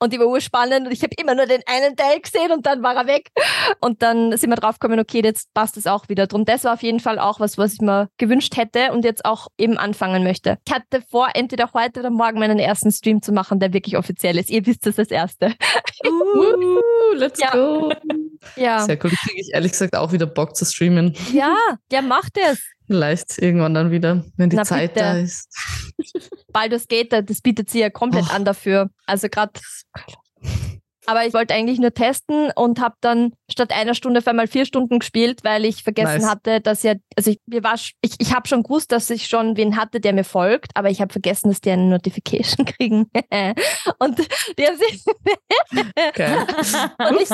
und 0.00 0.12
die 0.12 0.18
war 0.18 0.26
urspannend 0.26 0.86
und 0.86 0.92
ich 0.92 1.02
habe 1.02 1.14
immer 1.20 1.34
nur 1.34 1.46
den 1.46 1.60
einen 1.66 1.94
Teil 1.94 2.20
gesehen 2.20 2.50
und 2.52 2.66
dann 2.66 2.82
war 2.82 2.96
er 2.96 3.06
weg. 3.06 3.28
Und 3.80 4.02
dann 4.02 4.36
sind 4.36 4.50
wir 4.50 4.56
drauf 4.56 4.78
gekommen, 4.78 4.98
okay, 4.98 5.20
jetzt 5.22 5.52
passt 5.54 5.76
es 5.76 5.86
auch 5.86 6.08
wieder 6.08 6.26
drum. 6.26 6.44
Das 6.44 6.64
war 6.64 6.74
auf 6.74 6.82
jeden 6.82 7.00
Fall 7.00 7.18
auch 7.18 7.38
was, 7.38 7.58
was 7.58 7.74
ich 7.74 7.80
mir 7.80 8.08
gewünscht 8.16 8.56
hätte 8.56 8.92
und 8.92 9.04
jetzt 9.04 9.24
auch 9.24 9.48
eben 9.58 9.76
anfangen 9.76 10.24
möchte. 10.24 10.58
Ich 10.66 10.72
hatte 10.72 11.02
vor, 11.10 11.28
entweder 11.34 11.70
heute 11.74 12.00
oder 12.00 12.10
morgen 12.10 12.38
meinen 12.38 12.58
ersten 12.58 12.90
Stream 12.90 13.20
zu 13.22 13.32
machen, 13.32 13.60
der 13.60 13.72
wirklich 13.72 13.96
offiziell 13.96 14.38
ist. 14.38 14.50
Ihr 14.50 14.64
wisst 14.66 14.86
es 14.86 14.98
als 14.98 15.10
Erste. 15.10 15.52
Uh, 16.02 17.14
let's 17.14 17.38
ja. 17.38 17.50
go. 17.50 17.92
Ja. 18.56 18.80
Sehr 18.80 18.98
cool. 19.04 19.10
Ich 19.12 19.20
kriege 19.20 19.40
ich 19.40 19.50
ehrlich 19.52 19.72
gesagt 19.72 19.94
auch 19.94 20.12
wieder 20.12 20.26
Bock 20.26 20.56
zu 20.56 20.64
streamen. 20.64 21.14
Ja, 21.30 21.54
der 21.90 22.00
macht 22.00 22.38
es. 22.38 22.58
Vielleicht 22.90 23.38
irgendwann 23.38 23.72
dann 23.72 23.92
wieder, 23.92 24.24
wenn 24.36 24.50
die 24.50 24.56
Na, 24.56 24.64
Zeit 24.64 24.94
bitte. 24.94 25.04
da 25.04 25.12
ist. 25.16 25.48
Baldur's 26.52 26.88
Gate, 26.88 27.12
das 27.12 27.40
bietet 27.40 27.70
sie 27.70 27.78
ja 27.78 27.88
komplett 27.88 28.24
oh. 28.30 28.34
an 28.34 28.44
dafür. 28.44 28.90
Also 29.06 29.28
gerade 29.28 29.52
aber 31.10 31.26
ich 31.26 31.34
wollte 31.34 31.54
eigentlich 31.54 31.80
nur 31.80 31.92
testen 31.92 32.52
und 32.54 32.80
habe 32.80 32.94
dann 33.00 33.32
statt 33.50 33.72
einer 33.72 33.94
Stunde 33.94 34.20
auf 34.20 34.28
einmal 34.28 34.46
vier 34.46 34.64
Stunden 34.64 35.00
gespielt, 35.00 35.40
weil 35.42 35.64
ich 35.64 35.82
vergessen 35.82 36.22
nice. 36.22 36.30
hatte, 36.30 36.60
dass 36.60 36.84
ja, 36.84 36.94
also 37.16 37.32
ich, 37.32 37.40
mir 37.46 37.64
war, 37.64 37.74
ich, 37.74 38.14
ich 38.18 38.32
habe 38.32 38.46
schon 38.46 38.62
gewusst, 38.62 38.92
dass 38.92 39.10
ich 39.10 39.26
schon 39.26 39.56
wen 39.56 39.76
hatte, 39.76 39.98
der 39.98 40.12
mir 40.12 40.22
folgt, 40.22 40.70
aber 40.76 40.88
ich 40.88 41.00
habe 41.00 41.12
vergessen, 41.12 41.48
dass 41.48 41.60
die 41.60 41.72
eine 41.72 41.86
Notification 41.86 42.64
kriegen. 42.78 43.10
und 43.98 44.18
die 44.56 44.66
haben 44.66 44.78
sich. 44.78 45.02
okay. 46.08 46.36
und 47.10 47.20
ich, 47.20 47.30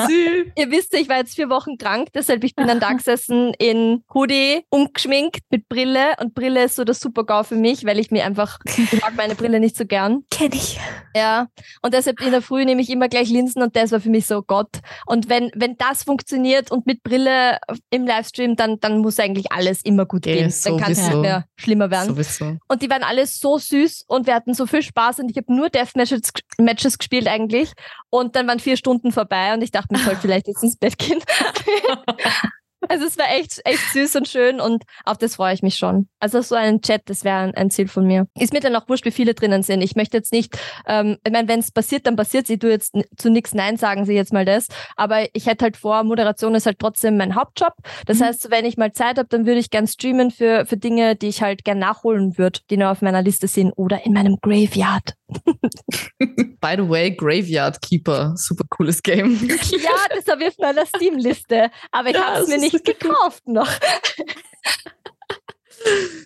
ihr 0.55 0.71
wisst, 0.71 0.95
ich 0.95 1.07
war 1.07 1.17
jetzt 1.17 1.35
vier 1.35 1.49
Wochen 1.49 1.77
krank, 1.77 2.09
deshalb 2.15 2.43
ich 2.43 2.55
bin 2.55 2.65
dann 2.65 2.79
da 2.79 2.91
gesessen 2.93 3.53
in 3.59 4.03
Hoodie, 4.11 4.63
umgeschminkt 4.69 5.41
mit 5.51 5.69
Brille 5.69 6.15
und 6.19 6.33
Brille 6.33 6.63
ist 6.63 6.77
so 6.77 6.83
das 6.83 6.99
Super-GAU 6.99 7.43
für 7.43 7.55
mich, 7.55 7.85
weil 7.85 7.99
ich 7.99 8.09
mir 8.09 8.25
einfach, 8.25 8.57
ich 8.65 9.01
mag 9.01 9.15
meine 9.15 9.35
Brille 9.35 9.59
nicht 9.59 9.77
so 9.77 9.85
gern. 9.85 10.23
Kenn 10.31 10.51
ich. 10.53 10.79
Ja. 11.15 11.47
Und 11.83 11.93
deshalb 11.93 12.19
in 12.21 12.31
der 12.31 12.41
Früh 12.41 12.65
nehme 12.65 12.81
ich 12.81 12.89
immer 12.89 13.07
gleich 13.07 13.29
Linsen 13.29 13.61
und 13.67 13.75
das 13.75 13.91
war 13.91 13.99
für 13.99 14.09
mich 14.09 14.25
so 14.25 14.41
Gott. 14.41 14.79
Und 15.05 15.27
wenn, 15.27 15.51
wenn 15.53 15.75
das 15.75 16.03
funktioniert 16.03 16.71
und 16.71 16.85
mit 16.85 17.03
Brille 17.03 17.59
im 17.89 18.07
Livestream, 18.07 18.55
dann, 18.55 18.79
dann 18.79 18.99
muss 18.99 19.19
eigentlich 19.19 19.51
alles 19.51 19.81
immer 19.81 20.05
gut 20.05 20.25
ja, 20.25 20.35
gehen. 20.35 20.53
Dann 20.63 20.77
kann 20.77 20.91
es 20.93 21.05
nicht 21.05 21.17
mehr 21.17 21.43
schlimmer 21.57 21.91
werden. 21.91 22.07
Sowieso. 22.07 22.57
Und 22.69 22.81
die 22.81 22.89
waren 22.89 23.03
alle 23.03 23.27
so 23.27 23.57
süß 23.57 24.05
und 24.07 24.25
wir 24.25 24.35
hatten 24.35 24.53
so 24.53 24.65
viel 24.67 24.81
Spaß 24.81 25.19
und 25.19 25.29
ich 25.29 25.35
habe 25.35 25.53
nur 25.53 25.69
Deathmatches 25.69 26.31
Matches 26.57 26.97
gespielt 26.97 27.27
eigentlich. 27.27 27.73
Und 28.09 28.37
dann 28.37 28.47
waren 28.47 28.59
vier 28.59 28.77
Stunden 28.77 29.11
vorbei 29.11 29.53
und 29.53 29.61
ich 29.61 29.71
dachte, 29.71 29.95
ich 29.95 30.03
sollte 30.03 30.21
vielleicht 30.21 30.47
jetzt 30.47 30.63
ins 30.63 30.77
Bett 30.77 30.97
gehen. 30.97 31.19
Also 32.89 33.05
es 33.05 33.17
war 33.17 33.25
echt, 33.35 33.61
echt 33.65 33.91
süß 33.93 34.15
und 34.15 34.27
schön 34.27 34.59
und 34.59 34.83
auf 35.05 35.17
das 35.17 35.35
freue 35.35 35.53
ich 35.53 35.61
mich 35.61 35.75
schon. 35.75 36.07
Also 36.19 36.41
so 36.41 36.55
ein 36.55 36.81
Chat, 36.81 37.03
das 37.05 37.23
wäre 37.23 37.37
ein, 37.37 37.55
ein, 37.55 37.69
Ziel 37.69 37.87
von 37.87 38.05
mir. 38.05 38.27
Ist 38.39 38.53
mir 38.53 38.59
dann 38.59 38.75
auch 38.75 38.87
wurscht, 38.87 39.05
wie 39.05 39.11
viele 39.11 39.33
drinnen 39.33 39.63
sind. 39.63 39.81
Ich 39.81 39.95
möchte 39.95 40.17
jetzt 40.17 40.31
nicht, 40.31 40.57
ähm, 40.87 41.17
ich 41.25 41.31
meine, 41.31 41.47
wenn 41.47 41.59
es 41.59 41.71
passiert, 41.71 42.07
dann 42.07 42.15
passiert. 42.15 42.49
Ich 42.49 42.59
tue 42.59 42.69
jetzt 42.69 42.95
zu 43.17 43.29
nichts 43.29 43.53
Nein 43.53 43.77
sagen, 43.77 44.05
Sie 44.05 44.13
jetzt 44.13 44.33
mal 44.33 44.45
das. 44.45 44.67
Aber 44.95 45.25
ich 45.33 45.45
hätte 45.45 45.65
halt 45.65 45.77
vor, 45.77 46.03
Moderation 46.03 46.55
ist 46.55 46.65
halt 46.65 46.79
trotzdem 46.79 47.17
mein 47.17 47.35
Hauptjob. 47.35 47.73
Das 48.05 48.19
mhm. 48.19 48.23
heißt, 48.25 48.51
wenn 48.51 48.65
ich 48.65 48.77
mal 48.77 48.91
Zeit 48.93 49.17
habe, 49.17 49.27
dann 49.29 49.45
würde 49.45 49.59
ich 49.59 49.69
gern 49.69 49.87
streamen 49.87 50.31
für, 50.31 50.65
für 50.65 50.77
Dinge, 50.77 51.15
die 51.15 51.27
ich 51.27 51.41
halt 51.41 51.63
gern 51.63 51.79
nachholen 51.79 52.37
würde, 52.37 52.59
die 52.69 52.77
noch 52.77 52.91
auf 52.91 53.01
meiner 53.01 53.21
Liste 53.21 53.47
sind 53.47 53.71
oder 53.75 54.05
in 54.05 54.13
meinem 54.13 54.37
Graveyard. 54.41 55.13
By 56.59 56.75
the 56.77 56.87
way, 56.87 57.11
Graveyard 57.11 57.81
Keeper, 57.81 58.33
super 58.35 58.65
cooles 58.69 59.01
Game. 59.01 59.35
ja, 59.47 60.15
das 60.15 60.27
habe 60.27 60.43
ich 60.43 60.49
auf 60.49 60.57
meiner 60.59 60.85
Steam-Liste, 60.85 61.69
aber 61.91 62.09
ich 62.09 62.15
ja, 62.15 62.25
habe 62.25 62.43
es 62.43 62.47
mir 62.47 62.57
nicht 62.57 62.83
gekauft 62.83 63.47
noch. 63.47 63.69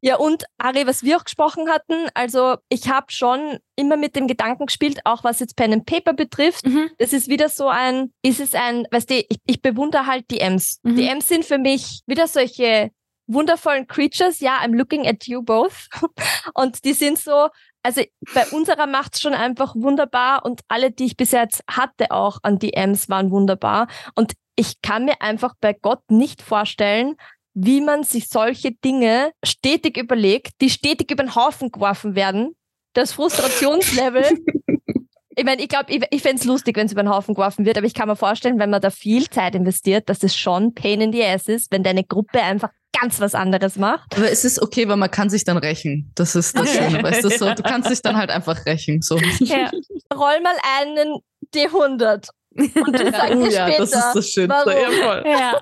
Ja, 0.01 0.15
und 0.15 0.45
Ari, 0.57 0.87
was 0.87 1.03
wir 1.03 1.17
auch 1.17 1.23
gesprochen 1.23 1.69
hatten, 1.69 2.07
also 2.13 2.55
ich 2.69 2.89
habe 2.89 3.11
schon 3.11 3.59
immer 3.75 3.97
mit 3.97 4.15
dem 4.15 4.27
Gedanken 4.27 4.65
gespielt, 4.65 4.99
auch 5.05 5.23
was 5.23 5.39
jetzt 5.39 5.55
Pen 5.55 5.73
and 5.73 5.85
Paper 5.85 6.13
betrifft. 6.13 6.65
Mhm. 6.65 6.89
Das 6.97 7.13
ist 7.13 7.27
wieder 7.27 7.49
so 7.49 7.67
ein, 7.67 8.13
ist 8.23 8.39
es 8.39 8.55
ein, 8.55 8.87
weißt 8.91 9.09
du, 9.09 9.15
ich, 9.15 9.39
ich 9.45 9.61
bewundere 9.61 10.05
halt 10.05 10.25
die 10.31 10.39
M's. 10.39 10.79
Mhm. 10.83 10.95
Die 10.95 11.07
M's 11.07 11.27
sind 11.27 11.45
für 11.45 11.57
mich 11.57 12.01
wieder 12.07 12.27
solche 12.27 12.91
wundervollen 13.27 13.87
Creatures. 13.87 14.39
Ja, 14.39 14.59
I'm 14.61 14.75
looking 14.75 15.07
at 15.07 15.27
you 15.27 15.41
both. 15.41 15.89
Und 16.53 16.83
die 16.83 16.93
sind 16.93 17.17
so, 17.17 17.49
also 17.83 18.01
bei 18.33 18.45
unserer 18.47 18.87
macht 18.87 19.15
es 19.15 19.21
schon 19.21 19.33
einfach 19.33 19.75
wunderbar 19.75 20.45
und 20.45 20.61
alle, 20.67 20.91
die 20.91 21.05
ich 21.05 21.17
bis 21.17 21.31
jetzt 21.31 21.63
hatte 21.69 22.11
auch 22.11 22.39
an 22.43 22.59
DMs, 22.59 23.09
waren 23.09 23.31
wunderbar. 23.31 23.87
Und 24.15 24.33
ich 24.55 24.81
kann 24.81 25.05
mir 25.05 25.21
einfach 25.21 25.55
bei 25.59 25.73
Gott 25.73 26.09
nicht 26.09 26.41
vorstellen, 26.41 27.15
wie 27.53 27.81
man 27.81 28.03
sich 28.03 28.29
solche 28.29 28.71
Dinge 28.71 29.31
stetig 29.43 29.97
überlegt, 29.97 30.61
die 30.61 30.69
stetig 30.69 31.11
über 31.11 31.23
den 31.23 31.35
Haufen 31.35 31.71
geworfen 31.71 32.15
werden. 32.15 32.55
Das 32.93 33.13
Frustrationslevel. 33.13 34.25
ich 35.35 35.43
meine, 35.43 35.61
ich 35.61 35.69
glaube, 35.69 35.91
ich, 35.91 36.03
ich 36.11 36.21
fände 36.21 36.37
es 36.37 36.45
lustig, 36.45 36.77
wenn 36.77 36.85
es 36.85 36.91
über 36.91 37.03
den 37.03 37.09
Haufen 37.09 37.35
geworfen 37.35 37.65
wird, 37.65 37.77
aber 37.77 37.87
ich 37.87 37.93
kann 37.93 38.07
mir 38.07 38.15
vorstellen, 38.15 38.59
wenn 38.59 38.69
man 38.69 38.81
da 38.81 38.89
viel 38.89 39.29
Zeit 39.29 39.55
investiert, 39.55 40.09
dass 40.09 40.23
es 40.23 40.35
schon 40.35 40.73
Pain 40.73 41.01
in 41.01 41.11
the 41.11 41.23
Ass 41.23 41.47
ist, 41.47 41.71
wenn 41.71 41.83
deine 41.83 42.03
Gruppe 42.03 42.41
einfach 42.41 42.69
ganz 42.99 43.19
was 43.19 43.35
anderes 43.35 43.77
macht. 43.77 44.15
Aber 44.15 44.29
es 44.29 44.45
ist 44.45 44.61
okay, 44.61 44.87
weil 44.87 44.97
man 44.97 45.09
kann 45.09 45.29
sich 45.29 45.43
dann 45.43 45.57
rächen. 45.57 46.11
Das 46.15 46.35
ist 46.35 46.57
das 46.57 46.71
Schöne, 46.71 47.01
weißt 47.03 47.23
du 47.23 47.29
so. 47.29 47.53
Du 47.53 47.63
kannst 47.63 47.89
dich 47.89 48.01
dann 48.01 48.17
halt 48.17 48.29
einfach 48.29 48.65
rächen. 48.65 49.01
So. 49.01 49.17
Ja. 49.39 49.69
Roll 50.13 50.41
mal 50.41 50.55
einen 50.79 51.19
D100. 51.53 52.29
Und 52.53 52.75
du 52.75 53.11
sagst 53.11 53.35
oh, 53.35 53.45
ja, 53.45 53.67
später, 53.67 53.77
das 53.79 53.93
ist 53.93 54.13
das 54.13 54.29
Schönste. 54.29 54.75
Ja, 54.75 55.25
ja. 55.25 55.61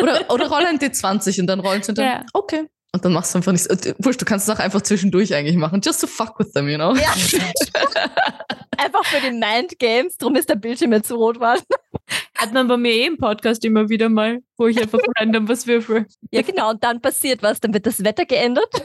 Oder, 0.00 0.30
oder 0.30 0.48
roll 0.48 0.64
ein 0.66 0.78
D20 0.78 1.40
und 1.40 1.46
dann 1.48 1.60
rollen 1.60 1.82
sie 1.82 1.94
dann, 1.94 2.04
ja. 2.04 2.22
okay. 2.32 2.68
Und 2.94 3.04
dann 3.04 3.12
machst 3.12 3.34
du 3.34 3.38
einfach 3.38 3.52
nichts. 3.52 3.68
Wurscht, 3.98 4.20
du 4.20 4.26
kannst 4.26 4.48
es 4.48 4.54
auch 4.54 4.60
einfach 4.60 4.82
zwischendurch 4.82 5.34
eigentlich 5.34 5.56
machen. 5.56 5.80
Just 5.82 6.02
to 6.02 6.06
fuck 6.06 6.38
with 6.38 6.52
them, 6.52 6.68
you 6.68 6.76
know? 6.76 6.94
Ja. 6.94 7.14
einfach 8.76 9.04
für 9.06 9.20
die 9.20 9.30
Mind 9.30 9.78
Games. 9.78 10.18
Drum 10.18 10.36
ist 10.36 10.48
der 10.50 10.56
Bildschirm 10.56 10.92
jetzt 10.92 11.08
so 11.08 11.16
rot 11.16 11.40
war. 11.40 11.56
Hat 12.36 12.52
man 12.52 12.66
bei 12.66 12.76
mir 12.76 12.92
eh 12.92 13.06
im 13.06 13.18
Podcast 13.18 13.64
immer 13.64 13.88
wieder 13.88 14.08
mal, 14.08 14.42
wo 14.56 14.66
ich 14.66 14.80
einfach 14.80 14.98
random 15.18 15.48
was 15.48 15.66
würfel. 15.66 16.06
Ja, 16.30 16.42
genau. 16.42 16.70
Und 16.70 16.82
dann 16.82 17.00
passiert 17.00 17.42
was. 17.42 17.60
Dann 17.60 17.74
wird 17.74 17.86
das 17.86 18.02
Wetter 18.02 18.24
geändert. 18.24 18.70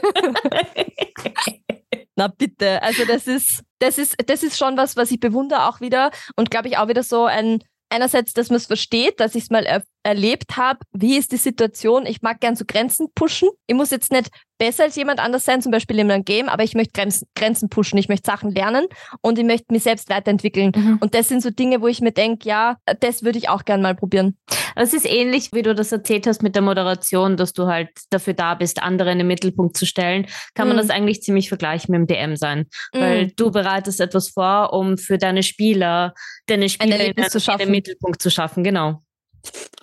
Na 2.16 2.28
bitte. 2.28 2.82
Also 2.82 3.04
das 3.04 3.26
ist, 3.26 3.62
das 3.78 3.96
ist, 3.96 4.16
das 4.26 4.42
ist 4.42 4.58
schon 4.58 4.76
was, 4.76 4.96
was 4.96 5.10
ich 5.10 5.20
bewundere 5.20 5.68
auch 5.68 5.80
wieder. 5.80 6.10
Und 6.36 6.50
glaube 6.50 6.68
ich 6.68 6.76
auch 6.76 6.88
wieder 6.88 7.02
so 7.02 7.24
ein, 7.24 7.62
einerseits, 7.88 8.32
dass 8.32 8.50
man 8.50 8.56
es 8.56 8.66
versteht, 8.66 9.20
dass 9.20 9.34
ich 9.34 9.44
es 9.44 9.50
mal 9.50 9.66
erlebt 10.02 10.56
habe, 10.56 10.80
wie 10.92 11.16
ist 11.16 11.32
die 11.32 11.36
Situation. 11.36 12.06
Ich 12.06 12.22
mag 12.22 12.40
gern 12.40 12.56
so 12.56 12.64
Grenzen 12.66 13.08
pushen. 13.14 13.48
Ich 13.66 13.74
muss 13.74 13.90
jetzt 13.90 14.12
nicht 14.12 14.30
besser 14.58 14.84
als 14.84 14.96
jemand 14.96 15.20
anders 15.20 15.44
sein, 15.44 15.62
zum 15.62 15.70
Beispiel 15.72 15.98
in 15.98 16.10
einem 16.10 16.24
Game, 16.24 16.48
aber 16.48 16.64
ich 16.64 16.74
möchte 16.74 16.92
Grenzen, 16.92 17.28
Grenzen 17.34 17.68
pushen, 17.68 17.96
ich 17.98 18.08
möchte 18.08 18.26
Sachen 18.26 18.50
lernen 18.50 18.86
und 19.22 19.38
ich 19.38 19.44
möchte 19.44 19.72
mich 19.72 19.84
selbst 19.84 20.10
weiterentwickeln. 20.10 20.72
Mhm. 20.74 20.98
Und 21.00 21.14
das 21.14 21.28
sind 21.28 21.42
so 21.42 21.50
Dinge, 21.50 21.80
wo 21.80 21.86
ich 21.86 22.00
mir 22.00 22.12
denke, 22.12 22.48
ja, 22.48 22.76
das 23.00 23.22
würde 23.22 23.38
ich 23.38 23.48
auch 23.48 23.64
gern 23.64 23.82
mal 23.82 23.94
probieren. 23.94 24.36
Es 24.74 24.94
ist 24.94 25.06
ähnlich, 25.06 25.50
wie 25.52 25.62
du 25.62 25.74
das 25.74 25.92
erzählt 25.92 26.26
hast 26.26 26.42
mit 26.42 26.54
der 26.54 26.62
Moderation, 26.62 27.36
dass 27.36 27.52
du 27.52 27.66
halt 27.66 27.90
dafür 28.10 28.34
da 28.34 28.54
bist, 28.54 28.82
andere 28.82 29.12
in 29.12 29.18
den 29.18 29.26
Mittelpunkt 29.26 29.76
zu 29.76 29.86
stellen, 29.86 30.26
kann 30.54 30.68
mhm. 30.68 30.74
man 30.74 30.86
das 30.86 30.90
eigentlich 30.90 31.22
ziemlich 31.22 31.48
vergleichen 31.48 31.92
mit 31.92 32.00
dem 32.00 32.06
DM 32.06 32.36
sein. 32.36 32.66
Mhm. 32.92 33.00
Weil 33.00 33.26
du 33.36 33.50
bereitest 33.50 34.00
etwas 34.00 34.30
vor, 34.30 34.72
um 34.72 34.98
für 34.98 35.18
deine 35.18 35.42
Spieler, 35.42 36.14
deine 36.46 36.68
Spieler 36.68 37.00
in, 37.00 37.12
in 37.12 37.58
den 37.58 37.70
Mittelpunkt 37.70 38.20
zu 38.20 38.30
schaffen, 38.30 38.64
genau. 38.64 39.02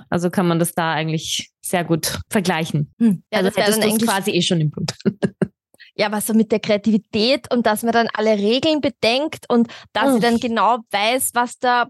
Also 0.09 0.29
kann 0.29 0.47
man 0.47 0.59
das 0.59 0.73
da 0.73 0.93
eigentlich 0.93 1.51
sehr 1.61 1.83
gut 1.83 2.19
vergleichen. 2.29 2.93
Hm. 2.99 3.23
Ja, 3.31 3.39
also 3.39 3.49
das 3.49 3.77
hättest 3.77 4.01
du 4.01 4.05
quasi 4.05 4.31
eh 4.31 4.41
schon 4.41 4.61
im 4.61 4.71
Blut. 4.71 4.91
ja, 5.95 6.11
was 6.11 6.27
so 6.27 6.33
mit 6.33 6.51
der 6.51 6.59
Kreativität 6.59 7.51
und 7.51 7.65
dass 7.65 7.83
man 7.83 7.93
dann 7.93 8.07
alle 8.13 8.37
Regeln 8.37 8.81
bedenkt 8.81 9.45
und 9.49 9.67
dass 9.93 10.13
sie 10.13 10.19
dann 10.19 10.37
genau 10.39 10.79
weiß, 10.91 11.31
was 11.33 11.57
da, 11.57 11.87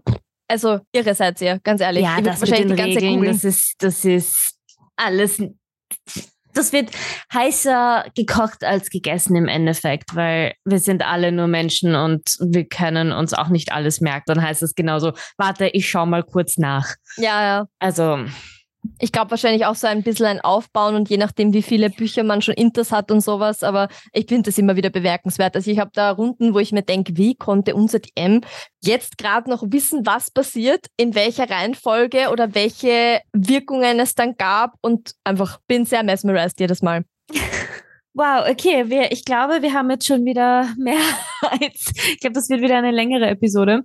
also 0.48 0.80
irre 0.92 1.14
seid 1.14 1.40
ihr, 1.40 1.58
ganz 1.62 1.80
ehrlich. 1.80 2.04
Ja, 2.04 2.20
das 2.20 2.40
wahrscheinlich 2.40 2.76
die 2.76 2.82
ganze 2.82 3.00
Regeln, 3.00 3.24
das 3.24 3.44
ist, 3.44 3.74
das 3.78 4.04
ist 4.04 4.54
alles, 4.96 5.42
das 6.56 6.72
wird 6.72 6.90
heißer 7.32 8.06
gekocht 8.14 8.64
als 8.64 8.90
gegessen 8.90 9.36
im 9.36 9.48
Endeffekt, 9.48 10.14
weil 10.14 10.54
wir 10.64 10.78
sind 10.78 11.06
alle 11.06 11.32
nur 11.32 11.46
Menschen 11.46 11.94
und 11.94 12.36
wir 12.40 12.66
können 12.66 13.12
uns 13.12 13.34
auch 13.34 13.48
nicht 13.48 13.72
alles 13.72 14.00
merken. 14.00 14.24
Dann 14.26 14.42
heißt 14.42 14.62
es 14.62 14.74
genauso, 14.74 15.12
warte, 15.36 15.68
ich 15.68 15.88
schau 15.88 16.06
mal 16.06 16.22
kurz 16.22 16.56
nach. 16.58 16.94
Ja, 17.16 17.42
ja. 17.42 17.66
Also 17.78 18.24
ich 18.98 19.12
glaube 19.12 19.30
wahrscheinlich 19.30 19.66
auch 19.66 19.74
so 19.74 19.86
ein 19.86 20.02
bisschen 20.02 20.26
ein 20.26 20.40
Aufbauen 20.40 20.94
und 20.94 21.08
je 21.08 21.16
nachdem, 21.16 21.52
wie 21.52 21.62
viele 21.62 21.90
Bücher 21.90 22.22
man 22.22 22.42
schon 22.42 22.54
Inters 22.54 22.92
hat 22.92 23.10
und 23.10 23.20
sowas, 23.20 23.62
aber 23.62 23.88
ich 24.12 24.26
finde 24.26 24.50
das 24.50 24.58
immer 24.58 24.76
wieder 24.76 24.90
bemerkenswert. 24.90 25.56
Also 25.56 25.70
ich 25.70 25.78
habe 25.78 25.90
da 25.94 26.10
Runden, 26.10 26.54
wo 26.54 26.58
ich 26.58 26.72
mir 26.72 26.82
denke, 26.82 27.16
wie 27.16 27.34
konnte 27.34 27.74
unser 27.74 28.00
DM 28.00 28.40
jetzt 28.82 29.18
gerade 29.18 29.50
noch 29.50 29.62
wissen, 29.66 30.06
was 30.06 30.30
passiert, 30.30 30.86
in 30.96 31.14
welcher 31.14 31.48
Reihenfolge 31.50 32.30
oder 32.30 32.54
welche 32.54 33.20
Wirkungen 33.32 33.98
es 33.98 34.14
dann 34.14 34.36
gab 34.36 34.74
und 34.80 35.12
einfach 35.24 35.58
bin 35.66 35.84
sehr 35.84 36.02
mesmerized 36.02 36.60
jedes 36.60 36.82
Mal. 36.82 37.04
Wow, 38.16 38.48
okay, 38.50 38.88
wir, 38.88 39.12
ich 39.12 39.26
glaube, 39.26 39.60
wir 39.60 39.74
haben 39.74 39.90
jetzt 39.90 40.06
schon 40.06 40.24
wieder 40.24 40.70
mehr 40.78 40.96
als, 41.42 41.92
ich 42.08 42.18
glaube, 42.18 42.32
das 42.32 42.48
wird 42.48 42.62
wieder 42.62 42.78
eine 42.78 42.90
längere 42.90 43.26
Episode. 43.26 43.82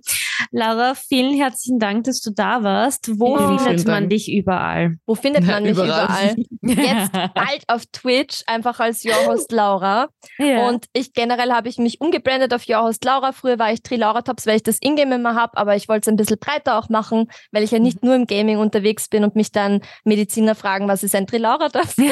Laura, 0.50 0.94
vielen 0.94 1.36
herzlichen 1.36 1.78
Dank, 1.78 2.04
dass 2.04 2.22
du 2.22 2.30
da 2.30 2.62
warst. 2.62 3.20
Wo 3.20 3.36
ja, 3.36 3.58
findet 3.58 3.86
man 3.86 4.08
dich 4.08 4.32
überall? 4.32 4.96
Wo 5.04 5.14
findet 5.14 5.46
man 5.46 5.64
mich 5.64 5.72
überall? 5.72 6.34
Jetzt 6.62 7.12
bald 7.34 7.64
auf 7.68 7.84
Twitch, 7.92 8.42
einfach 8.46 8.80
als 8.80 9.04
Your 9.04 9.26
Host 9.26 9.52
Laura. 9.52 10.08
Ja. 10.38 10.66
Und 10.66 10.86
ich 10.94 11.12
generell 11.12 11.52
habe 11.52 11.68
ich 11.68 11.76
mich 11.76 12.00
umgebrandet 12.00 12.54
auf 12.54 12.66
Your 12.66 12.84
Host 12.84 13.04
Laura. 13.04 13.32
Früher 13.32 13.58
war 13.58 13.70
ich 13.70 13.82
Trilaura 13.82 14.22
Tops, 14.22 14.46
weil 14.46 14.56
ich 14.56 14.62
das 14.62 14.78
Ingame 14.80 15.16
immer 15.16 15.34
habe, 15.34 15.58
aber 15.58 15.76
ich 15.76 15.90
wollte 15.90 16.08
es 16.08 16.08
ein 16.08 16.16
bisschen 16.16 16.38
breiter 16.38 16.78
auch 16.78 16.88
machen, 16.88 17.30
weil 17.50 17.64
ich 17.64 17.70
ja 17.70 17.78
nicht 17.78 18.02
mhm. 18.02 18.08
nur 18.08 18.16
im 18.16 18.26
Gaming 18.26 18.56
unterwegs 18.56 19.10
bin 19.10 19.24
und 19.24 19.36
mich 19.36 19.52
dann 19.52 19.82
Mediziner 20.04 20.54
fragen, 20.54 20.88
was 20.88 21.02
ist 21.02 21.14
ein 21.14 21.26
Trilaura 21.26 21.68
Tops? 21.68 21.96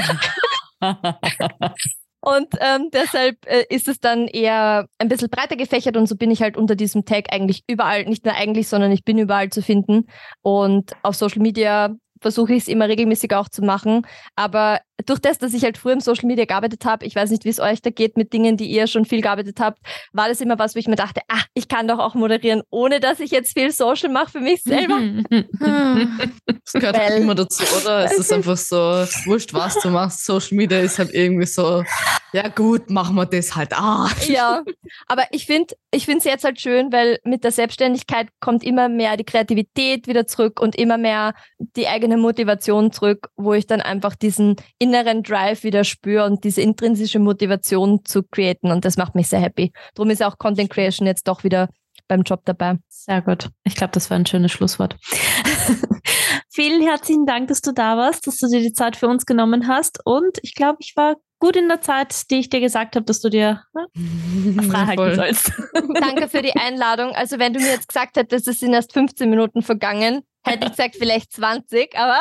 Ja. 0.82 1.74
Und 2.20 2.48
ähm, 2.60 2.90
deshalb 2.92 3.36
äh, 3.46 3.64
ist 3.70 3.88
es 3.88 3.98
dann 3.98 4.26
eher 4.26 4.86
ein 4.98 5.08
bisschen 5.08 5.30
breiter 5.30 5.56
gefächert 5.56 5.96
und 5.96 6.06
so 6.06 6.16
bin 6.16 6.30
ich 6.30 6.42
halt 6.42 6.56
unter 6.56 6.76
diesem 6.76 7.04
Tag 7.04 7.32
eigentlich 7.32 7.62
überall, 7.66 8.04
nicht 8.04 8.24
nur 8.24 8.34
eigentlich, 8.34 8.68
sondern 8.68 8.92
ich 8.92 9.04
bin 9.04 9.18
überall 9.18 9.48
zu 9.48 9.62
finden. 9.62 10.06
Und 10.42 10.92
auf 11.02 11.14
Social 11.14 11.40
Media 11.40 11.94
versuche 12.20 12.52
ich 12.52 12.62
es 12.62 12.68
immer 12.68 12.88
regelmäßig 12.88 13.34
auch 13.34 13.48
zu 13.48 13.62
machen. 13.62 14.06
Aber 14.36 14.80
durch 15.06 15.20
das, 15.20 15.38
dass 15.38 15.54
ich 15.54 15.64
halt 15.64 15.78
früher 15.78 15.92
im 15.92 16.00
Social 16.00 16.26
Media 16.26 16.44
gearbeitet 16.44 16.84
habe, 16.84 17.04
ich 17.06 17.14
weiß 17.14 17.30
nicht, 17.30 17.44
wie 17.44 17.48
es 17.48 17.60
euch 17.60 17.82
da 17.82 17.90
geht 17.90 18.16
mit 18.16 18.32
Dingen, 18.32 18.56
die 18.56 18.66
ihr 18.66 18.86
schon 18.86 19.04
viel 19.04 19.22
gearbeitet 19.22 19.60
habt, 19.60 19.78
war 20.12 20.28
das 20.28 20.40
immer 20.40 20.58
was, 20.58 20.74
wo 20.74 20.78
ich 20.78 20.88
mir 20.88 20.96
dachte, 20.96 21.20
ah, 21.28 21.42
ich 21.54 21.68
kann 21.68 21.88
doch 21.88 21.98
auch 21.98 22.14
moderieren, 22.14 22.62
ohne 22.70 23.00
dass 23.00 23.20
ich 23.20 23.30
jetzt 23.30 23.58
viel 23.58 23.72
Social 23.72 24.10
mache 24.10 24.30
für 24.30 24.40
mich 24.40 24.62
selber. 24.62 24.98
das 25.60 26.72
gehört 26.72 26.98
halt 26.98 27.20
immer 27.20 27.34
dazu, 27.34 27.64
oder? 27.80 28.04
Es 28.04 28.18
ist 28.18 28.32
einfach 28.32 28.56
so, 28.56 28.76
wurscht, 29.26 29.52
was 29.54 29.78
du 29.80 29.90
machst. 29.90 30.24
Social 30.24 30.56
Media 30.56 30.80
ist 30.80 30.98
halt 30.98 31.14
irgendwie 31.14 31.46
so, 31.46 31.84
ja 32.32 32.48
gut, 32.48 32.90
machen 32.90 33.16
wir 33.16 33.26
das 33.26 33.56
halt 33.56 33.74
auch. 33.74 34.10
Ja, 34.26 34.62
aber 35.08 35.24
ich 35.30 35.46
finde 35.46 35.74
ich 35.90 36.04
finde 36.04 36.18
es 36.18 36.24
jetzt 36.24 36.44
halt 36.44 36.60
schön, 36.60 36.92
weil 36.92 37.18
mit 37.24 37.44
der 37.44 37.50
Selbstständigkeit 37.50 38.28
kommt 38.40 38.62
immer 38.62 38.88
mehr 38.88 39.16
die 39.16 39.24
Kreativität 39.24 40.06
wieder 40.06 40.26
zurück 40.26 40.60
und 40.60 40.76
immer 40.76 40.98
mehr 40.98 41.34
die 41.58 41.88
eigene 41.88 42.16
Motivation 42.16 42.92
zurück, 42.92 43.28
wo 43.36 43.54
ich 43.54 43.66
dann 43.66 43.80
einfach 43.80 44.14
diesen 44.14 44.56
inneren 44.90 45.22
Drive 45.22 45.62
wieder 45.62 45.84
spüre 45.84 46.24
und 46.24 46.42
diese 46.42 46.62
intrinsische 46.62 47.20
Motivation 47.20 48.04
zu 48.04 48.24
createn. 48.24 48.72
Und 48.72 48.84
das 48.84 48.96
macht 48.96 49.14
mich 49.14 49.28
sehr 49.28 49.40
happy. 49.40 49.72
Darum 49.94 50.10
ist 50.10 50.22
auch 50.22 50.36
Content 50.38 50.68
Creation 50.68 51.06
jetzt 51.06 51.28
doch 51.28 51.44
wieder 51.44 51.68
beim 52.08 52.22
Job 52.22 52.40
dabei. 52.44 52.78
Sehr 52.88 53.22
gut. 53.22 53.50
Ich 53.62 53.76
glaube, 53.76 53.92
das 53.92 54.10
war 54.10 54.16
ein 54.16 54.26
schönes 54.26 54.50
Schlusswort. 54.50 54.96
Vielen 56.52 56.82
herzlichen 56.82 57.24
Dank, 57.24 57.46
dass 57.46 57.60
du 57.60 57.72
da 57.72 57.96
warst, 57.96 58.26
dass 58.26 58.38
du 58.38 58.48
dir 58.48 58.60
die 58.60 58.72
Zeit 58.72 58.96
für 58.96 59.06
uns 59.06 59.26
genommen 59.26 59.68
hast. 59.68 60.00
Und 60.04 60.38
ich 60.42 60.56
glaube, 60.56 60.78
ich 60.80 60.94
war 60.96 61.14
gut 61.38 61.54
in 61.54 61.68
der 61.68 61.80
Zeit, 61.80 62.28
die 62.32 62.40
ich 62.40 62.50
dir 62.50 62.60
gesagt 62.60 62.96
habe, 62.96 63.06
dass 63.06 63.20
du 63.20 63.28
dir 63.28 63.62
ne, 63.72 64.62
frei 64.64 64.86
halten 64.86 65.14
sollst. 65.14 65.52
Danke 66.00 66.28
für 66.28 66.42
die 66.42 66.56
Einladung. 66.56 67.12
Also 67.12 67.38
wenn 67.38 67.52
du 67.52 67.60
mir 67.60 67.70
jetzt 67.70 67.88
gesagt 67.88 68.16
hättest, 68.16 68.48
es 68.48 68.58
sind 68.58 68.72
erst 68.72 68.92
15 68.92 69.30
Minuten 69.30 69.62
vergangen, 69.62 70.22
hätte 70.44 70.64
ich 70.64 70.72
gesagt, 70.72 70.96
vielleicht 70.98 71.32
20, 71.32 71.96
aber 71.96 72.18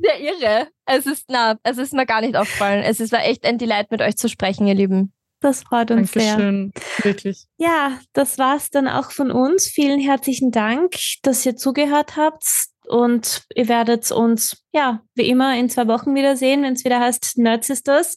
sehr 0.00 0.20
irre. 0.20 0.68
Es 0.86 1.06
ist, 1.06 1.24
na, 1.28 1.58
es 1.62 1.78
ist 1.78 1.92
mir 1.92 2.06
gar 2.06 2.20
nicht 2.20 2.36
aufgefallen. 2.36 2.82
Es 2.82 3.00
ist, 3.00 3.12
war 3.12 3.24
echt 3.24 3.44
ein 3.44 3.58
Delight, 3.58 3.90
mit 3.90 4.00
euch 4.00 4.16
zu 4.16 4.28
sprechen, 4.28 4.66
ihr 4.66 4.74
Lieben. 4.74 5.12
Das 5.40 5.64
freut 5.64 5.90
uns 5.90 6.12
Dankeschön. 6.12 6.72
sehr. 6.74 7.04
Wirklich. 7.04 7.46
Ja, 7.58 7.98
das 8.12 8.38
war's 8.38 8.70
dann 8.70 8.86
auch 8.86 9.10
von 9.10 9.32
uns. 9.32 9.66
Vielen 9.66 10.00
herzlichen 10.00 10.52
Dank, 10.52 10.94
dass 11.22 11.44
ihr 11.44 11.56
zugehört 11.56 12.16
habt. 12.16 12.44
Und 12.88 13.42
ihr 13.54 13.68
werdet 13.68 14.10
uns, 14.10 14.64
ja, 14.72 15.02
wie 15.14 15.28
immer 15.28 15.56
in 15.56 15.68
zwei 15.68 15.86
Wochen 15.88 16.14
wiedersehen, 16.14 16.62
wenn 16.62 16.74
es 16.74 16.84
wieder 16.84 17.00
heißt 17.00 17.38
Nerd 17.38 17.64
Sisters. 17.64 18.16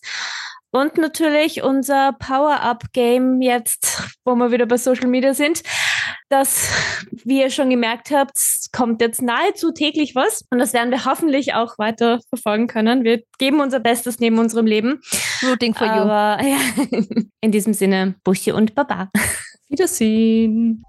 Und 0.75 0.97
natürlich 0.97 1.63
unser 1.63 2.11
Power-Up-Game 2.19 3.41
jetzt, 3.41 4.03
wo 4.25 4.35
wir 4.35 4.51
wieder 4.51 4.65
bei 4.65 4.75
Social 4.75 5.07
Media 5.07 5.33
sind. 5.33 5.63
Das, 6.27 6.69
wie 7.23 7.39
ihr 7.39 7.49
schon 7.49 7.69
gemerkt 7.69 8.11
habt, 8.11 8.37
kommt 8.73 8.99
jetzt 8.99 9.21
nahezu 9.21 9.71
täglich 9.71 10.15
was. 10.15 10.43
Und 10.49 10.59
das 10.59 10.73
werden 10.73 10.91
wir 10.91 11.05
hoffentlich 11.05 11.53
auch 11.53 11.77
weiter 11.77 12.19
verfolgen 12.27 12.67
können. 12.67 13.05
Wir 13.05 13.23
geben 13.37 13.61
unser 13.61 13.79
Bestes 13.79 14.19
neben 14.19 14.37
unserem 14.37 14.65
Leben. 14.65 14.99
Rooting 15.49 15.75
for 15.75 15.87
Aber, 15.87 16.43
you. 16.43 16.49
Ja, 16.49 17.23
in 17.39 17.53
diesem 17.53 17.73
Sinne, 17.73 18.15
Buschi 18.25 18.51
und 18.51 18.75
Baba. 18.75 19.09
Wiedersehen. 19.69 20.83